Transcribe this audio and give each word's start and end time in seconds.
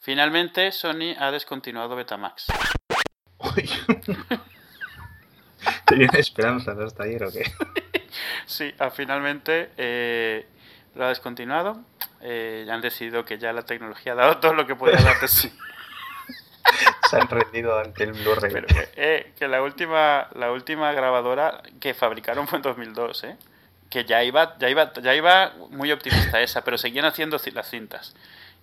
Finalmente, 0.00 0.72
Sony 0.72 1.14
ha 1.18 1.30
descontinuado 1.30 1.94
Betamax. 1.94 2.46
Uy. 3.38 3.70
¿Tenían 5.86 6.16
esperanzas 6.16 6.76
hasta 6.76 7.04
ayer 7.04 7.22
o 7.24 7.30
qué? 7.30 7.44
Sí, 8.46 8.72
ah, 8.78 8.90
finalmente 8.90 9.70
eh, 9.76 10.46
lo 10.94 11.04
ha 11.04 11.08
descontinuado. 11.08 11.80
Eh, 12.20 12.66
han 12.70 12.80
decidido 12.80 13.24
que 13.24 13.38
ya 13.38 13.52
la 13.52 13.62
tecnología 13.62 14.12
ha 14.12 14.16
dado 14.16 14.38
todo 14.38 14.54
lo 14.54 14.66
que 14.66 14.76
podía 14.76 15.00
dar 15.00 15.20
de 15.20 15.28
sí. 15.28 15.52
Se 17.10 17.16
han 17.16 17.28
rendido 17.28 17.78
ante 17.78 18.04
el 18.04 18.12
Blu-ray. 18.12 18.64
Eh, 18.96 19.32
que 19.36 19.48
la 19.48 19.62
última 19.62 20.28
la 20.34 20.52
última 20.52 20.92
grabadora 20.92 21.62
que 21.80 21.94
fabricaron 21.94 22.46
fue 22.46 22.58
en 22.58 22.62
2002, 22.62 23.24
¿eh? 23.24 23.36
Que 23.94 24.04
ya 24.04 24.24
iba 24.24 24.58
ya 24.58 24.68
iba 24.68 24.92
ya 24.94 25.14
iba 25.14 25.52
muy 25.70 25.92
optimista 25.92 26.40
esa, 26.40 26.64
pero 26.64 26.76
seguían 26.78 27.04
haciendo 27.04 27.38
ci- 27.38 27.52
las 27.52 27.70
cintas. 27.70 28.14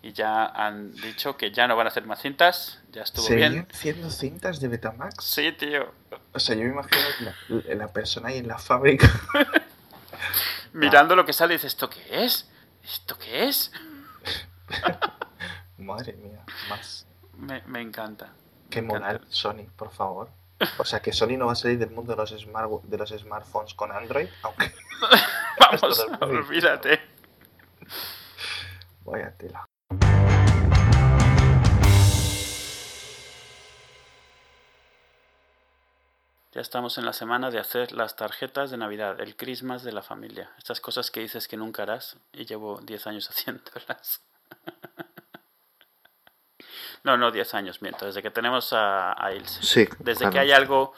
Y 0.04 0.12
ya 0.12 0.46
han 0.46 0.94
dicho 0.96 1.38
que 1.38 1.52
ya 1.52 1.68
no 1.68 1.78
van 1.78 1.88
a 1.88 1.90
hacer 1.90 2.06
más 2.06 2.20
cintas, 2.22 2.80
ya 2.92 3.04
estuvo 3.04 3.26
¿Seguían 3.26 3.52
bien. 3.54 3.68
haciendo 3.72 4.10
cintas 4.10 4.60
de 4.60 4.68
Betamax? 4.68 5.24
Sí, 5.24 5.52
tío. 5.54 5.94
O 6.34 6.40
sea, 6.40 6.56
yo 6.56 6.64
me 6.64 6.72
imagino 6.72 7.02
la, 7.48 7.76
la 7.76 7.88
persona 7.94 8.28
ahí 8.30 8.40
en 8.40 8.48
la 8.50 8.58
fábrica. 8.58 9.08
Mirando 10.74 11.16
lo 11.16 11.24
que 11.26 11.34
sale, 11.34 11.54
dices, 11.54 11.74
¿esto 11.74 11.90
qué 11.90 12.26
es? 12.26 12.50
¿Esto 12.84 13.18
qué 13.18 13.48
es? 13.48 13.72
Madre 15.78 16.14
mía, 16.14 16.44
más. 16.70 17.06
Me, 17.38 17.62
me 17.68 17.80
encanta. 17.82 18.30
Qué 18.70 18.82
me 18.82 18.94
encanta. 18.94 19.22
Sony, 19.30 19.66
por 19.76 19.92
favor. 19.92 20.30
O 20.78 20.86
sea, 20.86 21.02
que 21.02 21.12
Sony 21.12 21.38
no 21.38 21.48
va 21.48 21.54
a 21.54 21.56
salir 21.56 21.78
del 21.80 21.92
mundo 21.92 22.14
de 22.14 22.18
los, 22.18 22.30
smart, 22.30 22.72
de 22.84 22.98
los 22.98 23.10
smartphones 23.10 23.74
con 23.74 23.92
Android, 23.92 24.28
aunque 24.44 24.72
Vamos, 25.60 26.08
olvídate. 26.22 27.02
vaya 29.06 29.32
tela. 29.38 29.66
Ya 36.54 36.60
estamos 36.60 36.98
en 36.98 37.06
la 37.06 37.14
semana 37.14 37.50
de 37.50 37.60
hacer 37.60 37.94
las 37.94 38.18
tarjetas 38.18 38.72
de 38.72 38.78
Navidad, 38.78 39.22
el 39.22 39.38
Christmas 39.38 39.84
de 39.84 39.94
la 39.94 40.02
familia. 40.02 40.52
Estas 40.58 40.82
cosas 40.82 41.10
que 41.10 41.22
dices 41.22 41.48
que 41.48 41.56
nunca 41.56 41.84
harás 41.84 42.18
y 42.34 42.46
llevo 42.46 42.82
10 42.82 43.08
años 43.08 43.30
haciéndolas. 43.30 44.22
No, 47.04 47.18
no, 47.18 47.32
10 47.32 47.54
años, 47.56 47.82
miento, 47.82 48.06
desde 48.06 48.22
que 48.22 48.30
tenemos 48.32 48.74
a, 48.74 49.14
a 49.24 49.34
Ilse. 49.34 49.64
Sí, 49.64 49.88
Desde 50.00 50.20
claro. 50.20 50.34
que 50.34 50.40
hay 50.40 50.52
algo 50.52 50.94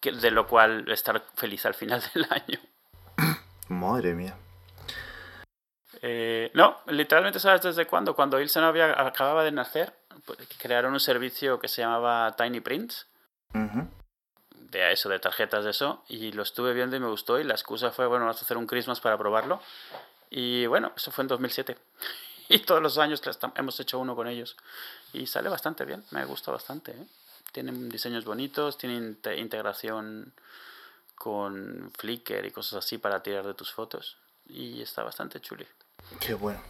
que- 0.00 0.12
de 0.12 0.30
lo 0.30 0.46
cual 0.46 0.88
estar 0.90 1.22
feliz 1.36 1.64
al 1.66 1.74
final 1.74 2.02
del 2.14 2.26
año. 2.30 2.58
Madre 3.68 4.14
mía. 4.14 4.36
Eh, 6.02 6.50
no, 6.54 6.78
literalmente 6.86 7.40
sabes 7.40 7.62
desde 7.62 7.86
cuándo. 7.86 8.14
Cuando 8.14 8.40
Ilse 8.40 8.60
no 8.60 8.66
había, 8.66 9.00
acababa 9.06 9.42
de 9.44 9.52
nacer, 9.52 9.92
pues, 10.24 10.38
crearon 10.58 10.92
un 10.92 11.00
servicio 11.00 11.58
que 11.58 11.68
se 11.68 11.82
llamaba 11.82 12.34
Tiny 12.36 12.60
Prints. 12.60 13.06
Ujú. 13.54 13.88
de 14.52 14.92
eso, 14.92 15.08
de 15.08 15.18
tarjetas 15.18 15.64
de 15.64 15.70
eso, 15.70 16.04
y 16.08 16.32
lo 16.32 16.42
estuve 16.42 16.74
viendo 16.74 16.94
y 16.94 17.00
me 17.00 17.06
gustó, 17.08 17.40
y 17.40 17.44
la 17.44 17.54
excusa 17.54 17.90
fue, 17.90 18.06
bueno, 18.06 18.26
vamos 18.26 18.42
a 18.42 18.44
hacer 18.44 18.58
un 18.58 18.66
Christmas 18.66 19.00
para 19.00 19.16
probarlo, 19.16 19.62
y 20.28 20.66
bueno, 20.66 20.92
eso 20.94 21.10
fue 21.10 21.22
en 21.22 21.28
2007, 21.28 21.78
y 22.50 22.58
todos 22.58 22.82
los 22.82 22.98
años 22.98 23.22
hemos 23.54 23.80
hecho 23.80 23.98
uno 23.98 24.14
con 24.14 24.28
ellos, 24.28 24.58
y 25.12 25.26
sale 25.26 25.48
bastante 25.48 25.84
bien, 25.84 26.04
me 26.10 26.24
gusta 26.24 26.50
bastante, 26.52 26.92
¿eh? 26.92 27.06
tienen 27.52 27.88
diseños 27.88 28.24
bonitos, 28.24 28.76
tienen 28.78 29.16
inte- 29.16 29.38
integración 29.38 30.32
con 31.14 31.90
Flickr 31.98 32.44
y 32.46 32.50
cosas 32.50 32.84
así 32.84 32.98
para 32.98 33.22
tirar 33.22 33.46
de 33.46 33.54
tus 33.54 33.72
fotos, 33.72 34.16
y 34.46 34.80
está 34.82 35.02
bastante 35.02 35.40
chuli. 35.40 35.66
Qué 36.20 36.34
bueno. 36.34 36.60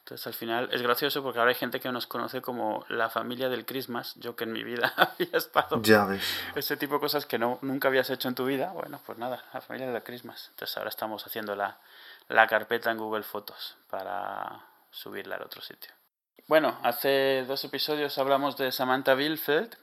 Entonces 0.00 0.26
al 0.26 0.34
final 0.34 0.68
es 0.70 0.82
gracioso 0.82 1.22
porque 1.22 1.38
ahora 1.38 1.50
hay 1.50 1.54
gente 1.54 1.80
que 1.80 1.90
nos 1.90 2.06
conoce 2.06 2.42
como 2.42 2.84
la 2.90 3.08
familia 3.08 3.48
del 3.48 3.64
Christmas, 3.64 4.12
yo 4.16 4.36
que 4.36 4.44
en 4.44 4.52
mi 4.52 4.62
vida 4.62 4.92
había 4.96 5.38
estado 5.38 5.80
Ya 5.82 6.04
ves. 6.04 6.22
ese 6.54 6.76
tipo 6.76 6.94
de 6.94 7.00
cosas 7.00 7.24
que 7.24 7.38
no, 7.38 7.58
nunca 7.62 7.88
habías 7.88 8.10
hecho 8.10 8.28
en 8.28 8.34
tu 8.34 8.44
vida, 8.44 8.70
bueno, 8.72 9.00
pues 9.06 9.16
nada, 9.16 9.42
la 9.54 9.62
familia 9.62 9.86
de 9.86 9.94
la 9.94 10.02
Christmas. 10.02 10.48
Entonces 10.50 10.76
ahora 10.76 10.90
estamos 10.90 11.26
haciendo 11.26 11.56
la, 11.56 11.78
la 12.28 12.46
carpeta 12.46 12.90
en 12.90 12.98
Google 12.98 13.22
Fotos 13.22 13.76
para 13.88 14.60
subirla 14.90 15.36
al 15.36 15.42
otro 15.42 15.62
sitio. 15.62 15.92
Bueno, 16.46 16.78
hace 16.82 17.44
dos 17.46 17.64
episodios 17.64 18.18
hablamos 18.18 18.56
de 18.56 18.70
Samantha 18.72 19.14
Bilfeld 19.14 19.74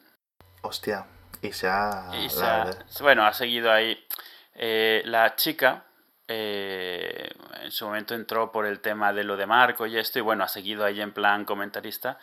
Hostia. 0.61 1.05
Y 1.41 1.51
se 1.53 1.67
ha... 1.67 2.09
y 2.23 2.29
se 2.29 2.43
ha- 2.45 2.69
bueno, 3.01 3.25
ha 3.25 3.33
seguido 3.33 3.71
ahí. 3.71 3.97
Eh, 4.53 5.01
la 5.05 5.35
chica 5.35 5.85
eh, 6.27 7.31
en 7.63 7.71
su 7.71 7.85
momento 7.85 8.13
entró 8.13 8.51
por 8.51 8.67
el 8.67 8.79
tema 8.79 9.11
de 9.11 9.23
lo 9.23 9.37
de 9.37 9.47
Marco 9.47 9.87
y 9.87 9.97
esto, 9.97 10.19
y 10.19 10.21
bueno, 10.21 10.43
ha 10.43 10.47
seguido 10.47 10.85
ahí 10.85 11.01
en 11.01 11.13
plan 11.13 11.45
comentarista, 11.45 12.19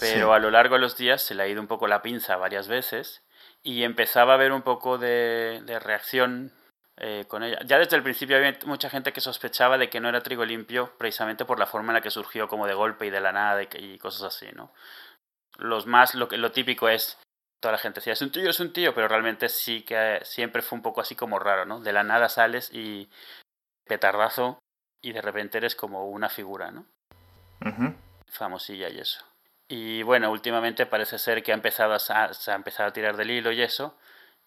pero 0.00 0.26
Sí. 0.28 0.34
a 0.34 0.38
lo 0.40 0.50
largo 0.50 0.74
de 0.74 0.80
los 0.80 0.96
días 0.96 1.22
se 1.22 1.34
le 1.36 1.44
ha 1.44 1.48
ido 1.48 1.60
un 1.60 1.68
poco 1.68 1.86
la 1.86 2.02
pinza 2.02 2.36
varias 2.36 2.66
veces 2.66 3.22
y 3.62 3.84
empezaba 3.84 4.32
a 4.32 4.34
haber 4.34 4.50
un 4.52 4.62
poco 4.62 4.98
de, 4.98 5.62
de 5.64 5.78
reacción 5.78 6.52
eh, 6.98 7.24
con 7.28 7.42
ella. 7.42 7.58
Ya 7.64 7.78
desde 7.78 7.96
el 7.96 8.02
principio 8.02 8.36
había 8.36 8.58
mucha 8.64 8.88
gente 8.90 9.12
que 9.12 9.20
sospechaba 9.20 9.78
de 9.78 9.90
que 9.90 10.00
no 10.00 10.08
era 10.08 10.22
trigo 10.22 10.44
limpio 10.44 10.92
precisamente 10.98 11.44
por 11.44 11.58
la 11.58 11.66
forma 11.66 11.92
en 11.92 11.94
la 11.94 12.00
que 12.00 12.10
surgió 12.10 12.48
como 12.48 12.66
de 12.66 12.74
golpe 12.74 13.06
y 13.06 13.10
de 13.10 13.20
la 13.20 13.32
nada 13.32 13.62
y, 13.62 13.66
que- 13.66 13.80
y 13.80 13.98
cosas 13.98 14.34
así, 14.34 14.46
¿no? 14.54 14.72
Los 15.58 15.86
más, 15.86 16.14
lo, 16.14 16.28
lo 16.30 16.52
típico 16.52 16.88
es 16.88 17.18
toda 17.60 17.72
la 17.72 17.78
gente 17.78 18.00
decía, 18.00 18.12
es 18.12 18.22
un 18.22 18.30
tío, 18.30 18.48
es 18.50 18.60
un 18.60 18.72
tío, 18.72 18.94
pero 18.94 19.08
realmente 19.08 19.48
sí 19.48 19.82
que 19.82 20.20
siempre 20.24 20.62
fue 20.62 20.76
un 20.76 20.82
poco 20.82 21.00
así 21.00 21.14
como 21.16 21.38
raro, 21.38 21.64
¿no? 21.64 21.80
De 21.80 21.92
la 21.92 22.02
nada 22.02 22.28
sales 22.28 22.70
y 22.72 23.08
petardazo 23.86 24.58
y 25.02 25.12
de 25.12 25.22
repente 25.22 25.58
eres 25.58 25.74
como 25.74 26.08
una 26.08 26.28
figura, 26.28 26.70
¿no? 26.70 26.86
Famosilla 28.28 28.88
y 28.90 28.98
eso. 28.98 29.24
Y 29.68 30.02
bueno, 30.02 30.30
últimamente 30.30 30.86
parece 30.86 31.18
ser 31.18 31.42
que 31.42 31.52
ha 31.52 31.54
empezado 31.54 31.94
a, 31.94 31.98
se 31.98 32.50
ha 32.50 32.54
empezado 32.54 32.88
a 32.88 32.92
tirar 32.92 33.16
del 33.16 33.30
hilo 33.30 33.50
y 33.52 33.62
eso. 33.62 33.98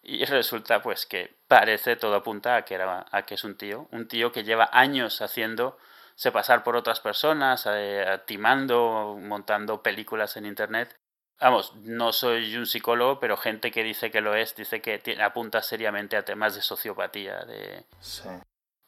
Y 0.02 0.24
resulta 0.24 0.82
pues 0.82 1.06
que 1.06 1.36
parece, 1.46 1.96
todo 1.96 2.14
apunta 2.14 2.56
a 2.56 2.64
que, 2.64 2.74
era, 2.74 3.06
a 3.10 3.22
que 3.22 3.34
es 3.34 3.44
un 3.44 3.56
tío. 3.56 3.88
Un 3.90 4.08
tío 4.08 4.32
que 4.32 4.44
lleva 4.44 4.70
años 4.72 5.20
haciéndose 5.20 6.32
pasar 6.32 6.62
por 6.64 6.76
otras 6.76 7.00
personas, 7.00 7.66
eh, 7.70 8.20
timando, 8.26 9.16
montando 9.20 9.82
películas 9.82 10.36
en 10.36 10.46
internet. 10.46 10.94
Vamos, 11.38 11.74
no 11.76 12.12
soy 12.12 12.56
un 12.56 12.66
psicólogo, 12.66 13.18
pero 13.18 13.36
gente 13.36 13.70
que 13.70 13.82
dice 13.82 14.10
que 14.10 14.20
lo 14.20 14.34
es, 14.34 14.54
dice 14.56 14.82
que 14.82 15.00
apunta 15.22 15.62
seriamente 15.62 16.16
a 16.16 16.24
temas 16.24 16.54
de 16.54 16.60
sociopatía, 16.60 17.44
de, 17.44 17.86
Sí. 18.00 18.28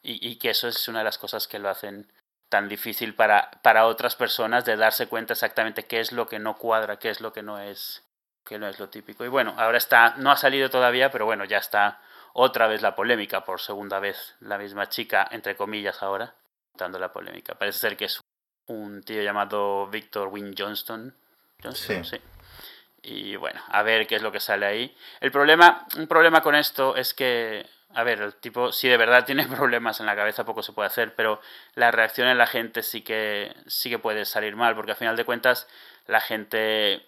y, 0.03 0.28
y 0.28 0.37
que 0.37 0.51
eso 0.51 0.69
es 0.69 0.87
una 0.89 0.99
de 0.99 1.06
las 1.06 1.17
cosas 1.17 1.49
que 1.49 1.59
lo 1.59 1.71
hacen 1.71 2.12
tan 2.51 2.69
difícil 2.69 3.15
para, 3.15 3.51
para 3.62 3.87
otras 3.87 4.17
personas 4.17 4.67
de 4.67 4.77
darse 4.77 5.06
cuenta 5.06 5.33
exactamente 5.33 5.87
qué 5.87 6.01
es 6.01 6.12
lo 6.12 6.27
que 6.27 6.39
no 6.39 6.59
cuadra, 6.59 6.99
qué 6.99 7.09
es 7.09 7.22
lo 7.22 7.33
que 7.33 7.43
no 7.43 7.59
es, 7.59 8.05
que 8.44 8.58
no 8.58 8.69
es 8.69 8.78
lo 8.78 8.88
típico. 8.88 9.25
Y 9.25 9.28
bueno, 9.28 9.54
ahora 9.56 9.78
está, 9.78 10.14
no 10.16 10.30
ha 10.30 10.36
salido 10.36 10.70
todavía, 10.70 11.10
pero 11.10 11.26
bueno, 11.26 11.44
ya 11.44 11.58
está 11.58 12.00
otra 12.34 12.66
vez 12.66 12.82
la 12.82 12.94
polémica, 12.94 13.44
por 13.44 13.60
segunda 13.60 14.00
vez, 14.00 14.36
la 14.41 14.58
misma 14.58 14.88
chica, 14.88 15.26
entre 15.30 15.56
comillas 15.56 16.03
ahora, 16.03 16.34
dando 16.75 16.98
la 16.98 17.12
polémica. 17.12 17.54
Parece 17.54 17.78
ser 17.78 17.97
que 17.97 18.06
es 18.06 18.20
un 18.66 19.03
tío 19.03 19.22
llamado 19.22 19.86
Victor 19.88 20.28
Wynne 20.28 20.54
Johnston. 20.56 21.14
Johnston, 21.62 22.04
Sí. 22.04 22.16
sí. 22.16 22.22
Y 23.03 23.36
bueno, 23.36 23.60
a 23.69 23.82
ver 23.82 24.06
qué 24.06 24.14
es 24.16 24.22
lo 24.22 24.30
que 24.30 24.38
sale 24.41 24.64
ahí. 24.64 24.97
El 25.20 25.32
problema, 25.32 25.86
un 25.97 26.06
problema 26.06 26.41
con 26.41 26.54
esto 26.54 26.94
es 26.94 27.14
que, 27.14 27.66
a 27.94 28.04
ver, 28.04 28.22
el 28.22 28.34
tipo, 28.36 28.70
si 28.70 28.88
de 28.88 28.97
verdad 28.97 29.24
tiene 29.24 29.47
problemas 29.48 29.98
en 30.00 30.06
la 30.06 30.14
cabeza, 30.14 30.44
poco 30.44 30.62
se 30.62 30.72
puede 30.72 30.86
hacer, 30.86 31.14
pero 31.14 31.41
la 31.74 31.91
reacción 31.91 32.28
en 32.28 32.38
la 32.38 32.47
gente 32.47 32.82
sí 32.82 33.03
que, 33.03 33.54
sí 33.66 33.91
que 33.91 33.98
puede 33.98 34.24
salir 34.24 34.54
mal, 34.54 34.76
porque 34.76 34.92
al 34.92 34.97
final 34.97 35.16
de 35.16 35.24
cuentas 35.24 35.69
la 36.06 36.20
gente 36.20 37.06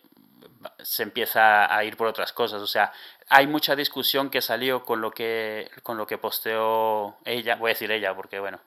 se 0.82 1.02
empieza 1.02 1.74
a 1.74 1.84
ir 1.84 1.96
por 1.96 2.06
otras 2.06 2.32
cosas. 2.32 2.60
O 2.62 2.66
sea, 2.66 2.92
hay 3.28 3.46
mucha 3.46 3.74
discusión 3.76 4.30
que 4.30 4.42
salió 4.42 4.84
con 4.84 5.00
lo 5.00 5.10
que, 5.10 5.70
con 5.82 5.96
lo 5.96 6.06
que 6.06 6.18
posteó 6.18 7.16
ella, 7.24 7.56
voy 7.56 7.70
a 7.70 7.74
decir 7.74 7.90
ella, 7.90 8.14
porque 8.14 8.38
bueno, 8.38 8.60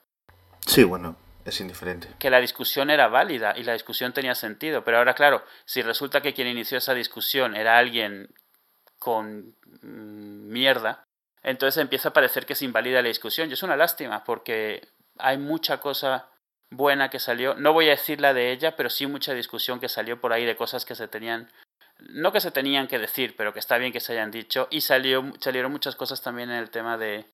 Sí, 0.66 0.84
bueno, 0.84 1.16
es 1.44 1.60
indiferente. 1.60 2.08
que 2.18 2.30
la 2.30 2.40
discusión 2.40 2.90
era 2.90 3.08
válida 3.08 3.54
y 3.56 3.62
la 3.64 3.72
discusión 3.72 4.12
tenía 4.12 4.34
sentido. 4.34 4.84
Pero 4.84 4.98
ahora, 4.98 5.14
claro, 5.14 5.42
si 5.64 5.82
resulta 5.82 6.20
que 6.20 6.34
quien 6.34 6.48
inició 6.48 6.78
esa 6.78 6.94
discusión 6.94 7.56
era 7.56 7.78
alguien 7.78 8.34
con 8.98 9.54
mm, 9.82 10.48
mierda, 10.52 11.04
entonces 11.42 11.80
empieza 11.80 12.10
a 12.10 12.12
parecer 12.12 12.44
que 12.46 12.54
se 12.54 12.64
invalida 12.64 13.00
la 13.00 13.08
discusión. 13.08 13.48
Y 13.48 13.54
es 13.54 13.62
una 13.62 13.76
lástima 13.76 14.24
porque 14.24 14.88
hay 15.18 15.38
mucha 15.38 15.78
cosa 15.80 16.28
buena 16.70 17.08
que 17.08 17.18
salió. 17.20 17.54
No 17.54 17.72
voy 17.72 17.86
a 17.86 17.92
decir 17.92 18.20
la 18.20 18.34
de 18.34 18.52
ella, 18.52 18.76
pero 18.76 18.90
sí 18.90 19.06
mucha 19.06 19.32
discusión 19.32 19.80
que 19.80 19.88
salió 19.88 20.20
por 20.20 20.32
ahí 20.32 20.44
de 20.44 20.56
cosas 20.56 20.84
que 20.84 20.94
se 20.94 21.08
tenían 21.08 21.50
no 21.98 22.32
que 22.32 22.40
se 22.40 22.50
tenían 22.50 22.86
que 22.88 22.98
decir, 22.98 23.34
pero 23.36 23.52
que 23.52 23.58
está 23.58 23.76
bien 23.78 23.92
que 23.92 24.00
se 24.00 24.12
hayan 24.12 24.30
dicho. 24.30 24.68
Y 24.70 24.80
salió, 24.82 25.24
salieron 25.40 25.72
muchas 25.72 25.96
cosas 25.96 26.22
también 26.22 26.50
en 26.50 26.56
el 26.58 26.70
tema 26.70 26.96
de 26.96 27.26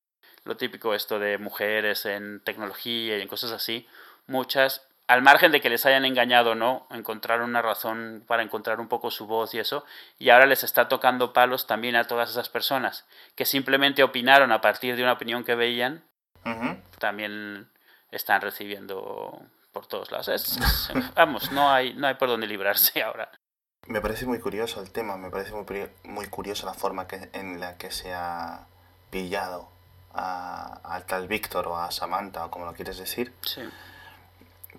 lo 0.44 0.56
típico 0.56 0.94
esto 0.94 1.19
de 1.19 1.38
mujeres 1.38 2.06
en 2.06 2.40
tecnología 2.40 3.19
y 3.19 3.22
en 3.22 3.28
cosas 3.28 3.50
así. 3.52 3.87
Muchas, 4.26 4.87
al 5.06 5.22
margen 5.22 5.52
de 5.52 5.61
que 5.61 5.69
les 5.70 5.84
hayan 5.87 6.05
engañado 6.05 6.50
o 6.52 6.55
no, 6.55 6.87
encontraron 6.90 7.50
una 7.50 7.62
razón 7.62 8.25
para 8.26 8.43
encontrar 8.43 8.81
un 8.81 8.88
poco 8.88 9.11
su 9.11 9.26
voz 9.26 9.55
y 9.55 9.58
eso. 9.58 9.84
Y 10.19 10.31
ahora 10.31 10.46
les 10.46 10.64
está 10.64 10.88
tocando 10.88 11.32
palos 11.32 11.66
también 11.66 11.96
a 11.96 12.05
todas 12.06 12.31
esas 12.31 12.49
personas 12.49 13.06
que 13.34 13.44
simplemente 13.44 14.02
opinaron 14.02 14.50
a 14.52 14.61
partir 14.61 14.96
de 14.96 15.02
una 15.02 15.12
opinión 15.12 15.44
que 15.44 15.55
veían. 15.55 16.05
También 16.99 17.69
están 18.11 18.40
recibiendo 18.40 19.02
por 19.02 19.55
por 19.72 19.87
todos 19.88 20.11
lados. 20.12 20.28
Es, 20.28 20.56
es- 20.56 20.90
vamos, 21.14 21.50
no 21.52 21.70
hay, 21.72 21.94
no 21.94 22.06
hay 22.06 22.14
por 22.14 22.28
dónde 22.28 22.46
librarse 22.46 23.02
ahora. 23.02 23.28
Me 23.86 24.00
parece 24.00 24.26
muy 24.26 24.38
curioso 24.38 24.81
el 24.81 24.90
tema, 24.90 25.16
me 25.16 25.31
parece 25.31 25.52
muy, 25.52 25.64
muy 26.04 26.26
curiosa 26.26 26.66
la 26.66 26.75
forma 26.75 27.06
que, 27.06 27.28
en 27.32 27.60
la 27.60 27.76
que 27.76 27.90
se 27.90 28.12
ha 28.14 28.66
pillado 29.10 29.69
a, 30.14 30.81
al 30.84 31.04
tal 31.04 31.28
Víctor 31.28 31.69
o 31.69 31.76
a 31.76 31.90
Samantha 31.90 32.46
o 32.46 32.50
como 32.50 32.64
lo 32.64 32.72
quieres 32.72 32.96
decir, 32.98 33.32
Sí. 33.42 33.62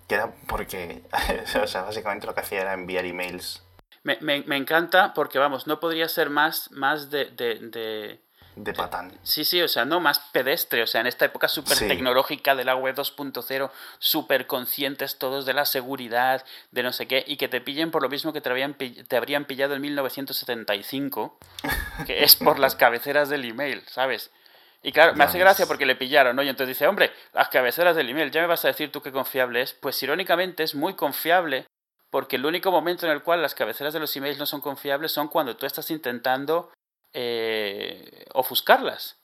que 0.08 0.14
era 0.14 0.32
porque, 0.48 1.02
o 1.62 1.66
sea, 1.66 1.82
básicamente 1.82 2.26
lo 2.26 2.34
que 2.34 2.40
hacía 2.40 2.60
era 2.62 2.72
enviar 2.74 3.04
emails 3.04 3.62
Me, 4.02 4.18
me, 4.20 4.42
me 4.42 4.56
encanta 4.56 5.14
porque, 5.14 5.38
vamos, 5.38 5.66
no 5.66 5.78
podría 5.80 6.08
ser 6.08 6.30
más, 6.30 6.70
más 6.72 7.10
de, 7.10 7.26
de, 7.26 7.58
de- 7.60 8.20
de 8.56 8.72
patán. 8.72 9.12
Sí, 9.22 9.44
sí, 9.44 9.60
o 9.60 9.68
sea, 9.68 9.84
no 9.84 10.00
más 10.00 10.18
pedestre, 10.32 10.82
o 10.82 10.86
sea, 10.86 11.02
en 11.02 11.06
esta 11.06 11.26
época 11.26 11.46
súper 11.46 11.76
Sí. 11.76 11.86
tecnológica 11.88 12.54
de 12.54 12.64
la 12.64 12.74
web 12.74 12.94
2.0, 12.96 13.70
súper 13.98 14.46
conscientes 14.46 15.18
todos 15.18 15.44
de 15.44 15.52
la 15.52 15.66
seguridad, 15.66 16.42
de 16.70 16.82
no 16.82 16.92
sé 16.92 17.06
qué, 17.06 17.22
y 17.26 17.36
que 17.36 17.48
te 17.48 17.60
pillen 17.60 17.90
por 17.90 18.02
lo 18.02 18.08
mismo 18.08 18.32
que 18.32 18.40
te, 18.40 18.48
habían, 18.48 18.74
te 18.74 19.16
habrían 19.16 19.44
pillado 19.44 19.74
en 19.74 19.82
1975, 19.82 21.38
que 22.06 22.24
es 22.24 22.36
por 22.36 22.58
las 22.58 22.74
cabeceras 22.76 23.28
del 23.28 23.44
email, 23.44 23.82
¿sabes? 23.88 24.30
Y 24.82 24.92
claro, 24.92 25.14
me 25.14 25.24
hace 25.24 25.38
gracia 25.38 25.66
porque 25.66 25.84
le 25.84 25.96
pillaron, 25.96 26.36
¿no? 26.36 26.42
Y 26.42 26.48
entonces 26.48 26.76
dice, 26.76 26.86
hombre, 26.86 27.12
las 27.34 27.48
cabeceras 27.48 27.96
del 27.96 28.08
email, 28.08 28.30
ya 28.30 28.40
me 28.40 28.46
vas 28.46 28.64
a 28.64 28.68
decir 28.68 28.92
tú 28.92 29.02
qué 29.02 29.10
confiable 29.10 29.60
es. 29.60 29.72
Pues 29.72 30.00
irónicamente 30.02 30.62
es 30.62 30.74
muy 30.76 30.94
confiable 30.94 31.66
porque 32.10 32.36
el 32.36 32.46
único 32.46 32.70
momento 32.70 33.04
en 33.04 33.12
el 33.12 33.22
cual 33.22 33.42
las 33.42 33.54
cabeceras 33.54 33.92
de 33.92 34.00
los 34.00 34.14
emails 34.16 34.38
no 34.38 34.46
son 34.46 34.60
confiables 34.60 35.10
son 35.12 35.26
cuando 35.28 35.56
tú 35.56 35.66
estás 35.66 35.90
intentando 35.90 36.70
eh, 37.18 38.26
ofuscarlas. 38.34 39.16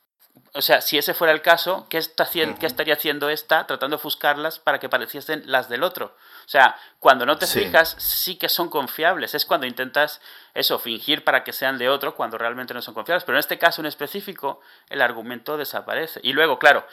O 0.54 0.62
sea, 0.62 0.80
si 0.80 0.96
ese 0.96 1.12
fuera 1.12 1.32
el 1.34 1.42
caso, 1.42 1.86
¿qué, 1.90 1.98
está 1.98 2.26
¿qué 2.26 2.66
estaría 2.66 2.94
haciendo 2.94 3.28
esta 3.28 3.66
tratando 3.66 3.96
de 3.96 4.00
ofuscarlas 4.00 4.58
para 4.58 4.80
que 4.80 4.88
pareciesen 4.88 5.42
las 5.44 5.68
del 5.68 5.82
otro? 5.82 6.16
O 6.46 6.48
sea, 6.48 6.74
cuando 6.98 7.26
no 7.26 7.36
te 7.36 7.46
Sí. 7.46 7.60
fijas, 7.60 7.94
sí 7.98 8.36
que 8.36 8.48
son 8.48 8.70
confiables. 8.70 9.34
Es 9.34 9.44
cuando 9.44 9.66
intentas 9.66 10.22
eso, 10.54 10.78
fingir 10.78 11.22
para 11.22 11.44
que 11.44 11.52
sean 11.52 11.76
de 11.76 11.90
otro 11.90 12.14
cuando 12.14 12.38
realmente 12.38 12.72
no 12.72 12.80
son 12.80 12.94
confiables. 12.94 13.24
Pero 13.24 13.36
en 13.36 13.40
este 13.40 13.58
caso 13.58 13.82
en 13.82 13.86
específico, 13.86 14.60
el 14.88 15.02
argumento 15.02 15.58
desaparece. 15.58 16.18
Y 16.22 16.32
luego, 16.32 16.58
claro, 16.58 16.86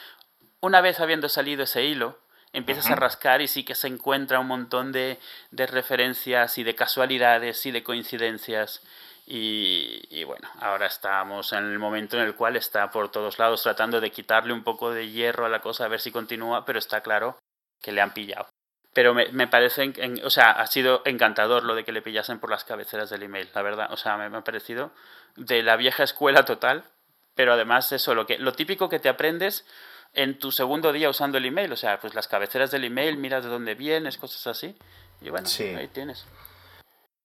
una 0.60 0.82
vez 0.82 1.00
habiendo 1.00 1.30
salido 1.30 1.64
ese 1.64 1.84
hilo, 1.86 2.20
empiezas 2.52 2.90
a 2.90 2.96
rascar 2.96 3.42
y 3.42 3.48
sí 3.48 3.64
que 3.64 3.76
se 3.76 3.88
encuentra 3.88 4.40
un 4.42 4.48
montón 4.48 4.92
de, 4.92 5.18
de 5.52 5.66
referencias 5.68 6.58
y 6.58 6.64
de 6.64 6.76
casualidades 6.76 7.66
y 7.66 7.72
de 7.72 7.84
coincidencias. 7.84 8.82
Y, 9.32 10.02
y 10.10 10.24
bueno, 10.24 10.50
ahora 10.60 10.88
estamos 10.88 11.54
en 11.54 11.66
el 11.66 11.78
momento 11.78 12.18
en 12.18 12.24
el 12.24 12.34
cual 12.34 12.56
está 12.56 12.90
por 12.90 13.12
todos 13.12 13.38
lados 13.38 13.62
tratando 13.62 14.02
de 14.02 14.10
quitarle 14.12 14.54
un 14.54 14.64
poco 14.64 14.92
de 14.92 15.08
hierro 15.12 15.46
a 15.46 15.50
la 15.50 15.62
cosa, 15.62 15.86
a 15.86 15.88
ver 15.88 16.00
si 16.02 16.12
continúa, 16.12 16.66
pero 16.66 16.80
está 16.80 17.02
claro 17.02 17.38
que 17.80 17.92
le 17.92 18.02
han 18.02 18.12
pillado. 18.12 18.48
Pero 18.92 19.14
me, 19.14 19.28
me 19.32 19.48
parece, 19.48 19.84
en- 19.84 19.94
en- 19.98 20.26
o 20.26 20.32
sea, 20.32 20.50
ha 20.50 20.66
sido 20.66 21.04
encantador 21.06 21.64
lo 21.64 21.76
de 21.76 21.86
que 21.86 21.92
le 21.92 22.02
pillasen 22.02 22.40
por 22.40 22.50
las 22.50 22.64
cabeceras 22.64 23.12
del 23.12 23.22
email, 23.22 23.48
la 23.54 23.62
verdad. 23.62 23.94
O 23.94 23.98
sea, 23.98 24.18
me, 24.18 24.28
me 24.32 24.40
ha 24.40 24.44
parecido 24.44 24.92
de 25.36 25.62
la 25.62 25.76
vieja 25.76 26.02
escuela 26.02 26.44
total, 26.44 26.84
pero 27.36 27.54
además 27.54 27.92
eso, 27.92 28.16
lo, 28.16 28.26
que, 28.26 28.40
lo 28.40 28.54
típico 28.54 28.90
que 28.90 28.98
te 29.00 29.10
aprendes 29.10 29.64
en 30.14 30.40
tu 30.40 30.52
segundo 30.52 30.92
día 30.92 31.08
usando 31.08 31.38
el 31.38 31.46
email, 31.46 31.72
o 31.72 31.78
sea, 31.78 32.00
pues 32.00 32.16
las 32.16 32.28
cabeceras 32.28 32.72
del 32.72 32.84
email, 32.84 33.18
miras 33.18 33.44
de 33.44 33.52
dónde 33.52 33.76
vienes, 33.76 34.18
cosas 34.18 34.48
así. 34.48 34.76
Y 35.22 35.30
bueno, 35.30 35.46
Sí. 35.48 35.66
ahí 35.66 35.88
tienes. 35.88 36.26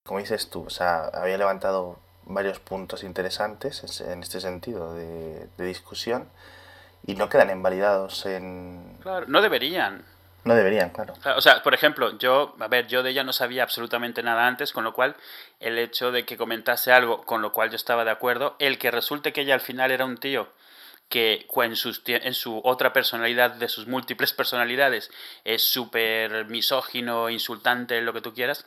Como 0.07 0.21
dices 0.21 0.51
tú, 0.51 0.65
o 0.67 0.71
sea, 0.71 1.07
había 1.07 1.39
levantado 1.39 1.99
varios 2.25 2.59
puntos 2.59 3.03
interesantes 3.05 4.01
en- 4.03 4.23
este 4.23 4.41
sentido 4.41 4.95
de, 4.95 5.47
de 5.57 5.65
discusión 5.65 6.29
y 7.07 7.15
no 7.15 7.29
quedan 7.31 7.51
invalidados 7.51 8.27
en... 8.27 8.99
Claro, 9.01 9.27
no 9.29 9.41
deberían. 9.41 10.05
No 10.45 10.55
deberían, 10.55 10.91
claro. 10.91 11.15
O 11.37 11.41
sea, 11.41 11.63
por 11.63 11.73
ejemplo, 11.73 12.19
yo, 12.19 12.55
a 12.61 12.69
ver, 12.69 12.87
yo 12.87 13.03
de 13.03 13.11
ella 13.11 13.25
no 13.25 13.33
sabía 13.33 13.63
absolutamente 13.63 14.23
nada 14.23 14.47
antes, 14.47 14.73
con 14.73 14.85
lo 14.85 14.93
cual 14.93 15.17
el 15.59 15.79
hecho 15.79 16.13
de 16.13 16.27
que 16.27 16.37
comentase 16.37 16.93
algo 16.93 17.23
con 17.25 17.41
lo 17.41 17.53
cual 17.53 17.71
yo 17.71 17.77
estaba 17.77 18.05
de 18.05 18.11
acuerdo, 18.11 18.57
el 18.59 18.79
que 18.79 18.91
resulte 18.91 19.33
que 19.33 19.41
ella 19.41 19.55
al 19.55 19.61
final 19.63 19.91
era 19.91 20.05
un 20.05 20.19
tío 20.19 20.53
que 21.09 21.47
en, 21.57 21.77
sus 21.77 22.03
en 22.07 22.35
su 22.35 22.61
otra 22.63 22.93
personalidad, 22.93 23.53
de 23.53 23.69
sus 23.69 23.87
múltiples 23.87 24.35
personalidades, 24.35 25.11
es 25.45 25.63
súper 25.63 26.45
misógino, 26.47 27.31
insultante, 27.31 28.01
lo 28.03 28.13
que 28.13 28.21
tú 28.21 28.35
quieras, 28.35 28.67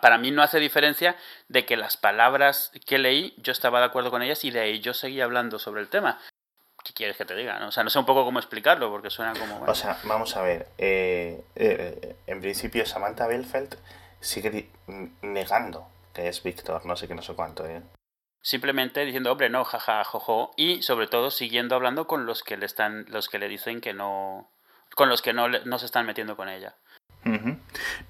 para 0.00 0.18
mí 0.18 0.30
no 0.30 0.42
hace 0.42 0.58
diferencia 0.58 1.16
de 1.48 1.64
que 1.66 1.76
las 1.76 1.96
palabras 1.96 2.72
que 2.86 2.98
leí 2.98 3.34
yo 3.38 3.52
estaba 3.52 3.80
de 3.80 3.86
acuerdo 3.86 4.10
con 4.10 4.22
ellas 4.22 4.44
y 4.44 4.50
de 4.50 4.60
ahí 4.60 4.80
yo 4.80 4.94
seguía 4.94 5.24
hablando 5.24 5.58
sobre 5.58 5.80
el 5.80 5.88
tema. 5.88 6.20
¿Qué 6.84 6.92
quieres 6.92 7.16
que 7.16 7.24
te 7.24 7.36
diga? 7.36 7.58
no? 7.60 7.68
O 7.68 7.72
sea, 7.72 7.84
no 7.84 7.90
sé 7.90 7.98
un 7.98 8.06
poco 8.06 8.24
cómo 8.24 8.38
explicarlo 8.38 8.90
porque 8.90 9.10
suena 9.10 9.32
como... 9.34 9.58
bueno, 9.58 9.70
O 9.70 9.74
sea, 9.74 9.98
vamos 10.04 10.36
a 10.36 10.42
ver. 10.42 10.68
eh, 10.78 11.44
eh, 11.54 12.16
en 12.26 12.40
principio, 12.40 12.84
Samantha 12.86 13.26
Belfeld 13.26 13.76
sigue 14.20 14.68
negando 15.22 15.88
que 16.12 16.28
es 16.28 16.42
Víctor, 16.42 16.84
no 16.84 16.96
sé 16.96 17.08
qué, 17.08 17.14
no 17.14 17.22
sé 17.22 17.34
cuánto. 17.34 17.66
¿eh? 17.66 17.82
simplemente 18.42 19.04
diciendo 19.04 19.30
hombre 19.30 19.48
no 19.48 19.64
jaja 19.64 20.02
jojo 20.04 20.52
y 20.56 20.82
sobre 20.82 21.06
todo 21.06 21.30
siguiendo 21.30 21.76
hablando 21.76 22.06
con 22.06 22.26
los 22.26 22.42
que 22.42 22.56
le 22.56 22.66
están 22.66 23.06
los 23.08 23.28
que 23.28 23.38
le 23.38 23.48
dicen 23.48 23.80
que 23.80 23.94
no 23.94 24.50
con 24.96 25.08
los 25.08 25.22
que 25.22 25.32
no, 25.32 25.48
no 25.48 25.78
se 25.78 25.86
están 25.86 26.06
metiendo 26.06 26.36
con 26.36 26.48
ella 26.48 26.76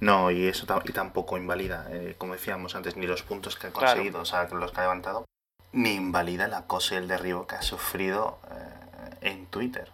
No, 0.01 0.31
y 0.31 0.47
eso 0.47 0.67
y 0.85 0.93
tampoco 0.93 1.37
invalida, 1.37 1.87
eh, 1.91 2.15
como 2.19 2.33
decíamos 2.35 2.75
antes, 2.75 2.97
ni 2.97 3.07
los 3.07 3.23
puntos 3.23 3.57
que 3.57 3.69
ha 3.69 3.71
Claro. 3.71 3.87
conseguido, 3.89 4.21
o 4.21 4.25
sea, 4.25 4.49
los 4.53 4.73
que 4.73 4.81
ha 4.81 4.85
levantado, 4.85 5.25
ni 5.73 5.95
invalida 5.95 6.47
el 6.47 6.55
acoso 6.55 6.95
y 6.95 6.99
el 6.99 7.09
derribo 7.09 7.47
que 7.47 7.55
ha 7.57 7.63
sufrido 7.63 8.39
eh, 8.51 9.17
en 9.31 9.47
Twitter. 9.47 9.91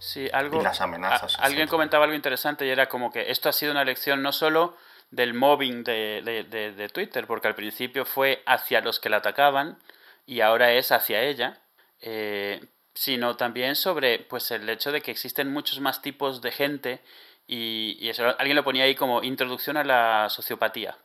sí 0.00 0.28
algo 0.32 0.60
Y 0.60 0.62
las 0.62 0.80
amenazas, 0.80 1.36
a- 1.38 1.42
alguien 1.42 1.66
comentaba 1.68 2.04
algo 2.04 2.14
interesante 2.16 2.64
y 2.66 2.70
era 2.70 2.88
como 2.88 3.10
que 3.10 3.30
esto 3.30 3.48
ha 3.48 3.52
sido 3.52 3.72
una 3.72 3.84
lección 3.84 4.22
no 4.22 4.32
solo 4.32 4.76
del 5.10 5.34
mobbing 5.34 5.82
de, 5.84 6.22
de, 6.24 6.44
de- 6.44 6.72
de 6.72 6.88
Twitter 6.88 7.26
porque 7.26 7.48
al 7.48 7.54
principio 7.56 8.04
fue 8.04 8.42
hacia 8.46 8.80
los 8.80 9.00
que 9.00 9.08
la 9.08 9.16
atacaban 9.18 9.78
y 10.26 10.40
ahora 10.40 10.72
es 10.72 10.92
hacia 10.92 11.22
ella 11.22 11.60
eh, 12.00 12.64
sino 12.94 13.36
también 13.36 13.74
sobre 13.74 14.20
pues 14.20 14.50
el 14.52 14.68
hecho 14.68 14.92
de 14.92 15.00
que 15.02 15.10
existen 15.10 15.52
muchos 15.52 15.80
más 15.80 16.00
tipos 16.02 16.42
de 16.42 16.52
gente 16.52 17.00
y, 17.48 17.96
y 17.98 18.08
eso 18.10 18.24
alguien 18.38 18.54
lo 18.56 18.62
ponía 18.62 18.84
ahí 18.84 18.94
como 18.94 19.24
introducción 19.24 19.76
a 19.76 19.82
la 19.84 20.28
sociopatía. 20.30 20.96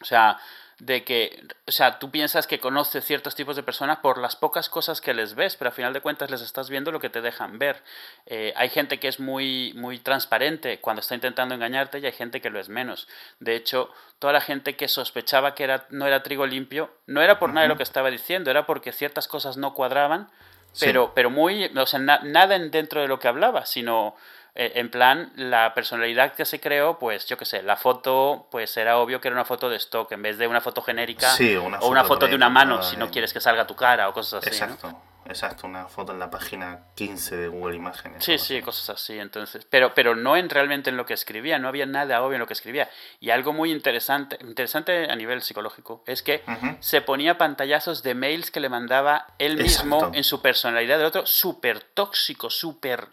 O 0.00 0.04
sea 0.04 0.38
de 0.78 1.04
que 1.04 1.46
o 1.66 1.72
sea 1.72 1.98
tú 1.98 2.10
piensas 2.10 2.46
que 2.46 2.58
conoces 2.58 3.04
ciertos 3.04 3.34
tipos 3.34 3.54
de 3.54 3.62
personas 3.62 3.98
por 3.98 4.16
las 4.16 4.34
pocas 4.34 4.70
cosas 4.70 5.02
que 5.02 5.12
les 5.12 5.34
ves 5.34 5.54
pero 5.56 5.68
al 5.68 5.74
final 5.74 5.92
de 5.92 6.00
cuentas 6.00 6.30
les 6.30 6.40
estás 6.40 6.70
viendo 6.70 6.90
lo 6.90 7.00
que 7.00 7.10
te 7.10 7.20
dejan 7.20 7.58
ver. 7.58 7.82
Eh, 8.24 8.54
hay 8.56 8.70
gente 8.70 8.98
que 8.98 9.08
es 9.08 9.20
muy 9.20 9.74
muy 9.76 9.98
transparente 9.98 10.80
cuando 10.80 11.00
está 11.00 11.14
intentando 11.14 11.54
engañarte 11.54 11.98
y 11.98 12.06
hay 12.06 12.12
gente 12.12 12.40
que 12.40 12.48
lo 12.48 12.58
es 12.58 12.70
menos. 12.70 13.08
De 13.40 13.56
hecho 13.56 13.90
toda 14.18 14.32
la 14.32 14.40
gente 14.40 14.74
que 14.74 14.88
sospechaba 14.88 15.54
que 15.54 15.64
era 15.64 15.84
no 15.90 16.06
era 16.06 16.22
trigo 16.22 16.46
limpio 16.46 16.90
no 17.06 17.20
era 17.20 17.38
por 17.38 17.50
nada 17.50 17.64
de 17.64 17.68
lo 17.68 17.76
que 17.76 17.82
estaba 17.82 18.10
diciendo 18.10 18.50
era 18.50 18.64
porque 18.64 18.92
ciertas 18.92 19.28
cosas 19.28 19.58
no 19.58 19.74
cuadraban 19.74 20.30
Sí. 20.72 20.86
pero, 20.86 21.12
pero 21.16 21.30
muy, 21.30 21.64
o 21.76 21.86
sea, 21.86 21.98
na- 21.98 22.20
nada 22.22 22.54
en- 22.54 22.70
dentro 22.70 23.00
de 23.02 23.08
lo 23.08 23.18
que 23.18 23.26
hablaba, 23.26 23.66
sino 23.66 24.14
en 24.54 24.90
plan 24.90 25.32
la 25.36 25.74
personalidad 25.74 26.34
que 26.34 26.44
se 26.44 26.60
creó, 26.60 26.98
pues 26.98 27.26
yo 27.26 27.36
qué 27.36 27.44
sé, 27.44 27.62
la 27.62 27.76
foto, 27.76 28.48
pues 28.50 28.76
era 28.76 28.98
obvio 28.98 29.20
que 29.20 29.28
era 29.28 29.34
una 29.36 29.44
foto 29.44 29.70
de 29.70 29.76
stock 29.76 30.10
en 30.12 30.22
vez 30.22 30.38
de 30.38 30.46
una 30.46 30.60
foto 30.60 30.82
genérica 30.82 31.30
Sí, 31.30 31.56
una 31.56 31.78
o 31.78 31.88
una 31.88 32.04
foto 32.04 32.26
de 32.26 32.34
una 32.34 32.48
mano 32.48 32.82
si 32.82 32.96
no 32.96 33.10
quieres 33.10 33.32
que 33.32 33.40
salga 33.40 33.66
tu 33.66 33.76
cara 33.76 34.08
o 34.08 34.12
cosas 34.12 34.44
así. 34.46 34.60
¿no? 34.60 34.66
Exacto, 34.66 35.00
exacto, 35.26 35.66
una 35.66 35.86
foto 35.86 36.12
en 36.12 36.18
la 36.18 36.30
página 36.30 36.80
15 36.96 37.36
de 37.36 37.48
Google 37.48 37.76
Imágenes. 37.76 38.24
Sí, 38.24 38.38
sí, 38.38 38.56
así. 38.56 38.62
cosas 38.62 38.90
así, 38.90 39.18
entonces, 39.18 39.66
pero, 39.70 39.94
pero 39.94 40.16
no 40.16 40.36
en 40.36 40.50
realmente 40.50 40.90
en 40.90 40.96
lo 40.96 41.06
que 41.06 41.14
escribía, 41.14 41.58
no 41.58 41.68
había 41.68 41.86
nada 41.86 42.22
obvio 42.22 42.34
en 42.34 42.40
lo 42.40 42.46
que 42.46 42.54
escribía. 42.54 42.90
Y 43.20 43.30
algo 43.30 43.52
muy 43.52 43.70
interesante, 43.70 44.36
interesante 44.40 45.10
a 45.10 45.16
nivel 45.16 45.42
psicológico, 45.42 46.02
es 46.06 46.22
que 46.22 46.42
se 46.80 47.00
ponía 47.00 47.38
pantallazos 47.38 48.02
de 48.02 48.14
mails 48.14 48.50
que 48.50 48.60
le 48.60 48.68
mandaba 48.68 49.26
él 49.38 49.56
mismo 49.56 49.96
Exacto. 49.96 50.18
en 50.18 50.24
su 50.24 50.42
personalidad 50.42 50.98
del 50.98 51.06
otro, 51.06 51.26
súper 51.26 51.80
tóxicos, 51.80 52.56
súper 52.58 53.08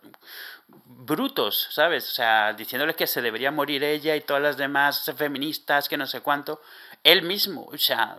brutos, 0.68 1.68
¿sabes? 1.72 2.10
O 2.10 2.14
sea, 2.14 2.54
diciéndole 2.54 2.94
que 2.96 3.08
se 3.08 3.22
debería 3.22 3.52
morir 3.52 3.84
ella 3.84 4.16
y 4.16 4.22
todas 4.22 4.42
las 4.44 4.58
demás 4.58 5.12
feministas, 5.16 5.88
que 5.88 5.98
no 5.98 6.06
sé 6.06 6.22
cuánto. 6.22 6.62
Él 7.04 7.22
mismo, 7.22 7.66
o 7.66 7.78
sea. 7.78 8.18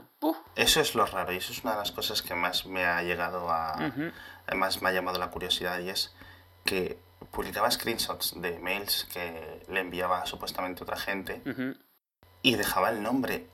Eso 0.56 0.80
es 0.80 0.94
lo 0.94 1.04
raro 1.04 1.32
y 1.32 1.36
eso 1.36 1.52
es 1.52 1.62
una 1.62 1.72
de 1.72 1.78
las 1.78 1.92
cosas 1.92 2.22
que 2.22 2.34
más 2.34 2.66
me 2.66 2.84
ha 2.84 3.02
llegado 3.02 3.50
a... 3.50 3.76
Ujú. 3.88 4.10
Además 4.46 4.80
me 4.80 4.88
ha 4.88 4.92
llamado 4.92 5.18
la 5.18 5.30
curiosidad 5.30 5.78
y 5.80 5.90
es 5.90 6.14
que 6.64 6.98
publicaba 7.30 7.70
screenshots 7.70 8.40
de 8.40 8.58
mails 8.58 9.06
que 9.12 9.62
le 9.68 9.80
enviaba 9.80 10.24
supuestamente 10.24 10.82
otra 10.82 10.96
gente 10.96 11.42
Ujú. 11.44 11.76
Y 12.42 12.54
dejaba 12.54 12.90
el 12.90 13.02
nombre, 13.02 13.46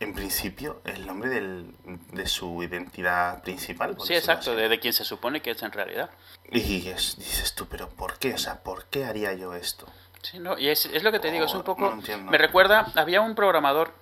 en 0.00 0.14
principio, 0.14 0.80
el 0.84 1.06
nombre 1.06 1.28
del- 1.30 1.74
de 2.12 2.26
su 2.26 2.62
identidad 2.62 3.42
principal. 3.42 3.96
Sí, 4.04 4.14
exacto, 4.14 4.54
de, 4.54 4.68
de 4.68 4.78
quien 4.78 4.92
se 4.92 5.04
supone 5.04 5.42
que 5.42 5.50
es 5.50 5.62
en 5.62 5.72
realidad. 5.72 6.10
Y 6.50 6.88
es- 6.88 7.16
dices 7.18 7.54
tú, 7.54 7.66
pero 7.66 7.88
¿por 7.88 8.18
qué? 8.18 8.34
O 8.34 8.38
sea, 8.38 8.60
¿por 8.62 8.84
qué 8.86 9.04
haría 9.04 9.32
yo 9.34 9.54
esto? 9.54 9.86
Sí, 10.22 10.38
no, 10.38 10.58
y 10.58 10.68
es, 10.68 10.86
es 10.86 11.02
lo 11.02 11.12
que 11.12 11.18
te 11.20 11.30
digo, 11.30 11.44
es 11.46 11.54
un 11.54 11.60
Oh, 11.60 11.64
poco... 11.64 11.90
no 11.94 12.30
me 12.30 12.38
recuerda, 12.38 12.90
había 12.94 13.20
un 13.20 13.34
programador 13.34 13.92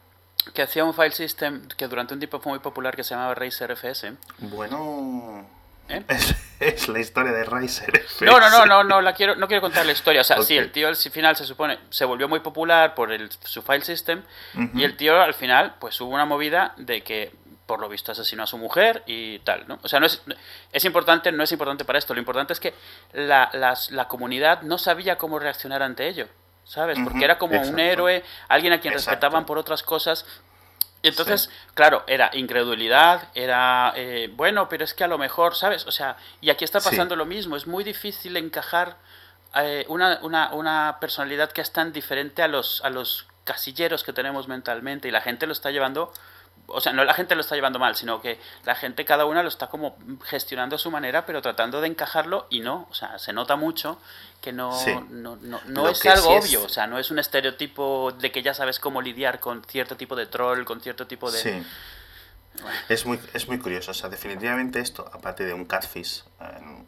que 0.55 0.63
hacía 0.63 0.85
un 0.85 0.95
file 0.95 1.11
system 1.13 1.67
que 1.77 1.89
durante 1.89 2.15
un 2.15 2.21
tiempo 2.21 2.39
fue 2.41 2.53
muy 2.53 2.59
popular 2.61 2.95
que 2.95 3.05
se 3.05 3.15
llamaba 3.15 3.35
Razer 3.35 3.71
FS. 3.73 4.13
Bueno... 4.39 5.47
¿Eh? 5.89 6.05
Es- 6.61 6.89
la 6.89 7.01
historia 7.01 7.33
de 7.33 7.45
Riser. 7.45 8.05
No, 8.23 8.39
no, 8.41 8.49
no, 8.51 8.65
no, 8.67 8.85
no, 8.85 9.01
la 9.01 9.13
quiero, 9.15 9.37
no 9.37 9.47
quiero 9.47 9.61
contar 9.61 9.85
la 9.87 9.93
historia. 9.93 10.21
O 10.21 10.25
sea, 10.25 10.37
sí, 10.43 10.57
el 10.57 10.73
tío 10.73 10.89
al 10.89 10.97
final 10.97 11.37
se 11.37 11.45
supone, 11.45 11.79
se 11.91 12.05
volvió 12.05 12.29
muy 12.29 12.41
popular 12.41 12.95
por 12.95 13.13
el, 13.13 13.31
su 13.45 13.63
file 13.63 13.83
system 13.85 14.23
y 14.75 14.85
el 14.85 14.97
tío 14.97 15.21
al 15.21 15.35
final, 15.35 15.75
pues 15.79 16.01
hubo 16.01 16.11
una 16.15 16.25
movida 16.25 16.73
de 16.77 17.03
que 17.03 17.33
por 17.67 17.81
lo 17.81 17.89
visto 17.89 18.13
asesinó 18.13 18.45
a 18.45 18.47
su 18.47 18.59
mujer 18.59 19.03
y 19.07 19.41
tal, 19.41 19.67
¿no? 19.67 19.79
O 19.83 19.89
sea, 19.89 19.99
no 19.99 20.07
es, 20.07 20.23
es 20.73 20.85
importante, 20.85 21.33
no 21.33 21.43
es 21.43 21.51
importante 21.51 21.85
para 21.85 21.99
esto, 21.99 22.15
lo 22.15 22.21
importante 22.21 22.53
es 22.53 22.61
que 22.61 22.73
la, 23.13 23.51
la 23.91 24.07
comunidad 24.09 24.63
no 24.63 24.79
sabía 24.79 25.19
cómo 25.19 25.41
reaccionar 25.41 25.83
ante 25.83 26.07
ello, 26.09 26.29
¿sabes? 26.63 26.97
Porque 27.03 27.25
era 27.25 27.39
como 27.39 27.61
un 27.61 27.79
héroe, 27.81 28.23
alguien 28.49 28.73
a 28.73 28.79
quien 28.81 28.95
respetaban 28.95 29.45
por 29.47 29.59
otras 29.59 29.83
cosas 29.83 30.25
entonces, 31.03 31.51
claro, 31.75 32.05
era 32.07 32.31
incredulidad, 32.33 33.29
era, 33.35 33.93
eh, 33.97 34.31
bueno, 34.35 34.69
pero 34.69 34.85
es 34.85 34.95
que 34.95 35.05
a 35.05 35.09
lo 35.09 35.19
mejor, 35.19 35.55
¿sabes? 35.55 35.87
O 35.87 35.93
sea, 35.93 36.17
y 36.41 36.51
aquí 36.51 36.65
está 36.65 36.81
pasando 36.81 37.17
lo 37.17 37.27
mismo, 37.27 37.57
es 37.57 37.67
muy 37.67 37.85
difícil 37.85 38.37
encajar 38.37 38.97
eh, 39.55 39.85
una, 39.89 40.19
una, 40.23 40.53
una, 40.53 40.99
personalidad 41.01 41.53
que 41.53 41.61
es 41.61 41.73
tan 41.73 41.93
diferente 41.93 42.43
a 42.43 42.49
los, 42.49 42.85
a 42.85 42.91
los 42.91 43.27
casilleros 43.45 44.05
que 44.05 44.13
tenemos 44.13 44.49
mentalmente 44.49 45.09
y 45.09 45.11
la 45.11 45.21
gente 45.21 45.47
lo 45.47 45.53
está 45.53 45.71
llevando 45.71 46.13
o 46.69 46.81
sea, 46.81 46.93
no 46.93 47.05
la 47.05 47.15
gente 47.15 47.35
lo 47.35 47.41
está 47.41 47.55
llevando 47.55 47.79
mal, 47.79 47.97
sino 47.97 48.21
que 48.21 48.39
la 48.65 48.75
gente 48.75 49.05
cada 49.05 49.25
una 49.25 49.43
lo 49.43 49.49
está 49.49 49.69
como 49.69 49.97
gestionando 50.25 50.77
a 50.77 50.79
su 50.79 50.91
manera, 50.91 51.27
pero 51.27 51.43
tratando 51.43 51.81
de 51.81 51.89
encajarlo 51.89 52.47
y 52.51 52.61
no, 52.61 52.87
o 52.91 52.95
sea, 52.95 53.19
se 53.19 53.33
nota 53.33 53.57
mucho 53.57 54.01
que 54.41 54.53
no, 54.53 54.73
no, 55.11 55.37
no, 55.37 55.61
no 55.67 55.89
es 55.89 56.05
algo 56.07 56.31
obvio, 56.31 56.65
o 56.65 56.69
sea, 56.69 56.87
no 56.87 56.99
es 56.99 57.11
un 57.11 57.19
estereotipo 57.19 58.13
de 58.13 58.33
que 58.33 58.43
ya 58.43 58.55
sabes 58.55 58.79
cómo 58.79 59.01
lidiar 59.01 59.41
con 59.41 59.65
cierto 59.65 59.97
tipo 59.97 60.17
de 60.17 60.27
troll, 60.27 60.65
con 60.65 60.81
cierto 60.81 61.07
tipo 61.07 61.31
de... 61.31 61.39
Sí. 61.39 61.67
Es, 62.89 63.05
muy, 63.05 63.21
es 63.35 63.49
muy 63.49 63.59
curioso, 63.59 63.91
o 63.91 63.95
sea, 63.95 64.09
definitivamente 64.09 64.81
esto, 64.81 65.09
aparte 65.13 65.45
de 65.45 65.53
un 65.53 65.67
catfish, 65.67 66.25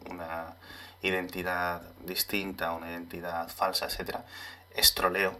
una 0.09 0.55
identidad 1.03 1.81
distinta, 2.01 2.71
una 2.71 2.89
identidad 2.89 3.47
falsa, 3.49 3.85
etcétera, 3.85 4.25
es 4.75 4.93
troleo 4.95 5.39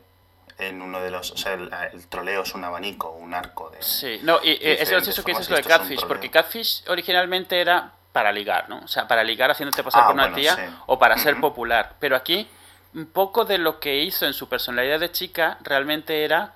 en 0.60 0.82
uno 0.82 1.02
de 1.02 1.10
los. 1.10 1.32
O 1.32 1.38
sea, 1.38 1.54
el, 1.54 2.08
troleo 2.08 2.44
es 2.44 2.54
un 2.54 2.64
abanico, 2.64 3.12
un 3.12 3.34
arco 3.34 3.70
de. 3.70 3.82
Sí, 3.82 4.20
no, 4.24 4.40
y 4.44 4.52
eh, 4.52 4.78
es 4.82 4.90
gracioso 4.90 5.24
que 5.24 5.32
dices 5.32 5.50
lo 5.50 5.56
de 5.56 5.64
Catfish, 5.64 6.06
porque 6.06 6.30
Catfish 6.30 6.84
originalmente 6.88 7.60
era 7.60 7.94
para 8.12 8.32
ligar, 8.32 8.70
¿no? 8.70 8.80
O 8.80 8.88
sea, 8.88 9.08
para 9.08 9.24
ligar 9.24 9.50
haciéndote 9.52 9.84
pasar 9.84 10.04
ah, 10.04 10.08
por 10.08 10.16
una 10.16 10.34
tía 10.34 10.82
o 10.88 11.00
para 11.00 11.18
ser 11.18 11.40
popular. 11.40 11.96
Pero 12.00 12.16
aquí, 12.16 12.48
un 12.94 13.06
poco 13.06 13.46
de 13.46 13.58
lo 13.58 13.80
que 13.80 13.98
hizo 13.98 14.26
en 14.26 14.34
su 14.34 14.50
personalidad 14.50 15.00
de 15.00 15.12
chica 15.12 15.58
realmente 15.62 16.26
era 16.26 16.54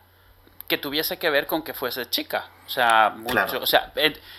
que 0.68 0.78
tuviese 0.78 1.18
que 1.18 1.30
ver 1.30 1.48
con 1.48 1.64
que 1.64 1.74
fuese 1.74 2.10
chica. 2.10 2.46
O 2.66 2.70
sea, 2.70 3.14
mucho. 3.16 3.60
O 3.62 3.66
sea, 3.66 3.94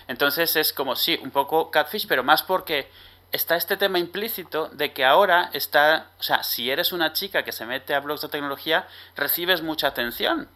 entonces 0.09 0.57
es 0.57 0.73
como, 0.73 0.97
sí, 0.97 1.19
un 1.23 1.31
poco 1.31 1.71
Catfish, 1.71 2.07
pero 2.07 2.23
más 2.23 2.43
porque 2.43 2.91
está 3.35 3.57
este 3.57 3.77
tema 3.77 3.99
implícito 3.99 4.69
de 4.69 4.93
que 4.93 5.05
ahora 5.05 5.51
está, 5.53 6.11
o 6.19 6.23
sea, 6.23 6.43
si 6.45 6.71
eres 6.71 6.93
una 6.93 7.13
chica 7.13 7.43
que 7.43 7.53
se 7.53 7.67
mete 7.67 7.95
a 7.95 8.01
blogs 8.01 8.23
de 8.23 8.29
tecnología, 8.29 8.87
recibes 9.17 9.61
mucha 9.61 9.89
atención. 9.89 10.49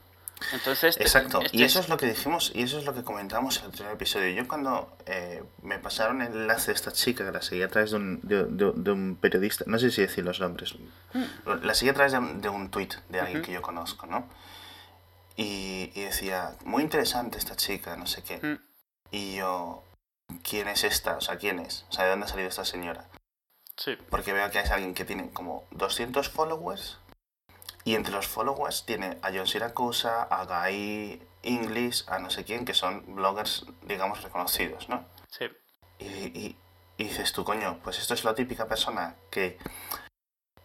Entonces, 0.52 0.97
Exacto, 1.00 1.40
y 1.50 1.64
eso 1.64 1.80
es 1.80 1.88
lo 1.88 1.97
que 1.97 2.06
dijimos 2.06 2.52
y 2.54 2.62
eso 2.62 2.78
es 2.78 2.85
lo 2.85 2.94
que 2.94 3.02
comentamos 3.02 3.58
en 3.58 3.64
el 3.64 3.70
primer 3.73 3.94
episodio. 3.94 4.30
Yo 4.30 4.47
cuando 4.47 4.97
eh, 5.06 5.42
me 5.62 5.80
pasaron 5.80 6.23
el 6.23 6.32
enlace 6.32 6.70
de 6.70 6.76
esta 6.76 6.92
chica, 6.92 7.25
que 7.25 7.32
la 7.32 7.42
seguía 7.42 7.66
a 7.66 7.68
través 7.68 7.90
de 7.90 7.97
un, 7.97 8.20
de, 8.23 8.90
un 8.92 9.16
periodista, 9.16 9.64
no 9.66 9.80
sé 9.80 9.90
si 9.90 10.02
decir 10.02 10.25
los 10.25 10.38
nombres, 10.38 10.76
mm. 11.12 11.64
la 11.64 11.75
seguía 11.75 11.90
a 11.90 11.94
través 11.97 12.12
de, 12.12 12.49
un 12.49 12.70
tweet 12.70 12.90
de 13.08 13.18
alguien 13.18 13.42
que 13.42 13.50
yo 13.50 13.61
conozco, 13.61 14.06
¿no? 14.06 14.28
Y, 15.35 15.90
decía, 16.00 16.52
muy 16.64 16.85
interesante 16.85 17.38
esta 17.38 17.56
chica, 17.56 17.97
no 17.97 18.06
sé 18.06 18.23
qué. 18.23 18.38
Mm. 18.38 18.58
Y 19.11 19.37
yo, 19.37 19.82
quién 20.42 20.68
es 20.68 20.85
esta, 20.85 21.16
o 21.16 21.20
sea, 21.20 21.37
quién 21.37 21.58
es, 21.58 21.87
o 21.88 21.92
sea, 21.92 22.04
de 22.04 22.11
dónde 22.11 22.26
ha 22.26 22.28
salido 22.28 22.49
esta 22.49 22.64
señora. 22.64 23.08
Sí. 23.76 23.97
Porque 24.11 24.32
veo 24.32 24.50
que 24.50 24.61
es 24.61 24.70
alguien 24.70 24.94
que 24.94 25.04
tiene 25.04 25.30
como 25.30 25.66
200 25.70 26.28
followers 26.28 26.99
y 27.85 27.94
entre 27.94 28.12
los 28.12 28.26
followers 28.26 28.85
tiene 28.85 29.18
a 29.23 29.30
John 29.32 29.47
Siracusa, 29.47 30.25
a 30.25 30.44
Guy 30.44 31.23
English, 31.42 32.04
a 32.08 32.18
no 32.18 32.28
sé 32.28 32.44
quién, 32.44 32.64
que 32.64 32.75
son 32.75 33.14
bloggers, 33.14 33.66
digamos, 33.82 34.23
reconocidos, 34.23 34.88
¿no? 34.88 35.06
Sí. 35.28 35.47
Y, 35.99 36.06
y, 36.06 36.56
dices 36.99 37.32
tú, 37.32 37.44
coño, 37.44 37.80
pues 37.82 37.99
esto 37.99 38.14
es 38.14 38.25
la 38.25 38.35
típica 38.35 38.66
persona 38.66 39.14
que 39.30 39.58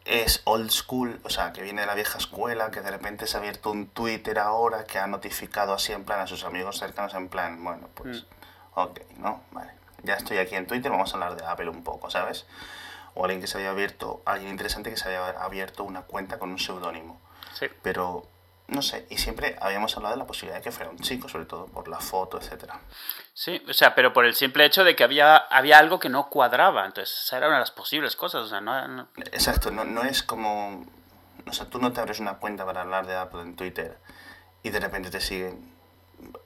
es 0.05 0.41
old 0.45 0.71
school, 0.71 1.21
o 1.23 1.29
sea, 1.29 1.53
que 1.53 1.61
viene 1.61 1.81
de 1.81 1.87
la 1.87 1.95
vieja 1.95 2.17
escuela, 2.17 2.71
que 2.71 2.81
de 2.81 2.91
repente 2.91 3.27
se 3.27 3.37
ha 3.37 3.39
abierto 3.39 3.71
un 3.71 3.87
Twitter 3.87 4.39
ahora, 4.39 4.83
que 4.85 4.99
ha 4.99 5.07
notificado 5.07 5.73
así 5.73 5.93
en 5.93 6.03
plan 6.03 6.19
a 6.19 6.27
sus 6.27 6.43
amigos 6.43 6.79
cercanos 6.79 7.13
en 7.13 7.29
plan, 7.29 7.63
bueno, 7.63 7.89
pues... 7.93 8.23
Mm. 8.23 8.42
Ok, 8.75 8.99
¿no? 9.17 9.41
Vale. 9.51 9.71
Ya 10.03 10.15
estoy 10.15 10.37
aquí 10.37 10.55
en 10.55 10.67
Twitter, 10.67 10.91
vamos 10.91 11.11
a 11.11 11.13
hablar 11.13 11.35
de 11.35 11.45
Apple 11.45 11.69
un 11.69 11.83
poco, 11.83 12.09
¿sabes? 12.09 12.45
O 13.13 13.23
alguien 13.23 13.41
que 13.41 13.47
se 13.47 13.57
haya 13.59 13.69
abierto, 13.69 14.21
alguien 14.25 14.51
interesante 14.51 14.89
que 14.89 14.97
se 14.97 15.09
haya 15.09 15.29
abierto 15.41 15.83
una 15.83 16.01
cuenta 16.01 16.39
con 16.39 16.49
un 16.51 16.59
seudónimo. 16.59 17.21
Sí. 17.53 17.67
Pero, 17.81 18.27
no 18.67 18.81
sé, 18.81 19.05
y 19.09 19.17
siempre 19.17 19.55
habíamos 19.61 19.95
hablado 19.95 20.15
de 20.15 20.19
la 20.19 20.27
posibilidad 20.27 20.57
de 20.57 20.63
que 20.63 20.71
fuera 20.71 20.89
un 20.89 20.97
chico, 20.97 21.29
sobre 21.29 21.45
todo 21.45 21.67
por 21.67 21.87
la 21.87 21.99
foto, 21.99 22.37
etcétera. 22.37 22.81
Sí, 23.33 23.63
o 23.69 23.73
sea, 23.73 23.95
pero 23.95 24.11
por 24.11 24.25
el 24.25 24.33
simple 24.33 24.65
hecho 24.65 24.83
de 24.83 24.95
que 24.95 25.03
había, 25.03 25.37
había 25.37 25.77
algo 25.77 25.99
que 25.99 26.09
no 26.09 26.29
cuadraba, 26.29 26.85
entonces 26.85 27.17
esa 27.23 27.37
era 27.37 27.47
una 27.47 27.57
de 27.57 27.61
las 27.61 27.71
posibles 27.71 28.15
cosas, 28.15 28.41
o 28.41 28.47
sea, 28.47 28.59
no... 28.59 29.07
Exacto, 29.31 29.71
no, 29.71 29.85
no 29.85 30.03
es 30.03 30.23
como... 30.23 30.85
O 31.45 31.53
sea, 31.53 31.69
tú 31.69 31.79
no 31.79 31.93
te 31.93 32.01
abres 32.01 32.19
una 32.19 32.39
cuenta 32.39 32.65
para 32.65 32.81
hablar 32.81 33.05
de 33.05 33.15
Apple 33.15 33.41
en 33.41 33.55
Twitter 33.55 33.97
y 34.63 34.69
de 34.69 34.79
repente 34.79 35.09
te 35.09 35.21
siguen 35.21 35.73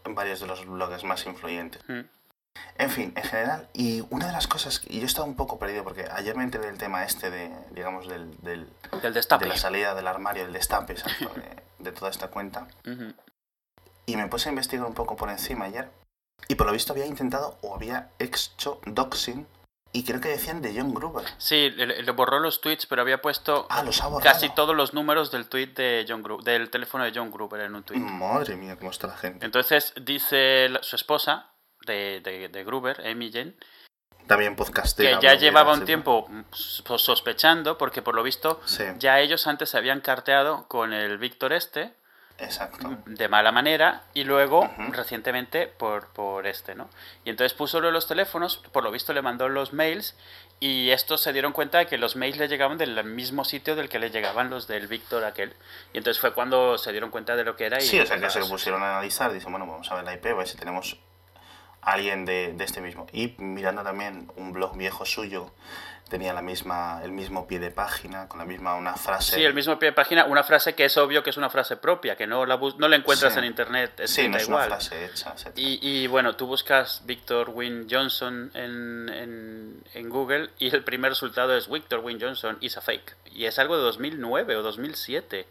varios 0.03 0.39
de 0.39 0.47
los 0.47 0.65
blogs 0.65 1.03
más 1.03 1.25
influyentes. 1.25 1.81
Mm. 1.87 2.01
En 2.77 2.91
fin, 2.91 3.13
en 3.15 3.23
general, 3.23 3.67
y 3.73 4.03
una 4.11 4.27
de 4.27 4.33
las 4.33 4.47
cosas, 4.47 4.81
y 4.87 4.99
yo 4.99 5.05
estaba 5.07 5.27
un 5.27 5.35
poco 5.35 5.57
perdido 5.57 5.83
porque 5.83 6.07
ayer 6.11 6.35
me 6.35 6.43
enteré 6.43 6.67
del 6.67 6.77
tema 6.77 7.03
este 7.03 7.31
de, 7.31 7.51
digamos, 7.71 8.07
del, 8.07 8.37
del, 8.41 8.69
destape. 9.13 9.45
de 9.45 9.49
la 9.49 9.57
salida 9.57 9.95
del 9.95 10.07
armario, 10.07 10.45
el 10.45 10.53
destape, 10.53 10.95
de, 11.79 11.91
toda 11.91 12.11
esta 12.11 12.27
cuenta. 12.27 12.67
Y 14.05 14.15
me 14.15 14.27
puse 14.27 14.49
a 14.49 14.51
investigar 14.51 14.85
un 14.85 14.93
poco 14.93 15.15
por 15.15 15.29
encima 15.29 15.65
ayer, 15.65 15.89
y 16.47 16.55
por 16.55 16.67
lo 16.67 16.73
visto 16.73 16.93
había 16.93 17.07
intentado 17.07 17.57
o 17.61 17.73
había 17.73 18.09
hecho 18.19 18.79
doxing, 18.85 19.47
y 19.91 20.03
creo 20.03 20.21
que 20.21 20.29
decían 20.29 20.61
de 20.61 20.75
John 20.75 20.93
Gruber. 20.93 21.25
Sí, 21.39 21.71
le, 21.71 22.11
borró 22.11 22.39
los 22.39 22.61
tweets, 22.61 22.85
pero 22.85 23.01
había 23.01 23.21
puesto 23.21 23.65
ah, 23.69 23.81
los 23.81 24.01
ha 24.03 24.09
casi 24.21 24.49
todos 24.49 24.75
los 24.75 24.93
números 24.93 25.31
del 25.31 25.47
tweet 25.47 25.73
de 25.73 26.05
John 26.07 26.21
Gruber, 26.21 26.45
del 26.45 26.69
teléfono 26.69 27.03
de 27.03 27.11
John 27.15 27.31
Gruber 27.31 27.61
en 27.61 27.73
un 27.73 27.81
tweet. 27.81 27.99
Madre 27.99 28.55
mía, 28.55 28.75
cómo 28.75 28.91
está 28.91 29.07
la 29.07 29.17
gente. 29.17 29.43
Entonces 29.43 29.93
dice 29.99 30.69
su 30.81 30.95
esposa, 30.95 31.51
de, 31.87 32.49
de, 32.51 32.63
Gruber, 32.63 33.01
Amy 33.07 33.31
Jane, 33.31 33.53
también 34.27 34.55
podcastera. 34.55 35.19
Que 35.19 35.25
ya 35.25 35.35
llevaba 35.35 35.73
un 35.73 35.85
tiempo 35.85 36.29
sospechando, 36.51 37.77
porque 37.77 38.01
por 38.01 38.13
lo 38.13 38.23
visto 38.23 38.61
ya 38.99 39.19
ellos 39.19 39.47
antes 39.47 39.69
se 39.69 39.77
habían 39.77 40.01
carteado 40.01 40.67
con 40.67 40.93
el 40.93 41.17
Víctor 41.17 41.53
este. 41.53 41.93
Exacto. 42.39 42.97
De 43.07 43.27
mala 43.29 43.51
manera 43.51 44.03
y 44.13 44.23
luego 44.23 44.69
recientemente 44.91 45.65
por, 45.65 46.09
por 46.09 46.45
este, 46.45 46.75
¿no? 46.75 46.87
Y 47.25 47.31
entonces 47.31 47.57
puso 47.57 47.81
los 47.81 48.07
teléfonos, 48.07 48.57
por 48.71 48.83
lo 48.83 48.91
visto 48.91 49.11
le 49.11 49.23
mandó 49.23 49.49
los 49.49 49.73
mails 49.73 50.15
y 50.59 50.91
estos 50.91 51.21
se 51.21 51.33
dieron 51.33 51.51
cuenta 51.51 51.79
de 51.79 51.87
que 51.87 51.97
los 51.97 52.15
mails 52.15 52.37
le 52.37 52.47
llegaban 52.47 52.77
del 52.77 53.03
mismo 53.05 53.43
sitio 53.43 53.75
del 53.75 53.89
que 53.89 53.97
le 53.97 54.11
llegaban 54.11 54.51
los 54.51 54.67
del 54.67 54.87
Víctor 54.87 55.23
aquel. 55.23 55.55
Y 55.93 55.97
entonces 55.97 56.21
fue 56.21 56.33
cuando 56.33 56.77
se 56.77 56.91
dieron 56.91 57.09
cuenta 57.09 57.35
de 57.35 57.43
lo 57.43 57.55
que 57.55 57.65
era. 57.65 57.77
Y 57.79 57.81
sí, 57.81 57.99
o 57.99 58.05
sea 58.05 58.19
que 58.19 58.29
se 58.29 58.41
pusieron 58.41 58.83
a 58.83 58.91
analizar, 58.91 59.33
dicen, 59.33 59.51
bueno, 59.51 59.65
vamos 59.65 59.89
a 59.91 59.95
ver 59.95 60.03
la 60.03 60.13
IP, 60.13 60.27
a 60.27 60.33
ver 60.35 60.47
si 60.47 60.57
tenemos 60.57 60.99
alguien 61.87 62.25
de, 62.25 62.53
de, 62.53 62.63
este 62.63 62.81
mismo. 62.81 63.07
Y 63.13 63.35
mirando 63.37 63.81
también 63.83 64.29
un 64.35 64.51
blog 64.51 64.77
viejo 64.77 65.05
suyo, 65.05 65.51
tenía 66.09 66.33
la 66.33 66.41
misma, 66.41 67.01
el 67.03 67.11
mismo 67.11 67.47
pie 67.47 67.59
de 67.59 67.71
página, 67.71 68.27
con 68.27 68.39
la 68.39 68.45
misma 68.45 68.75
una 68.75 68.95
frase. 68.95 69.35
Sí, 69.35 69.43
el 69.43 69.53
mismo 69.53 69.77
pie 69.79 69.89
de 69.89 69.93
página, 69.93 70.25
una 70.25 70.43
frase 70.43 70.75
que 70.75 70.85
es 70.85 70.97
obvio 70.97 71.23
que 71.23 71.29
es 71.29 71.37
una 71.37 71.49
frase 71.49 71.77
propia, 71.77 72.15
que 72.15 72.27
no 72.27 72.45
la, 72.45 72.57
no 72.57 72.87
la 72.87 72.95
encuentras 72.95 73.35
en 73.37 73.45
internet. 73.45 74.01
Sí, 74.05 74.27
no 74.27 74.37
es 74.37 74.47
una 74.47 74.59
frase 74.59 75.05
hecha. 75.05 75.35
Y, 75.55 75.79
y, 75.81 76.07
bueno, 76.07 76.35
tú 76.35 76.47
buscas 76.47 77.01
Victor 77.05 77.49
Wynne 77.49 77.87
Johnson 77.89 78.51
en, 78.53 79.09
en, 79.09 79.83
en, 79.93 80.09
Google 80.09 80.49
y 80.57 80.73
el 80.73 80.83
primer 80.83 81.11
resultado 81.11 81.55
es 81.55 81.69
Victor 81.69 81.99
Wynne 81.99 82.23
Johnson 82.23 82.57
is 82.61 82.77
a 82.77 82.81
fake. 82.81 83.15
Y 83.33 83.45
es 83.45 83.59
algo 83.59 83.77
de 83.77 83.83
2009 83.83 84.55
o 84.55 84.63
2007. 84.63 85.47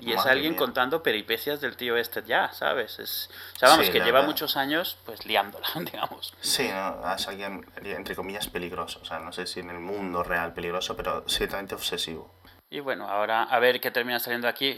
Y 0.00 0.12
es 0.12 0.26
alguien 0.26 0.54
contando 0.54 1.02
peripecias 1.02 1.60
del 1.60 1.76
tío 1.76 1.96
este 1.96 2.22
ya, 2.22 2.50
¿sabes? 2.52 2.98
Es, 2.98 3.30
o 3.62 3.92
que 3.92 4.00
lleva 4.00 4.22
muchos 4.22 4.56
años 4.56 4.96
pues 5.04 5.26
liándola, 5.26 5.68
digamos. 5.80 6.32
Sí, 6.40 6.68
¿no? 6.68 7.14
es 7.14 7.28
alguien, 7.28 7.66
entre 7.82 8.16
comillas, 8.16 8.48
peligroso. 8.48 9.00
O 9.02 9.04
sea, 9.04 9.18
no 9.18 9.32
sé 9.32 9.46
si 9.46 9.60
en 9.60 9.70
el 9.70 9.78
mundo 9.78 9.99
real 10.24 10.52
peligroso, 10.52 10.96
pero 10.96 11.24
ciertamente 11.28 11.74
obsesivo. 11.74 12.34
Y 12.70 12.80
bueno, 12.80 13.08
ahora 13.08 13.42
a 13.42 13.58
ver 13.58 13.80
qué 13.80 13.90
termina 13.90 14.20
saliendo 14.20 14.48
aquí. 14.48 14.76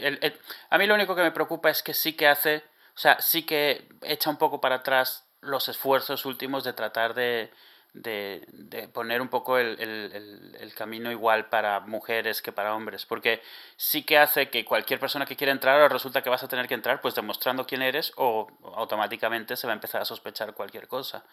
a 0.69 0.77
mí 0.77 0.87
lo 0.87 0.95
único 0.95 1.15
que 1.15 1.21
me 1.21 1.31
preocupa 1.31 1.69
es 1.69 1.83
que 1.83 1.93
sí 1.93 2.13
que 2.13 2.27
hace, 2.27 2.63
o 2.95 2.97
sea, 2.97 3.21
sí 3.21 3.43
que 3.43 3.87
echa 4.01 4.29
un 4.29 4.37
poco 4.37 4.59
para 4.59 4.75
atrás 4.75 5.27
los 5.41 5.69
esfuerzos 5.69 6.25
últimos 6.25 6.63
de 6.63 6.73
tratar 6.73 7.13
de, 7.13 7.51
de, 7.93 8.89
poner 8.91 9.21
un 9.21 9.27
poco 9.27 9.57
el, 9.59 9.79
el, 9.79 10.73
camino 10.73 11.11
igual 11.11 11.49
para 11.49 11.79
mujeres 11.81 12.41
que 12.41 12.51
para 12.51 12.73
hombres, 12.75 13.05
porque 13.05 13.41
sí 13.75 14.03
que 14.03 14.17
hace 14.17 14.49
que 14.49 14.65
cualquier 14.65 14.99
persona 14.99 15.25
que 15.25 15.35
quiera 15.35 15.53
entrar 15.53 15.75
ahora 15.75 15.89
resulta 15.89 16.23
que 16.23 16.29
vas 16.29 16.43
a 16.43 16.47
tener 16.47 16.67
que 16.67 16.73
entrar 16.73 17.01
pues 17.01 17.13
demostrando 17.13 17.67
quién 17.67 17.83
eres 17.83 18.11
o 18.15 18.47
automáticamente 18.75 19.55
se 19.55 19.67
va 19.67 19.73
a 19.73 19.75
empezar 19.75 20.01
a 20.01 20.05
sospechar 20.05 20.53
cualquier 20.55 20.87
cosa. 20.87 21.23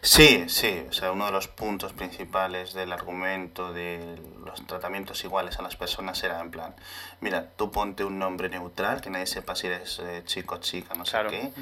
Sí, 0.00 0.48
sí, 0.48 0.86
o 0.88 0.92
sea, 0.92 1.12
uno 1.12 1.26
de 1.26 1.32
los 1.32 1.48
puntos 1.48 1.92
principales 1.92 2.72
del 2.72 2.92
argumento 2.92 3.72
de 3.72 4.20
los 4.44 4.64
tratamientos 4.66 5.22
iguales 5.24 5.58
a 5.58 5.62
las 5.62 5.76
personas 5.76 6.22
era 6.22 6.40
en 6.40 6.50
plan, 6.50 6.74
mira, 7.20 7.50
tú 7.56 7.70
ponte 7.70 8.04
un 8.04 8.18
nombre 8.18 8.48
neutral, 8.48 9.00
que 9.00 9.10
nadie 9.10 9.26
sepa 9.26 9.54
si 9.54 9.66
eres 9.66 9.98
eh, 10.00 10.22
chico 10.24 10.56
o 10.56 10.58
chica, 10.58 10.94
no 10.94 11.04
sé 11.04 11.12
Claro. 11.12 11.30
qué, 11.30 11.52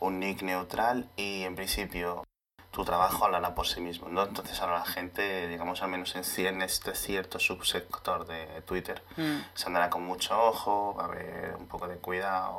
un 0.00 0.20
nick 0.20 0.42
neutral 0.42 1.08
y 1.16 1.42
en 1.42 1.56
principio 1.56 2.24
tu 2.70 2.84
trabajo 2.84 3.24
hablará 3.24 3.54
por 3.54 3.66
sí 3.66 3.80
mismo, 3.80 4.08
¿no? 4.08 4.24
Entonces 4.24 4.60
ahora 4.60 4.78
la 4.78 4.84
gente, 4.86 5.48
digamos, 5.48 5.82
al 5.82 5.90
menos 5.90 6.14
en, 6.14 6.46
en 6.46 6.62
este 6.62 6.94
cierto 6.94 7.38
subsector 7.38 8.26
de 8.26 8.62
Twitter, 8.62 9.02
Mm. 9.16 9.38
se 9.54 9.66
andará 9.66 9.90
con 9.90 10.04
mucho 10.04 10.38
ojo, 10.40 10.94
va 10.94 11.04
a 11.04 11.06
haber 11.06 11.56
un 11.56 11.66
poco 11.66 11.88
de 11.88 11.96
cuidado, 11.96 12.58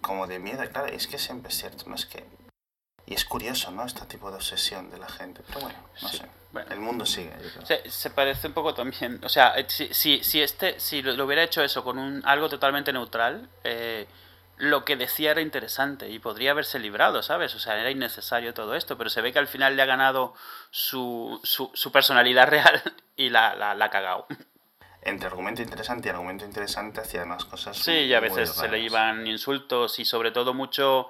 como 0.00 0.26
de 0.26 0.38
miedo, 0.38 0.62
claro, 0.70 0.86
es 0.88 1.06
que 1.06 1.18
siempre 1.18 1.48
es 1.50 1.58
cierto, 1.58 1.84
no 1.88 1.94
es 1.94 2.06
que... 2.06 2.24
Y 3.10 3.14
es 3.14 3.24
curioso, 3.24 3.70
¿no? 3.70 3.84
Este 3.86 4.04
tipo 4.04 4.28
de 4.30 4.36
obsesión 4.36 4.90
de 4.90 4.98
la 4.98 5.08
gente, 5.08 5.40
pero 5.46 5.60
bueno, 5.60 5.78
no 6.02 6.08
Sí, 6.10 6.18
sé. 6.18 6.26
bueno. 6.52 6.70
El 6.70 6.80
mundo 6.80 7.06
sigue. 7.06 7.32
Se, 7.64 7.90
se 7.90 8.10
parece 8.10 8.48
un 8.48 8.52
poco 8.52 8.74
también, 8.74 9.18
o 9.24 9.30
sea, 9.30 9.54
eh, 9.56 9.64
si, 9.68 9.92
si, 9.94 10.22
si 10.22 10.42
este, 10.42 10.78
si 10.78 11.00
lo, 11.00 11.12
lo 11.14 11.24
hubiera 11.24 11.42
hecho 11.42 11.62
eso 11.62 11.82
con 11.82 11.98
un 11.98 12.20
algo 12.26 12.50
totalmente 12.50 12.92
neutral, 12.92 13.48
eh, 13.64 14.06
lo 14.58 14.84
que 14.84 14.96
decía 14.96 15.30
era 15.30 15.40
interesante 15.40 16.10
y 16.10 16.18
podría 16.18 16.50
haberse 16.50 16.78
librado, 16.78 17.22
¿sabes? 17.22 17.54
O 17.54 17.58
sea, 17.58 17.80
era 17.80 17.90
innecesario 17.90 18.52
todo 18.52 18.74
esto, 18.74 18.98
pero 18.98 19.08
se 19.08 19.22
ve 19.22 19.32
que 19.32 19.38
al 19.38 19.46
final 19.48 19.74
le 19.74 19.82
ha 19.82 19.86
ganado 19.86 20.34
su, 20.70 21.40
su, 21.44 21.70
su 21.72 21.90
personalidad 21.90 22.46
real 22.50 22.82
y 23.16 23.30
la, 23.30 23.54
la, 23.54 23.74
la 23.74 23.86
ha 23.86 23.90
cagado. 23.90 24.26
Entre 25.00 25.28
argumento 25.28 25.62
interesante 25.62 26.08
y 26.08 26.10
argumento 26.10 26.44
interesante 26.44 27.00
hacía 27.00 27.22
unas 27.22 27.44
cosas 27.46 27.78
Sí, 27.78 27.92
y 27.92 28.12
a 28.14 28.20
veces 28.20 28.50
se 28.50 28.68
le 28.68 28.80
iban 28.80 29.26
insultos 29.26 29.98
y 29.98 30.04
sobre 30.04 30.30
todo 30.32 30.52
mucho 30.52 31.08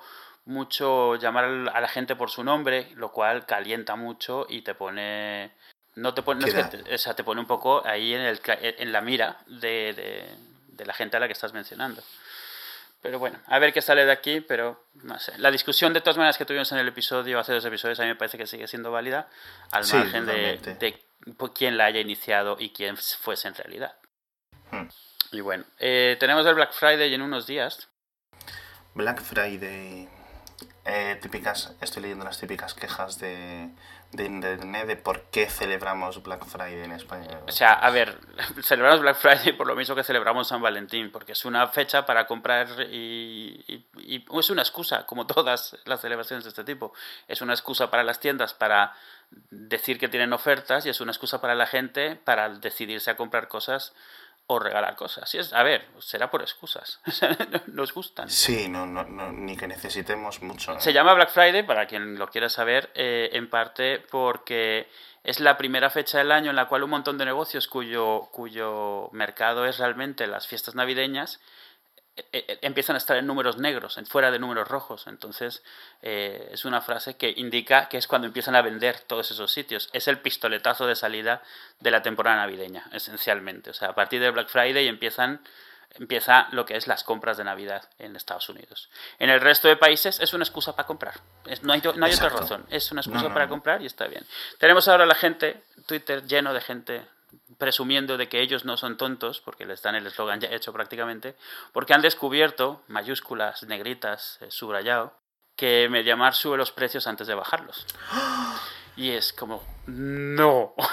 mucho 0.49 1.15
llamar 1.17 1.45
a 1.45 1.81
la 1.81 1.89
gente 1.89 2.17
por 2.17 2.31
su 2.31 2.43
nombre, 2.43 2.89
lo 2.97 3.13
cual 3.13 3.47
calienta 3.47 3.95
mucho 3.97 4.47
y 4.49 4.63
te 4.63 4.75
pone 4.75 5.53
no 5.95 6.15
te 6.15 6.23
pone, 6.23 6.41
no 6.41 6.47
es 6.47 6.55
que 6.55 6.61
Queda- 6.61 6.71
te- 6.85 6.95
o 6.95 6.99
sea, 6.99 7.15
te 7.15 7.25
pone 7.25 7.41
un 7.41 7.47
poco 7.47 7.83
ahí 7.87 8.15
en 8.15 8.21
el 8.23 8.41
en 8.45 8.93
la 8.93 9.01
mira 9.01 9.39
de, 9.47 9.93
de, 9.95 10.29
de 10.69 10.87
la 10.87 10.95
gente 10.95 11.17
a 11.17 11.21
la 11.21 11.27
que 11.27 11.33
estás 11.33 11.53
mencionando. 11.53 12.03
Pero 13.01 13.19
bueno, 13.21 13.39
a 13.47 13.59
ver 13.61 13.73
qué 13.73 13.81
sale 13.81 14.05
de 14.05 14.11
aquí, 14.13 14.41
pero 14.41 14.87
no 15.03 15.19
sé. 15.21 15.37
La 15.39 15.51
discusión 15.53 15.93
de 15.93 16.01
todas 16.01 16.17
maneras 16.17 16.37
que 16.39 16.45
tuvimos 16.45 16.71
en 16.73 16.79
el 16.79 16.89
episodio, 16.89 17.39
hace 17.39 17.53
dos 17.53 17.65
episodios, 17.65 18.01
a 18.01 18.03
mí 18.03 18.09
me 18.09 18.17
parece 18.17 18.39
que 18.39 18.47
sigue 18.47 18.67
siendo 18.67 18.91
válida, 18.91 19.29
al 19.71 19.85
Sí, 19.85 19.97
margen 19.97 20.27
de, 20.27 20.57
de 20.59 21.01
quién 21.55 21.77
la 21.77 21.85
haya 21.85 22.01
iniciado 22.01 22.57
y 22.59 22.71
quién 22.71 22.97
fuese 22.97 23.47
en 23.49 23.55
realidad. 23.55 23.97
Hmm. 24.73 24.89
Y 25.31 25.41
bueno, 25.43 25.65
eh, 25.79 26.17
tenemos 26.19 26.45
el 26.47 26.55
Black 26.55 26.73
Friday 26.73 27.13
en 27.15 27.23
unos 27.23 27.47
días. 27.47 27.89
Black 28.95 29.23
Friday. 29.23 30.09
Eh, 30.89 31.19
típicas, 31.21 31.75
estoy 31.81 32.03
leyendo 32.03 32.25
las 32.25 32.39
típicas 32.41 32.73
quejas 32.75 33.19
de, 33.19 33.69
de 34.13 34.25
internet 34.25 34.87
de 34.87 34.97
por 34.97 35.25
qué 35.31 35.49
celebramos 35.51 36.23
Black 36.23 36.45
Friday 36.47 36.83
en 36.85 36.93
España. 36.93 37.41
O 37.47 37.53
sea, 37.53 37.75
a 37.75 37.91
ver, 37.91 38.19
celebramos 38.63 39.01
Black 39.01 39.17
Friday 39.17 39.53
por 39.53 39.67
lo 39.67 39.77
mismo 39.77 39.95
que 39.95 40.03
celebramos 40.05 40.49
San 40.49 40.63
Valentín, 40.63 41.11
porque 41.13 41.33
es 41.33 41.45
una 41.45 41.67
fecha 41.69 42.07
para 42.07 42.27
comprar 42.27 42.69
y, 42.91 43.63
y- 43.69 43.87
y 43.99 44.25
es 44.39 44.51
una 44.51 44.63
excusa, 44.63 45.05
como 45.07 45.27
todas 45.27 45.77
las 45.85 46.01
celebraciones 46.01 46.45
de 46.45 46.51
este 46.51 46.65
tipo. 46.65 46.93
Es 47.29 47.43
una 47.43 47.53
excusa 47.53 47.91
para 47.91 48.03
las 48.03 48.19
tiendas 48.21 48.55
para 48.55 48.95
decir 49.51 49.99
que 49.99 50.09
tienen 50.09 50.33
ofertas 50.33 50.87
y 50.87 50.89
es 50.89 51.01
una 51.03 51.13
excusa 51.13 51.41
para 51.41 51.55
la 51.55 51.67
gente 51.67 52.17
para 52.17 52.49
decidirse 52.49 53.11
a 53.11 53.17
comprar 53.17 53.49
cosas 53.49 53.93
o 54.51 54.59
regalar 54.59 54.97
cosas. 54.97 55.33
Y 55.35 55.39
es, 55.39 55.53
a 55.53 55.63
ver, 55.63 55.87
será 55.99 56.31
por 56.31 56.41
excusas. 56.41 57.01
Nos 57.67 57.93
gustan. 57.93 58.31
Sí, 58.31 58.69
no, 58.69 58.87
no, 58.87 59.05
no, 59.05 59.31
ni 59.31 59.57
que 59.57 59.69
necesitemos 59.69 60.43
mucho. 60.43 60.73
¿eh? 60.73 60.81
Se 60.81 60.93
llama 60.93 61.13
Black 61.13 61.31
Friday, 61.31 61.63
para 61.63 61.87
quien 61.87 62.19
lo 62.19 62.29
quiera 62.29 62.49
saber, 62.49 62.91
eh, 62.95 63.29
en 63.35 63.51
parte 63.51 64.01
porque 64.11 64.89
es 65.23 65.41
la 65.41 65.59
primera 65.59 65.91
fecha 65.91 66.19
del 66.19 66.33
año 66.33 66.49
en 66.49 66.57
la 66.57 66.67
cual 66.67 66.83
un 66.83 66.91
montón 66.91 67.19
de 67.19 67.27
negocios 67.27 67.69
cuyo, 67.69 68.29
cuyo 68.33 69.11
mercado 69.13 69.67
es 69.67 69.79
realmente 69.79 70.27
las 70.27 70.47
fiestas 70.47 70.75
navideñas 70.75 71.41
eh, 72.33 72.45
eh, 72.49 72.59
empiezan 72.63 72.97
a 72.97 72.99
estar 72.99 73.17
en 73.17 73.27
números 73.27 73.59
negros, 73.59 73.99
en 73.99 74.07
fuera 74.07 74.31
de 74.31 74.39
números 74.39 74.69
rojos. 74.69 75.07
Entonces, 75.07 75.63
eh, 76.03 76.49
es 76.53 76.65
una 76.65 76.81
frase 76.81 77.17
que 77.17 77.33
indica 77.37 77.89
que 77.89 77.97
es 77.97 78.07
cuando 78.07 78.27
empiezan 78.27 78.57
a 78.57 78.63
vender 78.63 79.01
todos 79.01 79.31
esos 79.31 79.53
sitios. 79.53 79.89
Es 79.93 80.09
el 80.09 80.19
pistoletazo 80.19 80.87
de 80.87 80.97
salida 80.97 81.43
de 81.81 81.91
la 81.91 82.03
temporada 82.03 82.37
navideña, 82.37 82.85
esencialmente. 82.93 83.71
O 83.71 83.75
sea, 83.75 83.91
a 83.91 83.95
partir 83.95 84.21
de 84.21 84.31
Black 84.31 84.49
Friday 84.49 84.89
empiezan 84.89 85.41
empieza 85.95 86.49
lo 86.53 86.67
que 86.67 86.77
es 86.77 86.87
las 86.87 87.03
compras 87.03 87.39
de 87.39 87.45
Navidad 87.45 87.89
en 87.99 88.15
Estados 88.15 88.49
Unidos. 88.51 88.91
En 89.19 89.31
el 89.31 89.41
resto 89.41 89.69
de 89.69 89.77
países 89.77 90.21
es 90.21 90.33
una 90.35 90.45
excusa 90.45 90.77
para 90.77 90.87
comprar. 90.87 91.15
No 91.63 91.73
hay, 91.73 91.81
no 91.81 92.05
hay 92.05 92.13
otra 92.13 92.29
razón. 92.29 92.67
Es 92.69 92.93
una 92.93 93.01
excusa 93.01 93.23
No, 93.23 93.29
no, 93.29 93.35
para 93.35 93.49
comprar 93.49 93.83
y 93.83 93.87
está 93.87 94.07
bien. 94.07 94.25
Tenemos 94.59 94.87
ahora 94.87 95.07
la 95.07 95.15
gente, 95.15 95.63
Twitter 95.87 96.27
lleno 96.27 96.53
de 96.53 96.61
gente 96.61 97.03
presumiendo 97.59 98.17
de 98.17 98.29
que 98.29 98.41
ellos 98.41 98.65
no 98.65 98.77
son 98.77 98.97
tontos, 98.97 99.41
porque 99.41 99.67
les 99.67 99.83
dan 99.83 99.95
el 99.95 100.07
eslogan 100.07 100.41
ya 100.41 100.49
hecho 100.49 100.73
prácticamente, 100.73 101.37
porque 101.73 101.95
han 101.95 102.03
descubierto, 102.03 102.83
mayúsculas, 102.89 103.63
negritas, 103.65 104.39
eh, 104.41 104.51
subrayado, 104.51 105.15
que 105.57 105.89
Mediamar 105.91 106.35
sube 106.35 106.57
los 106.57 106.71
precios 106.71 107.07
antes 107.07 107.27
de 107.27 107.35
bajarlos. 107.35 107.87
Y 108.97 109.13
es 109.13 109.33
como, 109.33 109.63
no. 109.87 110.75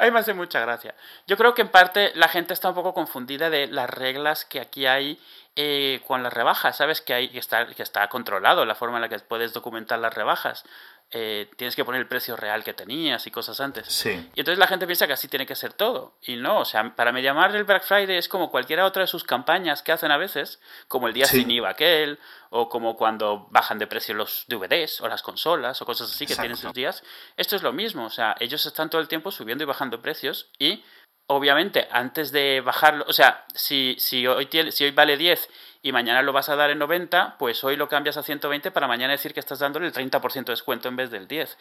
A 0.00 0.04
mí 0.04 0.10
me 0.10 0.20
hace 0.20 0.32
mucha 0.32 0.60
gracia. 0.60 0.94
Yo 1.26 1.36
creo 1.36 1.54
que 1.54 1.62
en 1.62 1.68
parte 1.68 2.12
la 2.14 2.28
gente 2.28 2.54
está 2.54 2.70
un 2.70 2.74
poco 2.74 2.94
confundida 2.94 3.50
de 3.50 3.66
las 3.66 3.88
reglas 3.88 4.46
que 4.46 4.60
aquí 4.60 4.86
hay 4.86 5.20
eh, 5.56 6.00
con 6.06 6.22
las 6.22 6.32
rebajas. 6.32 6.76
Sabes 6.76 7.02
que, 7.02 7.12
hay, 7.12 7.28
que, 7.28 7.38
está, 7.38 7.66
que 7.66 7.82
está 7.82 8.08
controlado 8.08 8.64
la 8.64 8.74
forma 8.74 8.96
en 8.96 9.02
la 9.02 9.08
que 9.10 9.18
puedes 9.18 9.52
documentar 9.52 9.98
las 9.98 10.14
rebajas. 10.14 10.64
Eh, 11.12 11.50
tienes 11.56 11.74
que 11.74 11.84
poner 11.84 12.00
el 12.00 12.06
precio 12.06 12.36
real 12.36 12.62
que 12.62 12.72
tenías 12.72 13.26
y 13.26 13.32
cosas 13.32 13.58
antes. 13.60 13.88
Sí. 13.88 14.10
Y 14.34 14.40
entonces 14.40 14.58
la 14.60 14.68
gente 14.68 14.86
piensa 14.86 15.08
que 15.08 15.12
así 15.12 15.26
tiene 15.26 15.44
que 15.44 15.56
ser 15.56 15.72
todo. 15.72 16.14
Y 16.22 16.36
no, 16.36 16.60
o 16.60 16.64
sea, 16.64 16.94
para 16.94 17.10
me 17.10 17.20
llamar 17.20 17.54
el 17.56 17.64
Black 17.64 17.82
Friday 17.82 18.16
es 18.16 18.28
como 18.28 18.48
cualquiera 18.52 18.86
otra 18.86 19.02
de 19.02 19.06
sus 19.08 19.24
campañas 19.24 19.82
que 19.82 19.90
hacen 19.90 20.12
a 20.12 20.16
veces, 20.16 20.60
como 20.86 21.08
el 21.08 21.14
día 21.14 21.26
Sí. 21.26 21.40
sin 21.40 21.50
IVA 21.50 21.70
aquel, 21.70 22.20
o 22.50 22.68
como 22.68 22.96
cuando 22.96 23.48
bajan 23.50 23.78
de 23.80 23.88
precio 23.88 24.14
los 24.14 24.44
DVDs 24.46 25.00
o 25.00 25.08
las 25.08 25.22
consolas 25.22 25.82
o 25.82 25.86
cosas 25.86 26.12
así 26.12 26.26
que 26.26 26.36
tienen 26.36 26.56
sus 26.56 26.72
días. 26.72 27.02
Esto 27.36 27.56
es 27.56 27.62
lo 27.62 27.72
mismo, 27.72 28.04
o 28.06 28.10
sea, 28.10 28.36
ellos 28.38 28.64
están 28.64 28.88
todo 28.88 29.00
el 29.00 29.08
tiempo 29.08 29.32
subiendo 29.32 29.64
y 29.64 29.66
bajando 29.66 30.00
precios 30.00 30.48
y 30.60 30.84
obviamente 31.30 31.86
antes 31.92 32.32
de 32.32 32.60
bajarlo, 32.60 33.04
o 33.08 33.12
sea, 33.12 33.44
si, 33.54 33.94
si, 33.98 34.26
hoy, 34.26 34.48
si 34.70 34.84
hoy 34.84 34.90
vale 34.90 35.16
10 35.16 35.48
y 35.82 35.92
mañana 35.92 36.22
lo 36.22 36.32
vas 36.32 36.48
a 36.48 36.56
dar 36.56 36.70
en 36.70 36.78
90, 36.78 37.36
pues 37.38 37.62
hoy 37.62 37.76
lo 37.76 37.88
cambias 37.88 38.16
a 38.16 38.22
120 38.22 38.72
para 38.72 38.88
mañana 38.88 39.12
decir 39.12 39.32
que 39.32 39.40
estás 39.40 39.60
dándole 39.60 39.86
el 39.86 39.92
30% 39.92 40.44
de 40.44 40.52
descuento 40.52 40.88
en 40.88 40.96
vez 40.96 41.10
del 41.10 41.28
10 41.28 41.56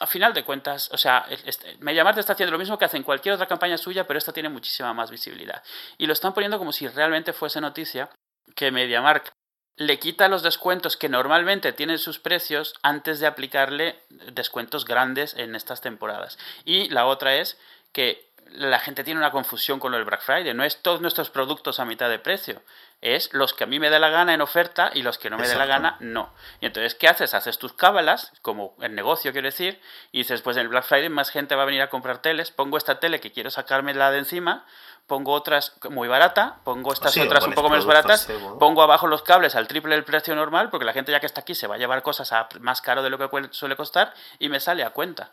a 0.00 0.06
final 0.06 0.32
de 0.32 0.42
cuentas, 0.42 0.90
o 0.92 0.96
sea, 0.96 1.26
este, 1.44 1.76
Mediamar 1.80 2.14
te 2.14 2.20
está 2.20 2.32
haciendo 2.32 2.52
lo 2.52 2.58
mismo 2.58 2.78
que 2.78 2.86
hacen 2.86 3.02
cualquier 3.02 3.34
otra 3.34 3.46
campaña 3.46 3.76
suya, 3.76 4.06
pero 4.06 4.18
esta 4.18 4.32
tiene 4.32 4.48
muchísima 4.48 4.94
más 4.94 5.10
visibilidad. 5.10 5.62
Y 5.98 6.06
lo 6.06 6.14
están 6.14 6.32
poniendo 6.32 6.58
como 6.58 6.72
si 6.72 6.88
realmente 6.88 7.32
fuese 7.34 7.60
noticia 7.60 8.08
que 8.56 8.70
MediaMarkt 8.70 9.28
le 9.76 9.98
quita 9.98 10.28
los 10.28 10.42
descuentos 10.42 10.96
que 10.96 11.08
normalmente 11.08 11.72
tienen 11.72 11.98
sus 11.98 12.18
precios 12.18 12.74
antes 12.82 13.20
de 13.20 13.26
aplicarle 13.26 14.00
descuentos 14.32 14.86
grandes 14.86 15.34
en 15.34 15.54
estas 15.54 15.80
temporadas. 15.80 16.38
Y 16.64 16.88
la 16.88 17.06
otra 17.06 17.36
es 17.36 17.58
que 17.92 18.31
la 18.50 18.78
gente 18.78 19.04
tiene 19.04 19.18
una 19.18 19.30
confusión 19.30 19.80
con 19.80 19.92
lo 19.92 19.98
del 19.98 20.06
Black 20.06 20.22
Friday. 20.22 20.54
No 20.54 20.64
es 20.64 20.82
todos 20.82 21.00
nuestros 21.00 21.30
productos 21.30 21.80
a 21.80 21.84
mitad 21.84 22.08
de 22.08 22.18
precio. 22.18 22.62
Es 23.00 23.32
los 23.32 23.54
que 23.54 23.64
a 23.64 23.66
mí 23.66 23.80
me 23.80 23.90
da 23.90 23.98
la 23.98 24.10
gana 24.10 24.34
en 24.34 24.40
oferta 24.40 24.90
y 24.94 25.02
los 25.02 25.18
que 25.18 25.30
no 25.30 25.36
me 25.36 25.48
dé 25.48 25.56
la 25.56 25.66
gana, 25.66 25.96
no. 26.00 26.32
Y 26.60 26.66
entonces, 26.66 26.94
¿qué 26.94 27.08
haces? 27.08 27.34
Haces 27.34 27.58
tus 27.58 27.72
cábalas, 27.72 28.32
como 28.42 28.76
el 28.80 28.94
negocio, 28.94 29.32
quiero 29.32 29.48
decir, 29.48 29.80
y 30.12 30.18
dices, 30.18 30.40
pues 30.42 30.56
en 30.56 30.62
el 30.62 30.68
Black 30.68 30.84
Friday 30.84 31.08
más 31.08 31.30
gente 31.30 31.56
va 31.56 31.62
a 31.62 31.66
venir 31.66 31.82
a 31.82 31.90
comprar 31.90 32.18
teles, 32.18 32.52
pongo 32.52 32.78
esta 32.78 33.00
tele 33.00 33.18
que 33.18 33.32
quiero 33.32 33.50
sacarme 33.50 33.92
la 33.92 34.12
de 34.12 34.18
encima, 34.18 34.66
pongo 35.06 35.32
otras 35.32 35.74
muy 35.90 36.06
barata, 36.06 36.60
pongo 36.64 36.92
estas 36.92 37.12
Sí, 37.12 37.20
otras 37.20 37.46
un 37.46 37.54
poco 37.54 37.70
menos 37.70 37.86
baratas, 37.86 38.28
pongo 38.60 38.82
abajo 38.82 39.08
los 39.08 39.22
cables 39.22 39.56
al 39.56 39.66
triple 39.66 39.94
del 39.94 40.04
precio 40.04 40.34
normal, 40.36 40.70
porque 40.70 40.86
la 40.86 40.92
gente 40.92 41.10
ya 41.10 41.18
que 41.18 41.26
está 41.26 41.40
aquí 41.40 41.54
se 41.54 41.66
va 41.66 41.74
a 41.74 41.78
llevar 41.78 42.02
cosas 42.02 42.32
a 42.32 42.48
más 42.60 42.80
caro 42.80 43.02
de 43.02 43.10
lo 43.10 43.18
que 43.18 43.48
suele 43.50 43.74
costar 43.74 44.14
y 44.38 44.48
me 44.48 44.60
sale 44.60 44.84
a 44.84 44.90
cuenta. 44.90 45.32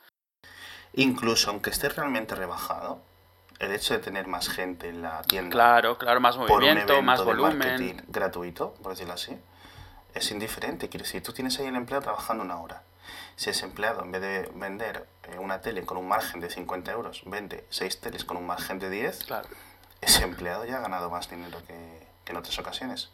Incluso 0.93 1.49
aunque 1.51 1.69
esté 1.69 1.89
realmente 1.89 2.35
rebajado, 2.35 3.01
el 3.59 3.71
hecho 3.73 3.93
de 3.93 3.99
tener 3.99 4.27
más 4.27 4.47
gente 4.49 4.89
en 4.89 5.01
la 5.01 5.21
tienda 5.23 5.51
Claro, 5.51 5.97
claro, 5.97 6.19
más 6.21 6.35
por 6.37 6.45
un 6.45 6.49
movimiento, 6.67 7.01
más 7.01 7.23
volumen. 7.23 7.57
marketing 7.57 8.01
gratuito, 8.07 8.73
por 8.81 8.93
decirlo 8.93 9.13
así, 9.13 9.37
es 10.13 10.31
indiferente. 10.31 10.89
Quiero 10.89 11.03
decir, 11.05 11.21
tú 11.21 11.33
tienes 11.33 11.59
ahí 11.59 11.67
el 11.67 11.75
empleado 11.75 12.03
trabajando 12.03 12.43
una 12.43 12.57
hora. 12.59 12.83
Si 13.35 13.49
ese 13.49 13.65
empleado, 13.65 14.01
en 14.03 14.11
vez 14.11 14.21
de 14.21 14.51
vender 14.55 15.07
eh, 15.23 15.37
una 15.39 15.61
tele 15.61 15.85
con 15.85 15.97
un 15.97 16.07
margen 16.07 16.39
de 16.41 16.49
50 16.49 16.91
euros, 16.91 17.21
vende 17.25 17.65
seis 17.69 17.99
teles 17.99 18.23
con 18.25 18.37
un 18.37 18.45
margen 18.45 18.79
de 18.79 18.89
10, 18.89 19.23
Claro. 19.25 19.47
ese 20.01 20.23
empleado 20.23 20.65
ya 20.65 20.77
ha 20.77 20.81
ganado 20.81 21.09
más 21.09 21.29
dinero 21.29 21.59
que, 21.67 22.07
que 22.25 22.31
en 22.31 22.37
otras 22.37 22.57
ocasiones. 22.59 23.09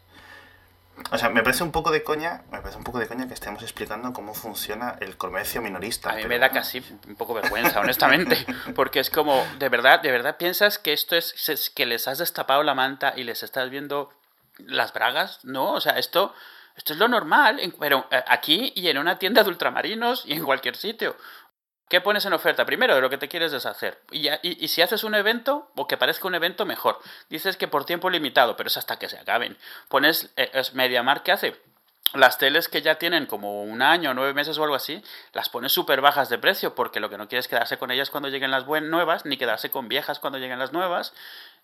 O 1.10 1.18
sea, 1.18 1.28
me 1.28 1.42
parece 1.42 1.62
un 1.62 1.72
poco 1.72 1.90
de 1.90 2.02
coña, 2.02 2.42
me 2.50 2.60
parece 2.60 2.78
un 2.78 2.84
poco 2.84 2.98
de 2.98 3.06
coña 3.06 3.28
que 3.28 3.34
estemos 3.34 3.62
explicando 3.62 4.12
cómo 4.12 4.34
funciona 4.34 4.96
el 5.00 5.16
comercio 5.16 5.62
minorista. 5.62 6.10
A 6.10 6.12
mí 6.14 6.22
pero 6.22 6.28
me 6.30 6.38
da 6.38 6.50
casi 6.50 6.82
un 7.06 7.16
poco 7.16 7.34
vergüenza, 7.34 7.80
honestamente, 7.80 8.44
porque 8.74 9.00
es 9.00 9.10
como, 9.10 9.46
de 9.58 9.68
verdad, 9.68 10.00
de 10.00 10.10
verdad 10.10 10.36
piensas 10.36 10.78
que 10.78 10.92
esto 10.92 11.14
es, 11.14 11.48
es 11.48 11.70
que 11.70 11.86
les 11.86 12.08
has 12.08 12.18
destapado 12.18 12.62
la 12.62 12.74
manta 12.74 13.12
y 13.16 13.24
les 13.24 13.42
estás 13.42 13.70
viendo 13.70 14.10
las 14.58 14.92
bragas, 14.92 15.44
¿no? 15.44 15.72
O 15.72 15.80
sea, 15.80 15.98
esto, 15.98 16.34
Esto 16.76 16.92
es 16.92 16.98
lo 16.98 17.08
normal, 17.08 17.60
pero 17.78 18.06
eh, 18.10 18.22
aquí 18.26 18.72
y 18.74 18.88
en 18.88 18.98
una 18.98 19.18
tienda 19.18 19.42
de 19.42 19.48
ultramarinos 19.48 20.24
y 20.26 20.32
en 20.32 20.44
cualquier 20.44 20.76
sitio. 20.76 21.16
¿Qué 21.88 22.00
pones 22.00 22.24
en 22.26 22.32
oferta? 22.32 22.66
Primero, 22.66 22.96
de 22.96 23.00
lo 23.00 23.10
que 23.10 23.18
te 23.18 23.28
quieres 23.28 23.52
deshacer. 23.52 24.00
Y, 24.10 24.68
si 24.68 24.82
haces 24.82 25.04
un 25.04 25.14
evento, 25.14 25.70
o 25.76 25.86
que 25.86 25.96
parezca 25.96 26.26
un 26.26 26.34
evento, 26.34 26.66
mejor. 26.66 26.98
Dices 27.30 27.56
que 27.56 27.68
por 27.68 27.84
tiempo 27.84 28.10
limitado, 28.10 28.56
pero 28.56 28.66
es 28.66 28.76
hasta 28.76 28.98
que 28.98 29.08
se 29.08 29.18
acaben. 29.18 29.56
Pones, 29.88 30.32
eh, 30.36 30.50
MediaMark, 30.72 31.22
¿qué 31.22 31.32
hace? 31.32 31.56
Las 32.14 32.38
teles 32.38 32.68
que 32.68 32.82
ya 32.82 32.96
tienen 32.96 33.26
como 33.26 33.62
un 33.62 33.82
año, 33.82 34.14
nueve 34.14 34.32
meses 34.32 34.58
o 34.58 34.64
algo 34.64 34.74
así, 34.74 35.02
las 35.32 35.48
pones 35.48 35.72
súper 35.72 36.00
bajas 36.00 36.28
de 36.28 36.38
precio, 36.38 36.74
porque 36.74 36.98
lo 36.98 37.08
que 37.10 37.18
no 37.18 37.28
quieres 37.28 37.44
es 37.46 37.50
quedarse 37.50 37.78
con 37.78 37.90
ellas 37.90 38.10
cuando 38.10 38.28
lleguen 38.28 38.50
las 38.50 38.66
nuevas, 38.66 39.24
ni 39.24 39.36
quedarse 39.36 39.70
con 39.70 39.88
viejas 39.88 40.18
cuando 40.18 40.38
lleguen 40.38 40.58
las 40.58 40.72
nuevas 40.72 41.12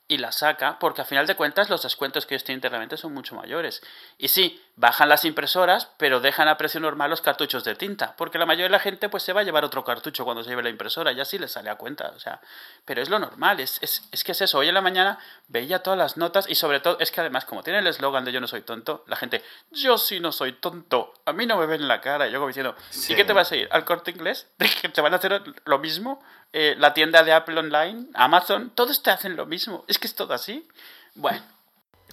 y 0.08 0.18
la 0.18 0.32
saca, 0.32 0.78
porque 0.78 1.00
a 1.00 1.04
final 1.04 1.26
de 1.26 1.36
cuentas 1.36 1.70
los 1.70 1.82
descuentos 1.82 2.26
que 2.26 2.34
ellos 2.34 2.44
tienen 2.44 2.58
internamente 2.58 2.96
son 2.96 3.14
mucho 3.14 3.34
mayores. 3.34 3.82
Y 4.18 4.28
sí, 4.28 4.62
bajan 4.76 5.08
las 5.08 5.24
impresoras, 5.24 5.88
pero 5.98 6.20
dejan 6.20 6.48
a 6.48 6.56
precio 6.56 6.80
normal 6.80 7.10
los 7.10 7.20
cartuchos 7.20 7.62
de 7.64 7.74
tinta, 7.74 8.14
porque 8.16 8.38
la 8.38 8.46
mayoría 8.46 8.66
de 8.66 8.70
la 8.70 8.78
gente 8.78 9.08
pues 9.08 9.22
se 9.22 9.32
va 9.32 9.42
a 9.42 9.44
llevar 9.44 9.64
otro 9.64 9.84
cartucho 9.84 10.24
cuando 10.24 10.42
se 10.42 10.50
lleve 10.50 10.62
la 10.62 10.70
impresora, 10.70 11.12
y 11.12 11.20
así 11.20 11.38
les 11.38 11.52
sale 11.52 11.68
a 11.70 11.76
cuenta, 11.76 12.12
o 12.16 12.18
sea, 12.18 12.40
pero 12.84 13.02
es 13.02 13.10
lo 13.10 13.18
normal, 13.18 13.60
es, 13.60 13.78
es, 13.82 14.08
es 14.10 14.24
que 14.24 14.32
es 14.32 14.40
eso, 14.40 14.58
hoy 14.58 14.68
en 14.68 14.74
la 14.74 14.80
mañana 14.80 15.18
veía 15.48 15.82
todas 15.82 15.98
las 15.98 16.16
notas 16.16 16.48
y 16.48 16.54
sobre 16.54 16.80
todo 16.80 16.96
es 17.00 17.10
que 17.10 17.20
además 17.20 17.44
como 17.44 17.62
tiene 17.62 17.80
el 17.80 17.86
eslogan 17.86 18.24
de 18.24 18.32
yo 18.32 18.40
no 18.40 18.48
soy 18.48 18.62
tonto, 18.62 19.04
la 19.06 19.16
gente, 19.16 19.42
yo 19.70 19.98
sí 19.98 20.20
no 20.20 20.32
soy 20.32 20.52
tonto, 20.52 21.12
a 21.26 21.32
mí 21.32 21.44
no 21.46 21.58
me 21.58 21.66
ven 21.66 21.86
la 21.86 22.00
cara, 22.00 22.26
y 22.26 22.32
yo 22.32 22.38
como 22.38 22.48
diciendo, 22.48 22.74
¿y 23.08 23.14
qué 23.14 23.24
te 23.24 23.34
vas 23.34 23.52
a 23.52 23.56
ir? 23.56 23.68
¿Al 23.72 23.84
corte 23.84 24.10
inglés? 24.10 24.48
¿Te 24.92 25.00
van 25.00 25.12
a 25.12 25.16
hacer 25.16 25.42
lo 25.64 25.78
mismo? 25.78 26.22
Eh, 26.52 26.74
la 26.78 26.92
tienda 26.92 27.22
de 27.22 27.32
Apple 27.32 27.58
Online, 27.58 28.06
Amazon, 28.14 28.70
todos 28.74 29.02
te 29.02 29.10
hacen 29.10 29.36
lo 29.36 29.46
mismo. 29.46 29.84
Es 29.88 29.98
que 29.98 30.06
es 30.06 30.14
todo 30.14 30.34
así. 30.34 30.68
Bueno. 31.14 31.42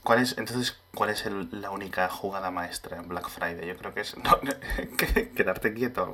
¿Cuál 0.03 0.19
es, 0.19 0.37
entonces, 0.37 0.77
cuál 0.93 1.09
es 1.09 1.25
la 1.51 1.71
única 1.71 2.09
jugada 2.09 2.51
maestra 2.51 2.97
en 2.97 3.07
Black 3.07 3.29
Friday? 3.29 3.67
Yo 3.67 3.77
creo 3.77 3.93
que 3.93 4.01
es 4.01 4.15
quedarte 5.35 5.73
quieto. 5.73 6.11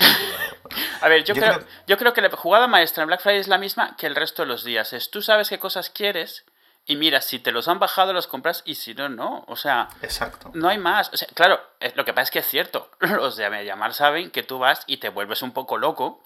A 1.02 1.08
ver, 1.08 1.24
yo, 1.24 1.36
creo, 1.36 1.60
yo 1.88 1.98
creo 1.98 2.14
que 2.14 2.22
la 2.22 2.30
jugada 2.30 2.68
maestra 2.68 3.04
en 3.04 3.08
Black 3.08 3.22
Friday 3.22 3.40
es 3.40 3.48
la 3.48 3.58
misma 3.58 3.96
que 3.96 4.08
el 4.08 4.16
resto 4.16 4.42
de 4.42 4.48
los 4.48 4.64
días. 4.64 4.94
Es 4.94 5.12
tú 5.12 5.22
sabes 5.22 5.50
qué 5.50 5.60
cosas 5.60 5.90
quieres 5.90 6.46
y 6.88 6.96
mira, 6.98 7.22
si 7.22 7.40
te 7.40 7.52
los 7.52 7.68
han 7.68 7.80
bajado, 7.80 8.14
los 8.14 8.28
compras 8.28 8.62
y 8.64 8.76
si 8.76 8.94
no, 8.94 9.10
no. 9.10 9.44
O 9.48 9.56
sea, 9.56 9.90
Exacto. 10.02 10.52
no 10.54 10.70
hay 10.70 10.78
más. 10.78 11.12
O 11.14 11.18
sea, 11.18 11.28
claro, 11.34 11.60
lo 11.96 12.06
que 12.06 12.14
pasa 12.14 12.24
es 12.24 12.32
que 12.32 12.40
es 12.40 12.48
cierto. 12.48 12.92
Los 13.00 13.38
de 13.38 13.66
llamar 13.66 13.94
saben 13.94 14.30
que 14.30 14.44
tú 14.44 14.60
vas 14.60 14.84
y 14.86 14.98
te 14.98 15.10
vuelves 15.10 15.42
un 15.42 15.52
poco 15.52 15.78
loco 15.78 16.24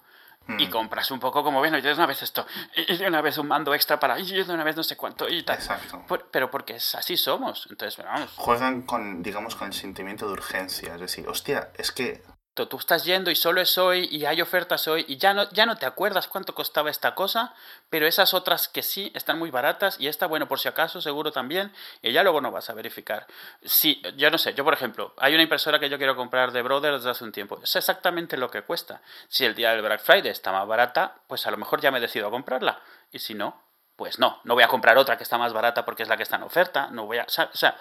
y 0.58 0.66
mm. 0.66 0.70
compras 0.70 1.10
un 1.10 1.20
poco 1.20 1.42
como, 1.42 1.58
bueno, 1.58 1.78
yo 1.78 1.88
de 1.88 1.94
una 1.94 2.06
vez 2.06 2.22
esto, 2.22 2.46
y 2.76 2.96
de 2.96 3.06
una 3.06 3.20
vez 3.20 3.38
un 3.38 3.48
mando 3.48 3.74
extra 3.74 3.98
para, 3.98 4.18
y 4.18 4.24
de 4.24 4.52
una 4.52 4.64
vez 4.64 4.76
no 4.76 4.82
sé 4.82 4.96
cuánto, 4.96 5.28
y 5.28 5.42
tal. 5.42 5.56
Exacto. 5.56 6.04
pero 6.30 6.50
porque 6.50 6.76
es, 6.76 6.94
así 6.94 7.16
somos, 7.16 7.66
entonces, 7.70 8.04
vamos. 8.04 8.30
Juegan 8.36 8.82
con, 8.82 9.22
digamos, 9.22 9.56
con 9.56 9.68
el 9.68 9.74
sentimiento 9.74 10.26
de 10.26 10.32
urgencia, 10.32 10.94
es 10.94 11.00
decir, 11.00 11.28
hostia, 11.28 11.70
es 11.76 11.92
que 11.92 12.22
Tú 12.68 12.78
estás 12.78 13.04
yendo 13.04 13.30
y 13.30 13.36
solo 13.36 13.60
es 13.60 13.78
hoy 13.78 14.08
y 14.10 14.24
hay 14.26 14.40
ofertas 14.40 14.86
hoy 14.88 15.04
y 15.08 15.16
ya 15.16 15.34
no, 15.34 15.48
ya 15.50 15.66
no 15.66 15.76
te 15.76 15.86
acuerdas 15.86 16.26
cuánto 16.26 16.54
costaba 16.54 16.90
esta 16.90 17.14
cosa, 17.14 17.54
pero 17.88 18.06
esas 18.06 18.34
otras 18.34 18.68
que 18.68 18.82
sí 18.82 19.10
están 19.14 19.38
muy 19.38 19.50
baratas 19.50 19.98
y 20.00 20.08
esta, 20.08 20.26
bueno, 20.26 20.48
por 20.48 20.58
si 20.58 20.68
acaso, 20.68 21.00
seguro 21.00 21.32
también, 21.32 21.72
y 22.02 22.12
ya 22.12 22.22
luego 22.22 22.40
no 22.40 22.50
vas 22.50 22.70
a 22.70 22.74
verificar. 22.74 23.26
Sí, 23.64 24.02
yo 24.16 24.30
no 24.30 24.38
sé, 24.38 24.54
yo 24.54 24.64
por 24.64 24.74
ejemplo, 24.74 25.14
hay 25.18 25.34
una 25.34 25.42
impresora 25.42 25.78
que 25.78 25.88
yo 25.88 25.98
quiero 25.98 26.16
comprar 26.16 26.52
de 26.52 26.62
Brother 26.62 26.94
desde 26.94 27.10
hace 27.10 27.24
un 27.24 27.32
tiempo, 27.32 27.60
es 27.62 27.76
exactamente 27.76 28.36
lo 28.36 28.50
que 28.50 28.62
cuesta. 28.62 29.00
Si 29.28 29.44
el 29.44 29.54
día 29.54 29.70
del 29.72 29.82
Black 29.82 30.00
Friday 30.00 30.30
está 30.30 30.52
más 30.52 30.66
barata, 30.66 31.16
pues 31.26 31.46
a 31.46 31.50
lo 31.50 31.56
mejor 31.56 31.80
ya 31.80 31.90
me 31.90 32.00
decido 32.00 32.28
a 32.28 32.30
comprarla, 32.30 32.80
y 33.12 33.18
si 33.18 33.34
no, 33.34 33.62
pues 33.96 34.18
no, 34.18 34.40
no 34.44 34.54
voy 34.54 34.62
a 34.62 34.68
comprar 34.68 34.96
otra 34.96 35.18
que 35.18 35.24
está 35.24 35.36
más 35.36 35.52
barata 35.52 35.84
porque 35.84 36.02
es 36.02 36.08
la 36.08 36.16
que 36.16 36.22
está 36.22 36.36
en 36.36 36.44
oferta, 36.44 36.88
no 36.90 37.04
voy 37.04 37.18
a... 37.18 37.24
O 37.24 37.28
sea, 37.28 37.76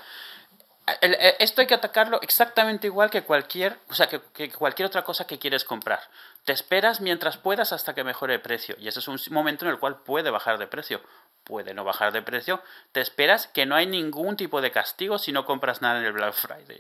esto 1.40 1.62
hay 1.62 1.68
que 1.68 1.74
atacarlo 1.74 2.22
exactamente 2.22 2.88
igual 2.88 3.10
que 3.10 3.24
cualquier, 3.24 3.78
o 3.90 3.94
sea, 3.94 4.08
que, 4.08 4.52
cualquier 4.52 4.86
otra 4.86 5.04
cosa 5.04 5.26
que 5.26 5.40
quieres 5.40 5.64
comprar. 5.64 6.00
Te 6.46 6.54
esperas 6.54 7.02
mientras 7.02 7.38
puedas 7.38 7.74
hasta 7.74 7.94
que 7.94 8.04
mejore 8.04 8.36
el 8.36 8.42
precio. 8.42 8.76
Y 8.80 8.88
ese 8.88 9.00
es 9.00 9.08
un 9.08 9.20
momento 9.32 9.66
en 9.66 9.72
el 9.72 9.80
cual 9.80 10.02
puede 10.04 10.30
bajar 10.30 10.58
de 10.58 10.68
precio. 10.68 11.02
Puede 11.50 11.74
no 11.74 11.84
bajar 11.84 12.14
de 12.14 12.22
precio. 12.22 12.62
Te 12.92 13.02
esperas 13.02 13.48
que 13.48 13.66
no 13.66 13.74
hay 13.74 13.88
ningún 13.88 14.38
tipo 14.38 14.62
de 14.62 14.70
castigo 14.70 15.18
si 15.18 15.32
no 15.32 15.46
compras 15.46 15.82
nada 15.82 15.98
en 15.98 16.06
el 16.06 16.14
Black 16.14 16.36
Friday. 16.36 16.80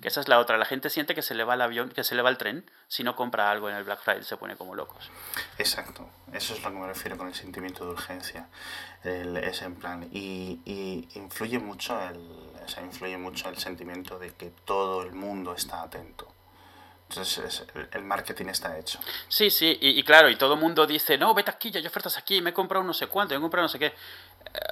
que 0.00 0.06
esa 0.06 0.20
es 0.20 0.28
la 0.28 0.38
otra. 0.38 0.58
La 0.58 0.64
gente 0.64 0.90
siente 0.90 1.12
que 1.12 1.22
se 1.22 1.34
le 1.34 1.42
va 1.42 1.54
el 1.54 1.60
avión, 1.60 1.88
que 1.88 2.04
se 2.04 2.14
le 2.14 2.22
va 2.22 2.30
el 2.30 2.38
tren 2.38 2.70
si 2.86 3.02
no 3.02 3.16
compra 3.16 3.50
algo 3.50 3.68
en 3.68 3.74
el 3.74 3.82
Black 3.82 4.00
Friday. 4.00 4.22
Se 4.22 4.36
pone 4.36 4.54
como 4.54 4.76
locos. 4.76 5.10
Exacto. 5.58 6.08
Eso 6.32 6.54
es 6.54 6.62
lo 6.62 6.70
que 6.70 6.76
me 6.76 6.86
refiero 6.86 7.18
con 7.18 7.26
el 7.26 7.34
sentimiento 7.34 7.84
de 7.84 7.90
urgencia. 7.90 8.46
El, 9.02 9.36
ese 9.38 9.64
en 9.64 9.74
plan. 9.74 10.08
Y, 10.12 11.08
influye 11.16 11.58
mucho 11.58 12.00
el 12.00 12.20
influye 12.80 13.18
mucho 13.18 13.48
el 13.48 13.58
sentimiento 13.58 14.20
de 14.20 14.32
que 14.34 14.52
todo 14.64 15.02
el 15.02 15.12
mundo 15.12 15.52
está 15.52 15.82
atento. 15.82 16.32
Entonces 17.10 17.64
el 17.90 18.02
marketing 18.04 18.46
está 18.46 18.78
hecho. 18.78 19.00
Sí, 19.26 19.50
sí, 19.50 19.76
y, 19.80 20.00
claro, 20.04 20.30
y 20.30 20.36
todo 20.36 20.54
el 20.54 20.60
mundo 20.60 20.86
dice, 20.86 21.18
no, 21.18 21.34
vete 21.34 21.50
aquí, 21.50 21.72
ya 21.72 21.80
hay 21.80 21.86
ofertas 21.86 22.16
aquí, 22.16 22.40
me 22.40 22.50
he 22.50 22.52
comprado 22.52 22.84
no 22.84 22.94
sé 22.94 23.08
cuánto, 23.08 23.34
me 23.34 23.38
he 23.38 23.40
comprado 23.40 23.64
no 23.64 23.68
sé 23.68 23.80
qué. 23.80 23.92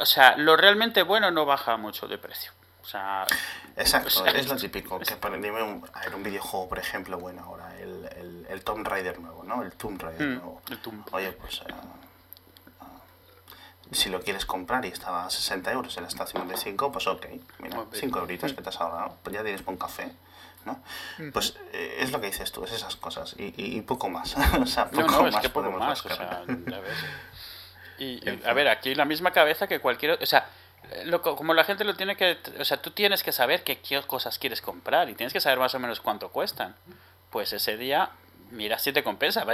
O 0.00 0.06
sea, 0.06 0.36
lo 0.36 0.56
realmente 0.56 1.02
bueno 1.02 1.32
no 1.32 1.44
baja 1.44 1.76
mucho 1.76 2.06
de 2.06 2.16
precio. 2.16 2.52
O 2.80 2.84
sea, 2.86 3.26
Exacto, 3.76 4.24
es, 4.24 4.48
lo 4.48 4.56
típico. 4.56 5.00
Que 5.00 5.16
dime 5.40 5.62
un, 5.64 5.84
a 5.92 6.00
ver, 6.00 6.14
un 6.14 6.22
videojuego, 6.22 6.68
por 6.68 6.78
ejemplo, 6.78 7.18
bueno, 7.18 7.42
ahora 7.42 7.76
el, 7.80 8.08
el, 8.16 8.46
el 8.48 8.62
Tomb 8.62 8.86
Raider 8.86 9.18
nuevo, 9.18 9.42
¿no? 9.42 9.64
El 9.64 9.72
Tomb 9.72 10.00
Raider 10.00 10.28
mm, 10.28 10.34
nuevo. 10.34 10.62
El 10.70 10.78
Tomb. 10.78 11.04
Oye, 11.12 11.32
pues 11.32 11.60
eh, 11.66 11.74
si 13.90 14.10
lo 14.10 14.20
quieres 14.22 14.46
comprar 14.46 14.84
y 14.84 14.88
estaba 14.88 15.26
a 15.26 15.30
60 15.30 15.72
euros 15.72 15.96
en 15.96 16.04
la 16.04 16.08
estación 16.08 16.46
de 16.46 16.56
5, 16.56 16.92
pues 16.92 17.06
ok, 17.08 17.26
mira, 17.58 17.84
5 17.92 18.18
euritos 18.20 18.52
que 18.52 18.62
te 18.62 18.68
has 18.68 18.80
ahorrado, 18.80 19.16
pues 19.24 19.34
ya 19.34 19.42
tienes 19.42 19.62
un 19.66 19.76
café. 19.76 20.12
¿No? 20.64 20.82
Pues 21.32 21.56
eh, 21.72 21.98
es 22.00 22.12
lo 22.12 22.20
que 22.20 22.26
dices 22.26 22.52
tú, 22.52 22.64
es 22.64 22.72
esas 22.72 22.96
cosas 22.96 23.34
y, 23.38 23.54
y, 23.56 23.80
poco 23.82 24.08
más. 24.08 24.36
o 24.60 24.66
sea, 24.66 24.90
poco 24.90 25.02
no, 25.02 25.12
no, 25.12 25.22
más 25.24 25.34
es 25.34 25.40
que 25.40 25.48
poco 25.48 25.70
más, 25.70 26.04
o 26.04 26.08
sea, 26.08 26.44
ya 26.46 26.80
ves. 26.80 26.98
Y, 28.00 28.20
a 28.46 28.52
ver, 28.52 28.68
aquí 28.68 28.94
la 28.94 29.04
misma 29.04 29.32
cabeza 29.32 29.66
que 29.66 29.80
cualquier, 29.80 30.22
o 30.22 30.26
sea, 30.26 30.46
lo, 31.06 31.20
como 31.20 31.52
la 31.52 31.64
gente 31.64 31.82
lo 31.82 31.96
tiene 31.96 32.16
que, 32.16 32.38
o 32.60 32.64
sea, 32.64 32.80
tú 32.80 32.92
tienes 32.92 33.24
que 33.24 33.32
saber 33.32 33.64
qué, 33.64 33.80
qué 33.80 34.00
cosas 34.02 34.38
quieres 34.38 34.62
comprar 34.62 35.08
y 35.08 35.14
tienes 35.14 35.32
que 35.32 35.40
saber 35.40 35.58
más 35.58 35.74
o 35.74 35.80
menos 35.80 36.00
cuánto 36.00 36.28
cuestan. 36.28 36.76
Pues 37.30 37.52
ese 37.52 37.76
día 37.76 38.12
mira 38.50 38.78
si 38.78 38.92
te 38.92 39.02
compensa. 39.02 39.44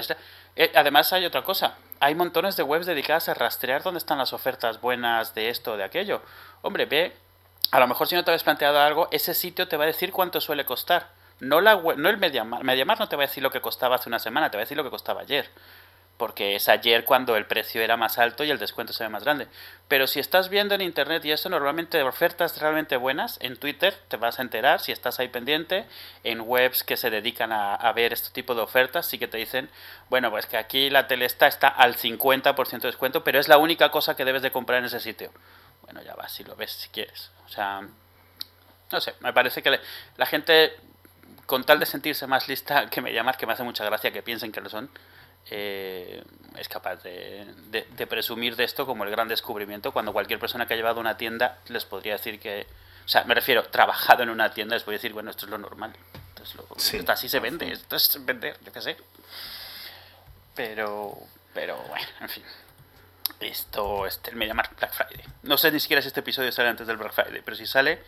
Eh, 0.56 0.72
además 0.74 1.12
hay 1.12 1.24
otra 1.24 1.42
cosa, 1.42 1.76
hay 2.00 2.14
montones 2.14 2.56
de 2.56 2.62
webs 2.62 2.86
dedicadas 2.86 3.28
a 3.28 3.34
rastrear 3.34 3.82
dónde 3.82 3.98
están 3.98 4.18
las 4.18 4.32
ofertas 4.32 4.80
buenas 4.80 5.34
de 5.34 5.48
esto 5.48 5.72
o 5.72 5.76
de 5.76 5.84
aquello. 5.84 6.22
Hombre, 6.62 6.86
ve, 6.86 7.16
a 7.70 7.80
lo 7.80 7.86
mejor 7.86 8.08
si 8.08 8.14
no 8.14 8.24
te 8.24 8.30
habías 8.30 8.44
planteado 8.44 8.80
algo, 8.80 9.08
ese 9.10 9.34
sitio 9.34 9.68
te 9.68 9.76
va 9.76 9.84
a 9.84 9.88
decir 9.88 10.12
cuánto 10.12 10.40
suele 10.40 10.64
costar. 10.64 11.08
No, 11.40 11.60
la 11.60 11.74
no 11.96 12.08
el 12.08 12.18
Mediamar. 12.18 12.62
Mediamar 12.64 12.98
no 13.00 13.08
te 13.08 13.16
va 13.16 13.24
a 13.24 13.26
decir 13.26 13.42
lo 13.42 13.50
que 13.50 13.60
costaba 13.60 13.96
hace 13.96 14.08
una 14.08 14.18
semana, 14.18 14.50
te 14.50 14.56
va 14.56 14.62
a 14.62 14.64
decir 14.64 14.76
lo 14.76 14.84
que 14.84 14.90
costaba 14.90 15.22
ayer 15.22 15.50
porque 16.16 16.54
es 16.54 16.68
ayer 16.68 17.04
cuando 17.04 17.36
el 17.36 17.46
precio 17.46 17.82
era 17.82 17.96
más 17.96 18.18
alto 18.18 18.44
y 18.44 18.50
el 18.50 18.58
descuento 18.58 18.92
se 18.92 19.04
ve 19.04 19.10
más 19.10 19.24
grande. 19.24 19.48
Pero 19.88 20.06
si 20.06 20.20
estás 20.20 20.48
viendo 20.48 20.74
en 20.74 20.80
internet 20.80 21.24
y 21.24 21.32
eso 21.32 21.48
normalmente 21.48 22.00
ofertas 22.02 22.60
realmente 22.60 22.96
buenas, 22.96 23.38
en 23.40 23.56
Twitter 23.56 23.94
te 24.08 24.16
vas 24.16 24.38
a 24.38 24.42
enterar 24.42 24.80
si 24.80 24.92
estás 24.92 25.18
ahí 25.18 25.28
pendiente, 25.28 25.86
en 26.22 26.40
webs 26.40 26.84
que 26.84 26.96
se 26.96 27.10
dedican 27.10 27.52
a, 27.52 27.92
ver 27.92 28.12
este 28.12 28.30
tipo 28.30 28.54
de 28.54 28.62
ofertas, 28.62 29.06
sí 29.06 29.18
que 29.18 29.28
te 29.28 29.38
dicen, 29.38 29.68
bueno, 30.08 30.30
pues 30.30 30.46
que 30.46 30.56
aquí 30.56 30.90
la 30.90 31.06
tele 31.06 31.24
está, 31.24 31.46
está 31.46 31.68
al 31.68 31.96
50% 31.96 32.70
de 32.70 32.88
descuento, 32.88 33.24
pero 33.24 33.38
es 33.38 33.48
la 33.48 33.58
única 33.58 33.90
cosa 33.90 34.16
que 34.16 34.24
debes 34.24 34.42
de 34.42 34.52
comprar 34.52 34.78
en 34.78 34.86
ese 34.86 35.00
sitio. 35.00 35.30
Bueno, 35.84 36.02
ya 36.02 36.14
vas, 36.14 36.32
si 36.32 36.44
lo 36.44 36.56
ves, 36.56 36.72
si 36.72 36.88
quieres. 36.88 37.30
O 37.46 37.48
sea, 37.48 37.82
no 38.90 39.00
sé, 39.00 39.14
me 39.20 39.32
parece 39.32 39.62
que 39.62 39.80
la 40.16 40.26
gente, 40.26 40.76
con 41.46 41.64
tal 41.64 41.78
de 41.78 41.86
sentirse 41.86 42.26
más 42.26 42.48
lista 42.48 42.88
que 42.88 43.00
me 43.00 43.12
llamas, 43.12 43.36
que 43.36 43.46
me 43.46 43.52
hace 43.52 43.62
mucha 43.62 43.84
gracia 43.84 44.12
que 44.12 44.22
piensen 44.22 44.52
que 44.52 44.60
lo 44.60 44.68
son, 44.68 44.90
eh, 45.50 46.22
es 46.56 46.68
capaz 46.68 47.02
de, 47.02 47.46
presumir 48.08 48.56
de 48.56 48.64
esto 48.64 48.86
como 48.86 49.04
el 49.04 49.10
gran 49.10 49.28
descubrimiento 49.28 49.92
cuando 49.92 50.12
cualquier 50.12 50.38
persona 50.38 50.66
que 50.66 50.74
ha 50.74 50.76
llevado 50.76 51.00
una 51.00 51.16
tienda 51.16 51.58
les 51.68 51.84
podría 51.84 52.14
decir 52.14 52.38
que, 52.38 52.66
o 53.04 53.08
sea, 53.08 53.24
me 53.24 53.34
refiero, 53.34 53.64
trabajado 53.64 54.22
en 54.22 54.30
una 54.30 54.50
tienda 54.52 54.74
les 54.76 54.84
podría 54.84 54.98
decir, 54.98 55.12
bueno, 55.12 55.30
esto 55.30 55.46
es 55.46 55.50
lo 55.50 55.58
normal, 55.58 55.92
esto 56.76 57.12
así 57.12 57.28
se 57.28 57.40
vende, 57.40 57.72
esto 57.72 57.96
es 57.96 58.24
vender, 58.24 58.56
yo 58.64 58.72
qué 58.72 58.80
sé. 58.80 58.96
Pero, 60.54 61.18
pero 61.52 61.76
bueno, 61.88 62.06
en 62.20 62.28
fin. 62.28 62.44
Esto 63.40 64.06
es 64.06 64.20
el 64.24 64.36
MediaMarkt 64.36 64.78
Black 64.78 64.92
Friday. 64.92 65.24
No 65.42 65.58
sé 65.58 65.70
ni 65.70 65.80
siquiera 65.80 66.00
si 66.02 66.08
este 66.08 66.20
episodio 66.20 66.52
sale 66.52 66.68
antes 66.68 66.86
del 66.86 66.96
Black 66.96 67.12
Friday, 67.12 67.42
pero 67.44 67.56
si 67.56 67.66
sale, 67.66 68.02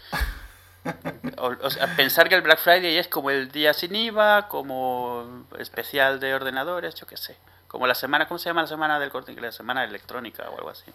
o, 1.38 1.70
sea, 1.70 1.94
pensar 1.96 2.28
que 2.28 2.34
el 2.34 2.42
Black 2.42 2.58
Friday 2.58 2.96
es 2.96 3.08
como 3.08 3.30
el 3.30 3.50
día 3.50 3.74
sin 3.74 3.94
IVA, 3.94 4.48
como 4.48 5.46
especial 5.58 6.20
de 6.20 6.34
ordenadores, 6.34 6.94
yo 6.94 7.06
qué 7.06 7.16
sé. 7.16 7.36
Como 7.66 7.86
la 7.86 7.94
semana, 7.94 8.28
¿cómo 8.28 8.38
se 8.38 8.48
llama 8.48 8.62
la 8.62 8.68
semana 8.68 8.98
del 8.98 9.10
corte 9.10 9.32
inglés? 9.32 9.54
La 9.54 9.58
semana 9.58 9.84
electrónica 9.84 10.48
o 10.48 10.56
algo 10.56 10.70
así. 10.70 10.90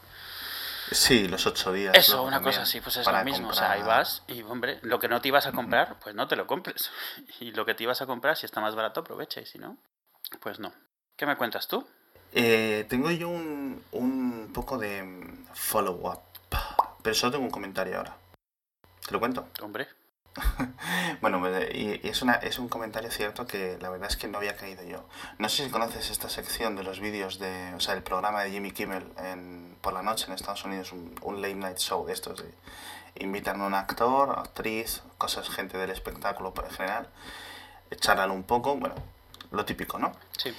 Sí, 0.91 1.27
los 1.27 1.45
ocho 1.45 1.71
días. 1.71 1.95
Eso, 1.95 2.23
una 2.23 2.41
cosa 2.41 2.63
así, 2.63 2.81
pues 2.81 2.97
es 2.97 3.07
lo 3.07 3.23
mismo. 3.23 3.49
O 3.49 3.53
sea, 3.53 3.71
ahí 3.71 3.83
vas 3.83 4.23
y, 4.27 4.41
hombre, 4.43 4.79
lo 4.81 4.99
que 4.99 5.07
no 5.07 5.21
te 5.21 5.29
ibas 5.29 5.45
a 5.45 5.51
comprar, 5.51 5.97
pues 5.99 6.15
no 6.15 6.27
te 6.27 6.35
lo 6.35 6.47
compres. 6.47 6.91
Y 7.39 7.51
lo 7.51 7.65
que 7.65 7.73
te 7.73 7.83
ibas 7.83 8.01
a 8.01 8.05
comprar, 8.05 8.35
si 8.35 8.45
está 8.45 8.61
más 8.61 8.75
barato, 8.75 9.01
aprovecha. 9.01 9.41
Y 9.41 9.45
si 9.45 9.57
no, 9.57 9.77
pues 10.41 10.59
no. 10.59 10.73
¿Qué 11.15 11.25
me 11.25 11.37
cuentas 11.37 11.67
tú? 11.67 11.87
Eh, 12.33 12.85
tengo 12.89 13.11
yo 13.11 13.29
un, 13.29 13.83
un 13.91 14.49
poco 14.53 14.77
de 14.77 15.03
follow-up. 15.53 16.19
Pero 17.01 17.15
solo 17.15 17.31
tengo 17.33 17.45
un 17.45 17.51
comentario 17.51 17.97
ahora. 17.97 18.15
¿Te 19.05 19.11
lo 19.11 19.19
cuento? 19.19 19.47
Hombre. 19.61 19.87
bueno, 21.19 21.45
y, 21.73 21.99
y 22.01 22.07
es, 22.07 22.21
una, 22.21 22.35
es 22.35 22.57
un 22.57 22.69
comentario 22.69 23.11
cierto 23.11 23.45
que 23.45 23.77
la 23.81 23.89
verdad 23.89 24.09
es 24.09 24.15
que 24.15 24.27
no 24.27 24.37
había 24.37 24.55
caído 24.55 24.83
yo. 24.83 25.05
No 25.39 25.49
sé 25.49 25.65
si 25.65 25.69
conoces 25.69 26.09
esta 26.09 26.29
sección 26.29 26.75
de 26.75 26.83
los 26.83 26.99
vídeos 27.01 27.37
de, 27.37 27.73
o 27.75 27.79
sea, 27.79 27.95
el 27.95 28.03
programa 28.03 28.43
de 28.43 28.51
Jimmy 28.51 28.71
Kimmel 28.71 29.11
en, 29.17 29.75
por 29.81 29.93
la 29.93 30.03
noche 30.03 30.27
en 30.27 30.33
Estados 30.33 30.63
Unidos, 30.63 30.93
un, 30.93 31.15
un 31.21 31.41
late 31.41 31.55
night 31.55 31.77
show 31.77 32.05
de 32.05 32.13
estos. 32.13 32.41
De, 32.41 32.53
invitan 33.15 33.61
a 33.61 33.65
un 33.65 33.73
actor, 33.73 34.39
actriz, 34.39 35.01
cosas, 35.17 35.49
gente 35.49 35.77
del 35.77 35.89
espectáculo 35.89 36.53
en 36.63 36.71
general, 36.71 37.09
charlan 37.99 38.31
un 38.31 38.43
poco, 38.43 38.75
bueno, 38.75 38.95
lo 39.51 39.65
típico, 39.65 39.99
¿no? 39.99 40.13
Sí. 40.37 40.53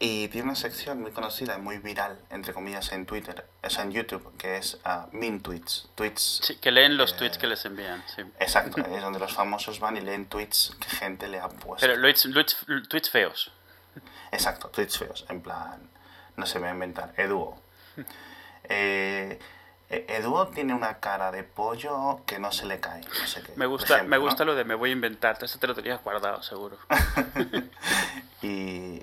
Y 0.00 0.28
tiene 0.28 0.46
una 0.46 0.54
sección 0.54 1.00
muy 1.00 1.10
conocida 1.10 1.56
y 1.56 1.60
muy 1.60 1.78
viral, 1.78 2.20
entre 2.30 2.54
comillas, 2.54 2.92
en 2.92 3.04
Twitter, 3.04 3.44
o 3.64 3.68
sea, 3.70 3.82
en 3.82 3.90
YouTube, 3.90 4.36
que 4.36 4.56
es 4.56 4.78
uh, 4.84 5.08
Mean 5.10 5.40
Tweets. 5.40 5.88
tweets 5.96 6.40
Sí, 6.44 6.56
que 6.56 6.70
leen 6.70 6.96
los 6.96 7.14
eh, 7.14 7.16
tweets 7.18 7.36
que 7.36 7.48
les 7.48 7.64
envían, 7.64 8.04
sí. 8.14 8.22
Exacto, 8.38 8.80
es 8.80 9.02
donde 9.02 9.18
los 9.18 9.32
famosos 9.32 9.80
van 9.80 9.96
y 9.96 10.00
leen 10.00 10.26
tweets 10.26 10.76
que 10.78 10.88
gente 10.88 11.26
le 11.26 11.40
ha 11.40 11.48
puesto. 11.48 11.84
Pero 11.84 12.00
tweets, 12.00 12.28
tweets, 12.32 12.56
tweets 12.88 13.10
feos. 13.10 13.50
Exacto, 14.30 14.68
tweets 14.68 14.98
feos, 14.98 15.26
en 15.28 15.40
plan, 15.40 15.90
no 16.36 16.46
se 16.46 16.60
me 16.60 16.66
va 16.66 16.70
a 16.70 16.74
inventar, 16.74 17.12
Eduo. 17.16 17.60
Eh, 18.70 19.38
eh, 19.88 20.04
Eduo 20.08 20.48
tiene 20.48 20.74
una 20.74 20.98
cara 20.98 21.32
de 21.32 21.42
pollo 21.42 22.20
que 22.26 22.38
no 22.38 22.52
se 22.52 22.66
le 22.66 22.80
cae, 22.80 23.00
no 23.00 23.26
sé 23.26 23.42
qué. 23.42 23.52
Me 23.56 23.64
gusta, 23.64 23.94
ejemplo, 23.94 24.10
me 24.10 24.16
¿no? 24.18 24.22
gusta 24.22 24.44
lo 24.44 24.54
de 24.54 24.64
me 24.64 24.74
voy 24.74 24.90
a 24.90 24.92
inventar. 24.92 25.38
Eso 25.40 25.58
te 25.58 25.66
lo 25.66 25.74
tenías 25.74 26.02
guardado, 26.04 26.42
seguro. 26.42 26.76
Y, 28.42 29.02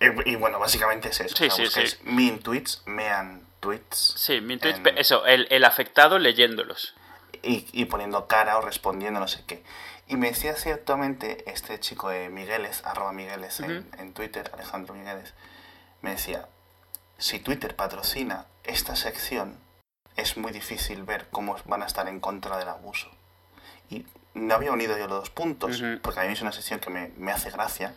y, 0.00 0.30
y 0.32 0.36
bueno, 0.36 0.58
básicamente 0.58 1.08
es 1.08 1.20
eso. 1.20 1.36
Sí, 1.36 1.46
o 1.46 1.50
sea, 1.50 1.68
sí, 1.68 1.86
sí. 1.86 1.96
Mean 2.04 2.38
tweets, 2.40 2.82
mean 2.86 3.46
tweets. 3.60 4.14
Sí, 4.16 4.40
mi 4.40 4.56
tweet, 4.58 4.74
en- 4.76 4.98
eso, 4.98 5.26
el, 5.26 5.46
el 5.50 5.64
afectado 5.64 6.18
leyéndolos. 6.18 6.94
y, 7.42 7.66
y 7.72 7.84
poniendo 7.86 8.26
cara 8.26 8.58
o 8.58 8.60
respondiendo 8.62 9.20
no 9.20 9.28
sé 9.28 9.44
qué. 9.46 9.62
Y 10.08 10.16
me 10.16 10.28
decía 10.30 10.54
ciertamente 10.56 11.44
este 11.50 11.78
chico 11.80 12.08
de 12.08 12.30
Migueles, 12.30 12.82
arroba 12.84 13.12
Migueles 13.12 13.60
en, 13.60 13.78
Ujú. 13.78 13.86
en 14.00 14.12
Twitter, 14.14 14.50
Alejandro 14.54 14.94
Migueles, 14.94 15.34
me 16.00 16.10
decía, 16.10 16.48
si 17.18 17.38
Twitter 17.40 17.76
patrocina 17.76 18.46
esta 18.64 18.96
sección, 18.96 19.58
es 20.16 20.36
muy 20.36 20.50
difícil 20.52 21.02
ver 21.02 21.28
cómo 21.30 21.56
van 21.66 21.82
a 21.82 21.86
estar 21.86 22.08
en 22.08 22.20
contra 22.20 22.56
del 22.58 22.68
abuso. 22.68 23.08
Y 23.90 24.04
no 24.34 24.54
había 24.54 24.72
unido 24.72 24.96
yo 24.98 25.06
los 25.08 25.20
dos 25.20 25.30
puntos, 25.30 25.80
Ujú. 25.80 26.00
porque 26.02 26.20
a 26.20 26.24
mí 26.24 26.32
es 26.32 26.40
una 26.42 26.52
sección 26.52 26.80
que 26.80 26.90
me, 26.90 27.12
me 27.16 27.30
hace 27.32 27.50
gracia, 27.50 27.94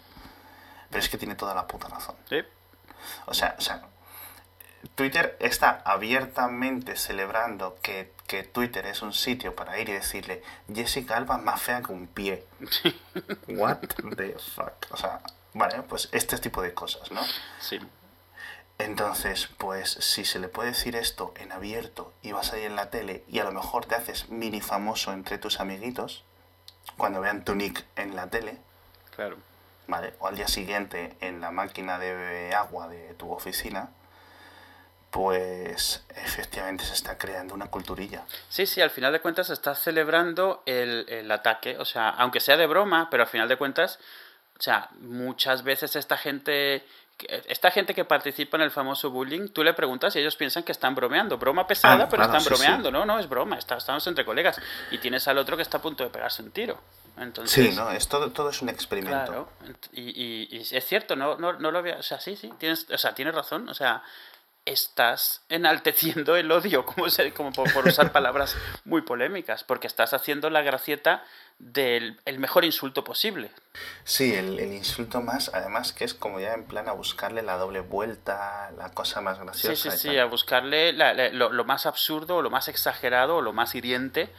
pero 0.91 0.99
es 1.01 1.09
que 1.09 1.17
tiene 1.17 1.35
toda 1.35 1.55
la 1.55 1.65
puta 1.67 1.87
razón. 1.87 2.15
¿Sí? 2.29 2.43
O 3.25 3.33
sea, 3.33 3.55
o 3.57 3.61
sea, 3.61 3.81
Twitter 4.95 5.37
está 5.39 5.81
abiertamente 5.85 6.95
celebrando 6.95 7.77
que, 7.81 8.13
que 8.27 8.43
Twitter 8.43 8.85
es 8.85 9.01
un 9.01 9.13
sitio 9.13 9.55
para 9.55 9.79
ir 9.79 9.89
y 9.89 9.93
decirle 9.93 10.43
Jessica 10.71 11.17
Alba 11.17 11.37
es 11.37 11.43
más 11.43 11.61
fea 11.61 11.81
que 11.81 11.91
un 11.91 12.07
pie. 12.07 12.45
What 13.47 13.77
the 14.15 14.37
fuck? 14.37 14.73
O 14.91 14.97
sea, 14.97 15.21
vale, 15.53 15.81
pues 15.83 16.09
este 16.11 16.37
tipo 16.37 16.61
de 16.61 16.73
cosas, 16.73 17.11
¿no? 17.11 17.21
Sí. 17.59 17.79
Entonces, 18.77 19.47
pues 19.57 19.91
si 19.91 20.25
se 20.25 20.39
le 20.39 20.47
puede 20.47 20.69
decir 20.69 20.95
esto 20.95 21.33
en 21.37 21.51
abierto 21.51 22.13
y 22.23 22.31
vas 22.31 22.51
ahí 22.51 22.63
en 22.63 22.75
la 22.75 22.89
tele 22.89 23.23
y 23.27 23.39
a 23.39 23.43
lo 23.43 23.51
mejor 23.51 23.85
te 23.85 23.95
haces 23.95 24.29
mini 24.29 24.59
famoso 24.59 25.13
entre 25.13 25.37
tus 25.37 25.59
amiguitos, 25.59 26.23
cuando 26.97 27.21
vean 27.21 27.45
tu 27.45 27.53
nick 27.53 27.85
en 27.95 28.15
la 28.15 28.27
tele, 28.27 28.57
Claro. 29.15 29.37
¿Vale? 29.87 30.13
O 30.19 30.27
al 30.27 30.35
día 30.35 30.47
siguiente 30.47 31.15
en 31.21 31.41
la 31.41 31.51
máquina 31.51 31.99
de 31.99 32.53
agua 32.55 32.87
de 32.87 33.13
tu 33.15 33.31
oficina, 33.31 33.89
pues 35.09 36.05
efectivamente 36.15 36.85
se 36.85 36.93
está 36.93 37.17
creando 37.17 37.53
una 37.53 37.67
culturilla. 37.67 38.23
Sí, 38.47 38.65
sí, 38.65 38.79
al 38.81 38.91
final 38.91 39.11
de 39.11 39.19
cuentas 39.19 39.49
estás 39.49 39.79
celebrando 39.81 40.63
el, 40.65 41.05
el 41.09 41.29
ataque, 41.31 41.77
o 41.77 41.85
sea, 41.85 42.09
aunque 42.09 42.39
sea 42.39 42.55
de 42.55 42.65
broma, 42.65 43.09
pero 43.11 43.23
al 43.23 43.29
final 43.29 43.49
de 43.49 43.57
cuentas, 43.57 43.99
o 44.57 44.61
sea, 44.61 44.87
muchas 45.01 45.63
veces 45.63 45.97
esta 45.97 46.15
gente, 46.15 46.85
esta 47.47 47.71
gente 47.71 47.93
que 47.93 48.05
participa 48.05 48.55
en 48.55 48.63
el 48.63 48.71
famoso 48.71 49.09
bullying, 49.09 49.49
tú 49.49 49.65
le 49.65 49.73
preguntas 49.73 50.15
y 50.15 50.19
ellos 50.19 50.37
piensan 50.37 50.63
que 50.63 50.71
están 50.71 50.95
bromeando, 50.95 51.37
broma 51.37 51.67
pesada, 51.67 52.05
Ah, 52.05 52.07
pero 52.09 52.23
claro, 52.23 52.37
están 52.37 52.41
sí, 52.41 52.49
bromeando, 52.49 52.87
sí. 52.87 52.93
no, 52.93 53.05
no 53.05 53.19
es 53.19 53.27
broma, 53.27 53.57
está- 53.57 53.75
estamos 53.77 54.07
entre 54.07 54.23
colegas 54.23 54.61
y 54.91 54.97
tienes 54.99 55.27
al 55.27 55.37
otro 55.39 55.57
que 55.57 55.63
está 55.63 55.79
a 55.79 55.81
punto 55.81 56.05
de 56.05 56.09
pegarse 56.09 56.41
un 56.41 56.51
tiro, 56.51 56.79
entonces. 57.17 57.51
Sí, 57.71 57.75
¿no? 57.75 57.89
Es 57.91 58.07
todo, 58.07 58.31
todo 58.31 58.49
es 58.49 58.61
un 58.61 58.69
experimento. 58.69 59.25
Claro, 59.25 59.49
y, 59.93 60.01
y- 60.09 60.47
y 60.51 60.75
es 60.75 60.85
cierto, 60.85 61.15
no, 61.15 61.37
no, 61.37 61.53
no 61.53 61.71
lo 61.71 61.79
había, 61.79 61.97
o 61.97 62.03
sea, 62.03 62.19
sí, 62.19 62.35
sí, 62.35 62.51
tienes, 62.57 62.87
o 62.89 62.97
sea, 62.97 63.13
tienes 63.15 63.33
razón, 63.35 63.67
o 63.69 63.73
sea, 63.73 64.03
estás 64.65 65.41
enalteciendo 65.49 66.35
el 66.35 66.51
odio, 66.51 66.85
como, 66.85 67.09
se, 67.09 67.33
como 67.33 67.51
por, 67.51 67.71
por 67.73 67.87
usar 67.87 68.11
palabras 68.11 68.55
muy 68.85 69.01
polémicas, 69.01 69.63
porque 69.63 69.87
estás 69.87 70.13
haciendo 70.13 70.49
la 70.49 70.61
gracieta 70.61 71.23
del 71.59 72.19
el 72.25 72.39
mejor 72.39 72.65
insulto 72.65 73.03
posible. 73.03 73.51
Sí, 74.03 74.33
el, 74.33 74.59
el 74.59 74.73
insulto 74.73 75.21
más, 75.21 75.51
además 75.53 75.93
que 75.93 76.05
es 76.05 76.13
como 76.13 76.39
ya 76.39 76.53
en 76.53 76.63
plan 76.65 76.87
a 76.89 76.91
buscarle 76.93 77.41
la 77.43 77.57
doble 77.57 77.81
vuelta, 77.81 78.71
la 78.77 78.89
cosa 78.91 79.21
más 79.21 79.37
Sí, 79.37 79.43
graciosa. 79.43 79.91
sí, 79.91 79.97
sí, 79.97 80.07
tal. 80.09 80.19
a 80.19 80.25
buscarle 80.25 80.93
la- 80.93 81.13
la- 81.13 81.29
lo, 81.29 81.51
lo 81.51 81.63
más 81.65 81.85
absurdo, 81.85 82.41
lo 82.41 82.49
más 82.49 82.67
exagerado, 82.67 83.41
lo 83.41 83.53
más 83.53 83.75
hiriente, 83.75 84.29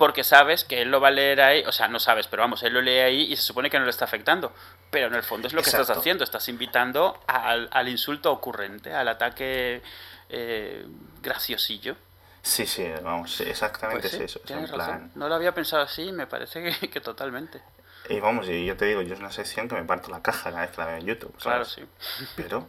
porque 0.00 0.24
sabes 0.24 0.64
que 0.64 0.80
él 0.80 0.90
lo 0.90 0.98
va 0.98 1.08
a 1.08 1.10
leer 1.10 1.42
ahí, 1.42 1.62
o 1.66 1.72
sea, 1.72 1.86
no 1.86 2.00
sabes, 2.00 2.26
pero 2.26 2.42
vamos, 2.42 2.62
él 2.62 2.72
lo 2.72 2.80
lee 2.80 3.00
ahí 3.00 3.20
y 3.30 3.36
se 3.36 3.42
supone 3.42 3.68
que 3.68 3.78
no 3.78 3.84
le 3.84 3.90
está 3.90 4.06
afectando. 4.06 4.50
Pero 4.90 5.08
en 5.08 5.14
el 5.14 5.22
fondo 5.22 5.46
es 5.46 5.52
lo 5.52 5.60
que 5.60 5.68
estás 5.68 5.82
Exacto. 5.82 6.00
haciendo, 6.00 6.24
estás 6.24 6.48
invitando 6.48 7.20
al, 7.26 7.68
al 7.70 7.86
insulto 7.86 8.32
ocurrente, 8.32 8.94
al 8.94 9.08
ataque 9.08 9.82
eh, 10.30 10.86
graciosillo. 11.20 11.96
Sí, 12.40 12.66
sí, 12.66 12.90
vamos, 13.02 13.42
exactamente 13.42 14.08
Pues 14.08 14.12
sí, 14.12 14.22
es 14.24 14.30
eso. 14.30 14.40
es 14.42 14.50
en 14.50 14.56
tienes 14.56 14.70
plan... 14.70 14.88
razón. 14.88 15.12
No 15.16 15.28
lo 15.28 15.34
había 15.34 15.52
pensado 15.52 15.82
así, 15.82 16.10
me 16.12 16.26
parece 16.26 16.62
que, 16.80 16.88
que 16.88 17.00
totalmente. 17.02 17.60
Y 18.08 18.20
vamos, 18.20 18.48
y 18.48 18.64
yo 18.64 18.78
te 18.78 18.86
digo, 18.86 19.02
yo 19.02 19.12
es 19.12 19.20
una 19.20 19.30
sección 19.30 19.68
que 19.68 19.74
me 19.74 19.84
parto 19.84 20.10
la 20.10 20.22
caja 20.22 20.50
cada 20.50 20.62
vez 20.62 20.70
que 20.70 20.80
la 20.80 20.86
veo 20.86 20.96
en 20.96 21.04
YouTube. 21.08 21.36
Claro, 21.36 21.66
¿sabes? 21.66 21.90
sí. 21.90 22.26
Pero 22.36 22.66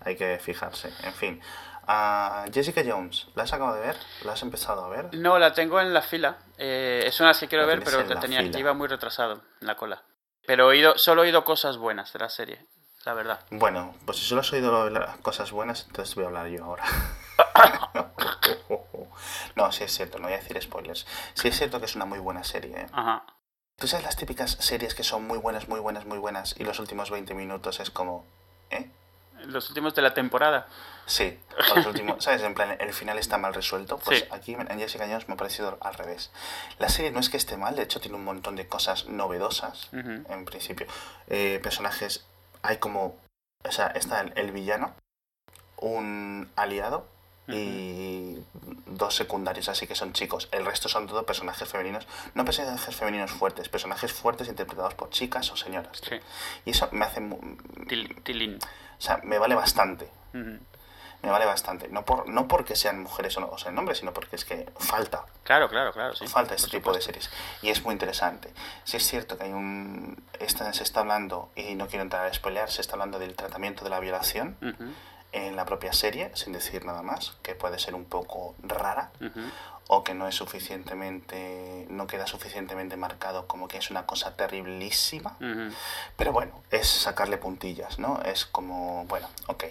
hay 0.00 0.16
que 0.16 0.40
fijarse. 0.40 0.90
En 1.04 1.14
fin. 1.14 1.40
Ah, 1.86 2.44
Jessica 2.52 2.82
Jones, 2.86 3.28
¿la 3.34 3.44
has 3.44 3.52
acabado 3.52 3.76
de 3.76 3.86
ver? 3.86 3.96
¿La 4.24 4.32
has 4.32 4.42
empezado 4.42 4.84
a 4.84 4.88
ver? 4.88 5.08
No, 5.14 5.38
la 5.38 5.52
tengo 5.54 5.80
en 5.80 5.94
la 5.94 6.02
fila. 6.02 6.38
Eh, 6.58 7.04
es 7.06 7.20
una 7.20 7.32
que 7.32 7.46
quiero 7.48 7.64
La 7.64 7.68
ver, 7.74 7.84
pero 7.84 8.02
la 8.02 8.20
tenía, 8.20 8.40
fila. 8.40 8.58
iba 8.58 8.72
muy 8.74 8.88
retrasado 8.88 9.42
en 9.60 9.66
la 9.66 9.76
cola. 9.76 10.02
Pero 10.46 10.64
he 10.64 10.66
oído, 10.76 10.98
solo 10.98 11.22
he 11.22 11.26
oído 11.26 11.44
cosas 11.44 11.76
buenas 11.76 12.12
de 12.12 12.18
la 12.18 12.28
serie, 12.28 12.66
la 13.04 13.14
verdad. 13.14 13.40
Bueno, 13.50 13.94
pues 14.04 14.18
si 14.18 14.24
solo 14.24 14.40
has 14.40 14.52
oído 14.52 14.90
las 14.90 15.16
cosas 15.18 15.50
buenas, 15.52 15.84
entonces 15.86 16.14
voy 16.14 16.24
a 16.24 16.28
hablar 16.28 16.48
yo 16.48 16.64
ahora. 16.64 16.84
no, 19.56 19.72
sí 19.72 19.84
es 19.84 19.92
cierto, 19.96 20.18
no 20.18 20.24
voy 20.24 20.34
a 20.34 20.38
decir 20.38 20.60
spoilers. 20.60 21.06
Sí 21.34 21.48
es 21.48 21.56
cierto 21.56 21.78
que 21.78 21.86
es 21.86 21.94
una 21.96 22.04
muy 22.04 22.18
buena 22.18 22.44
serie. 22.44 22.80
¿eh? 22.80 22.86
Ajá. 22.92 23.24
¿Tú 23.76 23.86
sabes 23.86 24.04
las 24.06 24.16
típicas 24.16 24.52
series 24.52 24.94
que 24.94 25.02
son 25.04 25.26
muy 25.26 25.38
buenas, 25.38 25.68
muy 25.68 25.80
buenas, 25.80 26.06
muy 26.06 26.18
buenas 26.18 26.54
y 26.58 26.64
los 26.64 26.78
últimos 26.78 27.10
20 27.10 27.34
minutos 27.34 27.78
es 27.80 27.90
como... 27.90 28.24
¿Eh? 28.70 28.90
Los 29.46 29.68
últimos 29.68 29.94
de 29.94 30.02
la 30.02 30.14
temporada. 30.14 30.66
Sí, 31.06 31.38
los 31.74 31.86
últimos, 31.86 32.22
¿sabes? 32.24 32.42
En 32.42 32.54
plan, 32.54 32.76
el 32.80 32.92
final 32.92 33.18
está 33.18 33.38
mal 33.38 33.54
resuelto. 33.54 33.98
Pues 33.98 34.20
Sí. 34.20 34.24
aquí 34.30 34.54
en 34.54 34.78
Jessica 34.78 35.06
Jones 35.06 35.28
me 35.28 35.34
ha 35.34 35.36
parecido 35.36 35.78
al 35.80 35.94
revés. 35.94 36.30
La 36.78 36.88
serie 36.88 37.10
no 37.10 37.20
es 37.20 37.30
que 37.30 37.36
esté 37.36 37.56
mal, 37.56 37.76
de 37.76 37.82
hecho 37.82 38.00
tiene 38.00 38.16
un 38.16 38.24
montón 38.24 38.56
de 38.56 38.66
cosas 38.68 39.06
novedosas, 39.06 39.88
en 39.92 40.44
principio. 40.44 40.86
Eh, 41.28 41.60
personajes, 41.62 42.24
hay 42.62 42.78
como, 42.78 43.16
o 43.64 43.70
sea, 43.72 43.86
está 43.88 44.20
el, 44.20 44.32
el 44.36 44.50
villano, 44.52 44.94
un 45.78 46.50
aliado 46.56 47.06
y 47.48 48.38
dos 48.86 49.14
secundarios, 49.14 49.68
así 49.68 49.86
que 49.86 49.94
son 49.94 50.12
chicos. 50.12 50.48
El 50.52 50.64
resto 50.64 50.88
son 50.88 51.06
todo 51.06 51.24
personajes 51.24 51.68
femeninos, 51.68 52.06
no 52.34 52.44
personajes 52.44 52.94
femeninos 52.94 53.30
fuertes, 53.30 53.68
personajes 53.68 54.12
fuertes 54.12 54.48
interpretados 54.48 54.94
por 54.94 55.10
chicas 55.10 55.50
o 55.50 55.56
señoras. 55.56 56.00
Sí. 56.08 56.16
Y 56.64 56.70
eso 56.70 56.88
me 56.92 57.04
hace, 57.04 57.20
Til- 57.20 58.22
tilín. 58.22 58.58
o 58.98 59.00
sea, 59.00 59.18
me 59.22 59.38
vale 59.38 59.54
bastante 59.54 60.10
Ujú. 60.34 60.58
me 61.22 61.30
vale 61.30 61.46
bastante. 61.46 61.88
No, 61.88 62.04
por, 62.04 62.28
no 62.28 62.46
porque 62.46 62.76
sean 62.76 63.02
mujeres 63.02 63.36
o, 63.36 63.40
no, 63.40 63.48
o 63.48 63.58
sean 63.58 63.76
hombres, 63.78 63.98
sino 63.98 64.12
porque 64.12 64.36
es 64.36 64.44
que 64.44 64.68
falta. 64.78 65.24
Claro, 65.44 65.68
claro, 65.68 65.92
claro. 65.92 66.14
Sí, 66.14 66.26
falta 66.28 66.54
este 66.54 66.68
tipo 66.70 66.92
de 66.92 67.00
series. 67.00 67.30
Y 67.62 67.70
es 67.70 67.82
muy 67.84 67.92
interesante. 67.92 68.52
Si 68.84 68.96
es 68.96 69.06
cierto 69.06 69.36
que 69.38 69.44
hay 69.44 69.52
un. 69.52 70.22
Esta, 70.38 70.72
se 70.72 70.82
está 70.84 71.00
hablando, 71.00 71.50
y 71.56 71.74
no 71.74 71.86
quiero 71.88 72.02
entrar 72.02 72.26
a 72.26 72.32
spoilear, 72.34 72.70
se 72.70 72.80
está 72.80 72.94
hablando 72.94 73.18
del 73.18 73.34
tratamiento 73.34 73.82
de 73.84 73.90
la 73.90 73.98
violación 74.00 74.56
Ujú, 74.60 74.92
en 75.32 75.56
la 75.56 75.64
propia 75.64 75.92
serie, 75.92 76.30
sin 76.34 76.52
decir 76.52 76.84
nada 76.84 77.02
más, 77.02 77.34
que 77.42 77.54
puede 77.54 77.78
ser 77.78 77.94
un 77.94 78.04
poco 78.04 78.54
rara 78.62 79.10
o 79.88 80.02
que 80.02 80.14
no 80.14 80.26
es 80.28 80.34
suficientemente. 80.34 81.86
no 81.90 82.06
queda 82.06 82.26
suficientemente 82.26 82.96
marcado 82.96 83.46
como 83.46 83.68
que 83.68 83.78
es 83.78 83.90
una 83.90 84.06
cosa 84.06 84.34
terriblísima. 84.36 85.36
Pero 86.16 86.32
bueno, 86.32 86.60
es 86.70 86.88
sacarle 86.88 87.38
puntillas, 87.38 87.98
¿no? 87.98 88.20
Es 88.22 88.46
como, 88.46 89.04
bueno, 89.06 89.28
ok. 89.46 89.64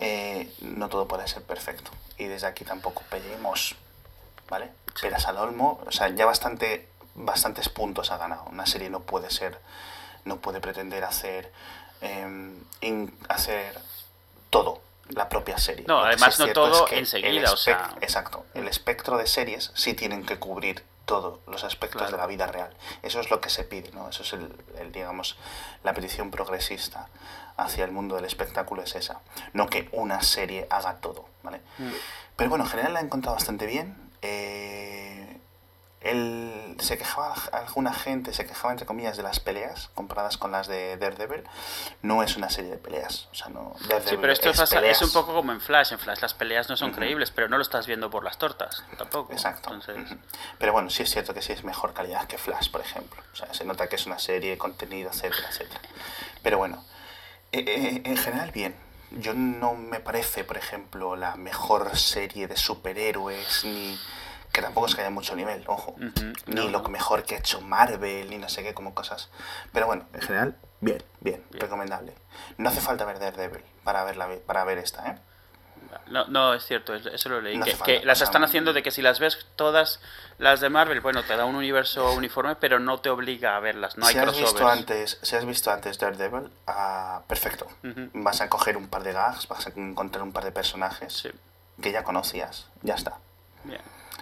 Eh, 0.00 0.50
no 0.60 0.88
todo 0.88 1.06
puede 1.06 1.28
ser 1.28 1.42
perfecto. 1.42 1.90
Y 2.16 2.24
desde 2.24 2.46
aquí 2.46 2.64
tampoco 2.64 3.02
pedimos, 3.10 3.76
¿vale? 4.48 4.70
Peras 5.00 5.26
al 5.26 5.36
olmo, 5.36 5.80
o 5.86 5.92
sea, 5.92 6.08
ya 6.08 6.24
bastante, 6.26 6.88
bastantes 7.14 7.68
puntos 7.68 8.10
ha 8.12 8.16
ganado. 8.18 8.44
Una 8.50 8.66
serie 8.66 8.88
no 8.90 9.00
puede 9.00 9.30
ser, 9.30 9.58
no 10.24 10.36
puede 10.38 10.60
pretender 10.60 11.04
hacer, 11.04 11.52
in- 12.80 13.14
hacer 13.28 13.78
todo, 14.50 14.80
la 15.08 15.28
propia 15.28 15.58
serie. 15.58 15.84
No, 15.88 16.00
que 16.02 16.08
además 16.08 16.34
sí 16.34 16.42
es 16.42 16.48
no 16.48 16.52
todo 16.54 16.84
que 16.84 16.94
el 16.94 17.00
enseguida, 17.00 17.52
o 17.52 17.56
sea- 17.56 17.94
Exacto, 18.00 18.44
el 18.54 18.68
espectro 18.68 19.16
de 19.16 19.26
series 19.26 19.70
sí 19.74 19.94
tienen 19.94 20.24
que 20.26 20.38
cubrir 20.38 20.84
todos 21.06 21.40
los 21.48 21.64
aspectos 21.64 22.02
Claro. 22.02 22.12
de 22.16 22.18
la 22.18 22.26
vida 22.26 22.46
real. 22.46 22.72
Eso 23.02 23.18
es 23.20 23.30
lo 23.30 23.40
que 23.40 23.50
se 23.50 23.64
pide, 23.64 23.90
¿no? 23.92 24.08
Eso 24.10 24.22
es 24.22 24.32
el, 24.32 24.54
el, 24.78 24.92
digamos, 24.92 25.36
la 25.82 25.92
petición 25.92 26.30
progresista 26.30 27.08
hacia 27.56 27.84
el 27.84 27.90
mundo 27.90 28.14
del 28.16 28.24
espectáculo 28.26 28.82
es 28.82 28.94
esa. 28.94 29.20
No 29.52 29.68
que 29.68 29.88
una 29.92 30.22
serie 30.22 30.66
haga 30.70 30.96
todo, 31.00 31.26
¿vale? 31.42 31.60
Mm. 31.78 31.90
Pero 32.36 32.50
bueno, 32.50 32.64
en 32.64 32.70
general 32.70 32.92
la 32.94 33.00
he 33.00 33.02
encontrado 33.04 33.34
bastante 33.34 33.66
bien. 33.66 33.96
Eh, 34.22 35.39
él 36.00 36.76
se 36.80 36.96
quejaba, 36.96 37.34
alguna 37.52 37.92
gente 37.92 38.32
se 38.32 38.46
quejaba 38.46 38.72
entre 38.72 38.86
comillas 38.86 39.18
de 39.18 39.22
las 39.22 39.38
peleas 39.38 39.90
comparadas 39.94 40.38
con 40.38 40.50
las 40.50 40.66
de 40.66 40.96
Daredevil. 40.96 41.44
No 42.00 42.22
es 42.22 42.36
una 42.36 42.48
serie 42.48 42.70
de 42.70 42.78
peleas. 42.78 43.28
O 43.32 43.34
sea, 43.34 43.48
no, 43.48 43.74
Sí, 44.06 44.16
pero 44.18 44.32
esto 44.32 44.48
es 44.50 44.58
pasa- 44.58 44.80
es, 44.86 45.02
un 45.02 45.12
poco 45.12 45.34
como 45.34 45.52
en 45.52 45.60
Flash. 45.60 45.92
En 45.92 45.98
Flash 45.98 46.20
las 46.22 46.32
peleas 46.32 46.70
no 46.70 46.76
son 46.76 46.92
creíbles, 46.92 47.30
pero 47.30 47.48
no 47.48 47.56
lo 47.56 47.62
estás 47.62 47.86
viendo 47.86 48.08
por 48.08 48.24
las 48.24 48.38
tortas, 48.38 48.82
tampoco. 48.96 49.32
Exacto. 49.32 49.74
Entonces. 49.74 50.16
Pero 50.58 50.72
bueno, 50.72 50.88
sí 50.88 51.02
es 51.02 51.10
cierto 51.10 51.34
que 51.34 51.42
sí 51.42 51.52
es 51.52 51.64
mejor 51.64 51.92
calidad 51.92 52.26
que 52.26 52.38
Flash, 52.38 52.70
por 52.70 52.80
ejemplo. 52.80 53.22
O 53.32 53.36
sea, 53.36 53.52
se 53.52 53.64
nota 53.64 53.88
que 53.88 53.96
es 53.96 54.06
una 54.06 54.18
serie, 54.18 54.56
contenido, 54.56 55.10
etcétera, 55.10 55.48
etcétera. 55.50 55.80
Pero 56.42 56.56
bueno, 56.56 56.82
eh, 57.52 57.62
eh, 57.66 58.02
en 58.04 58.16
general 58.16 58.50
bien. 58.52 58.74
Yo 59.12 59.34
no 59.34 59.74
me 59.74 59.98
parece, 59.98 60.44
por 60.44 60.56
ejemplo, 60.56 61.16
la 61.16 61.34
mejor 61.34 61.96
serie 61.98 62.46
de 62.46 62.56
superhéroes, 62.56 63.64
ni 63.64 63.98
que 64.52 64.62
tampoco 64.62 64.86
es 64.86 64.94
que 64.94 65.00
haya 65.02 65.10
mucho 65.10 65.34
nivel, 65.36 65.62
ojo. 65.66 65.94
Ni 66.46 66.54
no, 66.54 66.68
lo 66.68 66.82
mejor 66.88 67.22
que 67.24 67.36
ha 67.36 67.38
hecho 67.38 67.60
Marvel, 67.60 68.28
ni 68.30 68.38
no 68.38 68.48
sé 68.48 68.62
qué, 68.62 68.74
como 68.74 68.94
cosas. 68.94 69.28
Pero 69.72 69.86
bueno, 69.86 70.06
en 70.12 70.20
general, 70.22 70.56
bien, 70.80 71.02
bien, 71.20 71.44
Bien. 71.50 71.60
recomendable. 71.60 72.14
No 72.58 72.68
hace 72.68 72.80
falta 72.80 73.04
ver 73.04 73.18
Daredevil 73.18 73.62
para, 73.84 74.04
verla, 74.04 74.28
para 74.46 74.64
ver 74.64 74.78
esta, 74.78 75.06
¿eh? 75.08 75.18
no, 76.06 76.24
no, 76.26 76.54
es 76.54 76.64
cierto, 76.64 76.94
es- 76.94 77.06
eso 77.06 77.28
lo 77.28 77.40
leí. 77.40 77.56
No 77.58 77.64
que, 77.84 78.04
las 78.04 78.20
están 78.20 78.44
haciendo 78.44 78.72
de 78.72 78.82
que 78.82 78.90
si 78.90 79.02
las 79.02 79.18
ves 79.20 79.46
todas 79.56 80.00
las 80.38 80.60
de 80.60 80.68
Marvel, 80.68 81.00
bueno, 81.00 81.22
te 81.24 81.36
da 81.36 81.44
un 81.44 81.54
universo 81.56 82.12
uniforme, 82.12 82.54
pero 82.56 82.78
no 82.80 83.00
te 83.00 83.10
obliga 83.10 83.56
a 83.56 83.60
verlas. 83.60 83.96
No 83.96 84.06
hay 84.06 84.12
si 84.12 84.18
has 84.18 84.24
crossovers. 84.24 84.52
visto 84.52 84.68
antes, 84.68 85.18
si 85.22 85.36
has 85.36 85.44
visto 85.44 85.70
antes 85.70 85.98
Daredevil, 85.98 86.50
ah, 86.66 87.22
perfecto. 87.28 87.66
Vas 88.12 88.40
a 88.40 88.48
coger 88.48 88.76
un 88.76 88.88
par 88.88 89.02
de 89.02 89.12
gags, 89.12 89.46
vas 89.48 89.66
a 89.66 89.70
encontrar 89.76 90.22
un 90.22 90.32
par 90.32 90.44
de 90.44 90.52
personajes 90.52 91.12
Sí, 91.12 91.30
que 91.80 91.92
ya 91.92 92.02
conocías, 92.04 92.66
ya 92.82 92.94
está. 92.94 93.18
bien. 93.64 93.80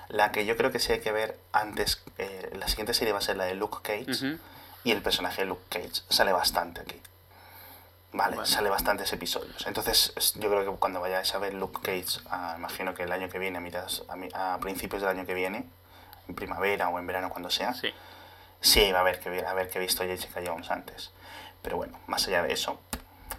La 0.09 0.33
que 0.33 0.47
yo 0.47 0.57
creo 0.57 0.71
que 0.73 0.79
sí 0.79 0.93
hay 0.93 1.01
que 1.01 1.13
ver 1.13 1.39
antes, 1.53 2.03
eh, 2.19 2.51
la 2.59 2.67
siguiente 2.69 2.95
serie 2.95 3.13
va 3.13 3.19
a 3.19 3.23
ser 3.23 3.37
la 3.37 3.45
de 3.45 3.55
Luke 3.55 3.79
Cage 3.83 4.39
y 4.85 4.93
el 4.93 5.03
personaje 5.03 5.43
de 5.43 5.47
Luke 5.49 5.65
Cage 5.69 6.03
sale 6.09 6.33
bastante 6.33 6.81
aquí. 6.81 7.01
Vale, 8.13 8.37
Vale. 8.37 8.49
sale 8.49 8.71
bastantes 8.71 9.13
episodios. 9.13 9.67
Entonces, 9.67 10.15
es- 10.17 10.33
yo 10.35 10.49
creo 10.49 10.65
que 10.65 10.79
cuando 10.79 11.01
vayáis 11.01 11.35
a 11.35 11.39
ver 11.39 11.53
Luke 11.53 11.81
Cage, 11.83 12.21
ah, 12.31 12.55
imagino 12.57 12.95
que 12.95 13.03
el 13.03 13.13
año 13.13 13.29
que 13.29 13.39
viene, 13.39 13.59
a, 13.59 13.61
mitad, 13.61 13.87
a, 14.35 14.55
a 14.55 14.59
principios 14.61 15.03
del 15.03 15.11
año 15.11 15.27
que 15.27 15.35
viene, 15.35 15.67
en 16.27 16.35
primavera 16.35 16.89
o 16.89 16.99
en 16.99 17.07
verano, 17.07 17.29
cuando 17.29 17.51
sea, 17.51 17.75
Sí. 17.75 17.93
Sí, 18.61 18.91
va 18.91 18.99
a 18.99 19.01
haber 19.03 19.21
que 19.21 19.31
ver, 19.31 19.45
a 19.47 19.55
ver 19.55 19.69
que 19.71 19.79
he 19.79 19.81
visto 19.81 20.03
Jessica 20.05 20.41
Jones 20.45 20.71
antes. 20.71 21.13
Pero 21.63 21.77
bueno, 21.77 21.97
más 22.09 22.27
allá 22.27 22.43
de 22.43 22.53
eso, 22.53 22.81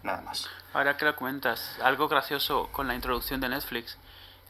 nada 0.04 0.22
más. 0.22 0.48
Ahora 0.72 0.96
que 0.98 1.04
lo 1.04 1.16
comentas, 1.16 1.76
algo 1.82 2.08
gracioso 2.08 2.70
con 2.72 2.88
la 2.88 2.94
introducción 2.96 3.42
de 3.42 3.50
Netflix. 3.50 3.98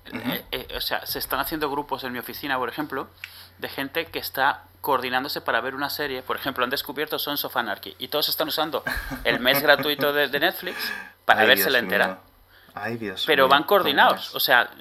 Eh, 0.05 0.45
eh, 0.51 0.67
o 0.75 0.81
sea, 0.81 1.05
se 1.05 1.19
están 1.19 1.39
haciendo 1.39 1.69
grupos 1.69 2.03
en 2.03 2.11
mi 2.13 2.19
oficina, 2.19 2.57
por 2.57 2.69
ejemplo, 2.69 3.09
de 3.57 3.69
gente 3.69 4.05
que 4.05 4.19
está 4.19 4.63
coordinándose 4.81 5.41
para 5.41 5.61
ver 5.61 5.75
una 5.75 5.89
serie. 5.89 6.21
Por 6.23 6.37
ejemplo, 6.37 6.63
han 6.63 6.69
descubierto 6.69 7.19
Sons 7.19 7.43
of 7.45 7.55
Anarchy 7.57 7.95
y 7.99 8.07
todos 8.07 8.29
están 8.29 8.47
usando 8.47 8.83
el 9.23 9.39
mes 9.39 9.61
gratuito 9.63 10.13
de, 10.13 10.27
de 10.29 10.39
Netflix 10.39 10.77
para 11.25 11.41
Ay, 11.41 11.47
verse 11.47 11.63
Dios 11.63 11.73
la 11.73 11.79
entera. 11.79 12.07
mío. 12.07 12.17
Ay, 12.81 12.97
Dios 12.97 13.23
Pero 13.27 13.43
mío, 13.43 13.49
van 13.49 13.63
coordinados. 13.63 14.33
O 14.35 14.39
sea, 14.39 14.71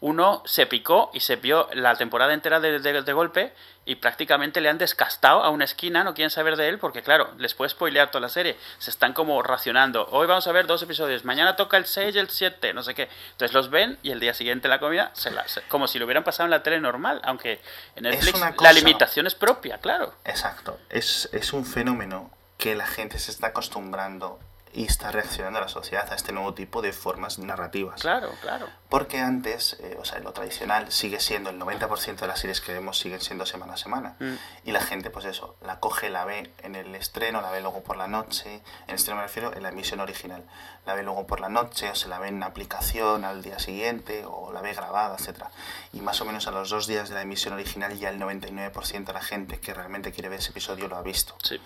uno 0.00 0.42
se 0.46 0.66
picó 0.66 1.10
y 1.14 1.20
se 1.20 1.36
vio 1.36 1.68
la 1.72 1.94
temporada 1.96 2.34
entera 2.34 2.60
de, 2.60 2.78
de- 2.80 3.02
de 3.02 3.12
golpe 3.12 3.52
y 3.84 3.94
prácticamente 3.94 4.60
le 4.60 4.68
han 4.68 4.76
descastado 4.76 5.42
a 5.42 5.48
una 5.48 5.64
esquina, 5.64 6.04
no 6.04 6.12
quieren 6.12 6.30
saber 6.30 6.56
de 6.56 6.68
él 6.68 6.78
porque, 6.78 7.02
claro, 7.02 7.30
les 7.38 7.54
puede 7.54 7.70
spoilear 7.70 8.10
toda 8.10 8.20
la 8.20 8.28
serie. 8.28 8.56
Se 8.78 8.90
están 8.90 9.14
como 9.14 9.42
racionando. 9.42 10.06
Hoy 10.10 10.26
vamos 10.26 10.46
a 10.46 10.52
ver 10.52 10.66
dos 10.66 10.82
episodios, 10.82 11.24
mañana 11.24 11.56
toca 11.56 11.78
el 11.78 11.86
6 11.86 12.14
y 12.14 12.18
el 12.18 12.28
7, 12.28 12.74
no 12.74 12.82
sé 12.82 12.94
qué. 12.94 13.08
Entonces 13.32 13.54
los 13.54 13.70
ven 13.70 13.98
y 14.02 14.10
el 14.10 14.20
día 14.20 14.34
siguiente 14.34 14.68
la 14.68 14.78
comida, 14.78 15.10
se 15.14 15.30
la, 15.30 15.48
se- 15.48 15.62
como 15.62 15.88
si 15.88 15.98
lo 15.98 16.04
hubieran 16.04 16.22
pasado 16.24 16.44
en 16.44 16.50
la 16.50 16.62
tele 16.62 16.80
normal, 16.80 17.20
aunque 17.24 17.60
en 17.96 18.02
Netflix 18.02 18.38
la 18.60 18.72
limitación 18.74 19.26
es 19.26 19.34
propia, 19.34 19.78
claro. 19.78 20.12
Exacto. 20.24 20.78
Es, 20.90 21.30
es 21.32 21.54
un 21.54 21.64
fenómeno 21.64 22.30
que 22.58 22.74
la 22.74 22.86
gente 22.86 23.18
se 23.18 23.30
está 23.30 23.46
acostumbrando 23.48 24.38
y 24.72 24.84
está 24.84 25.10
reaccionando 25.10 25.60
la 25.60 25.68
sociedad 25.68 26.10
a 26.12 26.14
este 26.14 26.32
nuevo 26.32 26.54
tipo 26.54 26.82
de 26.82 26.92
formas 26.92 27.38
narrativas. 27.38 28.00
Claro, 28.00 28.30
claro. 28.40 28.68
Porque 28.88 29.18
antes, 29.18 29.76
eh, 29.80 29.96
o 30.00 30.04
sea, 30.04 30.18
lo 30.20 30.32
tradicional 30.32 30.90
sigue 30.90 31.20
siendo 31.20 31.50
el 31.50 31.58
90% 31.58 32.16
de 32.16 32.26
las 32.26 32.40
series 32.40 32.60
que 32.60 32.72
vemos 32.72 32.98
siguen 32.98 33.20
siendo 33.20 33.44
semana 33.44 33.74
a 33.74 33.76
semana. 33.76 34.16
Mm. 34.18 34.34
Y 34.64 34.72
la 34.72 34.80
gente, 34.80 35.10
pues 35.10 35.26
eso, 35.26 35.56
la 35.62 35.78
coge, 35.78 36.08
la 36.10 36.24
ve 36.24 36.52
en 36.62 36.74
el 36.74 36.94
estreno, 36.94 37.40
la 37.40 37.50
ve 37.50 37.60
luego 37.60 37.82
por 37.82 37.96
la 37.96 38.08
noche. 38.08 38.56
En 38.56 38.90
el 38.90 38.94
estreno 38.94 39.16
me 39.16 39.22
refiero 39.24 39.54
en 39.54 39.62
la 39.62 39.68
emisión 39.68 40.00
original. 40.00 40.44
La 40.86 40.94
ve 40.94 41.02
luego 41.02 41.26
por 41.26 41.40
la 41.40 41.48
noche, 41.48 41.90
o 41.90 41.94
se 41.94 42.08
la 42.08 42.18
ve 42.18 42.28
en 42.28 42.36
una 42.36 42.46
aplicación 42.46 43.24
al 43.24 43.42
día 43.42 43.58
siguiente, 43.58 44.24
o 44.26 44.52
la 44.52 44.62
ve 44.62 44.72
grabada, 44.72 45.16
etc. 45.16 45.44
Y 45.92 46.00
más 46.00 46.20
o 46.20 46.24
menos 46.24 46.46
a 46.46 46.50
los 46.50 46.70
dos 46.70 46.86
días 46.86 47.08
de 47.08 47.14
la 47.14 47.22
emisión 47.22 47.54
original, 47.54 47.98
ya 47.98 48.08
el 48.08 48.18
99% 48.18 49.04
de 49.04 49.12
la 49.12 49.22
gente 49.22 49.60
que 49.60 49.74
realmente 49.74 50.12
quiere 50.12 50.28
ver 50.28 50.38
ese 50.38 50.50
episodio 50.50 50.88
lo 50.88 50.96
ha 50.96 51.02
visto. 51.02 51.36
Sí. 51.42 51.60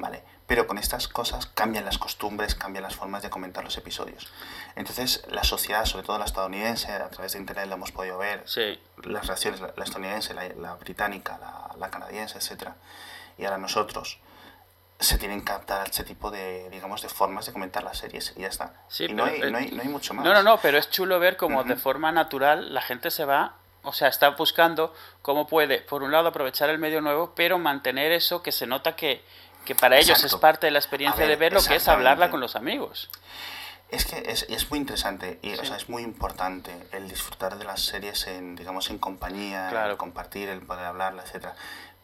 ¿vale? 0.00 0.22
Pero 0.50 0.66
con 0.66 0.78
estas 0.78 1.06
cosas 1.06 1.46
cambian 1.46 1.84
las 1.84 1.96
costumbres, 1.96 2.56
cambian 2.56 2.82
las 2.82 2.96
formas 2.96 3.22
de 3.22 3.30
comentar 3.30 3.62
los 3.62 3.76
episodios. 3.78 4.26
Entonces, 4.74 5.22
la 5.30 5.44
sociedad, 5.44 5.84
sobre 5.84 6.04
todo 6.04 6.18
la 6.18 6.24
estadounidense, 6.24 6.90
a 6.90 7.08
través 7.08 7.34
de 7.34 7.38
Internet 7.38 7.68
lo 7.68 7.74
hemos 7.74 7.92
podido 7.92 8.18
ver, 8.18 8.42
Sí. 8.46 8.76
las 9.04 9.28
reacciones, 9.28 9.60
la, 9.60 9.72
la 9.76 9.84
estadounidense, 9.84 10.34
la, 10.34 10.48
la 10.48 10.74
británica, 10.74 11.38
la, 11.38 11.76
la 11.78 11.88
canadiense, 11.88 12.38
etc. 12.38 12.70
Y 13.38 13.44
ahora 13.44 13.58
nosotros 13.58 14.18
se 14.98 15.18
tienen 15.18 15.44
que 15.44 15.52
adaptar 15.52 15.82
a 15.82 15.84
este 15.84 16.02
tipo 16.02 16.32
de, 16.32 16.68
digamos, 16.70 17.00
de 17.00 17.08
formas 17.08 17.46
de 17.46 17.52
comentar 17.52 17.84
las 17.84 17.98
series 17.98 18.34
y 18.36 18.40
ya 18.40 18.48
está. 18.48 18.74
Sí, 18.88 19.04
y 19.04 19.14
no 19.14 19.26
pero, 19.26 19.36
hay, 19.36 19.42
eh, 19.42 19.50
no, 19.52 19.58
hay, 19.58 19.70
no 19.70 19.82
hay 19.82 19.88
mucho 19.88 20.14
más. 20.14 20.24
No, 20.24 20.34
no, 20.34 20.42
no, 20.42 20.58
pero 20.60 20.78
es 20.78 20.90
chulo 20.90 21.20
ver 21.20 21.36
cómo 21.36 21.62
de 21.62 21.76
forma 21.76 22.10
natural 22.10 22.74
la 22.74 22.82
gente 22.82 23.12
se 23.12 23.24
va, 23.24 23.54
o 23.84 23.92
sea, 23.92 24.08
está 24.08 24.30
buscando 24.30 24.92
cómo 25.22 25.46
puede, 25.46 25.80
por 25.80 26.02
un 26.02 26.10
lado, 26.10 26.26
aprovechar 26.26 26.70
el 26.70 26.78
medio 26.78 27.00
nuevo, 27.02 27.34
pero 27.36 27.56
mantener 27.60 28.10
eso 28.10 28.42
que 28.42 28.50
se 28.50 28.66
nota 28.66 28.96
que, 28.96 29.22
que 29.64 29.74
para 29.74 29.96
ellos 29.96 30.18
es 30.18 30.24
Exacto. 30.24 30.40
parte 30.40 30.66
de 30.66 30.70
la 30.72 30.78
experiencia 30.78 31.20
ver, 31.20 31.28
de 31.30 31.36
ver 31.36 31.52
lo 31.52 31.62
que 31.62 31.76
es 31.76 31.88
hablarla 31.88 32.30
con 32.30 32.40
los 32.40 32.56
amigos. 32.56 33.10
Es 33.90 34.04
que 34.06 34.22
es, 34.30 34.44
es 34.48 34.70
muy 34.70 34.78
interesante 34.78 35.40
y 35.42 35.52
o 35.54 35.56
Sí. 35.56 35.66
sea, 35.66 35.76
es 35.76 35.88
muy 35.88 36.02
importante 36.02 36.70
el 36.92 37.08
disfrutar 37.08 37.56
de 37.58 37.64
las 37.64 37.80
series 37.82 38.26
en, 38.28 38.54
digamos, 38.54 38.88
en 38.90 38.98
compañía, 38.98 39.66
Claro. 39.70 39.90
el 39.92 39.96
compartir, 39.96 40.48
el 40.48 40.60
poder 40.60 40.84
hablarla, 40.86 41.22
etcétera. 41.24 41.56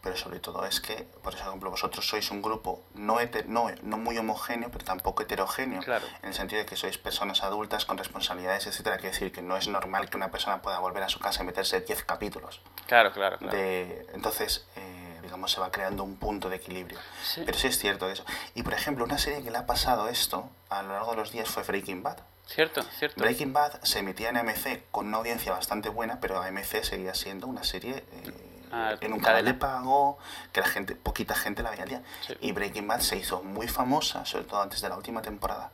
Pero 0.03 0.15
sobre 0.15 0.39
todo 0.39 0.65
es 0.65 0.79
que, 0.79 1.07
por 1.23 1.33
ejemplo, 1.33 1.69
vosotros 1.71 2.07
sois 2.07 2.29
un 2.29 2.41
grupo 2.41 2.83
no, 2.93 3.17
no, 3.47 3.71
no 3.81 3.97
muy 3.97 4.17
homogéneo, 4.17 4.69
pero 4.69 4.83
tampoco 4.85 5.23
heterogéneo. 5.23 5.81
Claro. 5.81 6.05
En 6.21 6.29
el 6.29 6.33
sentido 6.35 6.59
de 6.59 6.65
que 6.65 6.75
sois 6.75 6.97
personas 6.97 7.41
adultas 7.43 7.85
con 7.85 7.97
responsabilidades, 7.97 8.67
etcétera. 8.67 8.97
Quiere 8.97 9.11
decir 9.13 9.31
que 9.31 9.41
no 9.41 9.57
es 9.57 9.67
normal 9.69 10.09
que 10.09 10.17
una 10.17 10.29
persona 10.29 10.61
pueda 10.61 10.79
volver 10.79 11.03
a 11.03 11.09
su 11.09 11.19
casa 11.19 11.41
y 11.43 11.45
meterse 11.45 11.81
10 11.81 12.03
capítulos. 12.03 12.61
Claro, 12.85 13.11
claro, 13.11 13.37
claro. 13.37 13.57
De, 13.57 14.05
entonces, 14.13 14.67
eh, 14.75 14.96
digamos, 15.27 15.51
se 15.51 15.59
va 15.59 15.71
creando 15.71 16.03
un 16.03 16.17
punto 16.17 16.49
de 16.49 16.57
equilibrio. 16.57 16.99
Sí. 17.23 17.43
Pero 17.45 17.57
sí 17.57 17.67
es 17.67 17.77
cierto 17.77 18.09
eso. 18.09 18.25
Y, 18.55 18.63
por 18.63 18.73
ejemplo, 18.73 19.05
una 19.05 19.17
serie 19.17 19.43
que 19.43 19.51
le 19.51 19.57
ha 19.57 19.65
pasado 19.65 20.09
esto 20.09 20.49
a 20.69 20.81
lo 20.81 20.89
largo 20.93 21.11
de 21.11 21.17
los 21.17 21.31
días 21.31 21.47
fue 21.47 21.63
Breaking 21.63 22.03
Bad. 22.03 22.17
Cierto, 22.47 22.81
cierto. 22.97 23.21
Breaking 23.21 23.53
Bad 23.53 23.81
se 23.83 23.99
emitía 23.99 24.29
en 24.29 24.37
AMC 24.37 24.89
con 24.91 25.07
una 25.07 25.17
audiencia 25.17 25.51
bastante 25.51 25.89
buena, 25.89 26.19
pero 26.19 26.41
AMC 26.41 26.83
seguía 26.83 27.13
siendo 27.13 27.45
una 27.45 27.63
serie 27.63 28.05
eh, 28.11 28.47
Ah, 28.71 28.95
en 28.99 29.13
un 29.13 29.19
canal 29.19 29.45
de 29.45 29.53
pago, 29.53 30.17
que 30.51 30.61
la 30.61 30.67
gente, 30.67 30.95
poquita 30.95 31.35
gente 31.35 31.63
la 31.63 31.69
veía 31.69 31.83
al 31.83 31.89
día. 31.89 32.03
Sí. 32.25 32.33
Y 32.41 32.51
Breaking 32.51 32.87
Bad 32.87 32.99
se 32.99 33.17
hizo 33.17 33.41
muy 33.43 33.67
famosa, 33.67 34.25
sobre 34.25 34.45
todo 34.45 34.61
antes 34.61 34.81
de 34.81 34.89
la 34.89 34.97
última 34.97 35.21
temporada, 35.21 35.71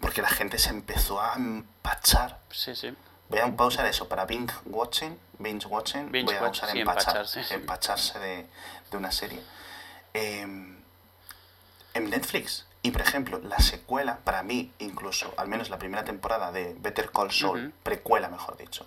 porque 0.00 0.22
la 0.22 0.28
gente 0.28 0.58
se 0.58 0.70
empezó 0.70 1.20
a 1.20 1.34
empachar. 1.34 2.40
Sí, 2.50 2.74
sí. 2.74 2.94
Voy 3.28 3.38
a, 3.38 3.46
voy 3.46 3.64
a 3.64 3.68
usar 3.68 3.86
eso 3.86 4.08
para 4.08 4.26
binge 4.26 4.54
watching, 4.66 5.18
binge 5.38 5.66
watching, 5.66 6.10
Binge 6.12 6.26
voy 6.26 6.36
a 6.36 6.42
watch, 6.42 6.58
usar 6.58 6.70
sí, 6.70 6.78
empachar, 6.80 7.16
empacharse. 7.16 7.54
empacharse 7.54 8.18
de, 8.18 8.46
de 8.90 8.96
una 8.96 9.10
serie. 9.10 9.40
Em, 10.12 10.76
en 11.94 12.10
Netflix. 12.10 12.66
Y 12.82 12.90
por 12.90 13.00
ejemplo, 13.00 13.38
la 13.38 13.58
secuela, 13.60 14.18
para 14.24 14.42
mí, 14.42 14.70
incluso, 14.78 15.32
al 15.38 15.48
menos 15.48 15.70
la 15.70 15.78
primera 15.78 16.04
temporada 16.04 16.52
de 16.52 16.76
Better 16.78 17.10
Call 17.10 17.32
Saul, 17.32 17.72
precuela 17.82 18.28
mejor 18.28 18.58
dicho, 18.58 18.86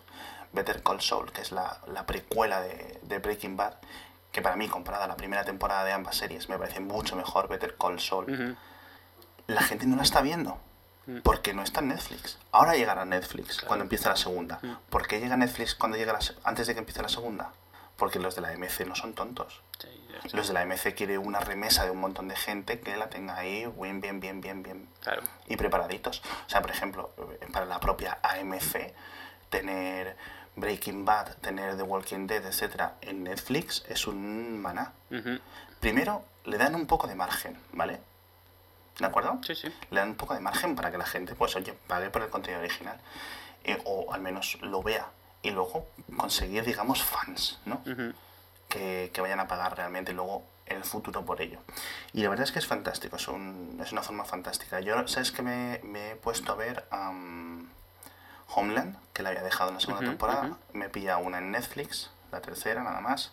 Better 0.53 0.83
Call 0.83 1.01
Saul, 1.01 1.31
que 1.31 1.41
es 1.41 1.51
la, 1.51 1.79
la 1.87 2.05
precuela 2.05 2.61
de, 2.61 2.99
de 3.01 3.17
Breaking 3.17 3.57
Bad, 3.57 3.73
que 4.31 4.43
para 4.43 4.55
mí, 4.55 4.67
comparada 4.67 5.05
a 5.05 5.07
la 5.07 5.17
primera 5.17 5.43
temporada 5.45 5.83
de 5.83 5.93
ambas 5.93 6.15
series, 6.15 6.47
me 6.47 6.59
parece 6.59 6.79
mucho 6.79 7.15
mejor 7.15 7.47
Better 7.47 7.75
Call 7.75 7.99
Saul. 7.99 8.55
La 9.47 9.61
gente 9.63 9.87
no 9.87 9.95
la 9.95 10.03
está 10.03 10.21
viendo. 10.21 10.59
Mm. 11.07 11.19
Porque 11.23 11.53
no 11.53 11.63
está 11.63 11.79
en 11.79 11.87
Netflix. 11.89 12.37
Ahora 12.51 12.75
llegará 12.75 13.05
Netflix 13.05 13.55
Claro. 13.55 13.67
cuando 13.67 13.83
empiece 13.83 14.07
la 14.09 14.15
segunda. 14.17 14.59
Mm. 14.61 14.73
¿Por 14.89 15.07
qué 15.07 15.19
llega 15.19 15.35
Netflix 15.37 15.73
cuando 15.73 15.97
llega 15.97 16.13
la 16.13 16.19
antes 16.43 16.67
de 16.67 16.73
que 16.73 16.79
empiece 16.79 17.01
la 17.01 17.09
segunda? 17.09 17.51
Porque 17.97 18.19
los 18.19 18.35
de 18.35 18.41
la 18.41 18.51
MC 18.55 18.85
no 18.85 18.93
son 18.95 19.13
tontos. 19.13 19.61
Sí. 19.79 19.87
Los 20.33 20.47
de 20.47 20.53
la 20.53 20.65
MC 20.65 20.93
quieren 20.95 21.19
una 21.25 21.39
remesa 21.39 21.85
de 21.85 21.91
un 21.91 21.99
montón 21.99 22.27
de 22.27 22.35
gente 22.35 22.79
que 22.79 22.95
la 22.97 23.09
tenga 23.09 23.35
ahí 23.37 23.65
bien, 23.79 24.01
bien, 24.01 24.19
bien, 24.19 24.41
bien, 24.41 24.61
bien 24.63 24.89
Claro. 25.01 25.21
y 25.47 25.55
preparaditos. 25.55 26.21
O 26.45 26.49
sea, 26.49 26.61
por 26.61 26.71
ejemplo, 26.71 27.11
eh, 27.41 27.47
para 27.53 27.65
la 27.65 27.79
propia 27.79 28.17
AMC, 28.21 28.93
tener 29.49 30.17
Breaking 30.55 31.05
Bad, 31.05 31.35
tener 31.37 31.77
The 31.77 31.83
Walking 31.83 32.27
Dead, 32.27 32.45
etcétera, 32.45 32.95
en 33.01 33.23
Netflix 33.23 33.85
es 33.87 34.07
un 34.07 34.59
maná. 34.61 34.93
Primero, 35.79 36.25
le 36.45 36.57
dan 36.57 36.75
un 36.75 36.87
poco 36.87 37.07
de 37.07 37.15
margen, 37.15 37.57
¿vale? 37.71 37.99
¿De 38.99 39.05
acuerdo? 39.05 39.39
Sí, 39.45 39.55
sí. 39.55 39.67
Le 39.91 39.99
dan 39.99 40.09
un 40.09 40.15
poco 40.15 40.33
de 40.33 40.39
margen 40.39 40.75
para 40.75 40.91
que 40.91 40.97
la 40.97 41.05
gente, 41.05 41.35
pues 41.35 41.55
oye, 41.55 41.73
pague 41.87 42.09
por 42.09 42.21
el 42.23 42.29
contenido 42.29 42.61
original. 42.61 42.97
Eh, 43.63 43.79
o 43.85 44.11
al 44.13 44.21
menos 44.21 44.57
lo 44.61 44.81
vea. 44.81 45.07
Y 45.43 45.51
luego 45.51 45.87
conseguir, 46.17 46.63
digamos, 46.65 47.03
fans, 47.03 47.59
¿no? 47.65 47.81
Que, 48.69 49.11
que 49.13 49.21
vayan 49.21 49.39
a 49.39 49.47
pagar 49.47 49.77
realmente 49.77 50.13
luego 50.13 50.43
en 50.65 50.77
el 50.77 50.83
futuro 50.83 51.23
por 51.25 51.41
ello. 51.41 51.59
Y 52.11 52.23
la 52.23 52.29
verdad 52.29 52.43
es 52.45 52.51
que 52.51 52.59
es 52.59 52.67
fantástico, 52.67 53.15
es, 53.15 53.27
un- 53.29 53.79
es 53.83 53.91
una 53.93 54.01
forma 54.01 54.25
fantástica. 54.25 54.79
Yo, 54.81 55.07
¿sabes 55.07 55.31
que 55.31 55.41
me, 55.41 55.79
me 55.83 56.11
he 56.11 56.15
puesto 56.15 56.51
a 56.51 56.55
ver 56.55 56.85
am, 56.91 57.69
Homeland, 58.55 58.97
que 59.13 59.23
la 59.23 59.29
había 59.29 59.43
dejado 59.43 59.69
en 59.69 59.75
la 59.75 59.79
segunda 59.81 60.01
temporada? 60.05 60.43
ujú. 60.47 60.57
Me 60.73 60.89
pilla 60.89 61.17
una 61.17 61.37
en 61.37 61.51
Netflix, 61.51 62.09
la 62.31 62.41
tercera 62.41 62.83
nada 62.83 62.99
más. 62.99 63.31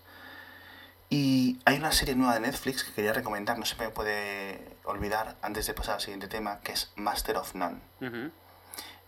Y 1.10 1.60
hay 1.64 1.76
una 1.78 1.92
serie 1.92 2.14
nueva 2.14 2.34
de 2.34 2.40
Netflix 2.40 2.84
que 2.84 2.92
quería 2.92 3.12
recomendar, 3.12 3.58
no 3.58 3.64
se 3.66 3.76
me 3.76 3.88
puede 3.90 4.76
olvidar 4.84 5.36
antes 5.42 5.66
de 5.66 5.74
pasar 5.74 5.94
al 5.94 6.00
siguiente 6.00 6.28
tema, 6.28 6.60
que 6.60 6.72
es 6.72 6.90
Master 6.96 7.36
of 7.36 7.54
None. 7.54 7.80
Ujú. 8.00 8.30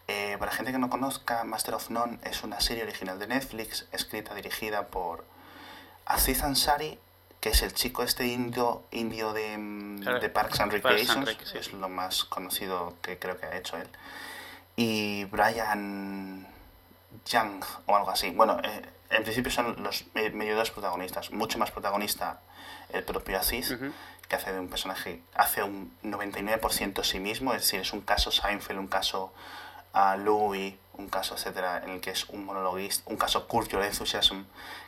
Eh, 0.09 0.37
para 0.39 0.53
gente 0.53 0.71
que 0.71 0.79
no 0.79 0.89
conozca, 0.89 1.43
Master 1.45 1.75
of 1.75 1.91
None 1.91 2.19
es 2.23 2.45
una 2.45 2.61
serie 2.61 2.85
original 2.85 3.19
de 3.19 3.27
Netflix, 3.27 3.87
escrita, 3.91 4.35
dirigida 4.35 4.87
por 4.87 5.25
Aziz 6.05 6.45
Ansari, 6.45 7.01
que 7.41 7.49
es 7.51 7.63
el 7.63 7.73
chico 7.75 8.03
este 8.03 8.27
indio, 8.27 8.85
indio 8.93 9.33
de, 9.33 9.59
mm, 9.59 9.99
Claro, 10.03 10.21
de 10.21 10.29
Parks 10.29 10.61
and 10.61 10.71
Parks 10.71 10.85
and 10.85 10.91
Recreations, 11.01 11.27
Rec, 11.27 11.45
sí. 11.45 11.59
es 11.59 11.73
lo 11.73 11.89
más 11.89 12.25
conocido 12.25 12.95
que 13.03 13.19
creo 13.19 13.39
que 13.39 13.47
ha 13.47 13.57
hecho 13.57 13.77
él. 13.77 13.89
Y 14.77 15.25
Brian 15.25 16.47
Young 17.25 17.65
o 17.87 17.97
algo 17.97 18.11
así. 18.11 18.31
Bueno, 18.31 18.59
eh, 18.63 18.83
en 19.11 19.23
principio 19.23 19.51
son 19.53 19.83
los 19.83 20.05
me- 20.15 20.31
medio 20.31 20.57
dos 20.57 20.71
protagonistas. 20.71 21.31
Mucho 21.31 21.59
más 21.59 21.71
protagonista 21.71 22.41
el 22.91 23.03
propio 23.05 23.39
Aziz, 23.39 23.71
que 24.29 24.37
hace 24.37 24.53
de 24.53 24.59
un 24.61 24.69
personaje, 24.69 25.23
hace 25.35 25.63
un 25.63 25.93
99% 26.03 27.05
sí 27.05 27.21
mismo, 27.21 27.53
es 27.55 27.63
decir, 27.63 27.81
es 27.81 27.93
un 27.93 28.01
caso 28.01 28.31
Seinfeld, 28.31 28.79
un 28.79 28.89
caso 28.89 29.33
a 29.93 30.17
Louis, 30.17 30.75
un 30.95 31.09
caso, 31.09 31.35
etcétera, 31.35 31.83
en 31.85 31.91
el 31.91 32.01
que 32.01 32.11
es 32.11 32.29
un 32.29 32.45
monologuista, 32.45 33.09
un 33.11 33.17
caso 33.17 33.47
Curb 33.49 33.69
Your 33.69 33.83
Enthusiasm, 33.83 34.45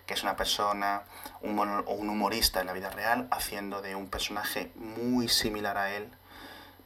que 0.07 0.15
es 0.15 0.23
una 0.23 0.37
persona, 0.37 1.03
un, 1.43 1.55
mono- 1.55 1.85
un 1.87 2.09
humorista 2.09 2.61
en 2.61 2.67
la 2.67 2.73
vida 2.73 2.91
real, 2.91 3.29
haciendo 3.31 3.81
de 3.83 3.95
un 3.95 4.09
personaje 4.09 4.71
muy 4.75 5.29
similar 5.29 5.77
a 5.79 5.95
él, 5.95 6.09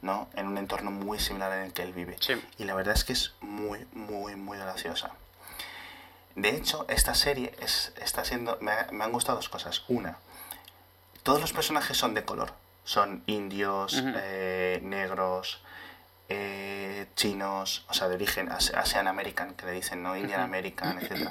¿no? 0.01 0.29
En 0.35 0.47
un 0.47 0.57
entorno 0.57 0.91
muy 0.91 1.19
similar 1.19 1.51
en 1.53 1.63
el 1.65 1.73
que 1.73 1.83
él 1.83 1.93
vive. 1.93 2.17
Sí. 2.19 2.33
Y 2.57 2.65
la 2.65 2.75
verdad 2.75 2.93
es 2.95 3.03
que 3.03 3.13
es 3.13 3.33
muy, 3.41 3.85
muy, 3.93 4.35
muy 4.35 4.57
graciosa. 4.57 5.11
De 6.35 6.49
hecho, 6.55 6.85
esta 6.89 7.13
serie 7.15 7.53
es, 7.59 7.93
está 8.01 8.25
siendo. 8.25 8.57
Me, 8.61 8.71
ha- 8.71 8.87
me 8.91 9.03
han 9.03 9.11
gustado 9.11 9.37
dos 9.37 9.49
cosas. 9.49 9.83
Una, 9.87 10.17
todos 11.23 11.39
los 11.41 11.53
personajes 11.53 11.97
son 11.97 12.13
de 12.13 12.23
color. 12.25 12.53
Son 12.85 13.23
indios, 13.27 14.01
eh, 14.17 14.79
negros, 14.83 15.61
eh, 16.29 17.07
chinos, 17.15 17.85
o 17.87 17.93
sea, 17.93 18.07
de 18.09 18.15
origen 18.15 18.51
as- 18.51 18.73
Asian 18.73 19.07
American, 19.07 19.53
que 19.53 19.65
le 19.65 19.71
dicen, 19.73 20.03
¿no? 20.03 20.15
Indian. 20.17 20.41
American, 20.41 20.97
etc. 21.01 21.29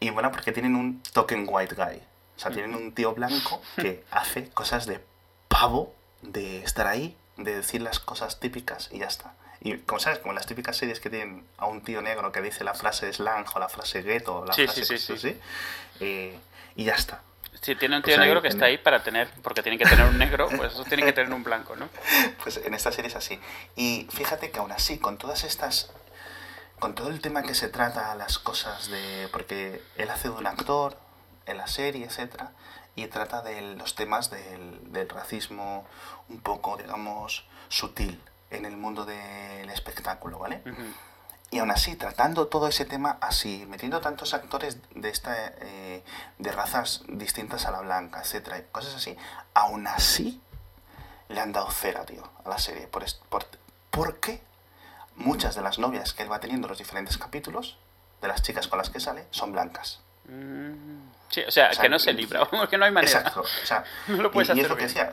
Y 0.00 0.10
bueno, 0.10 0.30
porque 0.30 0.52
tienen 0.52 0.76
un 0.76 1.02
token 1.12 1.46
white 1.48 1.74
guy. 1.74 2.00
O 2.36 2.40
sea, 2.40 2.50
tienen 2.50 2.74
un 2.74 2.94
tío 2.94 3.12
blanco 3.14 3.60
que 3.76 4.02
hace 4.10 4.48
cosas 4.48 4.86
de 4.86 5.04
pavo, 5.48 5.94
de 6.22 6.62
estar 6.62 6.86
ahí, 6.86 7.16
de 7.36 7.56
decir 7.56 7.82
las 7.82 7.98
cosas 8.00 8.40
típicas 8.40 8.88
y 8.92 9.00
ya 9.00 9.06
está. 9.06 9.34
Y 9.62 9.76
como 9.78 10.00
sabes, 10.00 10.20
como 10.20 10.32
las 10.32 10.46
típicas 10.46 10.76
series 10.76 11.00
que 11.00 11.10
tienen 11.10 11.44
a 11.58 11.66
un 11.66 11.82
tío 11.82 12.00
negro 12.00 12.32
que 12.32 12.40
dice 12.40 12.64
la 12.64 12.74
frase 12.74 13.12
slang 13.12 13.44
o 13.54 13.58
la 13.58 13.68
frase 13.68 14.02
ghetto 14.02 14.44
la 14.46 14.54
Sí, 14.54 14.64
frase 14.64 14.84
sí, 14.84 14.98
sí, 14.98 15.18
sí. 15.18 15.38
eh, 16.00 16.38
y 16.76 16.84
ya 16.84 16.94
está. 16.94 17.22
Si 17.60 17.74
tiene 17.74 17.96
un 17.96 18.02
Pues 18.02 18.14
tío 18.14 18.22
ahí 18.22 18.26
negro 18.26 18.40
que 18.40 18.48
en- 18.48 18.54
está 18.54 18.66
ahí 18.66 18.78
para 18.78 19.02
tener, 19.02 19.28
porque 19.42 19.62
tienen 19.62 19.78
que 19.78 19.84
tener 19.84 20.06
un 20.06 20.16
negro, 20.16 20.48
pues 20.56 20.72
eso 20.72 20.84
tienen 20.84 21.04
que 21.04 21.12
tener 21.12 21.30
un 21.32 21.44
blanco, 21.44 21.76
¿no? 21.76 21.88
Pues 22.42 22.56
en 22.56 22.72
esta 22.72 22.90
serie 22.90 23.10
es 23.10 23.16
así. 23.16 23.38
Y 23.76 24.06
fíjate 24.10 24.50
que 24.50 24.58
aún 24.60 24.72
así, 24.72 24.98
con 24.98 25.18
todas 25.18 25.44
estas. 25.44 25.90
Con 26.78 26.94
todo 26.94 27.10
el 27.10 27.20
tema 27.20 27.42
que 27.42 27.54
se 27.54 27.68
trata, 27.68 28.14
las 28.14 28.38
cosas 28.38 28.88
de. 28.90 29.28
Porque 29.30 29.82
él 29.96 30.08
hace 30.08 30.28
de 30.28 30.34
un 30.34 30.46
actor 30.46 30.96
en 31.44 31.58
la 31.58 31.66
serie, 31.66 32.06
etcétera, 32.06 32.52
y 32.96 33.06
trata 33.08 33.42
de 33.42 33.60
los 33.74 33.94
temas 33.94 34.30
del, 34.30 34.90
del 34.90 35.08
racismo 35.10 35.86
un 36.30 36.40
poco, 36.40 36.78
digamos, 36.78 37.44
sutil 37.68 38.18
en 38.50 38.64
el 38.64 38.76
mundo 38.76 39.04
del 39.04 39.68
espectáculo, 39.70 40.38
¿vale? 40.38 40.62
Y 41.50 41.58
aún 41.58 41.70
así, 41.70 41.96
tratando 41.96 42.46
todo 42.46 42.68
ese 42.68 42.84
tema 42.84 43.18
así, 43.20 43.66
metiendo 43.68 44.00
tantos 44.00 44.34
actores 44.34 44.78
de 44.94 45.08
esta 45.08 45.34
eh, 45.60 46.04
de 46.38 46.52
razas 46.52 47.02
distintas 47.08 47.66
a 47.66 47.72
la 47.72 47.80
blanca, 47.80 48.20
etcétera, 48.20 48.58
y 48.58 48.62
cosas 48.70 48.94
así, 48.94 49.16
aún 49.54 49.86
así 49.88 50.40
le 51.28 51.40
han 51.40 51.52
dado 51.52 51.70
cera, 51.70 52.04
tío, 52.04 52.22
a 52.44 52.48
la 52.48 52.58
serie. 52.58 52.86
Por, 52.86 53.04
por, 53.28 53.46
porque 53.90 54.42
muchas 55.16 55.54
de 55.54 55.62
las 55.62 55.78
novias 55.78 56.12
que 56.12 56.22
él 56.22 56.30
va 56.30 56.40
teniendo 56.40 56.66
en 56.66 56.70
los 56.70 56.78
diferentes 56.78 57.18
capítulos, 57.18 57.78
de 58.20 58.28
las 58.28 58.42
chicas 58.42 58.68
con 58.68 58.78
las 58.78 58.90
que 58.90 59.00
sale, 59.00 59.26
son 59.30 59.52
blancas. 59.52 60.00
Mm, 60.28 61.00
Sí, 61.30 61.42
o 61.46 61.50
sea, 61.50 61.70
O 61.70 61.72
sea, 61.74 61.82
que 61.82 61.88
no 61.88 61.98
se 61.98 62.12
libra, 62.12 62.46
que 62.70 62.76
no 62.76 62.84
hay 62.84 62.90
manera. 62.92 63.18
Exacto. 63.18 63.40
O 63.42 63.66
sea, 63.66 63.84
No 64.08 64.22
lo 64.22 64.30
puedes 64.30 64.48
y, 64.48 64.52
y 64.52 64.54
hacer 64.54 64.64
es 64.64 64.70
lo 64.70 64.76
que 64.76 64.82
decía, 64.84 65.12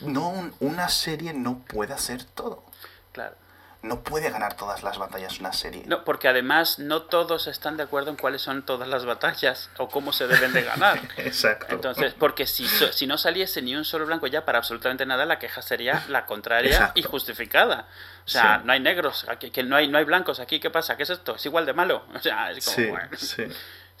no, 0.00 0.28
un- 0.28 0.54
una 0.60 0.88
serie 0.88 1.32
no 1.32 1.60
puede 1.60 1.94
hacer 1.94 2.24
todo. 2.24 2.64
Claro. 3.12 3.36
No 3.82 4.04
puede 4.04 4.30
ganar 4.30 4.54
todas 4.56 4.84
las 4.84 4.96
batallas 4.96 5.40
una 5.40 5.52
serie. 5.52 5.82
No, 5.86 6.04
porque 6.04 6.28
además 6.28 6.78
no 6.78 7.02
todos 7.02 7.48
están 7.48 7.76
de 7.76 7.82
acuerdo 7.82 8.10
en 8.10 8.16
cuáles 8.16 8.40
son 8.40 8.64
todas 8.64 8.86
las 8.88 9.04
batallas 9.04 9.70
o 9.76 9.88
cómo 9.88 10.12
se 10.12 10.28
deben 10.28 10.52
de 10.52 10.62
ganar. 10.62 11.00
Exacto. 11.16 11.66
Entonces, 11.74 12.14
porque 12.14 12.46
si, 12.46 12.64
so- 12.68 12.92
si 12.92 13.08
no 13.08 13.18
saliese 13.18 13.60
ni 13.60 13.74
un 13.74 13.84
solo 13.84 14.06
blanco 14.06 14.28
ya 14.28 14.44
para 14.44 14.58
absolutamente 14.58 15.04
nada, 15.04 15.26
la 15.26 15.40
queja 15.40 15.62
sería 15.62 16.04
la 16.08 16.26
contraria 16.26 16.70
Exacto. 16.76 17.00
y 17.00 17.02
justificada. 17.02 17.88
O 18.24 18.28
sea, 18.28 18.58
Sí. 18.60 18.66
no 18.66 18.72
hay 18.72 18.78
negros, 18.78 19.26
aquí, 19.28 19.50
que 19.50 19.64
no 19.64 19.74
hay, 19.74 19.88
no 19.88 19.98
hay 19.98 20.04
blancos 20.04 20.38
aquí, 20.38 20.60
¿qué 20.60 20.70
pasa? 20.70 20.96
¿Qué 20.96 21.02
es 21.02 21.10
esto? 21.10 21.34
¿Es 21.34 21.44
igual 21.46 21.66
de 21.66 21.72
malo? 21.72 22.04
O 22.14 22.20
sea, 22.20 22.52
es 22.52 22.64
como, 22.64 22.76
sí, 22.76 22.86
bueno. 22.86 23.08
sí. 23.16 23.44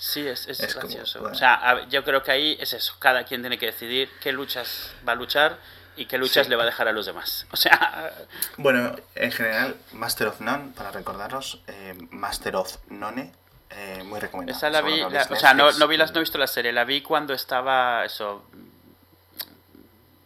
Sí, 0.04 0.26
es, 0.26 0.48
es 0.48 0.58
Es 0.58 0.74
como, 0.74 0.88
gracioso. 0.88 1.20
bueno. 1.20 1.36
O 1.36 1.38
sea, 1.38 1.86
yo 1.88 2.02
creo 2.02 2.24
que 2.24 2.32
ahí 2.32 2.56
es 2.60 2.72
eso. 2.72 2.96
Cada 2.98 3.22
quien 3.22 3.40
tiene 3.40 3.56
que 3.56 3.66
decidir 3.66 4.10
qué 4.20 4.32
luchas 4.32 4.90
va 5.06 5.12
a 5.12 5.14
luchar 5.14 5.58
y 5.96 6.06
qué 6.06 6.18
luchas 6.18 6.46
Sí. 6.46 6.50
le 6.50 6.56
va 6.56 6.64
a 6.64 6.66
dejar 6.66 6.88
a 6.88 6.92
los 6.92 7.06
demás. 7.06 7.46
O 7.52 7.56
sea, 7.56 8.12
Bueno, 8.56 8.96
en 9.14 9.30
general, 9.30 9.76
Master 9.92 10.26
of 10.26 10.40
None, 10.40 10.72
para 10.72 10.90
recordaros, 10.90 11.60
eh, 11.68 11.94
Master 12.10 12.56
of 12.56 12.78
None, 12.88 13.32
eh, 13.70 14.02
muy 14.04 14.18
recomendable. 14.18 14.56
esa 14.56 14.70
la 14.70 14.80
vi, 14.80 14.98
la- 15.08 15.28
o 15.30 15.36
sea, 15.36 15.54
no, 15.54 15.70
no 15.70 15.86
vi 15.86 15.96
las, 15.96 16.10
no 16.10 16.16
he 16.18 16.20
visto 16.22 16.36
la 16.36 16.48
serie, 16.48 16.72
la 16.72 16.82
vi 16.84 17.00
cuando 17.00 17.32
estaba 17.32 18.04
eso 18.04 18.44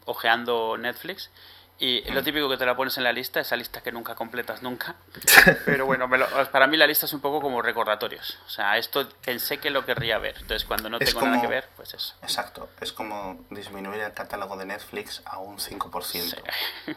ojeando 0.07 0.77
Netflix 0.79 1.31
y 1.79 2.03
lo 2.11 2.23
típico 2.23 2.49
que 2.49 2.57
te 2.57 2.65
la 2.65 2.75
pones 2.77 2.97
en 2.97 3.05
la 3.05 3.13
lista, 3.13 3.41
esa 3.41 3.55
lista 3.57 3.83
que 3.83 3.93
nunca 3.93 4.15
completas 4.15 4.63
nunca. 4.63 4.95
Pero 5.67 5.85
bueno, 5.87 6.09
me 6.09 6.19
lo- 6.19 6.29
para 6.51 6.67
mí 6.67 6.77
la 6.77 6.87
lista 6.87 7.07
es 7.07 7.13
un 7.13 7.21
poco 7.21 7.41
como 7.41 7.61
recordatorios. 7.63 8.39
O 8.47 8.49
sea, 8.49 8.79
esto 8.79 9.09
pensé 9.25 9.59
que 9.59 9.71
lo 9.71 9.85
querría 9.85 10.19
ver. 10.19 10.37
Entonces, 10.41 10.65
cuando 10.65 10.89
no 10.89 10.99
Es 10.99 11.05
tengo 11.11 11.21
nada 11.23 11.41
que 11.41 11.47
ver, 11.47 11.69
pues 11.77 11.93
eso. 11.95 12.15
Exacto, 12.23 12.69
es 12.81 12.93
como 12.93 13.45
disminuir 13.51 14.01
el 14.01 14.13
catálogo 14.15 14.57
de 14.57 14.67
Netflix 14.67 15.23
a 15.27 15.39
un 15.39 15.59
5%. 15.59 16.43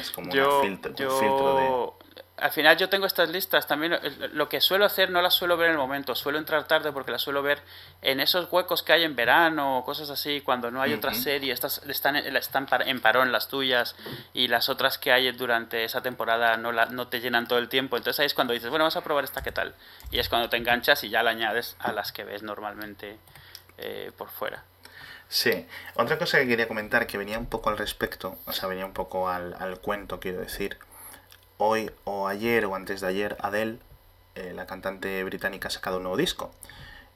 Es 0.00 0.12
como 0.12 0.32
yo, 0.32 0.58
un 0.60 0.62
filtro, 0.62 0.90
un 0.92 0.96
filtro 1.20 1.98
al 2.38 2.50
final 2.50 2.76
yo 2.76 2.90
tengo 2.90 3.06
estas 3.06 3.30
listas 3.30 3.66
también 3.66 3.98
lo 4.32 4.48
que 4.48 4.60
suelo 4.60 4.84
hacer 4.84 5.08
no 5.10 5.22
las 5.22 5.32
suelo 5.34 5.56
ver 5.56 5.68
en 5.68 5.72
el 5.72 5.78
momento 5.78 6.14
suelo 6.14 6.36
entrar 6.38 6.66
tarde 6.68 6.92
porque 6.92 7.10
las 7.10 7.22
suelo 7.22 7.42
ver 7.42 7.62
en 8.02 8.20
esos 8.20 8.52
huecos 8.52 8.82
que 8.82 8.92
hay 8.92 9.04
en 9.04 9.16
verano 9.16 9.78
o 9.78 9.84
cosas 9.84 10.10
así 10.10 10.42
cuando 10.42 10.70
no 10.70 10.82
hay 10.82 10.92
otra 10.92 11.12
serie 11.14 11.52
estas 11.54 11.78
están 11.88 12.16
en- 12.16 12.36
están 12.36 12.66
en 12.84 13.00
parón 13.00 13.32
las 13.32 13.48
tuyas 13.48 13.96
y 14.34 14.48
las 14.48 14.68
otras 14.68 14.98
que 14.98 15.12
hay 15.12 15.32
durante 15.32 15.84
esa 15.84 16.02
temporada 16.02 16.58
no 16.58 16.72
la, 16.72 16.84
no 16.86 17.08
te 17.08 17.20
llenan 17.20 17.48
todo 17.48 17.58
el 17.58 17.70
tiempo 17.70 17.96
entonces 17.96 18.20
ahí 18.20 18.26
es 18.26 18.34
cuando 18.34 18.52
dices 18.52 18.68
bueno 18.68 18.82
vamos 18.84 18.96
a 18.96 19.00
probar 19.02 19.24
esta 19.24 19.42
qué 19.42 19.52
tal 19.52 19.74
y 20.10 20.18
es 20.18 20.28
cuando 20.28 20.50
te 20.50 20.58
enganchas 20.58 21.04
y 21.04 21.08
ya 21.08 21.22
la 21.22 21.30
añades 21.30 21.74
a 21.78 21.92
las 21.92 22.12
que 22.12 22.24
ves 22.24 22.42
normalmente 22.42 23.16
eh, 23.78 24.10
por 24.16 24.28
fuera. 24.30 24.62
Sí, 25.28 25.66
otra 25.94 26.18
cosa 26.18 26.38
que 26.38 26.46
quería 26.46 26.68
comentar 26.68 27.06
que 27.06 27.18
venía 27.18 27.38
un 27.38 27.46
poco 27.46 27.68
al 27.70 27.76
respecto, 27.78 28.38
o 28.46 28.52
sea, 28.52 28.68
venía 28.68 28.86
un 28.86 28.92
poco 28.92 29.28
al, 29.28 29.54
al 29.58 29.80
cuento, 29.80 30.20
quiero 30.20 30.38
decir. 30.40 30.78
Hoy 31.58 31.90
o 32.04 32.28
ayer 32.28 32.64
o 32.66 32.74
antes 32.74 33.00
de 33.00 33.08
ayer, 33.08 33.36
Adele, 33.40 33.78
eh, 34.34 34.52
la 34.54 34.66
cantante 34.66 35.22
británica, 35.24 35.68
ha 35.68 35.70
sacado 35.70 35.96
un 35.96 36.04
nuevo 36.04 36.16
disco. 36.16 36.52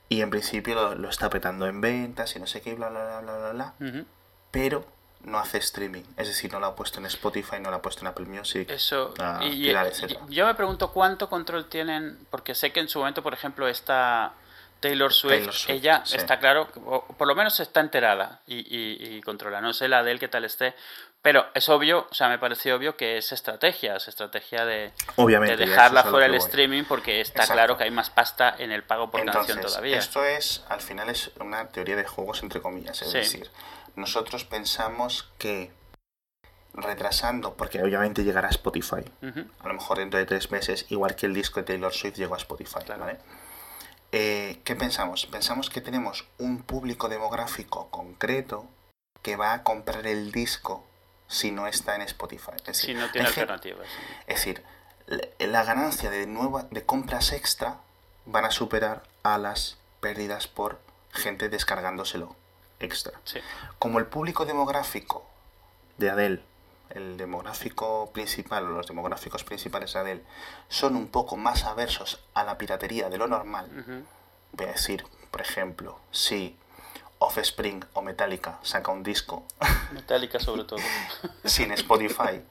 Y 0.09 0.23
en 0.23 0.31
principio 0.31 0.75
lo, 0.75 0.95
lo 0.95 1.09
está 1.09 1.31
petando 1.31 1.67
en 1.67 1.81
ventas 1.81 2.35
y 2.35 2.41
no 2.41 2.47
sé 2.47 2.61
qué, 2.61 2.75
bla, 2.75 2.89
bla, 2.89 3.05
bla, 3.05 3.21
bla, 3.21 3.53
bla, 3.53 3.75
bla. 3.79 3.89
Ujú. 3.89 4.07
Pero 4.51 4.85
no 5.25 5.39
hace 5.39 5.59
streaming. 5.59 6.03
Es 6.17 6.29
decir, 6.29 6.51
no 6.53 6.61
lo 6.61 6.67
ha 6.67 6.75
puesto 6.75 6.99
en 6.99 7.07
Spotify, 7.07 7.57
no 7.61 7.71
lo 7.71 7.77
ha 7.77 7.83
puesto 7.83 8.01
en 8.03 8.09
Apple 8.09 8.27
Music. 8.27 8.69
Eso, 8.71 9.15
a 9.19 9.41
y, 9.45 9.67
y- 9.67 9.71
etcétera. 9.71 10.21
yo 10.29 10.47
me 10.47 10.55
pregunto 10.55 10.91
cuánto 10.93 11.29
control 11.29 11.67
tienen, 11.67 12.19
porque 12.31 12.55
sé 12.55 12.73
que 12.73 12.81
en 12.81 12.89
su 12.89 12.99
momento, 12.99 13.23
por 13.23 13.35
ejemplo, 13.35 13.69
esta 13.69 14.33
Taylor 14.81 15.13
Swift, 15.13 15.69
ella 15.69 16.03
está 16.11 16.39
claro, 16.39 16.69
por 16.69 17.29
lo 17.29 17.35
menos 17.35 17.61
está 17.61 17.81
enterada 17.81 18.41
y, 18.47 18.65
y, 19.17 19.21
controla. 19.21 19.61
No 19.61 19.75
sé 19.75 19.89
la 19.89 20.03
de 20.03 20.13
él 20.13 20.19
qué 20.19 20.29
tal 20.29 20.45
esté, 20.47 20.75
pero 21.23 21.47
es 21.55 21.69
obvio, 21.69 22.07
o 22.11 22.15
sea, 22.15 22.29
me 22.29 22.39
parece 22.39 22.73
obvio 22.73 22.97
que 22.97 23.19
es 23.19 23.33
estrategia, 23.33 23.97
es 23.97 24.09
estrategia 24.09 24.65
de, 24.65 24.93
de 25.17 25.57
dejarla 25.57 26.05
fuera 26.05 26.27
del 26.27 26.37
streaming 26.37 26.85
porque 26.85 27.21
está 27.21 27.47
claro 27.47 27.77
que 27.77 27.85
hay 27.85 27.91
más 27.91 28.09
pasta 28.09 28.55
en 28.59 28.73
el 28.73 28.85
pago 28.85 29.11
por 29.11 29.25
canción 29.25 29.61
todavía. 29.61 29.99
Esto 29.99 30.25
es, 30.25 30.65
al 30.69 30.81
final, 30.81 31.11
es 31.11 31.31
una 31.39 31.69
teoría 31.69 31.97
de 31.97 32.05
juegos 32.05 32.43
entre 32.43 32.63
comillas, 32.63 33.03
es 33.03 33.13
decir, 33.13 33.51
nosotros 33.97 34.45
pensamos 34.45 35.31
que 35.39 35.71
retrasando, 36.73 37.55
porque 37.55 37.83
obviamente 37.83 38.25
llegará 38.25 38.49
a 38.49 38.51
Spotify, 38.51 39.05
a 39.61 39.69
lo 39.69 39.75
mejor 39.75 39.99
dentro 39.99 40.19
de 40.19 40.25
tres 40.25 40.51
meses, 40.51 40.87
igual 40.89 41.17
que 41.17 41.27
el 41.27 41.35
disco 41.35 41.61
de 41.61 41.67
Taylor 41.67 41.93
Swift 41.93 42.17
llegó 42.17 42.35
a 42.35 42.39
Spotify, 42.39 42.81
¿vale? 42.99 43.19
Eh, 44.13 44.61
¿Qué 44.65 44.75
pensamos? 44.75 45.27
Pensamos 45.27 45.69
que 45.71 45.81
tenemos 45.81 46.27
un 46.39 46.63
público 46.63 47.09
demográfico 47.09 47.91
concreto 47.91 48.69
que 49.23 49.37
va 49.37 49.53
a 49.53 49.63
comprar 49.63 50.07
el 50.07 50.33
disco 50.33 50.90
si 51.31 51.53
no 51.53 51.69
está 51.69 51.95
en 51.95 52.03
Spotify. 52.03 52.53
Es 52.67 52.79
si 52.79 52.93
no 52.93 53.09
tiene 53.11 53.29
alternativas. 53.29 53.87
Es 54.27 54.37
decir, 54.37 54.65
la 55.39 55.65
ganancia 55.65 56.11
de, 56.11 56.27
nueva, 56.27 56.65
de 56.71 56.85
compras 56.85 57.33
extra 57.33 57.79
van 58.27 58.45
a 58.45 58.51
superar 58.51 59.05
a 59.23 59.39
las 59.39 59.79
pérdidas 60.01 60.49
por 60.49 60.81
gente 61.13 61.49
descargándoselo 61.49 62.35
extra. 62.81 63.13
Como 63.79 64.01
el 64.01 64.07
público 64.07 64.45
demográfico 64.45 65.25
de 65.99 66.11
Adele, 66.11 66.43
el 66.91 67.17
demográfico 67.17 68.11
principal 68.13 68.65
o 68.65 68.71
los 68.71 68.89
demográficos 68.89 69.45
principales 69.45 69.93
de 69.93 70.01
Adele, 70.01 70.25
son 70.69 70.97
un 70.97 71.09
poco 71.09 71.37
más 71.37 71.63
aversos 71.65 72.21
a 72.35 72.43
la 72.43 72.59
piratería 72.59 73.09
de 73.09 73.19
lo 73.19 73.29
normal, 73.29 74.05
voy 74.53 74.67
a 74.67 74.73
decir, 74.73 75.05
por 75.31 75.41
ejemplo, 75.41 76.01
si 76.11 76.57
Offspring 77.21 77.85
o 77.93 78.03
Metallica 78.03 78.59
saca 78.63 78.91
un 78.91 79.03
disco. 79.03 79.45
Metallica 79.93 80.41
sobre 80.41 80.65
todo. 80.65 80.81
sin 81.45 81.71
Spotify. 81.73 82.43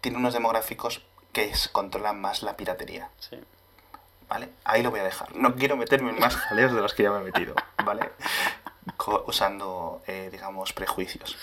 tiene 0.00 0.18
unos 0.18 0.34
demográficos 0.34 1.02
que 1.32 1.52
controlan 1.72 2.20
más 2.20 2.42
la 2.42 2.56
piratería. 2.56 3.08
Sí. 3.18 3.38
¿Vale? 4.28 4.50
Ahí 4.64 4.82
lo 4.82 4.90
voy 4.90 5.00
a 5.00 5.04
dejar. 5.04 5.34
No 5.36 5.54
quiero 5.54 5.76
meterme 5.76 6.10
en 6.10 6.18
más 6.18 6.36
jaleos 6.36 6.72
de 6.72 6.80
los 6.80 6.92
que 6.92 7.04
ya 7.04 7.10
me 7.12 7.20
he 7.20 7.24
metido, 7.24 7.54
¿vale? 7.84 8.10
usando, 9.26 10.02
eh, 10.06 10.28
digamos, 10.30 10.72
prejuicios. 10.72 11.36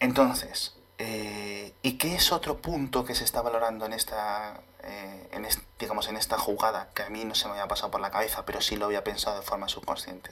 Entonces, 0.00 0.76
eh, 0.98 1.74
¿y 1.82 1.98
qué 1.98 2.14
es 2.14 2.32
otro 2.32 2.58
punto 2.58 3.04
que 3.04 3.14
se 3.14 3.24
está 3.24 3.42
valorando 3.42 3.86
en 3.86 3.92
esta, 3.92 4.60
eh, 4.82 5.28
en 5.32 5.46
digamos, 5.78 6.08
en 6.08 6.16
esta 6.16 6.38
jugada 6.38 6.90
que 6.94 7.02
a 7.02 7.10
mí 7.10 7.24
no 7.24 7.34
se 7.34 7.46
me 7.46 7.52
había 7.52 7.68
pasado 7.68 7.90
por 7.90 8.00
la 8.00 8.10
cabeza, 8.10 8.44
pero 8.44 8.60
sí 8.60 8.76
lo 8.76 8.86
había 8.86 9.02
pensado 9.02 9.36
de 9.36 9.42
forma 9.42 9.68
subconsciente? 9.68 10.30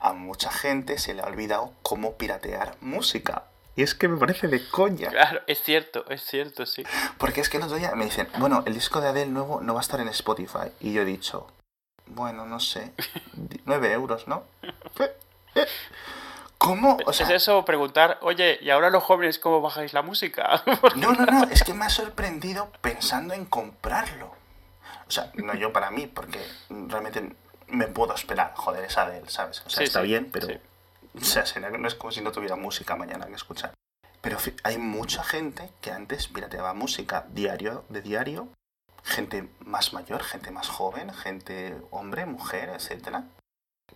A 0.00 0.12
mucha 0.12 0.50
gente 0.50 0.98
se 0.98 1.14
le 1.14 1.22
ha 1.22 1.26
olvidado 1.26 1.72
cómo 1.82 2.14
piratear 2.14 2.76
música. 2.80 3.44
Y 3.74 3.82
es 3.82 3.94
que 3.94 4.08
me 4.08 4.18
parece 4.18 4.48
de 4.48 4.68
coña. 4.68 5.08
Claro, 5.08 5.40
es 5.46 5.62
cierto, 5.62 6.04
es 6.10 6.22
cierto, 6.22 6.66
sí. 6.66 6.84
Porque 7.16 7.40
es 7.40 7.48
que 7.48 7.56
el 7.56 7.62
otro 7.62 7.76
día 7.76 7.94
me 7.94 8.04
dicen, 8.04 8.28
bueno, 8.38 8.62
el 8.66 8.74
disco 8.74 9.00
de 9.00 9.08
Adele 9.08 9.30
nuevo 9.30 9.60
no 9.62 9.72
va 9.72 9.80
a 9.80 9.82
estar 9.82 10.00
en 10.00 10.08
Spotify. 10.08 10.72
Y 10.80 10.92
yo 10.92 11.02
he 11.02 11.06
dicho, 11.06 11.46
bueno, 12.06 12.44
no 12.44 12.60
sé, 12.60 12.92
9 13.64 13.92
euros, 13.92 14.28
¿no? 14.28 14.44
¿Cómo? 16.62 16.96
O 17.06 17.12
sea, 17.12 17.26
¿Es 17.26 17.42
eso 17.42 17.64
preguntar, 17.64 18.18
oye, 18.22 18.56
¿y 18.62 18.70
ahora 18.70 18.88
los 18.88 19.02
jóvenes 19.02 19.40
cómo 19.40 19.60
bajáis 19.60 19.92
la 19.92 20.02
música? 20.02 20.62
no, 20.96 21.12
no, 21.12 21.26
no, 21.26 21.42
es 21.50 21.64
que 21.64 21.74
me 21.74 21.86
ha 21.86 21.90
sorprendido 21.90 22.70
pensando 22.80 23.34
en 23.34 23.46
comprarlo. 23.46 24.26
O 25.08 25.10
sea, 25.10 25.32
no 25.34 25.56
yo 25.56 25.72
para 25.72 25.90
mí, 25.90 26.06
porque 26.06 26.38
realmente 26.70 27.34
me 27.66 27.88
puedo 27.88 28.14
esperar. 28.14 28.52
Joder, 28.54 28.84
esa 28.84 29.10
de 29.10 29.18
él, 29.18 29.28
¿sabes? 29.28 29.60
O 29.66 29.70
sea, 29.70 29.82
está 29.82 30.02
bien, 30.02 30.30
pero... 30.30 30.46
O 31.14 31.24
sea, 31.24 31.42
no 31.58 31.88
es 31.88 31.96
como 31.96 32.12
si 32.12 32.20
no 32.20 32.30
tuviera 32.30 32.54
música 32.54 32.94
mañana 32.94 33.26
que 33.26 33.34
escuchar. 33.34 33.72
Pero 34.20 34.38
hay 34.62 34.78
mucha 34.78 35.24
gente 35.24 35.68
que 35.80 35.90
antes 35.90 36.28
pirateaba 36.28 36.74
música 36.74 37.26
diario, 37.30 37.84
de 37.88 38.02
diario. 38.02 38.48
Gente 39.02 39.48
más 39.58 39.92
mayor, 39.92 40.22
gente 40.22 40.52
más 40.52 40.68
joven, 40.68 41.12
gente 41.12 41.76
hombre, 41.90 42.24
mujer, 42.24 42.68
etcétera. 42.68 43.24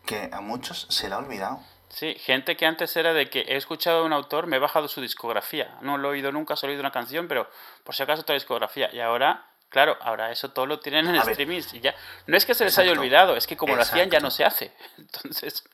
Que 0.04 0.30
a 0.32 0.40
muchos 0.40 0.88
se 0.90 1.08
le 1.08 1.14
ha 1.14 1.18
olvidado. 1.18 1.60
Sí, 1.88 2.14
gente 2.18 2.56
que 2.56 2.66
antes 2.66 2.96
era 2.96 3.12
de 3.12 3.30
que 3.30 3.40
he 3.42 3.56
escuchado 3.56 4.00
a 4.00 4.04
un 4.04 4.12
autor, 4.12 4.46
me 4.46 4.56
he 4.56 4.58
bajado 4.58 4.88
su 4.88 5.00
discografía. 5.00 5.78
No 5.80 5.98
lo 5.98 6.08
he 6.08 6.12
oído 6.12 6.32
nunca, 6.32 6.56
solo 6.56 6.72
he 6.72 6.74
oído 6.74 6.82
una 6.82 6.92
canción, 6.92 7.28
pero 7.28 7.48
por 7.84 7.94
si 7.94 8.02
acaso 8.02 8.22
otra 8.22 8.34
discografía. 8.34 8.92
Y 8.92 9.00
ahora, 9.00 9.46
claro, 9.68 9.96
ahora 10.00 10.30
eso 10.30 10.50
todo 10.50 10.66
lo 10.66 10.80
tienen 10.80 11.06
en 11.06 11.16
streaming. 11.16 11.62
Y 11.72 11.80
ya, 11.80 11.94
no 12.26 12.36
es 12.36 12.44
que 12.44 12.54
se 12.54 12.64
les 12.64 12.78
haya 12.78 12.92
olvidado, 12.92 13.36
es 13.36 13.46
que 13.46 13.56
como 13.56 13.76
lo 13.76 13.82
hacían 13.82 14.10
ya 14.10 14.20
no 14.20 14.30
se 14.30 14.44
hace. 14.44 14.72
Entonces. 14.98 15.64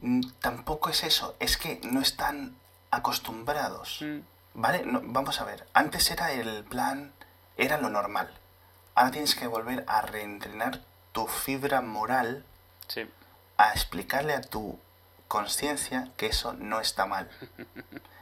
Mm, 0.00 0.22
tampoco 0.40 0.90
es 0.90 1.04
eso, 1.04 1.36
es 1.38 1.56
que 1.56 1.80
no 1.82 2.00
están 2.00 2.56
acostumbrados. 2.90 3.98
Mm. 4.00 4.20
¿Vale? 4.54 4.82
vamos 4.84 5.40
a 5.40 5.44
ver, 5.44 5.66
antes 5.72 6.10
era 6.10 6.30
el 6.32 6.62
plan, 6.64 7.12
era 7.56 7.78
lo 7.78 7.88
normal. 7.88 8.30
Ahora 8.94 9.10
tienes 9.10 9.34
que 9.34 9.46
volver 9.46 9.84
a 9.86 10.02
reentrenar 10.02 10.80
tu 11.12 11.26
fibra 11.26 11.80
moral. 11.80 12.44
Sí. 12.88 13.08
A 13.56 13.72
explicarle 13.72 14.34
a 14.34 14.42
tu 14.42 14.78
conciencia 15.32 16.10
que 16.18 16.26
eso 16.26 16.52
no 16.52 16.78
está 16.78 17.06
mal. 17.06 17.26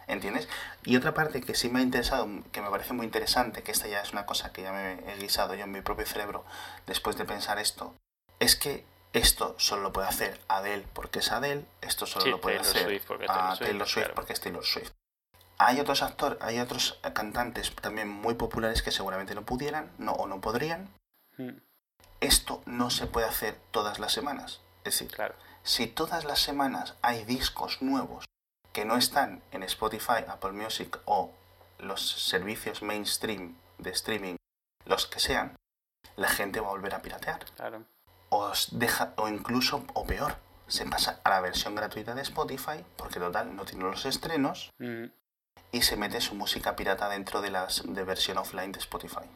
¿Entiendes? 0.06 0.48
Y 0.84 0.94
otra 0.94 1.12
parte 1.12 1.40
que 1.40 1.56
sí 1.56 1.68
me 1.68 1.80
ha 1.80 1.82
interesado, 1.82 2.28
que 2.52 2.62
me 2.62 2.70
parece 2.70 2.92
muy 2.92 3.04
interesante, 3.04 3.64
que 3.64 3.72
esta 3.72 3.88
ya 3.88 4.00
es 4.00 4.12
una 4.12 4.26
cosa 4.26 4.52
que 4.52 4.62
ya 4.62 4.70
me 4.70 4.92
he 4.92 5.16
guisado 5.18 5.54
yo 5.54 5.64
en 5.64 5.72
mi 5.72 5.80
propio 5.80 6.06
cerebro 6.06 6.44
después 6.86 7.16
de 7.16 7.24
pensar 7.24 7.58
esto, 7.58 7.96
es 8.38 8.54
que 8.54 8.84
esto 9.12 9.56
solo 9.58 9.82
lo 9.82 9.92
puede 9.92 10.06
hacer 10.06 10.40
Adele 10.46 10.86
porque 10.92 11.18
es 11.18 11.32
Adele, 11.32 11.64
esto 11.80 12.06
solo 12.06 12.26
lo 12.26 12.40
puede 12.40 12.60
hacer 12.60 13.02
a 13.28 13.56
Taylor 13.56 13.88
Swift 13.88 14.10
porque 14.14 14.32
es 14.32 14.40
Taylor 14.40 14.64
Swift. 14.64 14.92
Hay 15.58 15.80
otros 15.80 16.04
actores, 16.04 16.38
hay 16.40 16.60
otros 16.60 17.00
cantantes 17.12 17.74
también 17.74 18.08
muy 18.08 18.34
populares 18.34 18.82
que 18.82 18.92
seguramente 18.92 19.34
no 19.34 19.42
pudieran, 19.42 19.90
no 19.98 20.12
o 20.12 20.28
no 20.28 20.40
podrían. 20.40 20.88
Hmm. 21.36 21.58
Esto 22.20 22.62
no 22.66 22.90
se 22.90 23.08
puede 23.08 23.26
hacer 23.26 23.58
todas 23.72 23.98
las 23.98 24.12
semanas. 24.12 24.60
Es 24.84 24.94
decir, 24.94 25.10
claro 25.10 25.34
si 25.62 25.86
todas 25.86 26.24
las 26.24 26.40
semanas 26.40 26.94
hay 27.02 27.24
discos 27.24 27.82
nuevos 27.82 28.24
que 28.72 28.84
no 28.84 28.96
están 28.96 29.42
en 29.50 29.62
Spotify, 29.62 30.24
Apple 30.28 30.52
Music 30.52 30.98
o 31.04 31.32
los 31.78 32.00
servicios 32.28 32.82
mainstream 32.82 33.56
de 33.78 33.90
streaming, 33.90 34.36
los 34.84 35.06
que 35.06 35.20
sean, 35.20 35.56
la 36.16 36.28
gente 36.28 36.60
va 36.60 36.68
a 36.68 36.70
volver 36.70 36.94
a 36.94 37.02
piratear. 37.02 37.44
O, 38.28 38.52
deja, 38.72 39.12
o 39.16 39.28
incluso, 39.28 39.84
o 39.94 40.04
peor, 40.04 40.36
se 40.68 40.86
pasa 40.86 41.20
a 41.24 41.30
la 41.30 41.40
versión 41.40 41.74
gratuita 41.74 42.14
de 42.14 42.22
Spotify, 42.22 42.84
porque 42.96 43.18
total 43.18 43.56
no 43.56 43.64
tiene 43.64 43.84
los 43.84 44.06
estrenos, 44.06 44.70
mm. 44.78 45.06
y 45.72 45.82
se 45.82 45.96
mete 45.96 46.20
su 46.20 46.34
música 46.34 46.76
pirata 46.76 47.08
dentro 47.08 47.40
de 47.40 47.50
la 47.50 47.66
de 47.84 48.04
versión 48.04 48.38
offline 48.38 48.72
de 48.72 48.78
Spotify. 48.78 49.28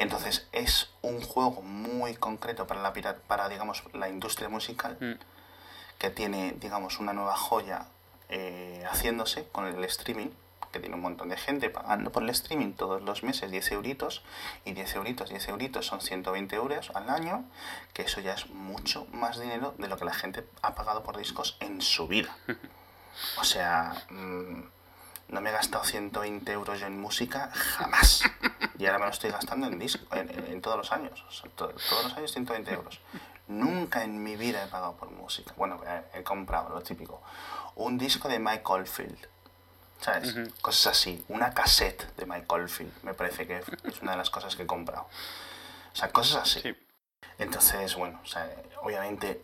Entonces 0.00 0.48
es 0.52 0.88
un 1.02 1.20
juego 1.20 1.60
muy 1.60 2.14
concreto 2.14 2.66
para 2.66 2.80
la, 2.80 2.94
para, 3.28 3.50
digamos, 3.50 3.82
la 3.92 4.08
industria 4.08 4.48
musical 4.48 4.96
mm. 4.98 5.98
que 5.98 6.08
tiene 6.08 6.54
digamos, 6.58 7.00
una 7.00 7.12
nueva 7.12 7.36
joya 7.36 7.86
eh, 8.30 8.82
haciéndose 8.90 9.46
con 9.52 9.66
el 9.66 9.84
streaming 9.84 10.28
que 10.72 10.80
tiene 10.80 10.94
un 10.94 11.02
montón 11.02 11.28
de 11.28 11.36
gente 11.36 11.68
pagando 11.68 12.12
por 12.12 12.22
el 12.22 12.30
streaming 12.30 12.72
todos 12.72 13.02
los 13.02 13.22
meses 13.24 13.50
10 13.50 13.72
euritos 13.72 14.22
y 14.64 14.72
10 14.72 14.94
euritos, 14.94 15.28
10 15.28 15.48
euritos 15.48 15.86
son 15.86 16.00
120 16.00 16.56
euros 16.56 16.90
al 16.94 17.10
año 17.10 17.44
que 17.92 18.02
eso 18.02 18.20
ya 18.20 18.32
es 18.32 18.48
mucho 18.48 19.06
más 19.12 19.38
dinero 19.38 19.74
de 19.76 19.88
lo 19.88 19.98
que 19.98 20.06
la 20.06 20.14
gente 20.14 20.46
ha 20.62 20.74
pagado 20.74 21.02
por 21.02 21.18
discos 21.18 21.58
en 21.60 21.82
su 21.82 22.06
vida 22.06 22.34
o 23.38 23.44
sea 23.44 24.06
mm, 24.08 24.62
no 25.30 25.40
me 25.40 25.50
he 25.50 25.52
gastado 25.52 25.84
120 25.84 26.52
euros 26.52 26.80
yo 26.80 26.86
en 26.86 27.00
música 27.00 27.50
jamás. 27.52 28.22
Y 28.78 28.86
ahora 28.86 28.98
me 28.98 29.04
lo 29.06 29.10
estoy 29.10 29.30
gastando 29.30 29.66
en 29.66 29.78
disco, 29.78 30.04
en, 30.14 30.60
todos 30.60 30.76
los 30.76 30.92
años. 30.92 31.24
todos 31.54 31.74
los 31.74 32.16
años 32.16 32.32
120 32.32 32.72
euros. 32.72 33.00
Nunca 33.48 34.04
en 34.04 34.22
mi 34.22 34.36
vida 34.36 34.64
he 34.64 34.66
pagado 34.68 34.96
por 34.96 35.10
música. 35.10 35.52
Bueno, 35.56 35.80
he, 36.14 36.22
comprado 36.22 36.70
lo 36.70 36.80
típico. 36.82 37.22
Un 37.76 37.98
disco 37.98 38.28
de 38.28 38.38
Mike 38.38 38.62
Oldfield. 38.64 39.28
¿Sabes? 40.00 40.34
Cosas 40.62 40.98
así. 40.98 41.24
Una 41.28 41.52
cassette 41.52 42.16
de 42.16 42.26
Mike 42.26 42.46
Oldfield. 42.48 43.02
Me 43.02 43.12
parece 43.12 43.46
que 43.46 43.62
es 43.84 44.02
una 44.02 44.12
de 44.12 44.18
las 44.18 44.30
cosas 44.30 44.56
que 44.56 44.62
he 44.62 44.66
comprado. 44.66 45.08
O 45.92 45.96
sea, 45.96 46.10
cosas 46.10 46.42
así. 46.42 46.74
Entonces, 47.38 47.94
bueno, 47.96 48.20
obviamente 48.82 49.40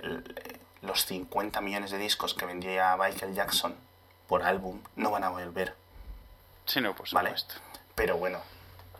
los 0.83 1.05
50 1.05 1.61
millones 1.61 1.91
de 1.91 1.99
discos 1.99 2.35
que 2.35 2.47
vendía 2.47 2.97
Michael 2.97 3.35
Jackson 3.35 3.86
por 4.29 4.43
álbum 4.43 4.81
no 4.97 5.11
van 5.11 5.25
a 5.25 5.31
volver. 5.31 5.75
Sí, 6.65 6.81
no, 6.81 6.95
por 6.95 7.09
supuesto. 7.09 7.55
Pero 7.95 8.17
bueno. 8.17 8.41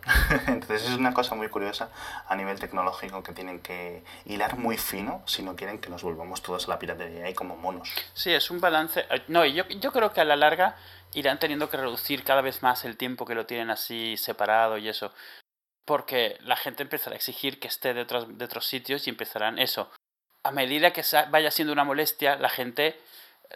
Entonces 0.47 0.83
es 0.83 0.95
una 0.95 1.13
cosa 1.13 1.35
muy 1.35 1.49
curiosa 1.49 1.89
a 2.29 2.35
nivel 2.35 2.57
tecnológico 2.59 3.23
que 3.23 3.33
tienen 3.33 3.59
que 3.59 4.03
hilar 4.25 4.57
muy 4.57 4.77
fino 4.77 5.21
si 5.25 5.43
no 5.43 5.57
quieren 5.57 5.79
que 5.79 5.89
nos 5.89 6.01
volvamos 6.01 6.41
todos 6.41 6.65
a 6.65 6.69
la 6.69 6.79
piratería 6.79 7.29
y 7.29 7.33
como 7.33 7.57
monos. 7.57 7.89
Sí, 8.13 8.31
es 8.33 8.49
un 8.49 8.61
balance. 8.61 9.05
Eh, 9.09 9.23
no, 9.27 9.45
yo, 9.45 9.67
yo 9.67 9.91
creo 9.91 10.13
que 10.13 10.21
a 10.21 10.25
la 10.25 10.37
larga 10.37 10.77
irán 11.13 11.39
teniendo 11.39 11.69
que 11.69 11.75
reducir 11.75 12.23
cada 12.23 12.41
vez 12.41 12.63
más 12.63 12.85
el 12.85 12.95
tiempo 12.95 13.25
que 13.25 13.35
lo 13.35 13.45
tienen 13.45 13.69
así 13.69 14.15
separado 14.15 14.77
y 14.77 14.87
eso. 14.87 15.11
Porque 15.83 16.37
la 16.41 16.55
gente 16.55 16.83
empezará 16.83 17.13
a 17.13 17.17
exigir 17.17 17.59
que 17.59 17.67
esté 17.67 17.93
de 17.93 18.01
otros, 18.01 18.37
de 18.37 18.45
otros 18.45 18.65
sitios 18.65 19.07
y 19.07 19.09
empezarán 19.09 19.59
eso 19.59 19.91
a 20.47 20.51
medida 20.51 20.93
que 20.93 21.03
vaya 21.29 21.51
siendo 21.51 21.73
una 21.73 21.83
molestia, 21.83 22.37
la 22.37 22.47
gente 22.47 22.97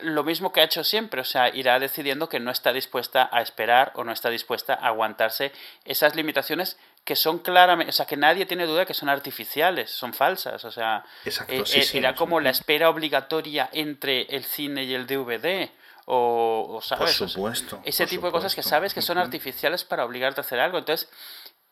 lo 0.02 0.24
mismo 0.24 0.52
que 0.52 0.62
ha 0.62 0.64
hecho 0.64 0.84
siempre, 0.84 1.22
o 1.22 1.26
sea, 1.26 1.54
irá 1.54 1.80
decidiendo 1.80 2.30
que 2.30 2.40
no 2.40 2.52
está 2.52 2.72
dispuesta 2.72 3.30
a 3.32 3.42
esperar 3.42 3.92
o 3.96 4.04
no 4.04 4.12
está 4.12 4.30
dispuesta 4.30 4.74
a 4.74 4.88
aguantarse 4.88 5.52
esas 5.86 6.16
limitaciones 6.16 6.78
que 7.04 7.16
son 7.16 7.40
claramente, 7.40 7.90
o 7.90 7.94
sea, 7.94 8.06
que 8.06 8.18
nadie 8.18 8.46
tiene 8.46 8.66
duda 8.66 8.86
que 8.86 8.94
son 8.94 9.10
artificiales, 9.10 9.92
son 9.92 10.14
falsas, 10.14 10.64
o 10.66 10.72
sea, 10.72 11.04
Exacto, 11.26 11.54
eh, 11.54 11.64
eh, 11.94 12.14
como 12.16 12.40
la 12.40 12.52
espera 12.52 12.90
obligatoria 12.90 13.70
entre 13.74 14.24
el 14.24 14.44
cine 14.44 14.84
y 14.84 14.94
el 14.94 15.08
DVD. 15.08 15.70
O, 16.14 16.82
¿sabes? 16.84 17.18
Por 17.18 17.30
supuesto. 17.30 17.80
ese 17.86 18.06
tipo 18.06 18.26
de 18.26 18.34
cosas 18.34 18.54
que 18.54 18.64
sabes 18.64 18.94
que 18.94 19.02
son 19.02 19.18
artificiales 19.18 19.86
para 19.86 20.04
obligarte 20.04 20.42
a 20.42 20.44
hacer 20.44 20.60
algo. 20.60 20.80
Entonces, 20.80 21.10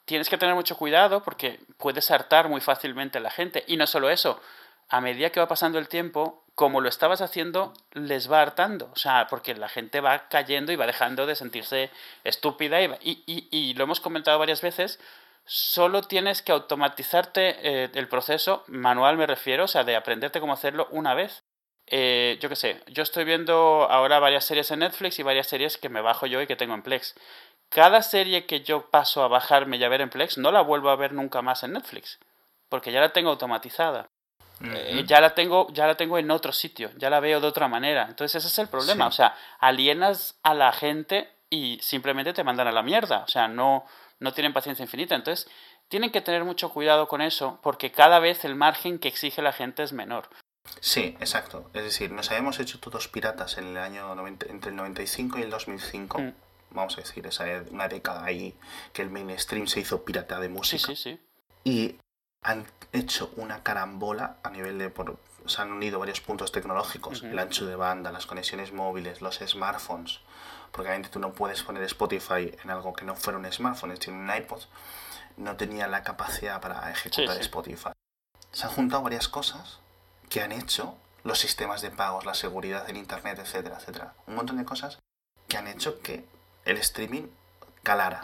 tienes 0.06 0.30
que 0.30 0.38
tener 0.38 0.56
mucho 0.56 0.78
cuidado 0.78 1.24
porque 1.24 1.60
puedes 1.78 2.10
hartar 2.10 2.48
muy 2.48 2.62
fácilmente 2.62 3.18
a 3.18 3.22
la 3.22 3.32
gente. 3.32 3.66
Y 3.68 3.76
no 3.76 3.86
solo 3.86 4.10
eso, 4.10 4.40
a 4.88 5.02
medida 5.02 5.32
que 5.32 5.40
va 5.40 5.48
pasando 5.48 5.78
el 5.78 5.88
tiempo, 5.88 6.46
como 6.60 6.82
lo 6.82 6.90
estabas 6.90 7.22
haciendo, 7.22 7.72
les 7.94 8.30
va 8.30 8.42
hartando. 8.42 8.90
O 8.92 8.98
sea, 8.98 9.28
porque 9.30 9.56
la 9.56 9.70
gente 9.70 10.02
va 10.02 10.28
cayendo 10.28 10.74
y 10.74 10.76
va 10.76 10.88
dejando 10.88 11.26
de 11.26 11.36
sentirse 11.36 11.90
estúpida. 12.26 12.82
Y, 12.82 13.24
y, 13.26 13.48
y, 13.50 13.74
lo 13.76 13.86
hemos 13.86 14.02
comentado 14.02 14.38
varias 14.40 14.62
veces, 14.62 15.00
solo 15.46 16.02
tienes 16.02 16.42
que 16.42 16.52
automatizarte 16.52 17.84
eh, 17.86 17.90
el 17.94 18.10
proceso, 18.10 18.66
manual 18.68 19.16
me 19.16 19.26
refiero, 19.26 19.64
o 19.64 19.68
sea, 19.70 19.86
de 19.86 19.96
aprenderte 19.96 20.42
cómo 20.42 20.52
hacerlo 20.52 20.90
una 20.92 21.14
vez. 21.14 21.46
Eh, 21.88 22.38
yo 22.42 22.50
qué 22.50 22.58
sé, 22.58 22.84
yo 22.88 23.04
estoy 23.04 23.24
viendo 23.24 23.88
ahora 23.90 24.20
varias 24.20 24.44
series 24.44 24.70
en 24.72 24.80
Netflix 24.80 25.18
y 25.18 25.24
varias 25.24 25.48
series 25.48 25.78
que 25.78 25.88
me 25.88 26.02
bajo 26.02 26.26
yo 26.26 26.42
y 26.42 26.48
que 26.48 26.58
tengo 26.58 26.74
en 26.74 26.84
Plex. 26.84 27.16
Cada 27.70 28.02
serie 28.02 28.46
que 28.46 28.64
yo 28.64 28.90
paso 28.90 29.24
a 29.24 29.30
bajarme 29.30 29.78
y 29.78 29.84
a 29.86 29.90
ver 29.90 30.02
en 30.02 30.10
Plex 30.10 30.38
no 30.38 30.52
la 30.52 30.60
vuelvo 30.60 30.90
a 30.90 30.98
ver 30.98 31.14
nunca 31.14 31.42
más 31.42 31.64
en 31.64 31.72
Netflix, 31.72 32.20
porque 32.68 32.92
ya 32.92 33.00
la 33.00 33.14
tengo 33.14 33.30
automatizada. 33.30 34.09
Eh, 34.62 35.04
ya 35.08 35.22
la 35.22 35.34
tengo 35.34 35.68
ya 35.72 35.88
la 35.88 35.96
tengo 35.96 36.18
en 36.18 36.30
otro 36.32 36.52
sitio 36.52 36.92
ya 36.98 37.10
la 37.10 37.22
veo 37.22 37.40
de 37.40 37.48
otra 37.48 37.70
manera 37.70 38.08
entonces 38.10 38.44
ese 38.44 38.48
es 38.48 38.60
el 38.60 38.68
problema 38.68 39.08
o 39.08 39.12
sea 39.12 39.34
alienas 39.60 40.38
a 40.44 40.54
la 40.54 40.74
gente 40.74 41.30
y 41.50 41.80
simplemente 41.82 42.34
te 42.34 42.44
mandan 42.44 42.68
a 42.68 42.74
la 42.74 42.84
mierda 42.84 43.20
o 43.20 43.28
sea 43.30 43.48
no 43.48 43.86
no 44.20 44.34
tienen 44.34 44.52
paciencia 44.52 44.84
infinita 44.84 45.16
entonces 45.16 45.50
tienen 45.88 46.12
que 46.12 46.20
tener 46.20 46.44
mucho 46.44 46.70
cuidado 46.72 47.08
con 47.08 47.22
eso 47.22 47.60
porque 47.64 47.92
cada 47.92 48.20
vez 48.20 48.44
el 48.44 48.56
margen 48.56 49.00
que 49.00 49.08
exige 49.08 49.42
la 49.42 49.54
gente 49.54 49.82
es 49.82 49.94
menor 49.94 50.30
Sí, 50.82 51.16
exacto. 51.20 51.70
Es 51.74 51.84
decir, 51.84 52.12
nos 52.12 52.30
habíamos 52.30 52.60
hecho 52.60 52.80
todos 52.80 53.08
piratas 53.08 53.58
en 53.58 53.68
el 53.68 53.78
año 53.78 54.28
entre 54.28 54.70
el 54.70 54.76
95 54.76 55.40
y 55.40 55.42
el 55.44 55.50
2005. 55.50 56.20
Mm. 56.20 56.34
Vamos 56.72 56.98
a 56.98 57.02
decir, 57.02 57.26
esa 57.26 57.46
una 57.72 57.88
década 57.88 58.24
ahí 58.24 58.54
que 58.94 59.02
el 59.02 59.10
mainstream 59.10 59.68
se 59.68 59.80
hizo 59.80 60.04
pirata 60.04 60.40
de 60.40 60.50
música. 60.50 60.86
Sí, 60.88 60.96
sí, 60.96 61.18
sí. 61.18 61.20
Y 61.64 61.96
han 62.42 62.66
hecho 62.92 63.32
una 63.36 63.64
carambola 63.64 64.38
a 64.44 64.50
nivel 64.50 64.78
de... 64.78 64.90
Por, 64.90 65.20
se 65.46 65.62
han 65.62 65.72
unido 65.72 66.00
varios 66.00 66.22
puntos 66.22 66.52
tecnológicos, 66.52 67.24
el 67.24 67.40
ancho 67.40 67.66
de 67.66 67.76
banda, 67.76 68.12
las 68.12 68.26
conexiones 68.26 68.72
móviles, 68.72 69.22
los 69.22 69.40
smartphones, 69.40 70.20
porque 70.72 70.90
obviamente 70.90 71.10
tú 71.10 71.20
no 71.20 71.34
puedes 71.34 71.64
poner 71.64 71.84
Spotify 71.84 72.56
en 72.64 72.70
algo 72.70 72.94
que 72.94 73.06
no 73.06 73.16
fuera 73.16 73.40
un 73.40 73.52
smartphone, 73.52 73.92
es 73.92 74.00
decir, 74.00 74.14
un 74.14 74.30
iPod 74.30 74.62
no 75.38 75.56
tenía 75.56 75.88
la 75.88 76.04
capacidad 76.04 76.62
para 76.62 76.92
ejecutar 76.92 77.40
Spotify. 77.40 77.92
Se 78.52 78.66
han 78.66 78.74
juntado 78.74 79.04
varias 79.04 79.28
cosas 79.28 79.80
que 80.30 80.42
han 80.42 80.52
hecho 80.52 80.98
los 81.24 81.40
sistemas 81.40 81.82
de 81.82 81.92
pagos, 81.92 82.26
la 82.26 82.34
seguridad 82.34 82.90
en 82.90 82.98
Internet, 82.98 83.40
etcétera, 83.40 83.78
etcétera. 83.78 84.14
Un 84.28 84.36
montón 84.36 84.58
de 84.58 84.66
cosas 84.66 85.00
que 85.48 85.58
han 85.58 85.68
hecho 85.68 86.00
que 86.02 86.26
el 86.66 86.78
streaming 86.78 87.28
calara. 87.90 88.22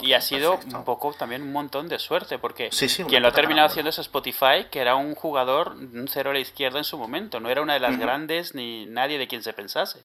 y 0.00 0.14
ha 0.14 0.20
sido 0.22 0.58
un 0.72 0.84
poco 0.84 1.12
también 1.12 1.42
un 1.42 1.52
montón 1.52 1.88
de 1.88 1.98
suerte, 1.98 2.38
porque 2.38 2.70
quien 3.08 3.22
lo 3.22 3.28
ha 3.28 3.32
terminado 3.32 3.66
haciendo 3.66 3.90
es 3.90 3.98
Spotify, 3.98 4.66
que 4.70 4.80
era 4.80 4.96
un 4.96 5.14
jugador, 5.14 5.72
un 5.72 6.08
cero 6.08 6.30
a 6.30 6.32
la 6.32 6.38
izquierda 6.38 6.78
en 6.78 6.84
su 6.84 6.96
momento, 6.96 7.40
no 7.40 7.50
era 7.50 7.60
una 7.60 7.74
de 7.74 7.80
las 7.80 7.98
grandes 7.98 8.54
ni 8.54 8.86
nadie 8.86 9.18
de 9.18 9.28
quien 9.28 9.42
se 9.42 9.52
pensase. 9.52 10.02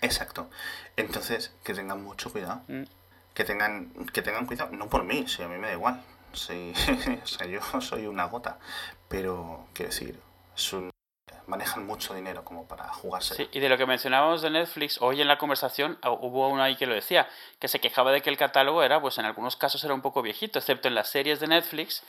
Exacto. 0.00 0.50
Entonces, 0.96 1.52
que 1.62 1.74
tengan 1.74 2.02
mucho 2.02 2.32
cuidado. 2.32 2.62
Mm. 2.66 2.84
Que 3.34 3.44
tengan, 3.44 3.92
que 4.12 4.20
tengan 4.20 4.46
cuidado, 4.46 4.70
no 4.72 4.88
por 4.88 5.04
mí, 5.04 5.26
si 5.28 5.42
a 5.42 5.48
mí 5.48 5.58
me 5.58 5.68
da 5.68 5.72
igual. 5.74 6.02
Sí, 6.32 6.72
o 7.22 7.26
sea, 7.26 7.46
yo 7.46 7.60
soy 7.80 8.06
una 8.06 8.24
gota. 8.24 8.58
Pero, 9.08 9.66
quiero 9.74 9.90
decir, 9.90 10.18
manejan 11.46 11.86
mucho 11.86 12.14
dinero 12.14 12.44
como 12.44 12.66
para 12.66 12.84
jugarse. 12.88 13.34
Sí, 13.34 13.48
y 13.52 13.60
de 13.60 13.68
lo 13.68 13.76
que 13.76 13.86
mencionábamos 13.86 14.42
de 14.42 14.50
Netflix, 14.50 15.00
hoy 15.00 15.20
en 15.20 15.28
la 15.28 15.38
conversación 15.38 15.98
ah, 16.02 16.10
hubo 16.10 16.48
uno 16.48 16.62
ahí 16.62 16.76
que 16.76 16.86
lo 16.86 16.94
decía, 16.94 17.28
que 17.58 17.68
se 17.68 17.80
quejaba 17.80 18.12
de 18.12 18.20
que 18.20 18.30
el 18.30 18.36
catálogo 18.36 18.82
era, 18.82 19.00
pues 19.00 19.18
en 19.18 19.24
algunos 19.24 19.56
casos 19.56 19.82
era 19.84 19.94
un 19.94 20.02
poco 20.02 20.22
viejito, 20.22 20.58
excepto 20.58 20.88
en 20.88 20.94
las 20.94 21.08
series 21.08 21.40
de 21.40 21.48
Netflix, 21.48 22.02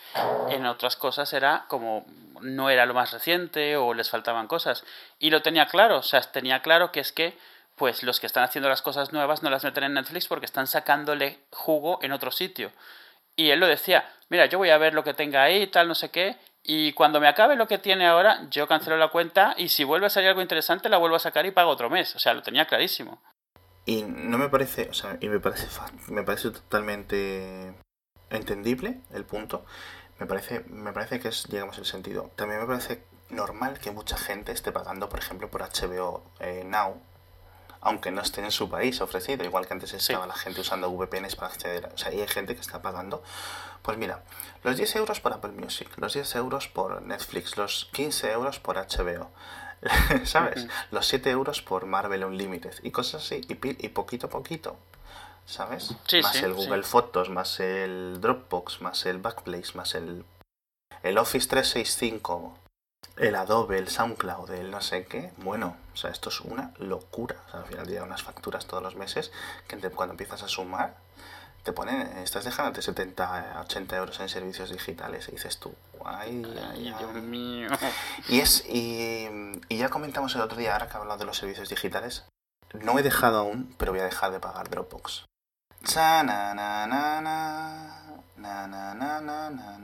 en 0.49 0.65
otras 0.65 0.95
cosas 0.95 1.31
era 1.33 1.65
como 1.67 2.05
no 2.41 2.69
era 2.69 2.85
lo 2.85 2.93
más 2.93 3.11
reciente 3.11 3.77
o 3.77 3.93
les 3.93 4.09
faltaban 4.09 4.47
cosas. 4.47 4.83
Y 5.19 5.29
lo 5.29 5.41
tenía 5.41 5.67
claro, 5.67 5.97
o 5.97 6.03
sea, 6.03 6.21
tenía 6.21 6.61
claro 6.61 6.91
que 6.91 6.99
es 6.99 7.11
que 7.11 7.37
pues 7.75 8.03
los 8.03 8.19
que 8.19 8.27
están 8.27 8.43
haciendo 8.43 8.69
las 8.69 8.81
cosas 8.81 9.13
nuevas 9.13 9.41
no 9.41 9.49
las 9.49 9.63
meten 9.63 9.83
en 9.83 9.93
Netflix 9.93 10.27
porque 10.27 10.45
están 10.45 10.67
sacándole 10.67 11.39
jugo 11.51 11.99
en 12.01 12.11
otro 12.11 12.31
sitio. 12.31 12.71
Y 13.35 13.49
él 13.49 13.59
lo 13.59 13.67
decía, 13.67 14.07
mira, 14.29 14.45
yo 14.45 14.59
voy 14.59 14.69
a 14.69 14.77
ver 14.77 14.93
lo 14.93 15.03
que 15.03 15.13
tenga 15.13 15.41
ahí, 15.43 15.65
tal, 15.67 15.87
no 15.87 15.95
sé 15.95 16.11
qué, 16.11 16.37
y 16.63 16.93
cuando 16.93 17.19
me 17.19 17.27
acabe 17.27 17.57
lo 17.57 17.67
que 17.67 17.77
tiene 17.77 18.07
ahora, 18.07 18.47
yo 18.49 18.67
cancelo 18.67 18.97
la 18.97 19.09
cuenta 19.09 19.53
y 19.57 19.67
si 19.67 19.83
vuelve 19.83 20.05
a 20.05 20.09
salir 20.09 20.29
algo 20.29 20.41
interesante, 20.41 20.87
la 20.87 20.97
vuelvo 20.97 21.17
a 21.17 21.19
sacar 21.19 21.45
y 21.45 21.51
pago 21.51 21.69
otro 21.69 21.89
mes. 21.89 22.15
O 22.15 22.19
sea, 22.19 22.33
lo 22.33 22.41
tenía 22.41 22.65
clarísimo. 22.65 23.21
Y 23.85 24.03
no 24.03 24.37
me 24.37 24.47
parece, 24.47 24.89
o 24.89 24.93
sea, 24.93 25.17
y 25.19 25.27
me 25.27 25.41
parece, 25.41 25.67
me 26.07 26.23
parece 26.23 26.51
totalmente 26.51 27.73
entendible 28.29 29.01
el 29.11 29.25
punto. 29.25 29.65
Me 30.19 30.25
parece, 30.25 30.61
me 30.69 30.93
parece 30.93 31.19
que 31.19 31.27
es, 31.27 31.47
digamos, 31.49 31.77
el 31.79 31.85
sentido. 31.85 32.31
También 32.35 32.61
me 32.61 32.67
parece 32.67 33.03
normal 33.29 33.79
que 33.79 33.91
mucha 33.91 34.15
gente 34.15 34.53
esté 34.53 34.71
pagando, 34.71 35.09
por 35.09 35.19
ejemplo, 35.19 35.49
por 35.49 35.61
HBO 35.61 36.23
eh, 36.39 36.63
Now, 36.65 37.01
aunque 37.83 38.11
no 38.11 38.21
esté 38.21 38.41
en 38.41 38.51
su 38.51 38.69
país 38.69 39.01
ofrecido, 39.01 39.43
igual 39.43 39.67
que 39.67 39.73
antes 39.73 39.93
estaba 39.93 40.25
la 40.25 40.35
gente 40.35 40.61
usando 40.61 40.89
VPNs 40.89 41.35
para 41.35 41.51
acceder. 41.51 41.91
O 41.93 41.97
sea, 41.97 42.13
y 42.13 42.21
hay 42.21 42.27
gente 42.27 42.55
que 42.55 42.61
está 42.61 42.81
pagando. 42.81 43.21
Pues 43.81 43.97
mira, 43.97 44.23
los 44.63 44.77
10 44.77 44.95
euros 44.95 45.19
por 45.19 45.33
Apple 45.33 45.51
Music, 45.51 45.89
los 45.97 46.13
10 46.13 46.35
euros 46.35 46.69
por 46.69 47.01
Netflix, 47.01 47.57
los 47.57 47.89
15 47.91 48.31
euros 48.31 48.59
por 48.59 48.77
HBO. 48.77 49.29
¿Sabes? 50.23 50.67
Los 50.91 51.07
7 51.07 51.29
euros 51.29 51.61
por 51.61 51.85
Marvel 51.85 52.23
Unlimited 52.23 52.73
y 52.83 52.91
cosas 52.91 53.25
así, 53.25 53.41
y, 53.47 53.89
poquito 53.89 54.27
a 54.27 54.29
poquito, 54.29 54.77
¿sabes? 55.45 55.93
más 56.21 56.35
el 56.41 56.53
Google 56.53 56.83
Fotos, 56.83 57.29
más 57.29 57.59
el 57.59 58.21
Dropbox, 58.21 58.81
más 58.81 59.05
el 59.05 59.17
Backplace, 59.17 59.73
más 59.75 59.95
el, 59.95 60.23
el 61.03 61.17
Office 61.17 61.49
365, 61.49 62.57
el 63.17 63.35
Adobe, 63.35 63.77
el 63.77 63.89
SoundCloud, 63.89 64.51
el 64.51 64.71
no 64.71 64.81
sé 64.81 65.05
qué. 65.05 65.31
Bueno, 65.37 65.77
o 65.93 65.97
sea, 65.97 66.09
esto 66.09 66.29
es 66.29 66.41
una 66.41 66.71
locura. 66.79 67.35
O 67.47 67.51
sea, 67.51 67.59
al 67.61 67.65
final 67.65 67.87
llegan 67.87 68.05
unas 68.05 68.23
facturas 68.23 68.65
todos 68.65 68.81
los 68.81 68.95
meses 68.95 69.31
que 69.67 69.77
cuando 69.89 70.13
empiezas 70.13 70.43
a 70.43 70.47
sumar 70.47 70.95
te 71.63 71.71
ponen, 71.71 72.01
estás 72.17 72.43
dejándote 72.43 72.81
70, 72.81 73.61
80 73.61 73.95
euros 73.95 74.19
en 74.19 74.27
servicios 74.27 74.69
digitales 74.69 75.29
y 75.29 75.31
dices 75.31 75.59
tú, 75.59 75.73
ay, 76.03 76.43
ay, 76.71 76.93
Dios 76.99 77.13
mío. 77.23 77.69
Y, 78.27 78.41
es, 78.41 78.65
y, 78.67 79.29
ya 79.69 79.89
comentamos 79.89 80.35
el 80.35 80.41
otro 80.41 80.57
día, 80.57 80.73
ahora 80.73 80.89
que 80.89 80.97
hablado 80.97 81.19
de 81.19 81.25
los 81.25 81.37
servicios 81.37 81.69
digitales, 81.69 82.25
no 82.73 82.99
he 82.99 83.03
dejado 83.03 83.39
aún, 83.39 83.73
pero 83.77 83.93
voy 83.93 84.01
a 84.01 84.05
dejar 84.05 84.31
de 84.31 84.41
pagar 84.41 84.69
Dropbox. 84.69 85.25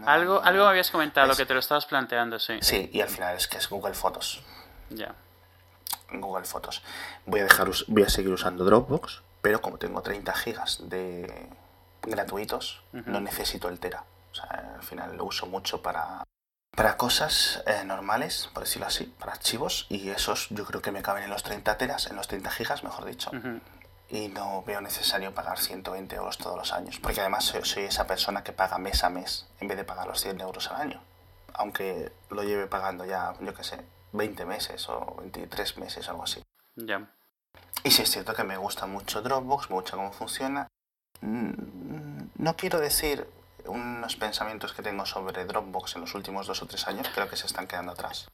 Algo, 0.05 0.41
algo 0.43 0.63
me 0.63 0.69
habías 0.69 0.91
comentado 0.91 1.35
que 1.35 1.45
te 1.45 1.53
lo 1.53 1.59
estabas 1.59 1.85
planteando, 1.85 2.39
sí. 2.39 2.57
Sí, 2.61 2.89
y 2.93 3.01
al 3.01 3.09
final 3.09 3.35
es 3.35 3.47
que 3.47 3.57
es 3.57 3.69
Google 3.69 3.93
Fotos. 3.93 4.41
Ya. 4.89 5.13
Google 6.11 6.45
Fotos. 6.45 6.81
Voy 7.25 7.41
a 7.41 7.43
dejar, 7.43 7.69
voy 7.87 8.03
a 8.03 8.09
seguir 8.09 8.31
usando 8.31 8.63
Dropbox, 8.63 9.21
pero 9.41 9.61
como 9.61 9.77
tengo 9.77 10.01
30 10.01 10.33
gigas 10.33 10.89
de, 10.89 11.49
gratuitos, 12.01 12.81
no 12.91 13.19
necesito 13.19 13.69
el 13.69 13.79
Tera. 13.79 14.03
O 14.31 14.35
sea, 14.35 14.73
al 14.75 14.83
final 14.83 15.17
lo 15.17 15.25
uso 15.25 15.47
mucho 15.47 15.81
para, 15.81 16.23
para 16.75 16.97
cosas 16.97 17.63
eh, 17.65 17.83
normales, 17.85 18.49
por 18.53 18.63
decirlo 18.63 18.87
así, 18.87 19.05
para 19.19 19.33
archivos, 19.33 19.85
y 19.89 20.09
esos 20.09 20.47
yo 20.49 20.65
creo 20.65 20.81
que 20.81 20.91
me 20.91 21.01
caben 21.01 21.23
en 21.23 21.29
los 21.29 21.43
30 21.43 21.77
teras, 21.77 22.07
en 22.07 22.15
los 22.15 22.27
30 22.27 22.51
gigas, 22.51 22.83
mejor 22.83 23.05
dicho. 23.05 23.31
Y 24.09 24.27
no 24.29 24.63
veo 24.63 24.81
necesario 24.81 25.33
pagar 25.33 25.59
120 25.59 26.15
euros 26.15 26.37
todos 26.37 26.57
los 26.57 26.73
años, 26.73 26.99
porque 26.99 27.21
además 27.21 27.45
soy, 27.45 27.83
esa 27.83 28.07
persona 28.07 28.43
que 28.43 28.53
paga 28.53 28.77
mes 28.77 29.03
a 29.03 29.09
mes 29.09 29.47
en 29.59 29.67
vez 29.67 29.77
de 29.77 29.83
pagar 29.83 30.07
los 30.07 30.19
100 30.21 30.41
euros 30.41 30.71
al 30.71 30.81
año. 30.81 31.01
Aunque 31.53 32.11
lo 32.29 32.43
lleve 32.43 32.67
pagando 32.67 33.05
ya, 33.05 33.33
yo 33.39 33.53
qué 33.53 33.63
sé, 33.63 33.85
20 34.13 34.45
meses 34.45 34.89
o 34.89 35.15
23 35.19 35.77
meses, 35.77 36.09
algo 36.09 36.23
así. 36.23 36.41
Ya. 36.75 37.11
Y 37.83 37.91
sí 37.91 38.01
es 38.01 38.11
cierto 38.11 38.33
que 38.33 38.43
me 38.43 38.57
gusta 38.57 38.85
mucho 38.87 39.21
Dropbox, 39.21 39.69
me 39.69 39.75
gusta 39.75 39.97
cómo 39.97 40.11
funciona, 40.11 40.67
Mm, 41.21 42.29
no 42.37 42.55
quiero 42.55 42.79
decir 42.79 43.27
unos 43.65 44.15
pensamientos 44.15 44.73
que 44.73 44.81
tengo 44.81 45.05
sobre 45.05 45.45
Dropbox 45.45 45.95
en 45.95 46.01
los 46.01 46.15
últimos 46.15 46.47
dos 46.47 46.61
o 46.61 46.65
tres 46.65 46.87
años, 46.87 47.09
creo 47.13 47.29
que 47.29 47.35
se 47.35 47.45
están 47.45 47.67
quedando 47.67 47.91
atrás. 47.91 48.29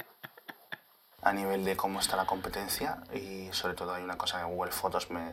A 1.21 1.34
nivel 1.34 1.65
de 1.65 1.76
cómo 1.76 1.99
está 1.99 2.15
la 2.15 2.28
competencia 2.28 2.99
y 3.11 3.49
sobre 3.51 3.73
todo 3.73 3.93
hay 3.95 4.03
una 4.03 4.17
cosa 4.17 4.39
que 4.39 4.45
Google 4.45 4.71
Fotos 4.71 5.09
me... 5.09 5.32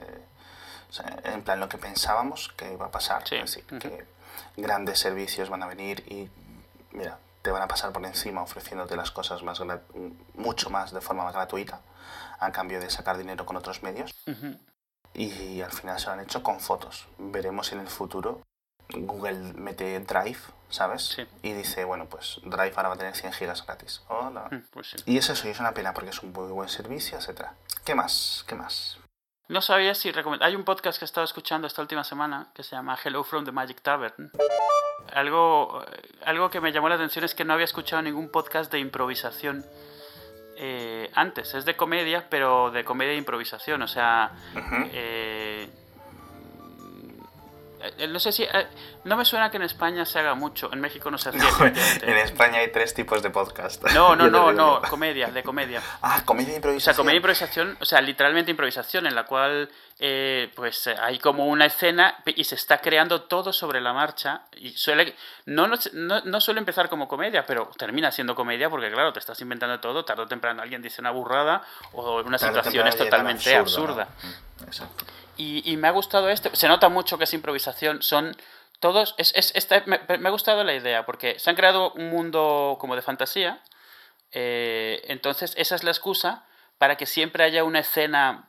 en 1.24 1.42
plan 1.42 1.60
lo 1.60 1.68
que 1.68 1.78
pensábamos 1.78 2.52
que 2.56 2.72
iba 2.72 2.86
a 2.86 2.90
pasar. 2.90 3.24
que 3.24 4.06
grandes 4.56 4.98
servicios 4.98 5.48
van 5.48 5.62
a 5.62 5.66
venir 5.66 6.04
y 6.08 6.28
mira, 6.92 7.18
te 7.42 7.50
van 7.50 7.62
a 7.62 7.68
pasar 7.68 7.92
por 7.92 8.04
encima 8.04 8.42
ofreciéndote 8.42 8.96
las 8.96 9.10
cosas 9.10 9.42
más 9.42 9.60
mucho 10.34 10.70
más 10.70 10.92
de 10.92 11.00
forma 11.00 11.24
más 11.24 11.34
gratuita, 11.34 11.80
a 12.38 12.52
cambio 12.52 12.80
de 12.80 12.90
sacar 12.90 13.16
dinero 13.18 13.44
con 13.46 13.56
otros 13.56 13.82
medios. 13.82 14.14
Y 15.14 15.60
al 15.60 15.72
final 15.72 15.98
se 16.00 16.06
lo 16.06 16.12
han 16.12 16.20
hecho 16.20 16.42
con 16.42 16.60
fotos. 16.60 17.06
Veremos 17.18 17.72
en 17.72 17.80
el 17.80 17.88
futuro 17.88 18.42
Google 18.88 19.54
mete 19.54 20.00
Drive, 20.00 20.40
¿sabes? 20.70 21.16
Y 21.42 21.52
dice, 21.52 21.84
bueno, 21.84 22.06
pues 22.06 22.40
Drive 22.44 22.72
ahora 22.76 22.88
va 22.90 22.94
a 22.94 22.98
tener 22.98 23.16
100 23.16 23.32
gigas 23.32 23.64
gratis. 23.64 24.02
Hola. 24.08 24.48
Mm, 24.50 24.64
pues 24.70 24.96
y 25.06 25.16
es 25.16 25.28
eso, 25.28 25.48
y 25.48 25.50
es 25.50 25.60
una 25.60 25.72
pena 25.72 25.92
porque 25.92 26.10
es 26.10 26.22
un 26.22 26.32
muy 26.32 26.50
buen 26.50 26.68
servicio, 26.68 27.18
etcétera. 27.18 27.54
¿Qué 27.84 27.94
más? 27.94 28.44
¿Qué 28.46 28.54
más? 28.54 28.98
No 29.52 29.60
sabía 29.60 29.94
si 29.94 30.10
recomendar. 30.10 30.48
Hay 30.48 30.56
un 30.56 30.64
podcast 30.64 30.98
que 30.98 31.04
he 31.04 31.06
estado 31.06 31.26
escuchando 31.26 31.66
esta 31.66 31.82
última 31.82 32.04
semana 32.04 32.46
que 32.54 32.62
se 32.62 32.74
llama 32.74 32.96
Hello 33.04 33.22
from 33.22 33.44
the 33.44 33.52
Magic 33.52 33.82
Tavern. 33.82 34.30
Algo, 35.12 35.84
algo 36.24 36.48
que 36.48 36.58
me 36.58 36.72
llamó 36.72 36.88
la 36.88 36.94
atención 36.94 37.26
es 37.26 37.34
que 37.34 37.44
no 37.44 37.52
había 37.52 37.66
escuchado 37.66 38.00
ningún 38.00 38.30
podcast 38.30 38.72
de 38.72 38.78
improvisación 38.78 39.62
eh, 40.56 41.10
antes. 41.12 41.52
Es 41.52 41.66
de 41.66 41.76
comedia, 41.76 42.28
pero 42.30 42.70
de 42.70 42.82
comedia 42.82 43.12
e 43.12 43.16
improvisación. 43.16 43.82
O 43.82 43.88
sea, 43.88 44.32
eh, 44.90 45.51
no 48.08 48.20
sé 48.20 48.32
si. 48.32 48.44
Eh, 48.44 48.66
no 49.04 49.16
me 49.16 49.24
suena 49.24 49.50
que 49.50 49.56
en 49.56 49.64
España 49.64 50.04
se 50.04 50.18
haga 50.18 50.34
mucho. 50.34 50.72
En 50.72 50.80
México 50.80 51.10
no 51.10 51.18
se 51.18 51.30
hace. 51.30 51.38
en 52.02 52.18
España 52.18 52.58
hay 52.58 52.70
tres 52.70 52.94
tipos 52.94 53.22
de 53.22 53.30
podcast. 53.30 53.82
No, 53.92 54.14
no, 54.14 54.28
no, 54.30 54.52
no. 54.52 54.80
Comedia, 54.82 55.28
de 55.28 55.42
comedia. 55.42 55.82
Ah, 56.02 56.22
comedia 56.24 56.52
e 56.52 56.56
improvisación. 56.56 56.92
O 56.92 56.94
sea, 56.94 56.96
comedia 56.96 57.14
e 57.14 57.18
improvisación, 57.18 57.76
o 57.80 57.84
sea, 57.84 58.00
literalmente 58.00 58.50
improvisación, 58.50 59.06
en 59.06 59.14
la 59.14 59.24
cual 59.24 59.70
eh, 59.98 60.50
pues 60.54 60.88
hay 60.88 61.18
como 61.18 61.46
una 61.46 61.66
escena 61.66 62.22
y 62.26 62.42
se 62.44 62.56
está 62.56 62.78
creando 62.78 63.22
todo 63.22 63.52
sobre 63.52 63.80
la 63.80 63.92
marcha. 63.92 64.42
Y 64.56 64.70
suele. 64.70 65.14
No, 65.46 65.68
no, 65.68 65.76
no, 66.24 66.40
suele 66.40 66.60
empezar 66.60 66.88
como 66.88 67.08
comedia, 67.08 67.46
pero 67.46 67.70
termina 67.76 68.10
siendo 68.10 68.34
comedia 68.34 68.68
porque, 68.68 68.90
claro, 68.90 69.12
te 69.12 69.20
estás 69.20 69.40
inventando 69.40 69.78
todo. 69.80 70.04
Tarde 70.04 70.22
o 70.22 70.26
temprano 70.26 70.62
alguien 70.62 70.82
dice 70.82 71.00
una 71.00 71.10
burrada 71.10 71.62
o 71.92 72.20
una 72.22 72.38
situación 72.38 72.86
es 72.88 72.96
totalmente 72.96 73.54
absurda. 73.54 74.08
Mm, 74.22 74.64
exacto. 74.64 75.04
Y, 75.36 75.76
me 75.76 75.88
ha 75.88 75.92
gustado 75.92 76.28
este. 76.28 76.54
Se 76.54 76.68
nota 76.68 76.88
mucho 76.88 77.18
que 77.18 77.24
es 77.24 77.34
improvisación. 77.34 78.02
Son 78.02 78.36
todos. 78.80 79.14
Es, 79.18 79.32
es, 79.34 79.68
me, 79.86 79.96
ha 79.96 80.30
gustado 80.30 80.62
la 80.64 80.74
idea 80.74 81.06
porque 81.06 81.38
se 81.38 81.50
han 81.50 81.56
creado 81.56 81.92
un 81.92 82.10
mundo 82.10 82.76
como 82.78 82.96
de 82.96 83.02
fantasía. 83.02 83.60
Eh, 84.32 85.02
entonces, 85.08 85.54
esa 85.56 85.74
es 85.74 85.84
la 85.84 85.90
excusa 85.90 86.44
para 86.78 86.96
que 86.96 87.06
siempre 87.06 87.44
haya 87.44 87.64
una 87.64 87.80
escena 87.80 88.46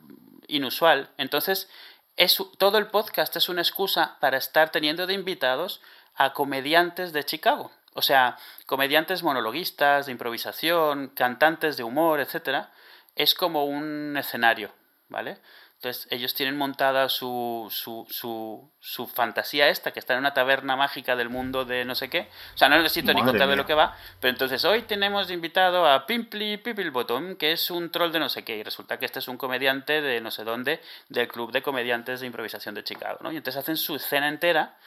inusual. 0.48 1.10
Entonces, 1.18 1.70
es, 2.16 2.38
todo 2.58 2.78
el 2.78 2.88
podcast 2.88 3.36
es 3.36 3.50
una 3.50 3.62
excusa 3.62 4.18
para 4.20 4.38
estar 4.38 4.72
teniendo 4.72 5.08
de 5.08 5.14
invitados 5.14 5.82
a 6.16 6.34
comediantes 6.34 7.14
de 7.14 7.24
Chicago. 7.24 7.72
O 7.94 8.02
sea, 8.02 8.38
comediantes 8.66 9.24
monologuistas, 9.24 10.08
de 10.08 10.12
improvisación, 10.12 11.10
cantantes 11.10 11.78
de 11.78 11.84
humor, 11.84 12.20
etc. 12.20 12.68
Es 13.16 13.36
como 13.36 13.66
un 13.66 14.16
escenario, 14.18 14.72
¿vale? 15.10 15.40
Entonces 15.84 16.08
ellos 16.12 16.34
tienen 16.34 16.58
montada 16.58 17.10
su, 17.10 17.68
su, 17.70 18.08
su, 18.10 18.72
su, 18.80 19.06
fantasía 19.06 19.68
esta, 19.68 19.92
que 19.92 20.00
está 20.00 20.14
en 20.14 20.20
una 20.20 20.34
taberna 20.34 20.78
mágica 20.78 21.18
del 21.18 21.28
mundo 21.28 21.66
de 21.66 21.84
no 21.84 21.94
sé 21.94 22.10
qué. 22.10 22.30
O 22.56 22.58
sea, 22.58 22.70
no 22.70 22.78
necesito 22.78 23.14
ni 23.14 23.22
contar 23.22 23.50
de 23.50 23.58
lo 23.58 23.66
que 23.66 23.74
va, 23.74 23.94
pero 24.22 24.32
entonces 24.32 24.64
hoy 24.64 24.84
tenemos 24.84 25.30
invitado 25.30 25.86
a 25.86 26.06
Pimply 26.06 26.56
Bottom, 26.90 27.36
que 27.36 27.52
es 27.52 27.70
un 27.70 27.92
troll 27.92 28.14
de 28.14 28.20
no 28.20 28.30
sé 28.30 28.46
qué, 28.46 28.56
y 28.56 28.64
resulta 28.64 28.98
que 28.98 29.06
este 29.06 29.20
es 29.20 29.28
un 29.28 29.36
comediante 29.36 30.02
de 30.02 30.22
no 30.22 30.32
sé 30.32 30.46
dónde, 30.46 30.82
del 31.10 31.28
Club 31.28 31.52
de 31.52 31.62
Comediantes 31.62 32.22
de 32.22 32.28
Improvisación 32.28 32.76
de 32.76 32.86
Chicago, 32.86 33.20
¿no? 33.22 33.34
Y 33.34 33.36
entonces 33.36 33.60
hacen 33.60 33.76
su 33.76 33.98
escena 33.98 34.30
entera 34.30 34.78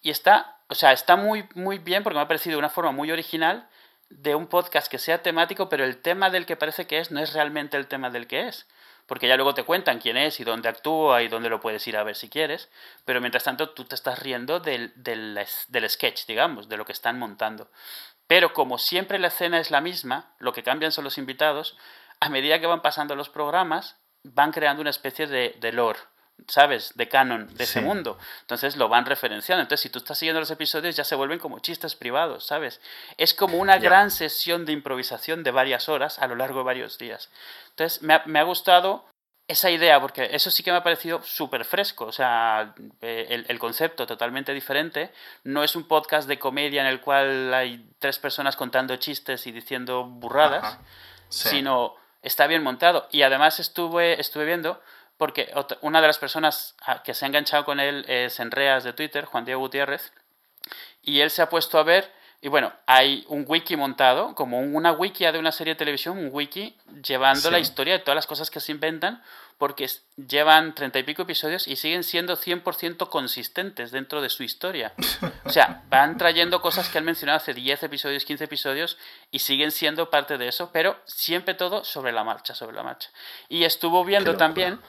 y 0.00 0.10
está, 0.10 0.58
o 0.68 0.76
sea, 0.76 0.92
está 0.92 1.16
muy, 1.16 1.48
muy 1.56 1.78
bien 1.78 2.04
porque 2.04 2.18
me 2.18 2.22
ha 2.22 2.28
parecido 2.28 2.56
una 2.56 2.70
forma 2.70 2.92
muy 2.92 3.10
original 3.10 3.66
de 4.10 4.36
un 4.36 4.46
podcast 4.46 4.86
que 4.86 4.98
sea 4.98 5.24
temático, 5.24 5.68
pero 5.68 5.84
el 5.84 5.96
tema 5.96 6.30
del 6.30 6.46
que 6.46 6.54
parece 6.54 6.86
que 6.86 7.00
es 7.00 7.10
no 7.10 7.18
es 7.18 7.32
realmente 7.32 7.76
el 7.76 7.88
tema 7.88 8.10
del 8.10 8.28
que 8.28 8.46
es 8.46 8.68
porque 9.06 9.28
ya 9.28 9.36
luego 9.36 9.54
te 9.54 9.64
cuentan 9.64 9.98
quién 9.98 10.16
es 10.16 10.40
y 10.40 10.44
dónde 10.44 10.68
actúa 10.68 11.22
y 11.22 11.28
dónde 11.28 11.48
lo 11.48 11.60
puedes 11.60 11.86
ir 11.86 11.96
a 11.96 12.02
ver 12.02 12.16
si 12.16 12.28
quieres, 12.28 12.70
pero 13.04 13.20
mientras 13.20 13.44
tanto 13.44 13.70
tú 13.70 13.84
te 13.84 13.94
estás 13.94 14.18
riendo 14.18 14.60
del, 14.60 14.92
del, 14.96 15.38
sketch, 15.88 16.26
digamos, 16.26 16.68
de 16.68 16.76
lo 16.76 16.84
que 16.84 16.92
están 16.92 17.18
montando. 17.18 17.70
Pero 18.26 18.52
como 18.52 18.78
siempre 18.78 19.18
la 19.18 19.28
escena 19.28 19.60
es 19.60 19.70
la 19.70 19.80
misma, 19.80 20.34
lo 20.38 20.52
que 20.52 20.62
cambian 20.62 20.92
son 20.92 21.04
los 21.04 21.18
invitados, 21.18 21.76
a 22.18 22.28
medida 22.28 22.60
que 22.60 22.66
van 22.66 22.82
pasando 22.82 23.14
los 23.14 23.28
programas, 23.28 23.96
van 24.24 24.50
creando 24.50 24.80
una 24.80 24.90
especie 24.90 25.26
de, 25.26 25.56
de 25.60 25.72
lore 25.72 26.00
¿sabes? 26.48 26.92
De 26.94 27.08
canon 27.08 27.48
de 27.54 27.64
ese 27.64 27.80
mundo. 27.80 28.18
Entonces 28.42 28.76
lo 28.76 28.88
van 28.88 29.06
referenciando. 29.06 29.62
Entonces, 29.62 29.82
si 29.82 29.90
tú 29.90 29.98
estás 29.98 30.18
siguiendo 30.18 30.40
los 30.40 30.50
episodios, 30.50 30.96
ya 30.96 31.04
se 31.04 31.14
vuelven 31.14 31.38
como 31.38 31.58
chistes 31.58 31.94
privados, 31.94 32.46
¿sabes? 32.46 32.80
Es 33.16 33.34
como 33.34 33.58
una 33.58 33.78
gran 33.78 34.10
sesión 34.10 34.64
de 34.64 34.72
improvisación 34.72 35.42
de 35.42 35.50
varias 35.50 35.88
horas 35.88 36.18
a 36.18 36.26
lo 36.26 36.36
largo 36.36 36.60
de 36.60 36.64
varios 36.64 36.98
días. 36.98 37.30
Entonces, 37.70 38.02
me 38.02 38.14
ha, 38.14 38.22
me 38.26 38.38
ha 38.38 38.44
gustado 38.44 39.06
esa 39.48 39.70
idea, 39.70 40.00
porque 40.00 40.28
eso 40.32 40.50
sí 40.50 40.62
que 40.62 40.72
me 40.72 40.78
ha 40.78 40.82
parecido 40.82 41.22
súper 41.22 41.64
fresco, 41.64 42.06
o 42.06 42.12
sea, 42.12 42.74
eh, 43.00 43.26
el, 43.30 43.46
el, 43.48 43.58
concepto 43.60 44.04
totalmente 44.04 44.52
diferente. 44.52 45.12
No 45.44 45.62
es 45.62 45.76
un 45.76 45.86
podcast 45.86 46.26
de 46.26 46.38
comedia 46.38 46.80
en 46.80 46.88
el 46.88 47.00
cual 47.00 47.54
hay 47.54 47.88
tres 48.00 48.18
personas 48.18 48.56
contando 48.56 48.96
chistes 48.96 49.46
y 49.46 49.52
diciendo 49.52 50.04
burradas, 50.04 50.78
sino 51.28 51.94
está 52.22 52.48
bien 52.48 52.64
montado. 52.64 53.08
Y 53.12 53.22
además 53.22 53.60
estuve, 53.60 54.20
estuve 54.20 54.46
viendo 54.46 54.82
porque 55.16 55.52
una 55.80 56.00
de 56.00 56.06
las 56.06 56.18
personas 56.18 56.76
que 57.04 57.14
se 57.14 57.24
ha 57.24 57.28
enganchado 57.28 57.64
con 57.64 57.80
él 57.80 58.04
es 58.08 58.38
Enreas 58.40 58.84
de 58.84 58.92
Twitter, 58.92 59.24
Juan 59.24 59.44
Diego 59.44 59.60
Gutiérrez, 59.60 60.12
y 61.02 61.20
él 61.20 61.30
se 61.30 61.42
ha 61.42 61.48
puesto 61.48 61.78
a 61.78 61.84
ver, 61.84 62.12
y 62.40 62.48
bueno, 62.48 62.72
hay 62.86 63.24
un 63.28 63.44
wiki 63.48 63.76
montado, 63.76 64.34
como 64.34 64.60
una 64.60 64.92
wiki 64.92 65.24
de 65.24 65.38
una 65.38 65.52
serie 65.52 65.74
de 65.74 65.78
televisión, 65.78 66.18
un 66.18 66.28
wiki 66.32 66.76
llevando 67.02 67.50
la 67.50 67.58
historia 67.58 67.94
de 67.94 68.00
todas 68.00 68.16
las 68.16 68.26
cosas 68.26 68.50
que 68.50 68.60
se 68.60 68.72
inventan, 68.72 69.22
porque 69.58 69.88
llevan 70.16 70.74
treinta 70.74 70.98
y 70.98 71.02
pico 71.02 71.22
episodios 71.22 71.66
y 71.66 71.76
siguen 71.76 72.04
siendo 72.04 72.36
100% 72.36 73.08
consistentes 73.08 73.90
dentro 73.90 74.20
de 74.20 74.28
su 74.28 74.42
historia. 74.42 74.92
O 75.44 75.50
sea, 75.50 75.82
van 75.88 76.18
trayendo 76.18 76.60
cosas 76.60 76.88
que 76.88 76.98
han 76.98 77.04
mencionado 77.04 77.38
hace 77.38 77.54
10 77.54 77.84
episodios, 77.84 78.24
15 78.24 78.44
episodios 78.44 78.98
y 79.30 79.38
siguen 79.38 79.70
siendo 79.70 80.10
parte 80.10 80.36
de 80.36 80.48
eso, 80.48 80.70
pero 80.72 80.98
siempre 81.06 81.54
todo 81.54 81.84
sobre 81.84 82.12
la 82.12 82.24
marcha, 82.24 82.54
sobre 82.54 82.76
la 82.76 82.82
marcha. 82.82 83.10
Y 83.48 83.64
estuvo 83.64 84.04
viendo 84.04 84.36
también 84.36 84.80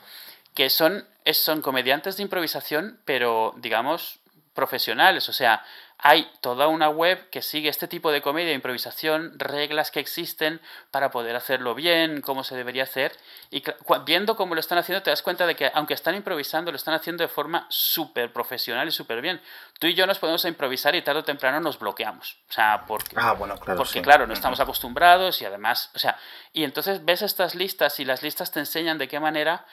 que 0.54 0.70
son, 0.70 1.08
son 1.32 1.62
comediantes 1.62 2.18
de 2.18 2.24
improvisación, 2.24 3.00
pero 3.06 3.54
digamos 3.58 4.20
profesionales, 4.54 5.30
o 5.30 5.34
sea, 5.34 5.64
hay 6.00 6.30
toda 6.42 6.68
una 6.68 6.90
web 6.90 7.30
que 7.32 7.42
sigue 7.42 7.70
este 7.70 7.88
tipo 7.88 8.12
de 8.12 8.22
comedia, 8.22 8.54
improvisación, 8.54 9.34
reglas 9.40 9.90
que 9.90 10.00
existen 10.00 10.62
para 10.92 11.10
poder 11.10 11.36
hacerlo 11.36 11.74
bien, 11.74 12.22
cómo 12.22 12.44
se 12.44 12.56
debería 12.56 12.84
hacer. 12.84 13.18
Y 13.50 13.64
viendo 14.06 14.36
cómo 14.36 14.54
lo 14.54 14.60
están 14.60 14.78
haciendo, 14.78 15.02
te 15.02 15.10
das 15.10 15.24
cuenta 15.24 15.48
de 15.48 15.56
que 15.56 15.72
aunque 15.74 15.96
están 15.96 16.14
improvisando, 16.14 16.72
lo 16.72 16.78
están 16.78 16.94
haciendo 16.94 17.24
de 17.24 17.28
forma 17.28 17.66
súper 17.70 18.32
profesional 18.32 18.88
y 18.88 18.92
súper 18.92 19.22
bien. 19.22 19.42
Tú 19.80 19.88
y 19.88 19.96
yo 19.96 20.06
nos 20.06 20.20
podemos 20.20 20.46
improvisar 20.46 20.96
y 20.96 21.02
tarde 21.02 21.22
o 21.22 21.24
temprano 21.24 21.60
nos 21.60 21.80
bloqueamos. 21.80 22.38
O 22.48 22.54
sea, 22.54 22.84
porque, 22.88 23.16
ah, 23.18 23.34
bueno, 23.34 23.58
claro, 23.58 23.80
porque 23.80 24.02
claro, 24.02 24.28
no 24.28 24.34
estamos 24.34 24.60
acostumbrados 24.60 25.42
y 25.42 25.46
además, 25.46 25.90
o 25.96 26.00
sea, 26.00 26.20
y 26.54 26.64
entonces 26.64 27.04
ves 27.06 27.24
estas 27.24 27.56
listas 27.56 28.00
y 28.00 28.06
las 28.06 28.22
listas 28.22 28.52
te 28.52 28.60
enseñan 28.60 29.00
de 29.00 29.08
qué 29.08 29.20
manera 29.20 29.66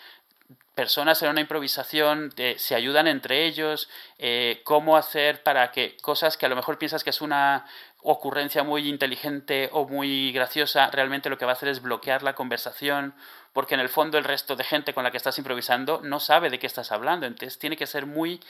personas 0.75 1.23
en 1.23 1.31
una 1.31 1.41
improvisación 1.41 2.33
eh, 2.37 2.57
se 2.59 2.75
ayudan 2.75 3.07
entre 3.07 3.47
ellos, 3.47 3.89
eh, 4.19 4.61
cómo 4.65 4.97
hacer 4.97 5.43
para 5.43 5.71
que 5.71 5.97
cosas 6.03 6.37
que 6.37 6.47
a 6.47 6.49
lo 6.49 6.57
mejor 6.57 6.79
piensas 6.79 7.05
que 7.05 7.11
es 7.11 7.21
una 7.21 7.65
ocurrencia 8.03 8.63
muy 8.65 8.89
inteligente 8.89 9.71
o 9.73 9.89
muy 9.89 10.31
graciosa, 10.33 10.91
realmente 10.91 11.31
lo 11.31 11.39
que 11.39 11.47
va 11.47 11.53
a 11.53 11.55
hacer 11.55 11.71
es 11.71 11.81
bloquear 11.81 12.23
la 12.23 12.35
conversación, 12.35 13.15
porque 13.55 13.75
en 13.75 13.81
el 13.81 13.89
fondo 13.89 14.19
el 14.19 14.25
resto 14.25 14.57
de 14.57 14.65
gente 14.65 14.93
con 14.93 15.05
la 15.05 15.11
que 15.11 15.17
estás 15.17 15.39
improvisando 15.39 16.01
no 16.03 16.21
sabe 16.21 16.51
de 16.51 16.59
qué 16.59 16.67
estás 16.67 16.93
hablando, 16.93 17.25
entonces 17.25 17.59
tiene 17.59 17.79
que 17.79 17.87
ser 17.87 18.05
muy, 18.05 18.41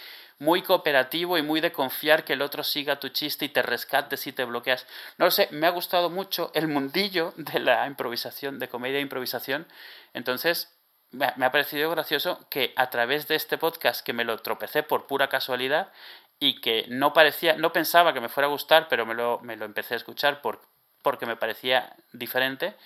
muy 0.40 0.62
cooperativo 0.62 1.38
y 1.38 1.42
muy 1.42 1.60
de 1.60 1.70
confiar 1.70 2.24
que 2.24 2.32
el 2.32 2.42
otro 2.42 2.64
siga 2.64 2.98
tu 2.98 3.10
chiste 3.10 3.44
y 3.44 3.48
te 3.48 3.62
rescate 3.62 4.16
si 4.16 4.32
te 4.32 4.44
bloqueas. 4.44 4.86
No 5.18 5.26
lo 5.26 5.30
sé, 5.30 5.46
me 5.52 5.68
ha 5.68 5.70
gustado 5.70 6.10
mucho 6.10 6.50
el 6.54 6.66
mundillo 6.66 7.32
de 7.36 7.60
la 7.60 7.86
improvisación, 7.86 8.58
de 8.58 8.68
comedia 8.68 8.98
e 8.98 9.02
improvisación, 9.02 9.68
entonces 10.14 10.73
me 11.10 11.46
ha 11.46 11.52
parecido 11.52 11.90
gracioso 11.90 12.46
que 12.50 12.72
a 12.76 12.90
través 12.90 13.28
de 13.28 13.36
este 13.36 13.56
podcast 13.56 14.04
que 14.04 14.12
me 14.12 14.24
lo 14.24 14.38
tropecé 14.38 14.82
por 14.82 15.06
pura 15.06 15.28
casualidad 15.28 15.92
y 16.40 16.60
que 16.60 16.86
no 16.88 17.12
parecía, 17.12 17.56
no 17.56 17.72
pensaba 17.72 18.12
que 18.12 18.20
me 18.20 18.28
fuera 18.28 18.48
a 18.48 18.50
gustar, 18.50 18.88
pero 18.88 19.06
me 19.06 19.14
lo, 19.14 19.38
me 19.40 19.56
lo 19.56 19.64
empecé 19.64 19.94
a 19.94 19.96
escuchar 19.96 20.42
por, 20.42 20.60
porque 21.02 21.26
me 21.26 21.36
parecía 21.36 21.94
diferente, 22.12 22.76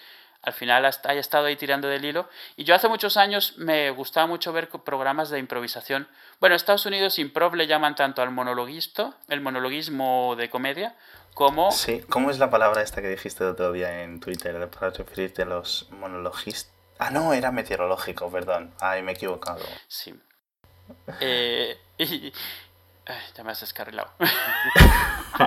al 0.42 0.52
final 0.52 0.84
hasta 0.84 1.10
haya 1.10 1.20
estado 1.20 1.46
ahí 1.46 1.56
tirando 1.56 1.88
del 1.88 2.04
hilo. 2.04 2.28
Y 2.56 2.64
yo 2.64 2.74
hace 2.74 2.88
muchos 2.88 3.16
años 3.16 3.54
me 3.56 3.90
gustaba 3.90 4.26
mucho 4.26 4.52
ver 4.52 4.68
programas 4.68 5.30
de 5.30 5.38
improvisación. 5.38 6.08
Bueno, 6.40 6.54
en 6.54 6.56
Estados 6.58 6.86
Unidos 6.86 7.18
improv 7.18 7.54
le 7.54 7.66
llaman 7.66 7.96
tanto 7.96 8.22
al 8.22 8.30
monologuisto, 8.30 9.14
el 9.28 9.40
monologuismo 9.40 10.36
de 10.36 10.48
comedia, 10.48 10.94
como... 11.34 11.72
Sí, 11.72 12.02
¿cómo 12.08 12.30
es 12.30 12.38
la 12.38 12.50
palabra 12.50 12.82
esta 12.82 13.02
que 13.02 13.08
dijiste 13.08 13.44
otro 13.44 13.72
día 13.72 14.02
en 14.02 14.20
Twitter 14.20 14.68
para 14.70 14.90
referirte 14.90 15.42
a 15.42 15.46
los 15.46 15.88
monologistas? 15.90 16.77
Ah, 16.98 17.10
no, 17.10 17.32
era 17.32 17.52
meteorológico, 17.52 18.30
perdón. 18.30 18.74
Ay, 18.80 19.02
me 19.02 19.12
he 19.12 19.14
equivocado. 19.14 19.64
Sí. 19.86 20.14
Eh, 21.20 21.78
Ay, 23.10 23.22
ya 23.34 23.42
me 23.42 23.52
has 23.52 23.60
descarrilado. 23.60 24.10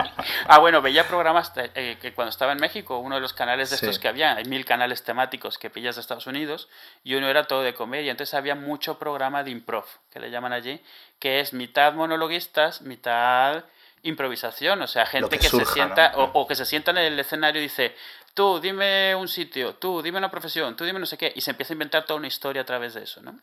ah, 0.48 0.58
bueno, 0.60 0.82
veía 0.82 1.08
programas 1.08 1.52
eh, 1.56 1.98
que 2.02 2.12
cuando 2.12 2.32
estaba 2.32 2.54
en 2.54 2.58
México, 2.58 2.98
uno 2.98 3.16
de 3.16 3.22
los 3.22 3.34
canales 3.34 3.70
de 3.70 3.76
estos 3.76 3.96
Sí. 3.96 4.02
que 4.02 4.08
había, 4.08 4.36
hay 4.36 4.46
mil 4.46 4.66
canales 4.66 5.04
temáticos 5.04 5.60
que 5.60 5.70
pillas 5.70 5.96
de 5.96 6.02
Estados 6.02 6.26
Unidos, 6.26 6.70
y 7.04 7.14
uno 7.14 7.30
era 7.30 7.46
todo 7.46 7.62
de 7.62 7.76
comedia. 7.76 8.10
Entonces 8.10 8.34
había 8.34 8.56
mucho 8.56 8.98
programa 8.98 9.44
de 9.44 9.52
improv, 9.52 9.86
que 10.12 10.20
le 10.20 10.32
llaman 10.32 10.54
allí, 10.54 10.84
que 11.20 11.40
es 11.40 11.54
mitad 11.54 11.94
monologuistas, 11.94 12.82
mitad 12.82 13.64
improvisación. 14.02 14.82
O 14.82 14.88
sea, 14.88 15.06
gente 15.06 15.30
que 15.38 15.44
que, 15.44 15.50
surja, 15.50 15.68
se 15.68 15.74
sienta, 15.74 16.14
¿no? 16.14 16.18
o, 16.24 16.42
o 16.42 16.48
que 16.48 16.56
se 16.56 16.66
sienta 16.66 16.90
en 16.90 16.98
el 16.98 17.20
escenario 17.20 17.62
y 17.62 17.66
dice, 17.66 17.96
tú 18.34 18.60
dime 18.60 19.16
un 19.16 19.28
sitio, 19.28 19.76
tú 19.76 20.02
dime 20.02 20.18
una 20.18 20.32
profesión, 20.32 20.76
tú 20.76 20.84
dime 20.86 21.00
no 21.00 21.06
sé 21.06 21.18
qué, 21.18 21.32
y 21.36 21.42
se 21.42 21.52
empieza 21.52 21.74
a 21.74 21.76
inventar 21.76 22.06
toda 22.06 22.18
una 22.20 22.28
historia 22.28 22.62
a 22.62 22.66
través 22.66 22.94
de 22.94 23.04
eso, 23.04 23.22
¿no? 23.22 23.40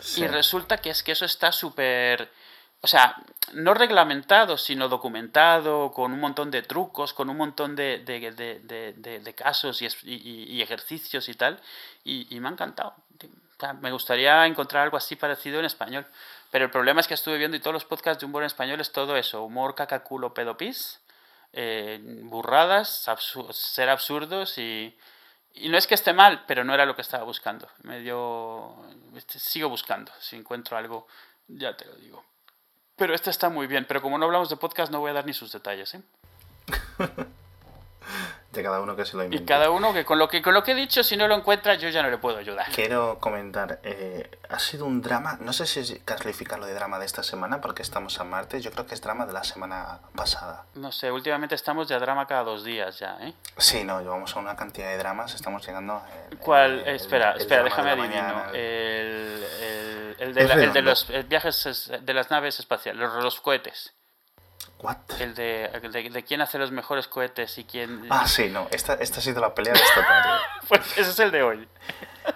Sí. 0.00 0.22
Y 0.22 0.26
resulta 0.26 0.78
que 0.78 0.90
es 0.90 1.02
que 1.02 1.12
eso 1.12 1.24
está 1.24 1.52
súper, 1.52 2.30
o 2.80 2.86
sea, 2.86 3.16
no 3.52 3.74
reglamentado, 3.74 4.56
sino 4.56 4.88
documentado, 4.88 5.92
con 5.92 6.12
un 6.12 6.20
montón 6.20 6.50
de 6.50 6.62
trucos, 6.62 7.12
con 7.12 7.28
un 7.30 7.36
montón 7.36 7.76
de, 7.76 7.98
de, 7.98 8.30
de- 8.32 9.20
de- 9.20 9.34
casos 9.34 9.82
y, 9.82 9.86
y- 9.86 10.14
y- 10.14 10.44
y 10.54 10.62
ejercicios 10.62 11.28
y 11.28 11.34
tal. 11.34 11.60
Y, 12.04 12.34
y 12.34 12.40
me 12.40 12.48
ha 12.48 12.52
encantado. 12.52 12.94
O 13.22 13.60
sea, 13.60 13.74
me 13.74 13.92
gustaría 13.92 14.44
encontrar 14.46 14.82
algo 14.82 14.96
así 14.96 15.14
parecido 15.14 15.60
en 15.60 15.66
español. 15.66 16.06
Pero 16.50 16.64
el 16.64 16.70
problema 16.70 17.00
es 17.00 17.06
que 17.06 17.14
estuve 17.14 17.38
viendo 17.38 17.56
y 17.56 17.60
todos 17.60 17.74
los 17.74 17.84
podcasts 17.84 18.20
de 18.20 18.26
humor 18.26 18.42
en 18.42 18.48
español 18.48 18.80
es 18.80 18.90
todo 18.90 19.16
eso. 19.16 19.42
Humor, 19.44 19.74
cacaculo, 19.74 20.34
pedopis. 20.34 20.98
Eh, 21.52 21.98
burradas, 22.02 23.08
ser 23.50 23.88
absurdos 23.88 24.58
y... 24.58 24.96
Y 25.54 25.68
no 25.68 25.76
es 25.76 25.86
que 25.86 25.94
esté 25.94 26.14
mal, 26.14 26.44
pero 26.46 26.64
no 26.64 26.72
era 26.72 26.86
lo 26.86 26.96
que 26.96 27.02
estaba 27.02 27.24
buscando. 27.24 27.68
Me 27.82 28.00
dio... 28.00 28.74
este, 29.14 29.38
Sigo 29.38 29.68
buscando. 29.68 30.10
Si 30.18 30.34
encuentro 30.34 30.78
algo, 30.78 31.06
ya 31.46 31.76
te 31.76 31.84
lo 31.84 31.94
digo. 31.96 32.24
Pero 32.96 33.14
este 33.14 33.28
está 33.28 33.50
muy 33.50 33.66
bien. 33.66 33.84
Pero 33.86 34.00
como 34.00 34.16
no 34.16 34.24
hablamos 34.24 34.48
de 34.48 34.56
podcast, 34.56 34.90
no 34.90 35.00
voy 35.00 35.10
a 35.10 35.14
dar 35.14 35.26
ni 35.26 35.34
sus 35.34 35.52
detalles. 35.52 35.94
¿eh? 35.94 36.02
De 38.52 38.62
cada 38.62 38.80
uno 38.82 38.94
que 38.94 39.06
se 39.06 39.16
lo 39.16 39.22
Y 39.22 39.26
invente. 39.26 39.46
cada 39.46 39.70
uno 39.70 39.94
que 39.94 40.04
con 40.04 40.18
lo 40.18 40.28
que 40.28 40.42
con 40.42 40.52
lo 40.52 40.62
que 40.62 40.72
he 40.72 40.74
dicho, 40.74 41.02
si 41.02 41.16
no 41.16 41.26
lo 41.26 41.34
encuentra, 41.34 41.74
yo 41.74 41.88
ya 41.88 42.02
no 42.02 42.10
le 42.10 42.18
puedo 42.18 42.36
ayudar. 42.36 42.66
Quiero 42.74 43.18
comentar, 43.18 43.80
eh, 43.82 44.30
ha 44.50 44.58
sido 44.58 44.84
un 44.84 45.00
drama, 45.00 45.38
no 45.40 45.54
sé 45.54 45.66
si 45.66 45.80
es 45.80 46.00
calificarlo 46.04 46.66
de 46.66 46.74
drama 46.74 46.98
de 46.98 47.06
esta 47.06 47.22
semana 47.22 47.62
porque 47.62 47.80
estamos 47.80 48.20
a 48.20 48.24
martes, 48.24 48.62
yo 48.62 48.70
creo 48.70 48.84
que 48.86 48.94
es 48.94 49.00
drama 49.00 49.24
de 49.24 49.32
la 49.32 49.42
semana 49.42 50.00
pasada. 50.14 50.66
No 50.74 50.92
sé, 50.92 51.10
últimamente 51.10 51.54
estamos 51.54 51.88
ya 51.88 51.98
drama 51.98 52.26
cada 52.26 52.44
dos 52.44 52.62
días 52.62 52.98
ya, 52.98 53.16
¿eh? 53.22 53.32
Sí, 53.56 53.84
no, 53.84 54.00
llevamos 54.02 54.36
a 54.36 54.40
una 54.40 54.54
cantidad 54.54 54.88
de 54.90 54.98
dramas, 54.98 55.34
estamos 55.34 55.66
llegando... 55.66 56.02
eh, 56.30 56.36
¿Cuál? 56.38 56.80
el- 56.80 56.88
el- 56.88 56.96
espera, 56.96 57.32
el 57.32 57.40
espera, 57.40 57.62
déjame 57.62 57.96
de 57.96 58.02
adivino. 58.02 58.44
el- 58.52 59.46
El, 60.18 60.18
el, 60.18 60.28
el 60.28 60.34
de, 60.34 60.82
la- 60.82 60.90
los 60.90 61.06
viajes 61.26 61.66
es- 61.66 61.90
de 62.02 62.14
las 62.14 62.30
naves 62.30 62.58
espaciales, 62.60 63.00
los, 63.00 63.22
los 63.24 63.40
cohetes. 63.40 63.94
¿What? 64.80 64.96
El 65.20 65.34
de, 65.34 65.68
de, 65.80 66.10
de 66.10 66.24
quién 66.24 66.40
hace 66.40 66.58
los 66.58 66.72
mejores 66.72 67.06
cohetes 67.06 67.56
y 67.58 67.64
quién... 67.64 68.06
Ah, 68.10 68.26
sí, 68.26 68.48
no, 68.48 68.66
esta, 68.70 68.94
esta 68.94 69.18
ha 69.18 69.22
sido 69.22 69.40
la 69.40 69.54
pelea 69.54 69.72
de 69.72 69.80
esta 69.80 70.06
tarde. 70.06 70.30
Pues 70.68 70.98
ese 70.98 71.10
es 71.10 71.18
el 71.18 71.30
de 71.30 71.42
hoy. 71.42 71.68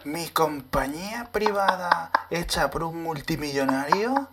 Mi 0.05 0.29
compañía 0.29 1.29
privada 1.33 2.11
hecha 2.31 2.71
por 2.71 2.83
un 2.83 3.03
multimillonario 3.03 4.29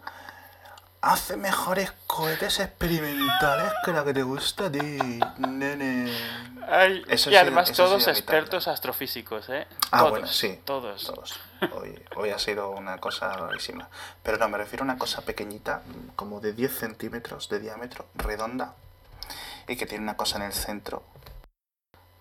hace 1.04 1.36
mejores 1.36 1.92
cohetes 2.08 2.62
experimentales 2.62 3.74
que 3.84 3.92
la 3.92 4.06
que 4.06 4.14
te 4.14 4.24
gusta 4.24 4.68
a 4.68 4.72
ti, 4.72 5.20
nene. 5.38 6.12
Ay, 6.66 7.04
Eso 7.10 7.30
y 7.30 7.36
además 7.36 7.70
eso 7.70 7.84
todos 7.84 8.08
expertos 8.08 8.70
astrofísicos, 8.70 9.50
¿eh? 9.50 9.68
Ah, 9.92 10.00
todos, 10.00 10.12
bueno, 10.12 10.28
sí. 10.28 10.62
Todos. 10.64 11.04
Todos. 11.04 11.40
Hoy, 11.74 12.02
hoy 12.16 12.30
ha 12.30 12.40
sido 12.40 12.70
una 12.70 13.00
cosa 13.00 13.34
rarísima. 13.34 13.90
Pero 14.24 14.38
no, 14.38 14.48
me 14.48 14.58
refiero 14.58 14.84
a 14.84 14.86
una 14.86 14.98
cosa 14.98 15.22
pequeñita, 15.24 15.82
como 16.16 16.40
de 16.40 16.54
10 16.54 16.74
centímetros 16.74 17.50
de 17.50 17.60
diámetro, 17.60 18.06
redonda, 18.16 18.74
y 19.68 19.76
que 19.76 19.86
tiene 19.86 20.04
una 20.04 20.16
cosa 20.16 20.38
en 20.38 20.44
el 20.44 20.54
centro 20.54 21.04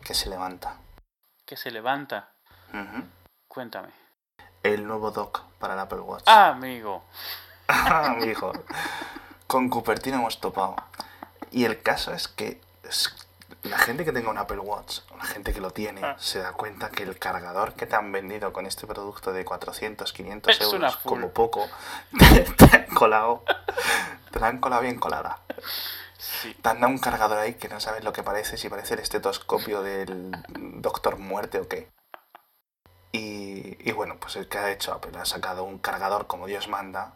que 0.05 0.15
se 0.15 0.29
levanta. 0.29 0.79
Que 1.47 1.57
se 1.57 1.71
levanta. 1.71 2.31
Ujú. 2.71 3.05
Cuéntame. 3.47 3.91
El 4.65 4.87
nuevo 4.87 5.13
dock 5.13 5.43
para 5.61 5.75
el 5.75 5.81
Apple 5.81 6.01
Watch. 6.01 6.25
Ah, 6.27 6.49
amigo. 6.49 7.05
Con 9.47 9.69
Cupertino 9.69 10.17
hemos 10.17 10.41
topado. 10.41 10.77
Y 11.51 11.65
el 11.65 11.83
caso 11.83 12.13
es 12.13 12.29
que 12.29 12.61
la 13.65 13.79
gente 13.79 14.05
que 14.05 14.13
tenga 14.13 14.31
un 14.31 14.39
Apple 14.39 14.59
Watch, 14.59 15.01
la 15.17 15.25
gente 15.25 15.53
que 15.53 15.61
lo 15.61 15.71
tiene, 15.71 16.01
Ah. 16.03 16.17
se 16.19 16.41
da 16.41 16.53
cuenta 16.53 16.91
que 16.91 17.03
el 17.03 17.19
cargador 17.19 17.75
que 17.75 17.87
te 17.87 17.95
han 17.95 18.11
vendido 18.11 18.53
con 18.53 18.67
este 18.67 18.87
producto 18.87 19.33
de 19.33 19.45
400, 19.45 20.13
500 20.13 20.51
Es 20.61 20.67
una 20.69 20.89
euros, 20.89 20.97
como 20.99 21.31
poco, 21.31 21.67
te, 22.19 22.41
te 22.41 22.77
han 22.77 22.87
colado. 22.95 23.45
Te 24.31 24.41
la 24.41 24.49
han 24.49 24.59
colado 24.59 24.83
bien 24.83 24.99
colada. 24.99 25.41
Sí. 26.19 26.55
Te 26.61 26.69
han 26.71 26.81
dado 26.81 26.93
un 26.93 26.99
cargador 26.99 27.39
ahí 27.39 27.55
que 27.55 27.69
no 27.69 27.79
sabes 27.79 28.03
lo 28.05 28.13
que 28.13 28.23
parece, 28.23 28.57
si 28.57 28.69
parece 28.69 28.95
el 28.95 29.01
estetoscopio 29.01 29.83
del 29.83 30.31
Doctor 30.81 31.19
Muerte 31.19 31.61
o 31.61 31.69
qué. 31.69 31.89
Y, 33.13 33.77
y 33.87 33.93
bueno, 33.93 34.17
pues 34.19 34.37
el 34.37 34.49
que 34.49 34.59
ha 34.59 34.71
hecho 34.71 34.93
Apple 34.95 35.13
ha 35.21 35.25
sacado 35.27 35.65
un 35.65 35.79
cargador 35.79 36.27
como 36.27 36.47
Dios 36.47 36.69
manda 36.69 37.13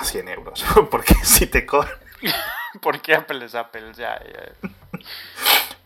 a 0.00 0.04
100 0.04 0.28
euros. 0.28 0.64
Porque 0.90 1.14
si 1.24 1.46
te 1.46 1.64
cobran, 1.66 1.94
¿Por 2.80 3.00
qué 3.00 3.14
Apple 3.14 3.44
es 3.44 3.54
Apple? 3.54 3.92
Ya, 3.94 4.18
ya. 4.24 4.70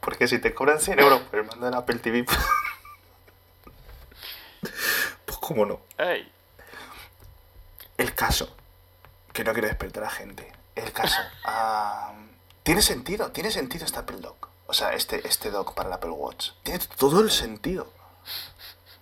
porque 0.01 0.27
si 0.29 0.39
te 0.39 0.55
cobran 0.55 0.81
100 0.81 1.01
euros 1.01 1.21
por 1.23 1.39
el 1.41 1.45
mando 1.47 1.67
del 1.67 1.75
Apple 1.75 1.99
TV, 1.99 2.25
pues, 2.25 2.39
pues 5.27 5.39
cómo 5.39 5.67
no. 5.67 5.81
El 7.99 8.15
caso, 8.15 8.55
que 9.33 9.45
no 9.45 9.53
quiero 9.53 9.69
despertar 9.69 10.05
a 10.05 10.11
gente. 10.11 10.51
El 10.75 10.93
caso, 10.93 11.19
ah, 11.45 12.15
tiene 12.63 12.81
sentido, 12.83 13.33
tiene 13.33 13.51
sentido 13.51 13.85
este 13.85 13.99
Apple 13.99 14.19
Dock. 14.19 14.49
O 14.67 14.73
sea, 14.75 14.93
este, 14.93 15.27
este 15.27 15.51
dock 15.51 15.75
para 15.75 15.89
el 15.89 15.95
Apple 15.95 16.11
Watch. 16.11 16.51
Tiene 16.63 16.79
todo 16.99 17.21
el 17.21 17.31
sentido. 17.31 17.93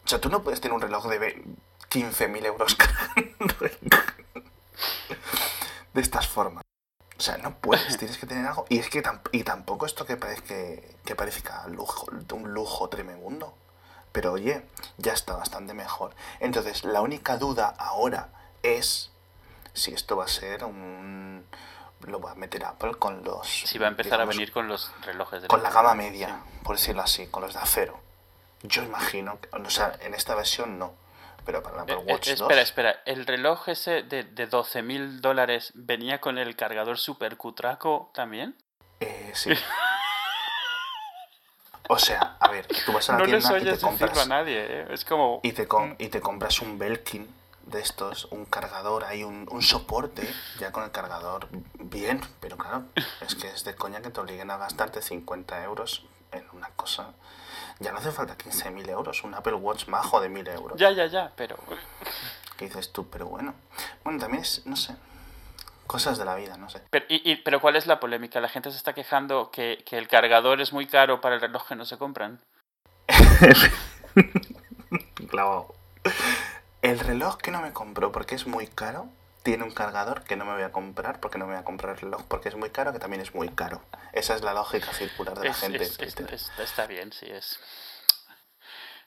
O 0.05 0.09
sea, 0.09 0.21
tú 0.21 0.29
no 0.29 0.43
puedes 0.43 0.61
tener 0.61 0.75
un 0.75 0.81
reloj 0.81 1.07
de 1.09 1.19
ve- 1.19 1.43
15.000 1.91 2.45
euros 2.47 2.77
de 5.95 6.01
estas 6.01 6.27
formas. 6.29 6.63
O 7.19 7.21
sea, 7.23 7.39
no 7.39 7.57
puedes, 7.59 7.97
tienes 7.99 8.19
que 8.19 8.27
tener 8.27 8.47
algo. 8.47 8.67
Y 8.69 8.79
es 8.79 8.89
que 8.91 9.03
tamp- 9.03 9.29
y 9.33 9.43
tampoco 9.43 9.87
esto 9.87 10.05
que 10.07 10.17
parezca 10.17 10.55
que 11.05 11.15
parezca 11.17 11.67
lujo, 11.69 12.07
un 12.33 12.53
lujo 12.53 12.89
tremendo. 12.89 13.55
Pero 14.13 14.33
oye, 14.33 14.65
ya 14.97 15.13
está 15.13 15.37
bastante 15.37 15.75
mejor. 15.75 16.15
Entonces, 16.41 16.85
la 16.85 17.03
única 17.03 17.37
duda 17.37 17.75
ahora 17.79 18.31
es 18.63 19.11
si 19.75 19.93
esto 19.93 20.17
va 20.17 20.25
a 20.25 20.29
ser 20.29 20.65
un... 20.65 21.45
Lo 22.01 22.21
va 22.21 22.33
a 22.33 22.35
meter 22.35 22.65
Apple 22.65 22.95
con 22.95 23.25
los... 23.25 23.47
si 23.47 23.79
va 23.79 23.87
a 23.87 23.91
empezar 23.91 24.21
a 24.21 24.25
venir 24.25 24.53
con 24.53 24.69
los 24.69 24.91
relojes 25.03 25.43
de 25.43 25.49
Con 25.49 25.63
la 25.63 25.71
gama 25.71 25.95
media, 25.95 26.41
por 26.63 26.77
decirlo 26.77 27.03
así, 27.03 27.27
con 27.27 27.43
los 27.43 27.55
de 27.55 27.61
acero. 27.61 27.99
Yo 28.63 28.83
imagino, 28.83 29.39
que, 29.41 29.49
o 29.55 29.71
sea, 29.71 29.99
en 30.01 30.15
esta 30.15 30.35
versión 30.35 30.79
no, 30.79 30.95
pero 31.47 31.63
para 31.63 31.77
el 31.77 31.81
Apple 31.83 31.95
Eh, 31.95 32.05
eh, 32.07 32.13
Watch 32.13 32.29
2... 32.29 32.41
espera, 32.43 32.61
espera. 32.61 33.03
¿El 33.07 33.25
reloj 33.27 33.69
ese 33.69 34.03
de, 34.03 34.25
de 34.25 34.47
12 34.47 34.83
mil 34.83 35.21
dólares 35.23 35.71
venía 35.75 36.21
con 36.21 36.37
el 36.37 36.55
cargador 36.57 36.99
super 36.99 37.37
cutraco 37.39 38.11
también? 38.13 38.55
Eh, 39.01 39.31
sí. 39.35 39.53
O 41.89 41.99
sea, 41.99 42.37
a 42.41 42.49
ver, 42.51 42.67
tú 42.85 42.93
vas 42.93 43.09
a 43.09 43.13
la 43.13 43.19
No 43.21 43.27
les 43.27 43.45
tienda 43.45 43.59
y 43.59 43.65
te 43.65 43.71
decirlo 43.71 43.89
a 43.89 43.91
compras... 43.99 44.29
nadie, 44.29 44.59
¿eh? 44.59 44.87
Es 44.91 45.05
como... 45.05 45.39
Y 45.45 45.53
te, 45.53 45.69
com- 45.69 45.95
y 45.99 46.09
te 46.09 46.21
compras 46.21 46.61
un 46.61 46.79
Belkin 46.79 47.33
de 47.63 47.81
estos, 47.81 48.25
un 48.27 48.45
cargador, 48.45 49.05
hay 49.05 49.23
un, 49.23 49.47
un 49.51 49.63
soporte 49.63 50.29
ya 50.59 50.73
con 50.73 50.83
el 50.85 50.91
cargador 50.91 51.49
bien, 51.75 52.21
pero 52.41 52.57
claro, 52.57 52.85
es 53.21 53.35
que 53.37 53.49
es 53.49 53.63
de 53.65 53.75
coña 53.77 54.01
que 54.03 54.11
te 54.11 54.21
obliguen 54.21 54.51
a 54.51 54.57
gastarte 54.57 55.01
50 55.01 55.63
euros 55.65 56.05
en 56.33 56.45
una 56.53 56.71
cosa. 56.71 57.13
Ya 57.79 57.93
no 57.93 57.99
hace 57.99 58.11
falta 58.11 58.37
15.000 58.37 58.89
euros, 58.89 59.23
un 59.25 59.35
Apple 59.35 59.55
Watch 59.55 59.87
majo 59.89 60.21
de 60.21 60.31
1.000 60.31 60.49
euros. 60.55 60.79
Ya, 60.79 60.91
ya, 60.93 61.07
ya, 61.07 61.33
pero... 61.37 61.57
¿Qué 62.57 62.67
dices 62.67 62.91
tú? 62.91 63.09
Pero 63.11 63.27
bueno, 63.27 63.55
bueno, 64.03 64.19
también 64.19 64.43
es, 64.43 64.65
no 64.67 64.77
sé, 64.77 64.97
cosas 65.87 66.17
de 66.17 66.25
la 66.25 66.35
vida, 66.37 66.57
no 66.57 66.71
sé. 66.71 66.81
Pero, 66.91 67.05
y, 67.11 67.31
y- 67.31 67.37
pero 67.37 67.61
¿cuál 67.61 67.77
es 67.77 67.87
la 67.87 68.01
polémica? 68.01 68.41
La 68.41 68.49
gente 68.49 68.71
se 68.71 68.79
está 68.79 68.95
quejando 68.95 69.51
que, 69.51 69.83
que 69.85 69.99
el 69.99 70.09
cargador 70.09 70.63
es 70.63 70.73
muy 70.73 70.87
caro 70.87 71.21
para 71.21 71.35
el 71.35 71.43
reloj 71.43 71.69
que 71.69 71.77
no 71.77 71.85
se 71.85 71.99
compran. 71.99 72.41
Clavado. 75.29 75.75
El 76.83 76.99
reloj 76.99 77.37
que 77.37 77.51
no 77.51 77.61
me 77.61 77.73
compró 77.73 78.13
porque 78.13 78.35
es 78.37 78.47
muy 78.47 78.67
caro, 78.69 79.09
tiene 79.47 79.65
un 79.65 79.71
cargador 79.71 80.23
que 80.25 80.37
no 80.37 80.45
me 80.45 80.53
voy 80.55 80.63
a 80.63 80.73
comprar 80.73 81.21
porque 81.21 81.39
no 81.39 81.47
me 81.47 81.53
voy 81.55 81.61
a 81.61 81.65
comprar 81.65 81.95
el 81.95 82.01
reloj 82.01 82.25
porque 82.29 82.49
es 82.49 82.57
muy 82.57 82.71
caro, 82.71 82.93
que 82.93 82.99
también 82.99 83.23
es 83.23 83.35
muy 83.35 83.49
caro. 83.49 83.81
Esa 84.13 84.35
es 84.35 84.43
la 84.43 84.53
lógica 84.53 84.93
circular 84.93 85.39
de 85.39 85.49
la 85.49 85.55
gente. 85.55 85.83
es- 85.85 85.99
es- 86.01 86.51
está 86.59 86.87
bien, 86.87 87.13
sí, 87.13 87.27
es... 87.31 87.59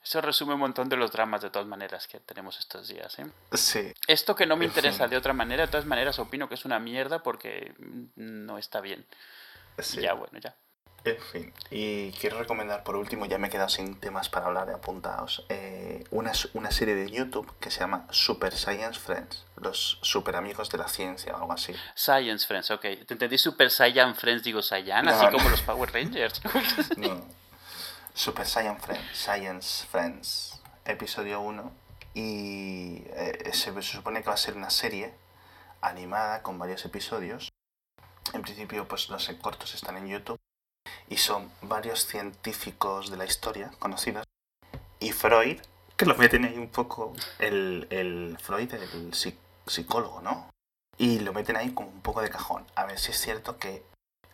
Eso 0.03 0.21
resume 0.21 0.53
un 0.53 0.61
montón 0.61 0.87
de 0.87 0.95
los 0.95 1.11
dramas 1.11 1.41
de 1.41 1.49
todas 1.49 1.67
maneras 1.67 2.07
que 2.07 2.19
tenemos 2.21 2.57
estos 2.57 2.87
días, 2.87 3.19
¿eh? 3.19 3.27
Sí, 3.53 3.93
Esto 4.07 4.33
que 4.33 4.45
no 4.45 4.55
me 4.55 4.65
interesa 4.65 5.07
de 5.09 5.17
otra 5.17 5.33
manera, 5.33 5.65
de 5.65 5.71
todas 5.71 5.85
maneras 5.85 6.17
opino 6.19 6.47
que 6.47 6.55
es 6.55 6.63
una 6.65 6.79
mierda 6.79 7.21
porque 7.21 7.73
no 8.15 8.57
está 8.57 8.79
bien. 8.81 9.05
sí. 9.77 9.99
Ya, 10.01 10.13
bueno, 10.13 10.39
ya. 10.39 10.55
En 11.05 11.17
fin. 11.21 11.53
Y 11.71 12.11
quiero 12.13 12.39
recomendar 12.39 12.83
por 12.83 12.95
último, 12.95 13.25
ya 13.25 13.37
me 13.37 13.47
he 13.47 13.49
quedado 13.49 13.69
sin 13.69 13.99
temas 13.99 14.29
para 14.29 14.47
hablar 14.47 14.67
de 14.67 14.73
apuntados, 14.73 15.45
eh, 15.49 16.03
una, 16.11 16.31
una 16.53 16.71
serie 16.71 16.95
de 16.95 17.09
YouTube 17.09 17.49
que 17.59 17.69
se 17.71 17.79
llama 17.81 18.05
Super 18.11 18.53
Science 18.53 18.99
Friends. 18.99 19.45
Los 19.61 19.99
super 20.01 20.35
amigos 20.35 20.69
de 20.69 20.77
la 20.77 20.87
ciencia 20.87 21.33
o 21.33 21.37
algo 21.37 21.53
así. 21.53 21.73
Science 21.95 22.45
Friends, 22.47 22.71
ok. 22.71 22.81
Te 22.81 23.13
entendí 23.13 23.37
Super 23.37 23.69
Saiyan 23.69 24.15
Friends, 24.15 24.43
digo 24.43 24.61
Saiyan, 24.61 25.07
así 25.07 25.25
No, 25.25 25.31
como 25.31 25.49
los 25.49 25.61
Power 25.61 25.91
Rangers. 25.93 26.41
No. 26.97 27.25
Super 28.13 28.45
Science 28.45 28.81
Friends, 28.85 29.17
Science 29.17 29.85
Friends, 29.89 30.61
episodio 30.85 31.41
1. 31.41 31.71
Y 32.15 33.03
eh, 33.13 33.51
se, 33.53 33.71
se 33.73 33.81
supone 33.83 34.21
que 34.21 34.27
va 34.27 34.33
a 34.33 34.37
ser 34.37 34.55
una 34.55 34.69
serie 34.69 35.13
animada 35.81 36.41
con 36.41 36.57
varios 36.59 36.83
episodios. 36.85 37.49
En 38.33 38.41
principio, 38.41 38.87
pues 38.87 39.09
los 39.09 39.27
cortos 39.41 39.73
están 39.75 39.97
en 39.97 40.07
YouTube. 40.07 40.39
Y 41.07 41.17
son 41.17 41.51
varios 41.61 42.05
científicos 42.05 43.09
de 43.11 43.17
la 43.17 43.25
historia 43.25 43.71
conocidos. 43.79 44.25
Y 44.99 45.11
Freud, 45.11 45.59
que 45.95 46.05
lo 46.05 46.15
meten 46.15 46.45
ahí 46.45 46.57
un 46.57 46.69
poco. 46.69 47.13
El, 47.37 47.87
el 47.89 48.37
Freud, 48.41 48.73
el 48.73 49.11
psi- 49.13 49.37
psicólogo, 49.69 50.21
¿no? 50.21 50.49
Y 50.97 51.19
lo 51.19 51.33
meten 51.33 51.55
ahí 51.55 51.71
como 51.71 51.89
un 51.89 52.01
poco 52.01 52.21
de 52.21 52.29
cajón. 52.29 52.65
A 52.75 52.85
ver 52.85 52.99
si 52.99 53.11
es 53.11 53.19
cierto 53.19 53.57
que 53.57 53.83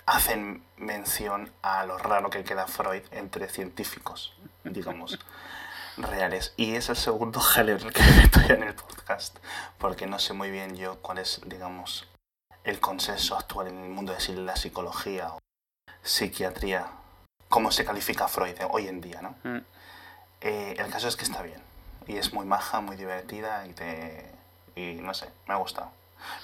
hacen 0.06 0.64
mención 0.78 1.52
a 1.62 1.86
lo 1.86 1.98
raro 1.98 2.30
que 2.30 2.44
queda 2.44 2.68
Freud 2.68 3.04
entre 3.12 3.50
científicos, 3.50 4.36
digamos, 4.64 5.20
reales. 5.98 6.54
Y 6.58 6.76
es 6.76 6.90
el 6.90 6.96
segundo 6.96 7.40
jaleo 7.42 7.78
en 7.78 7.88
el 7.88 7.94
que 7.94 8.02
me 8.02 8.12
meto 8.18 8.40
en 8.42 8.64
el 8.64 8.76
podcast, 8.76 9.38
porque 9.78 10.08
no 10.08 10.20
sé 10.20 10.34
muy 10.34 10.52
bien 10.52 10.76
yo 10.76 11.02
cuál 11.02 11.20
es, 11.20 11.42
digamos, 11.46 12.08
el 12.64 12.80
consenso 12.80 13.38
actual 13.38 13.68
en 13.68 13.84
el 13.84 13.90
mundo 13.90 14.14
de 14.14 14.34
la 14.38 14.56
psicología 14.56 15.34
o 15.34 15.40
psiquiatría, 16.02 16.88
cómo 17.50 17.72
se 17.72 17.86
califica 17.86 18.28
Freud 18.28 18.56
hoy 18.70 18.88
en 18.88 19.02
día, 19.02 19.22
¿no? 19.22 19.36
Mm. 19.44 19.66
Eh, 20.42 20.76
el 20.78 20.92
caso 20.92 21.08
es 21.08 21.16
que 21.16 21.24
está 21.24 21.42
bien, 21.42 21.62
y 22.08 22.18
es 22.18 22.34
muy 22.34 22.46
maja, 22.46 22.82
muy 22.82 22.96
divertida, 22.96 23.66
y 23.68 23.74
te... 23.74 24.35
y 24.76 24.94
no 24.96 25.14
sé, 25.14 25.30
me 25.48 25.54
ha 25.54 25.58
gustado. 25.58 25.92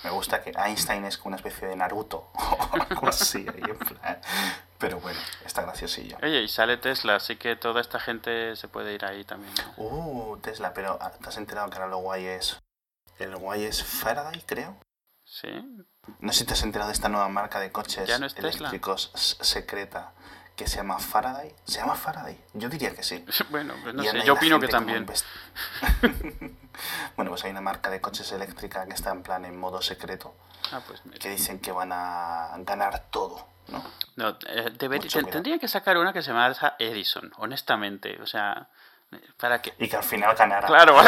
Me 0.04 0.10
gusta 0.12 0.42
que 0.44 0.52
Einstein 0.52 1.06
es 1.06 1.18
como 1.18 1.30
una 1.30 1.38
especie 1.38 1.68
de 1.68 1.76
Naruto 1.76 2.30
o 2.34 2.70
algo 2.74 3.08
así. 3.08 3.40
ahí 3.40 3.64
en 3.70 3.78
plan. 3.78 4.20
Pero 4.78 5.00
bueno, 5.00 5.20
está 5.46 5.62
graciosillo. 5.64 6.18
Oye, 6.22 6.42
y 6.44 6.48
sale 6.48 6.78
Tesla, 6.78 7.16
así 7.16 7.36
que 7.36 7.56
toda 7.56 7.82
esta 7.82 8.00
gente 8.00 8.56
se 8.56 8.68
puede 8.68 8.94
ir 8.94 9.06
ahí 9.06 9.24
también. 9.24 9.54
Uh, 9.78 10.38
Tesla, 10.38 10.74
pero 10.74 10.98
ah, 11.02 11.12
¿te 11.12 11.30
has 11.30 11.38
enterado 11.38 11.70
que 11.70 11.76
ahora 11.78 11.88
lo 11.90 11.98
guay 12.00 12.26
es... 12.26 12.60
El 13.20 13.36
guay 13.36 13.64
es 13.66 13.84
Faraday, 13.84 14.42
creo? 14.46 14.76
Sí, 15.24 15.50
No 16.20 16.34
sé 16.34 16.40
si 16.40 16.46
te 16.46 16.54
has 16.54 16.64
enterado 16.64 16.90
de 16.90 16.94
esta 16.94 17.08
nueva 17.10 17.30
marca 17.30 17.60
de 17.60 17.72
coches 17.72 18.08
Ya 18.08 18.18
no 18.20 18.26
es 18.26 18.34
Tesla. 18.34 18.50
eléctricos 18.50 19.12
s- 19.14 19.36
secreta 19.42 20.14
que 20.62 20.70
se 20.70 20.78
llama 20.78 21.00
Faraday. 21.00 21.52
¿Se 21.66 21.80
llama 21.80 21.96
Faraday? 21.96 22.40
Yo 22.54 22.70
diría 22.70 22.96
que 22.96 23.02
sí. 23.02 23.26
bueno, 23.50 23.74
pues 23.82 23.96
no 23.96 24.04
sé, 24.04 24.22
yo 24.24 24.34
opino 24.34 24.60
que 24.60 24.68
también. 24.68 25.06
bueno, 27.16 27.32
pues 27.32 27.44
hay 27.46 27.52
una 27.52 27.62
marca 27.62 27.90
de 27.90 28.00
coches 28.00 28.32
eléctrica 28.32 28.86
que 28.86 28.94
está 28.94 29.10
en 29.12 29.24
plan 29.24 29.44
en 29.46 29.60
modo 29.60 29.82
secreto 29.82 30.36
Ah, 30.72 30.80
pues 30.86 31.04
mira. 31.06 31.18
que 31.18 31.30
dicen 31.30 31.60
que 31.60 31.72
van 31.72 31.92
a 31.92 32.52
ganar 32.60 33.08
todo, 33.10 33.48
¿no? 33.70 33.84
No, 34.16 34.38
eh, 34.48 34.72
tendría 35.32 35.58
que 35.58 35.68
sacar 35.68 35.98
una 35.98 36.14
que 36.14 36.22
se 36.22 36.32
llama 36.32 36.54
Edison, 36.78 37.32
honestamente. 37.38 38.22
O 38.22 38.28
sea, 38.28 38.68
para 39.38 39.64
que... 39.64 39.74
Y 39.80 39.90
que 39.90 39.98
al 39.98 40.04
final 40.04 40.36
ganará. 40.36 40.68
Claro, 40.68 40.96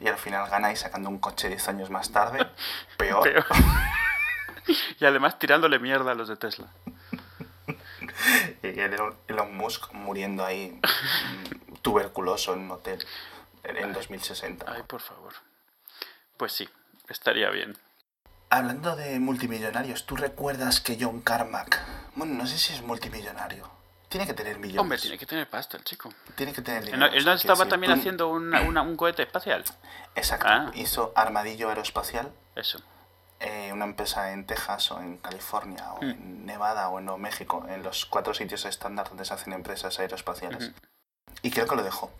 Y 0.00 0.08
al 0.08 0.18
final 0.18 0.48
gana 0.50 0.70
y 0.72 0.76
sacando 0.76 1.08
un 1.08 1.18
coche 1.18 1.48
10 1.48 1.68
años 1.68 1.90
más 1.90 2.10
tarde, 2.10 2.46
peor. 2.98 3.22
Peor. 3.22 3.46
Y 4.98 5.04
además 5.04 5.38
tirándole 5.38 5.78
mierda 5.78 6.12
a 6.12 6.14
los 6.14 6.28
de 6.28 6.36
Tesla. 6.36 6.68
Y 8.62 8.68
Elon, 9.28 9.56
Musk 9.56 9.92
muriendo 9.92 10.44
ahí 10.44 10.78
mm, 10.80 11.74
tuberculoso 11.82 12.52
en 12.54 12.60
un 12.60 12.70
hotel 12.72 13.04
en 13.64 13.76
en 13.76 13.92
2060. 13.92 14.66
Ay, 14.70 14.82
por 14.82 15.00
favor. 15.00 15.32
Pues 16.36 16.52
sí, 16.52 16.68
estaría 17.08 17.50
bien. 17.50 17.76
Hablando 18.48 18.96
de 18.96 19.18
multimillonarios, 19.20 20.06
¿tú 20.06 20.16
recuerdas 20.16 20.80
que 20.80 20.98
John 21.00 21.20
Carmack, 21.20 21.78
bueno, 22.16 22.34
no 22.34 22.46
sé 22.46 22.58
si 22.58 22.72
es 22.72 22.82
multimillonario, 22.82 23.70
tiene 24.08 24.26
que 24.26 24.34
tener 24.34 24.58
millones. 24.58 24.80
Hombre, 24.80 24.98
tiene 24.98 25.16
que 25.18 25.26
tener 25.26 25.48
pasta 25.48 25.76
el 25.76 25.84
chico. 25.84 26.12
Tiene 26.34 26.52
que 26.52 26.62
tener 26.62 26.80
¿Él 26.82 26.86
dinero. 26.92 27.12
él 27.12 27.24
no 27.24 27.32
estaba 27.32 27.58
decir, 27.60 27.70
también 27.70 27.92
haciendo 27.92 28.28
una- 28.28 28.62
una- 28.62 28.82
un 28.82 28.96
cohete 28.96 29.22
espacial? 29.22 29.64
Exacto, 30.16 30.48
Ah. 30.48 30.70
hizo 30.74 31.12
Armadillo 31.14 31.68
Aeroespacial, 31.68 32.32
Eso. 32.56 32.80
Eh, 33.40 33.72
una 33.72 33.84
empresa 33.86 34.32
en 34.32 34.46
Texas 34.46 34.90
o 34.92 35.00
en 35.00 35.16
California 35.18 35.92
o 35.94 36.02
Mm. 36.02 36.10
en 36.10 36.46
Nevada 36.46 36.88
o 36.90 36.98
en 36.98 37.06
Nuevo 37.06 37.18
México, 37.18 37.64
en 37.68 37.82
los 37.82 38.06
cuatro 38.06 38.34
sitios 38.34 38.64
estándar 38.66 39.08
donde 39.08 39.24
se 39.24 39.34
hacen 39.34 39.52
empresas 39.52 39.98
aeroespaciales. 39.98 40.72
Y 41.42 41.50
creo 41.50 41.66
que 41.66 41.76
lo 41.76 41.82
dejó. 41.82 42.10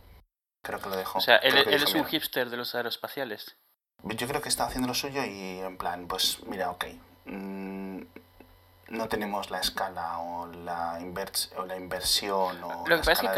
Creo 0.62 0.80
que 0.80 0.88
lo 0.88 0.96
dejó. 0.96 1.18
O 1.18 1.22
sea, 1.22 1.36
él, 1.36 1.56
es 1.56 1.86
un 1.88 1.94
"Mira, 1.94 2.08
hipster 2.08 2.50
de 2.50 2.56
los 2.56 2.74
aeroespaciales. 2.74 3.56
Yo 4.02 4.26
creo 4.26 4.40
que 4.40 4.48
está 4.48 4.64
haciendo 4.64 4.88
lo 4.88 4.94
suyo 4.94 5.22
y 5.24 5.58
en 5.60 5.76
plan, 5.76 6.06
pues 6.08 6.38
mira, 6.46 6.70
ok. 6.70 6.86
mm, 7.26 8.00
no 8.90 9.08
tenemos 9.08 9.50
la 9.50 9.60
escala 9.60 10.18
o 10.18 10.46
la, 10.46 10.98
invers 11.00 11.50
o 11.56 11.64
la 11.64 11.76
inversión 11.76 12.62
o 12.62 12.84
Lo 12.86 12.96
la 12.96 13.02
que 13.02 13.06
pasa 13.06 13.12
es 13.12 13.20
que 13.20 13.28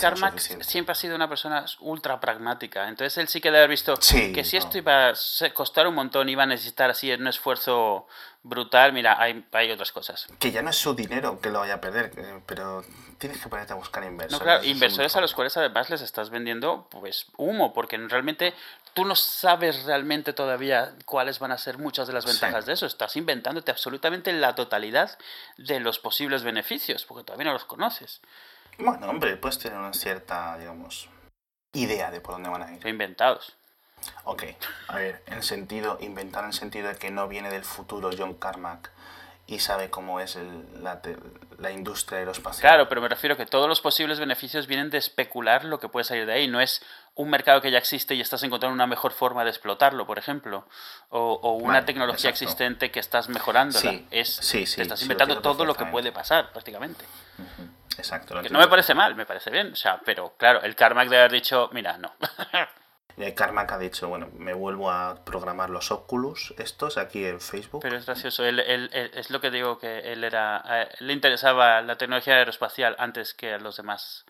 Carmack, 0.00 0.38
siempre 0.38 0.92
ha 0.92 0.94
sido 0.94 1.16
una 1.16 1.28
persona 1.28 1.64
ultra 1.80 2.20
pragmática. 2.20 2.88
Entonces 2.88 3.18
él 3.18 3.28
sí 3.28 3.40
que 3.40 3.48
debe 3.48 3.58
haber 3.58 3.70
visto 3.70 3.96
Sí, 4.00 4.32
que 4.32 4.44
si 4.44 4.56
no. 4.56 4.62
esto 4.64 4.78
iba 4.78 5.08
a 5.08 5.14
costar 5.52 5.86
un 5.88 5.94
montón, 5.96 6.28
iba 6.28 6.44
a 6.44 6.46
necesitar 6.46 6.90
así 6.90 7.12
un 7.12 7.26
esfuerzo 7.26 8.06
brutal. 8.44 8.92
Mira, 8.92 9.20
hay, 9.20 9.44
hay 9.52 9.70
otras 9.72 9.90
cosas. 9.90 10.26
Que 10.38 10.52
ya 10.52 10.62
no 10.62 10.70
es 10.70 10.76
su 10.76 10.94
dinero 10.94 11.40
que 11.40 11.50
lo 11.50 11.60
vaya 11.60 11.74
a 11.74 11.80
perder, 11.80 12.12
eh, 12.16 12.40
pero 12.46 12.84
tienes 13.18 13.40
que 13.40 13.48
ponerte 13.48 13.72
a 13.72 13.76
buscar 13.76 14.02
No, 14.04 14.10
inversores. 14.10 14.42
claro, 14.42 14.64
inversores 14.64 15.16
a 15.16 15.20
los 15.20 15.34
cuales 15.34 15.56
además 15.56 15.90
les 15.90 16.02
estás 16.02 16.30
vendiendo 16.30 16.86
pues 16.90 17.26
humo, 17.36 17.72
porque 17.72 17.96
realmente 17.96 18.54
tú 18.94 19.04
no 19.04 19.14
sabes 19.16 19.84
realmente 19.84 20.32
todavía 20.32 20.94
cuáles 21.04 21.38
van 21.38 21.52
a 21.52 21.58
ser 21.58 21.78
muchas 21.78 22.06
de 22.06 22.12
las 22.14 22.24
Sí. 22.24 22.30
ventajas 22.30 22.64
de 22.66 22.72
eso. 22.72 22.86
Estás 22.86 23.16
inventándote 23.16 23.70
absolutamente 23.70 24.32
la 24.32 24.54
totalidad 24.54 25.18
de 25.58 25.80
los 25.80 25.98
posibles 25.98 26.42
beneficios, 26.44 27.04
porque 27.04 27.24
todavía 27.24 27.46
no 27.46 27.52
los 27.52 27.64
conoces. 27.64 28.20
Bueno, 28.78 29.08
hombre, 29.08 29.36
puedes 29.36 29.58
tener 29.58 29.78
una 29.78 29.92
cierta, 29.92 30.56
digamos, 30.58 31.08
idea 31.72 32.10
de 32.10 32.20
por 32.20 32.34
dónde 32.34 32.48
van 32.50 32.62
a 32.62 32.72
ir. 32.72 32.86
Inventados. 32.86 33.56
Ok, 34.24 34.44
a 34.88 34.96
ver, 34.96 35.22
en 35.26 35.42
sentido, 35.42 35.96
inventar 36.00 36.44
en 36.44 36.48
el 36.50 36.54
sentido 36.54 36.88
de 36.88 36.96
que 36.96 37.10
no 37.10 37.26
viene 37.28 37.50
del 37.50 37.64
futuro 37.64 38.10
John 38.16 38.34
Carmack 38.34 38.90
y 39.46 39.58
sabe 39.60 39.90
cómo 39.90 40.20
es 40.20 40.36
el- 40.36 40.82
la, 40.82 41.00
la 41.58 41.70
industria 41.70 42.18
aeroespacial. 42.18 42.60
Claro, 42.70 42.88
pero 42.88 43.00
me 43.00 43.08
refiero 43.08 43.36
que 43.36 43.46
todos 43.46 43.68
los 43.68 43.80
posibles 43.80 44.18
beneficios 44.18 44.66
vienen 44.66 44.90
de 44.90 44.98
especular 44.98 45.64
lo 45.64 45.78
que 45.78 45.88
puede 45.88 46.04
salir 46.04 46.26
de 46.26 46.32
ahí. 46.32 46.48
No 46.48 46.60
es 46.60 46.82
un 47.16 47.30
mercado 47.30 47.60
que 47.60 47.70
ya 47.70 47.78
existe 47.78 48.14
y 48.14 48.20
estás 48.20 48.42
encontrando 48.42 48.74
una 48.74 48.86
mejor 48.86 49.12
forma 49.12 49.44
de 49.44 49.50
explotarlo, 49.50 50.06
por 50.06 50.18
ejemplo. 50.18 50.66
O, 51.10 51.38
o 51.42 51.52
una 51.52 51.74
Vale, 51.74 51.86
tecnología 51.86 52.30
exacto. 52.30 52.44
existente 52.44 52.90
que 52.90 52.98
estás 53.00 53.28
mejorándola. 53.28 53.90
Sí, 53.90 54.06
es, 54.10 54.34
sí, 54.34 54.66
sí, 54.66 54.76
te 54.76 54.82
estás 54.82 55.00
lo 55.00 55.04
inventando 55.04 55.40
todo 55.40 55.64
lo 55.64 55.74
que 55.74 55.86
puede 55.86 56.10
pasar, 56.12 56.50
prácticamente. 56.50 57.04
Ujú, 57.38 57.68
Exacto. 57.98 58.34
lo 58.34 58.42
Que 58.42 58.50
no 58.50 58.58
me 58.58 58.66
parece 58.68 58.94
mal, 58.94 59.14
me 59.14 59.26
parece 59.26 59.50
bien. 59.50 59.72
O 59.72 59.76
sea, 59.76 60.00
pero 60.04 60.34
claro, 60.36 60.62
el 60.62 60.74
Carmack 60.74 61.04
debe 61.08 61.18
haber 61.22 61.32
dicho, 61.32 61.70
mira, 61.72 61.98
no. 61.98 62.12
El 63.16 63.32
Carmack 63.32 63.70
ha 63.70 63.78
dicho, 63.78 64.08
bueno, 64.08 64.28
me 64.36 64.54
vuelvo 64.54 64.90
a 64.90 65.24
programar 65.24 65.70
los 65.70 65.92
Oculus 65.92 66.52
estos 66.58 66.98
aquí 66.98 67.24
en 67.24 67.40
Facebook. 67.40 67.80
Pero 67.80 67.96
es 67.96 68.06
gracioso, 68.06 68.44
él, 68.44 68.58
él- 68.58 68.90
él- 68.92 69.12
es 69.14 69.30
lo 69.30 69.40
que 69.40 69.52
digo 69.52 69.78
que 69.78 70.00
él 70.12 70.24
era, 70.24 70.64
eh, 70.68 70.88
le 70.98 71.12
interesaba 71.12 71.80
la 71.82 71.96
tecnología 71.96 72.34
aeroespacial 72.34 72.96
antes 72.98 73.32
que 73.32 73.54
a 73.54 73.58
los 73.58 73.76
demás. 73.76 74.24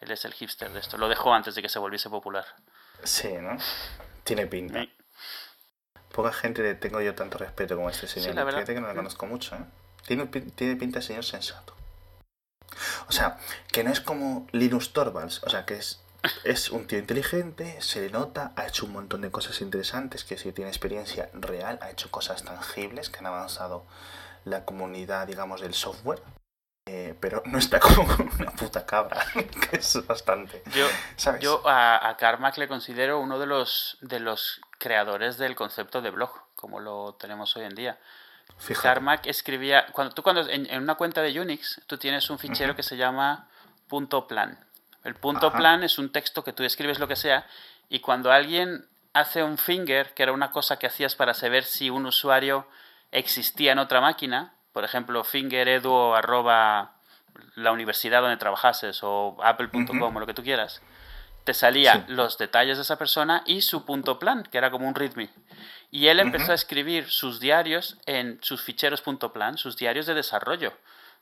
Él 0.00 0.10
es 0.10 0.24
el 0.24 0.32
hipster 0.32 0.72
de 0.72 0.80
esto, 0.80 0.96
lo 0.96 1.08
dejó 1.08 1.34
antes 1.34 1.54
de 1.54 1.62
que 1.62 1.68
se 1.68 1.78
volviese 1.78 2.08
popular. 2.08 2.44
Sí, 3.04 3.32
¿no? 3.40 3.56
Tiene 4.24 4.46
pinta. 4.46 4.82
Sí. 4.82 4.92
Poca 6.12 6.32
gente 6.32 6.62
le 6.62 6.74
tengo 6.74 7.00
yo 7.00 7.14
tanto 7.14 7.38
respeto 7.38 7.76
como 7.76 7.90
este 7.90 8.08
señor. 8.08 8.30
Sí, 8.30 8.34
la 8.34 8.44
verdad. 8.44 8.60
Fíjate 8.60 8.74
que 8.74 8.80
no 8.80 8.88
le 8.88 8.94
conozco 8.94 9.26
mucho, 9.26 9.54
¿eh? 9.54 9.64
Tiene, 10.06 10.26
tiene 10.26 10.76
pinta 10.76 10.98
de 10.98 11.04
señor 11.04 11.24
sensato. 11.24 11.76
O 13.08 13.12
sea, 13.12 13.38
que 13.72 13.84
no 13.84 13.92
es 13.92 14.00
como 14.00 14.46
Linus 14.52 14.92
Torvalds, 14.92 15.42
o 15.44 15.50
sea, 15.50 15.66
que 15.66 15.74
es, 15.74 16.00
es 16.44 16.70
un 16.70 16.86
tío 16.86 16.98
inteligente, 16.98 17.80
se 17.80 18.00
le 18.00 18.10
nota, 18.10 18.52
ha 18.56 18.66
hecho 18.66 18.86
un 18.86 18.92
montón 18.92 19.20
de 19.20 19.30
cosas 19.30 19.60
interesantes, 19.60 20.24
que 20.24 20.38
si 20.38 20.52
tiene 20.52 20.70
experiencia 20.70 21.30
real, 21.34 21.78
ha 21.82 21.90
hecho 21.90 22.10
cosas 22.10 22.42
tangibles 22.44 23.10
que 23.10 23.18
han 23.18 23.26
avanzado 23.26 23.84
la 24.44 24.64
comunidad, 24.64 25.26
digamos, 25.26 25.60
del 25.60 25.74
software. 25.74 26.22
Eh, 26.92 27.14
pero 27.20 27.40
no 27.46 27.56
está 27.56 27.78
como 27.78 28.02
una 28.02 28.50
puta 28.50 28.84
cabra, 28.84 29.24
que 29.70 29.76
es 29.76 30.04
bastante. 30.08 30.60
Yo, 30.74 30.88
¿Sabes? 31.14 31.40
yo 31.40 31.62
a, 31.64 32.08
a 32.08 32.16
Carmack 32.16 32.56
le 32.56 32.66
considero 32.66 33.20
uno 33.20 33.38
de 33.38 33.46
los, 33.46 33.96
de 34.00 34.18
los 34.18 34.60
creadores 34.76 35.38
del 35.38 35.54
concepto 35.54 36.02
de 36.02 36.10
blog, 36.10 36.32
como 36.56 36.80
lo 36.80 37.14
tenemos 37.14 37.56
hoy 37.56 37.62
en 37.62 37.76
día. 37.76 38.00
Fíjate. 38.58 38.82
Carmack 38.82 39.26
escribía, 39.26 39.86
cuando 39.92 40.14
tú 40.14 40.24
cuando 40.24 40.48
en, 40.48 40.66
en 40.66 40.82
una 40.82 40.96
cuenta 40.96 41.22
de 41.22 41.40
Unix, 41.40 41.80
tú 41.86 41.96
tienes 41.96 42.28
un 42.28 42.40
fichero 42.40 42.74
que 42.74 42.82
se 42.82 42.96
llama 42.96 43.48
punto 43.86 44.26
.plan. 44.26 44.58
El 45.04 45.14
punto 45.14 45.46
Ajá. 45.46 45.58
.plan 45.58 45.84
es 45.84 45.96
un 45.96 46.10
texto 46.10 46.42
que 46.42 46.52
tú 46.52 46.64
escribes 46.64 46.98
lo 46.98 47.06
que 47.06 47.14
sea 47.14 47.46
y 47.88 48.00
cuando 48.00 48.32
alguien 48.32 48.88
hace 49.12 49.44
un 49.44 49.58
finger, 49.58 50.12
que 50.12 50.24
era 50.24 50.32
una 50.32 50.50
cosa 50.50 50.76
que 50.80 50.88
hacías 50.88 51.14
para 51.14 51.34
saber 51.34 51.62
si 51.62 51.88
un 51.88 52.06
usuario 52.06 52.66
existía 53.12 53.70
en 53.70 53.78
otra 53.78 54.00
máquina, 54.00 54.54
por 54.72 54.84
ejemplo, 54.84 55.24
fingeredu 55.24 56.14
arroba 56.14 56.92
la 57.54 57.72
universidad 57.72 58.20
donde 58.20 58.36
trabajases 58.36 59.00
o 59.02 59.36
apple.com 59.42 60.16
o 60.16 60.20
lo 60.20 60.26
que 60.26 60.34
tú 60.34 60.42
quieras, 60.42 60.82
te 61.44 61.54
salía 61.54 62.04
los 62.08 62.38
detalles 62.38 62.76
de 62.76 62.82
esa 62.82 62.96
persona 62.96 63.42
y 63.46 63.62
su 63.62 63.84
punto 63.84 64.18
plan, 64.18 64.42
que 64.42 64.58
era 64.58 64.70
como 64.70 64.86
un 64.86 64.94
readme. 64.94 65.30
Y 65.90 66.06
él 66.06 66.20
empezó 66.20 66.52
a 66.52 66.54
escribir 66.54 67.08
sus 67.08 67.40
diarios 67.40 67.98
en 68.06 68.38
sus 68.42 68.62
ficheros 68.62 69.00
punto 69.00 69.32
plan, 69.32 69.58
sus 69.58 69.76
diarios 69.76 70.06
de 70.06 70.14
desarrollo, 70.14 70.72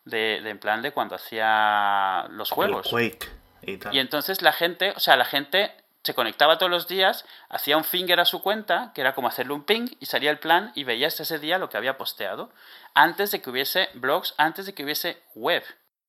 de, 0.05 0.37
en 0.37 0.59
plan 0.59 0.83
de 0.83 0.93
cuando 0.93 1.15
hacía 1.15 2.27
los 2.31 2.51
juegos. 2.51 2.89
Quake 2.89 3.29
y 3.63 3.79
tal. 3.79 3.95
Y 3.95 3.99
entonces 3.99 4.43
la 4.43 4.53
gente, 4.53 4.93
o 4.97 5.01
sea, 5.01 5.17
la 5.17 5.25
gente 5.25 5.73
se 6.09 6.15
conectaba 6.15 6.57
todos 6.57 6.71
los 6.71 6.89
días, 6.89 7.27
hacía 7.51 7.77
un 7.77 7.85
finger 7.85 8.19
a 8.19 8.25
su 8.25 8.41
cuenta, 8.41 8.93
que 8.95 9.03
era 9.03 9.15
como 9.15 9.29
hacerle 9.29 9.53
un 9.53 9.65
ping, 9.65 9.89
y 10.01 10.07
salía 10.07 10.31
el 10.31 10.39
plan 10.39 10.73
y 10.75 10.85
veías 10.85 11.21
ese 11.21 11.39
día 11.39 11.59
lo 11.59 11.69
que 11.69 11.77
había 11.77 11.99
posteado, 11.99 12.51
antes 12.95 13.31
de 13.31 13.43
que 13.43 13.51
hubiese 13.51 13.91
blogs, 13.93 14.33
antes 14.39 14.65
de 14.65 14.73
que 14.73 14.85
hubiese 14.85 15.23
web. 15.35 15.63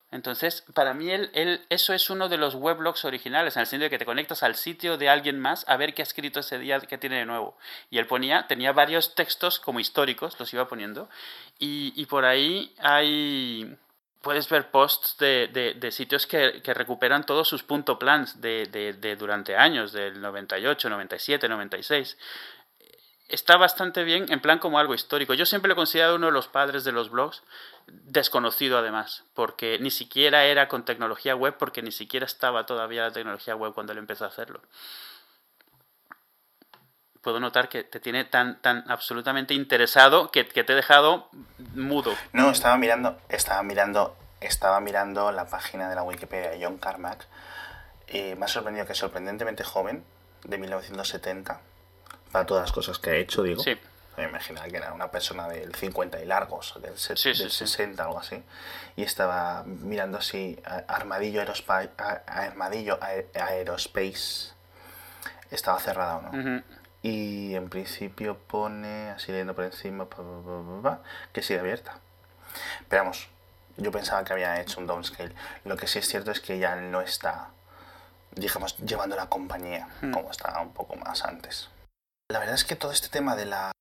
Entonces, 0.10 0.64
para 0.74 0.94
mí 0.94 1.12
él, 1.12 1.66
eso 1.68 1.94
es 1.94 2.10
uno 2.10 2.30
de 2.30 2.38
los 2.38 2.56
weblogs 2.56 3.04
originales, 3.04 3.58
en 3.58 3.60
el 3.60 3.68
sentido 3.68 3.88
de 3.88 3.90
que 3.90 4.00
te 4.00 4.06
conectas 4.06 4.42
al 4.42 4.56
sitio 4.56 4.98
de 4.98 5.10
alguien 5.10 5.38
más 5.38 5.68
a 5.68 5.76
ver 5.76 5.94
qué 5.94 6.02
ha 6.02 6.04
escrito 6.04 6.40
ese 6.40 6.58
día, 6.60 6.80
qué 6.80 6.98
tiene 6.98 7.18
de 7.18 7.26
nuevo. 7.26 7.58
Y 7.90 7.98
él 7.98 8.08
ponía, 8.08 8.48
tenía 8.48 8.72
varios 8.72 9.16
textos 9.16 9.60
como 9.60 9.82
históricos, 9.82 10.40
los 10.40 10.54
iba 10.54 10.70
poniendo, 10.70 11.10
y, 11.60 12.06
por 12.06 12.24
ahí 12.24 12.74
hay... 12.80 13.76
Puedes 14.22 14.50
ver 14.50 14.70
posts 14.70 15.18
de, 15.18 15.48
de, 15.80 15.92
sitios 15.92 16.28
que, 16.28 16.62
que, 16.62 16.74
recuperan 16.74 17.26
todos 17.26 17.48
sus 17.48 17.64
punto 17.64 17.98
plans 17.98 18.42
de, 18.42 18.66
de, 18.66 19.16
durante 19.16 19.56
años, 19.56 19.94
del 19.94 20.20
98, 20.20 20.90
97, 20.90 21.48
96 21.48 22.18
está 23.30 23.58
bastante 23.58 24.04
bien 24.04 24.26
en 24.30 24.42
plan 24.42 24.60
como 24.60 24.80
algo 24.80 24.94
histórico. 24.94 25.34
Yo 25.34 25.46
siempre 25.46 25.70
lo 25.70 25.74
he 25.74 25.76
considerado 25.76 26.16
uno 26.16 26.28
de 26.28 26.34
los 26.34 26.48
padres 26.48 26.84
de 26.84 26.92
los 26.92 27.10
blogs, 27.10 27.44
desconocido 27.88 28.78
además, 28.78 29.24
porque 29.34 29.78
ni 29.80 29.92
siquiera 29.92 30.46
era 30.46 30.68
con 30.68 30.84
tecnología 30.84 31.36
web, 31.36 31.56
porque 31.58 31.82
ni 31.82 31.92
siquiera 31.92 32.26
estaba 32.26 32.66
todavía 32.66 33.04
la 33.04 33.12
tecnología 33.12 33.56
web 33.56 33.74
cuando 33.74 33.94
él 33.94 34.00
empezó 34.00 34.26
a 34.26 34.30
hacerlo. 34.30 34.62
Puedo 37.22 37.40
notar 37.40 37.70
que 37.70 37.84
te 37.84 38.00
tiene 38.00 38.24
tan, 38.24 38.62
tan 38.62 38.90
absolutamente 38.90 39.54
interesado 39.54 40.32
que, 40.32 40.44
te 40.46 40.62
he 40.62 40.76
dejado 40.76 41.30
mudo. 41.76 42.16
No, 42.32 42.50
estaba 42.50 42.78
mirando, 42.78 43.18
estaba 43.28 43.62
mirando, 43.64 44.18
estaba 44.40 44.80
mirando 44.80 45.32
la 45.32 45.46
página 45.48 45.90
de 45.90 45.96
la 45.96 46.04
Wikipedia 46.04 46.52
de 46.52 46.64
John 46.64 46.78
Carmack. 46.78 47.28
Y 48.08 48.36
me 48.36 48.46
ha 48.46 48.48
sorprendido 48.48 48.86
que 48.86 48.94
es 48.94 48.98
sorprendentemente 48.98 49.64
joven, 49.64 50.04
de 50.44 50.58
1970 50.58 51.60
para 52.32 52.46
todas 52.46 52.64
las 52.64 52.72
cosas 52.72 53.00
que 53.00 53.10
ha 53.10 53.16
hecho, 53.16 53.44
digo. 53.44 53.62
Sí. 53.64 53.78
Me 54.18 54.26
imaginaba 54.26 54.68
que 54.68 54.76
era 54.76 54.94
una 54.94 55.10
persona 55.10 55.48
del 55.48 55.74
50 55.74 56.22
y 56.22 56.26
largos, 56.26 56.74
del, 56.82 56.94
del 56.94 57.52
60, 57.52 58.04
algo 58.04 58.20
así. 58.20 58.44
Y 58.98 59.04
estaba 59.04 59.64
mirando 59.64 60.18
así, 60.18 60.60
Armadillo, 60.88 61.40
Aerospace, 61.40 61.90
Armadillo 62.28 63.00
Aerospace. 63.02 64.52
Estaba 65.52 65.80
cerrada 65.80 66.18
o 66.18 66.22
no. 66.22 66.64
Y 67.02 67.56
en 67.56 67.70
principio 67.70 68.38
pone, 68.38 69.12
así 69.12 69.32
leyendo 69.32 69.56
por 69.56 69.64
encima, 69.64 70.08
que 71.32 71.42
sigue 71.42 71.60
abierta. 71.60 71.98
Pero 72.90 73.04
vamos, 73.04 73.30
yo 73.78 73.92
pensaba 73.92 74.24
que 74.24 74.34
había 74.34 74.60
hecho 74.60 74.80
un 74.80 74.88
downscale. 74.88 75.34
Lo 75.66 75.78
que 75.78 75.88
sí 75.88 76.00
es 76.00 76.08
cierto 76.08 76.32
es 76.32 76.42
que 76.42 76.60
ya 76.60 76.76
no 76.76 77.02
está, 77.02 77.50
digamos, 78.32 78.78
llevando 78.78 79.16
la 79.16 79.28
compañía 79.28 79.88
hmm. 80.02 80.12
como 80.12 80.32
estaba 80.32 80.62
un 80.62 80.74
poco 80.74 80.96
más 80.96 81.24
antes. 81.24 81.70
La 82.32 82.40
verdad 82.40 82.56
es 82.56 82.66
que 82.66 82.76
todo 82.76 82.92
este 82.92 83.10
tema 83.10 83.36
de 83.36 83.46
la, 83.46 83.72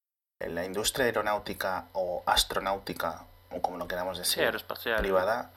industria 0.64 1.07
aeronáutica 1.07 1.87
o 1.93 2.23
astronáutica, 2.25 3.25
o 3.51 3.61
como 3.61 3.77
lo 3.77 3.89
queramos 3.89 4.19
decir, 4.19 4.51
privada, 4.99 5.51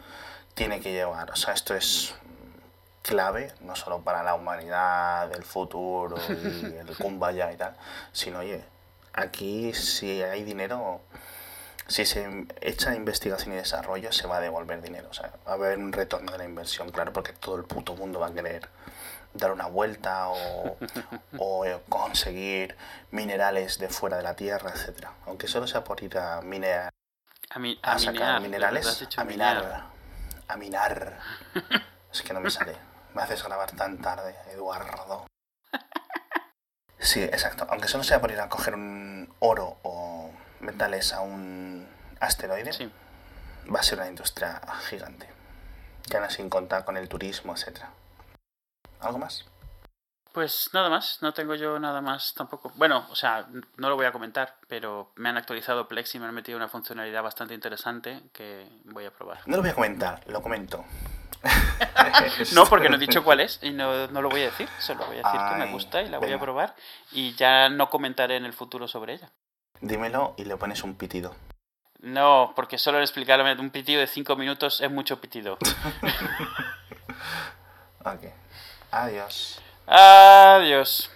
tiene 0.55 0.81
que 0.81 0.91
llevar. 0.91 1.31
O 1.31 1.35
sea, 1.35 1.53
esto 1.53 1.75
es 1.75 2.15
clave, 3.01 3.51
no 3.61 3.75
solo 3.75 4.01
para 4.01 4.23
la 4.23 4.35
humanidad, 4.35 5.31
el 5.33 5.43
futuro 5.43 6.17
y 6.29 6.75
el 6.75 6.95
kumbaya 6.97 7.51
y 7.51 7.57
tal, 7.57 7.75
sino, 8.11 8.39
oye, 8.39 8.63
aquí 9.13 9.73
si 9.73 10.21
hay 10.21 10.43
dinero, 10.43 11.01
si 11.87 12.05
se 12.05 12.45
echa 12.61 12.95
investigación 12.95 13.53
y 13.53 13.57
desarrollo, 13.57 14.11
se 14.11 14.27
va 14.27 14.37
a 14.37 14.39
devolver 14.39 14.81
dinero. 14.81 15.09
O 15.09 15.13
sea, 15.13 15.31
va 15.47 15.51
a 15.51 15.55
haber 15.55 15.77
un 15.77 15.91
retorno 15.91 16.31
de 16.31 16.37
la 16.37 16.45
inversión, 16.45 16.91
claro, 16.91 17.11
porque 17.11 17.33
todo 17.33 17.55
el 17.55 17.63
puto 17.63 17.95
mundo 17.95 18.19
va 18.19 18.27
a 18.27 18.33
querer 18.33 18.69
dar 19.33 19.51
una 19.51 19.67
vuelta 19.67 20.27
o, 20.29 20.77
conseguir 21.89 22.75
minerales 23.11 23.79
de 23.79 23.89
fuera 23.89 24.17
de 24.17 24.23
la 24.23 24.35
tierra, 24.35 24.71
etcétera. 24.73 25.13
Aunque 25.25 25.47
solo 25.47 25.67
sea 25.67 25.83
por 25.83 26.01
ir 26.03 26.17
a 26.17 26.41
minear. 26.41 26.91
A, 27.81 27.99
sacar 27.99 28.41
minerales, 28.41 29.07
a 29.17 29.23
minar, 29.25 29.85
a 30.47 30.55
minar. 30.55 31.19
es 32.11 32.21
que 32.21 32.33
no 32.33 32.39
me 32.39 32.49
sale. 32.49 32.75
Me 33.13 33.21
haces 33.21 33.43
grabar 33.43 33.71
tan 33.71 33.97
tarde, 33.99 34.35
Eduardo. 34.51 35.25
Sí, 37.03 37.23
exacto. 37.23 37.65
Aunque 37.67 37.87
solo 37.87 38.03
sea 38.03 38.21
por 38.21 38.29
ir 38.29 38.39
a 38.39 38.47
coger 38.47 38.75
un 38.75 39.33
oro 39.39 39.79
o 39.81 40.29
metales 40.59 41.13
a 41.13 41.21
un 41.21 41.87
asteroide, 42.19 42.91
va 43.73 43.79
a 43.79 43.83
ser 43.83 43.97
una 43.97 44.07
industria 44.07 44.61
gigante. 44.87 45.27
Ya 46.05 46.19
no 46.19 46.29
sin 46.29 46.47
contar 46.47 46.85
con 46.85 46.97
el 46.97 47.09
turismo, 47.09 47.53
etcétera. 47.53 47.89
¿Algo 48.99 49.17
más? 49.17 49.45
Pues 50.31 50.69
nada 50.73 50.89
más, 50.89 51.17
no 51.21 51.33
tengo 51.33 51.55
yo 51.55 51.77
nada 51.79 52.01
más 52.01 52.33
tampoco. 52.33 52.71
Bueno, 52.75 53.05
o 53.09 53.15
sea, 53.15 53.47
no 53.77 53.89
lo 53.89 53.95
voy 53.95 54.05
a 54.05 54.13
comentar, 54.13 54.55
pero 54.67 55.11
me 55.15 55.27
han 55.27 55.37
actualizado 55.37 55.87
Plex 55.87 56.15
y 56.15 56.19
me 56.19 56.27
han 56.27 56.35
metido 56.35 56.55
una 56.55 56.69
funcionalidad 56.69 57.21
bastante 57.21 57.53
interesante 57.53 58.29
que 58.31 58.69
voy 58.85 59.05
a 59.05 59.11
probar. 59.11 59.39
No 59.47 59.57
lo 59.57 59.61
voy 59.61 59.71
a 59.71 59.75
comentar, 59.75 60.21
lo 60.27 60.41
comento. 60.41 60.85
no, 62.53 62.65
porque 62.65 62.89
no 62.89 62.97
he 62.97 62.99
dicho 62.99 63.23
cuál 63.23 63.39
es 63.39 63.59
y 63.61 63.71
no, 63.71 64.07
lo 64.07 64.29
voy 64.29 64.41
a 64.41 64.45
decir, 64.45 64.67
solo 64.79 65.05
voy 65.05 65.17
a 65.17 65.23
decir 65.23 65.39
que 65.49 65.55
me 65.55 65.71
gusta 65.71 66.01
y 66.01 66.09
la 66.09 66.19
voy 66.19 66.31
a 66.31 66.39
probar 66.39 66.75
y 67.11 67.33
ya 67.33 67.69
no 67.69 67.89
comentaré 67.89 68.37
en 68.37 68.45
el 68.45 68.53
futuro 68.53 68.87
sobre 68.87 69.13
ella. 69.13 69.31
Dímelo 69.81 70.35
y 70.37 70.45
le 70.45 70.57
pones 70.57 70.83
un 70.83 70.95
pitido. 70.95 71.35
No, 71.99 72.53
porque 72.55 72.77
solo 72.77 72.99
explicarme 72.99 73.53
un 73.53 73.69
pitido 73.69 74.01
de 74.01 74.07
5 74.07 74.35
minutos 74.35 74.81
es 74.81 74.91
mucho 74.91 75.21
pitido. 75.21 75.53
ok. 77.99 78.23
Adiós. 78.91 79.61
Adiós. 79.87 81.11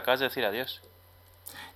Acabas 0.00 0.20
de 0.20 0.28
decir 0.28 0.44
adiós. 0.44 0.82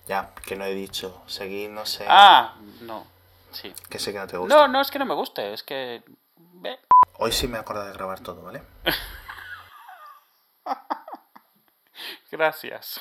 Ya, 0.07 0.33
que 0.45 0.55
no 0.55 0.65
he 0.65 0.73
dicho. 0.73 1.23
Seguir, 1.27 1.69
no 1.69 1.85
sé. 1.85 2.05
Ah, 2.07 2.55
no. 2.81 3.05
Sí. 3.51 3.73
Que 3.89 3.97
sé 3.97 4.11
que 4.11 4.19
no 4.19 4.27
te 4.27 4.37
gusta. 4.37 4.53
No, 4.53 4.67
no 4.67 4.81
es 4.81 4.91
que 4.91 4.99
no 4.99 5.05
me 5.05 5.15
guste, 5.15 5.53
es 5.53 5.63
que. 5.63 6.03
Hoy 7.17 7.31
sí 7.31 7.47
me 7.47 7.57
acuerdo 7.57 7.85
de 7.85 7.93
grabar 7.93 8.19
todo, 8.19 8.41
¿vale? 8.41 8.61
Gracias. 12.31 12.99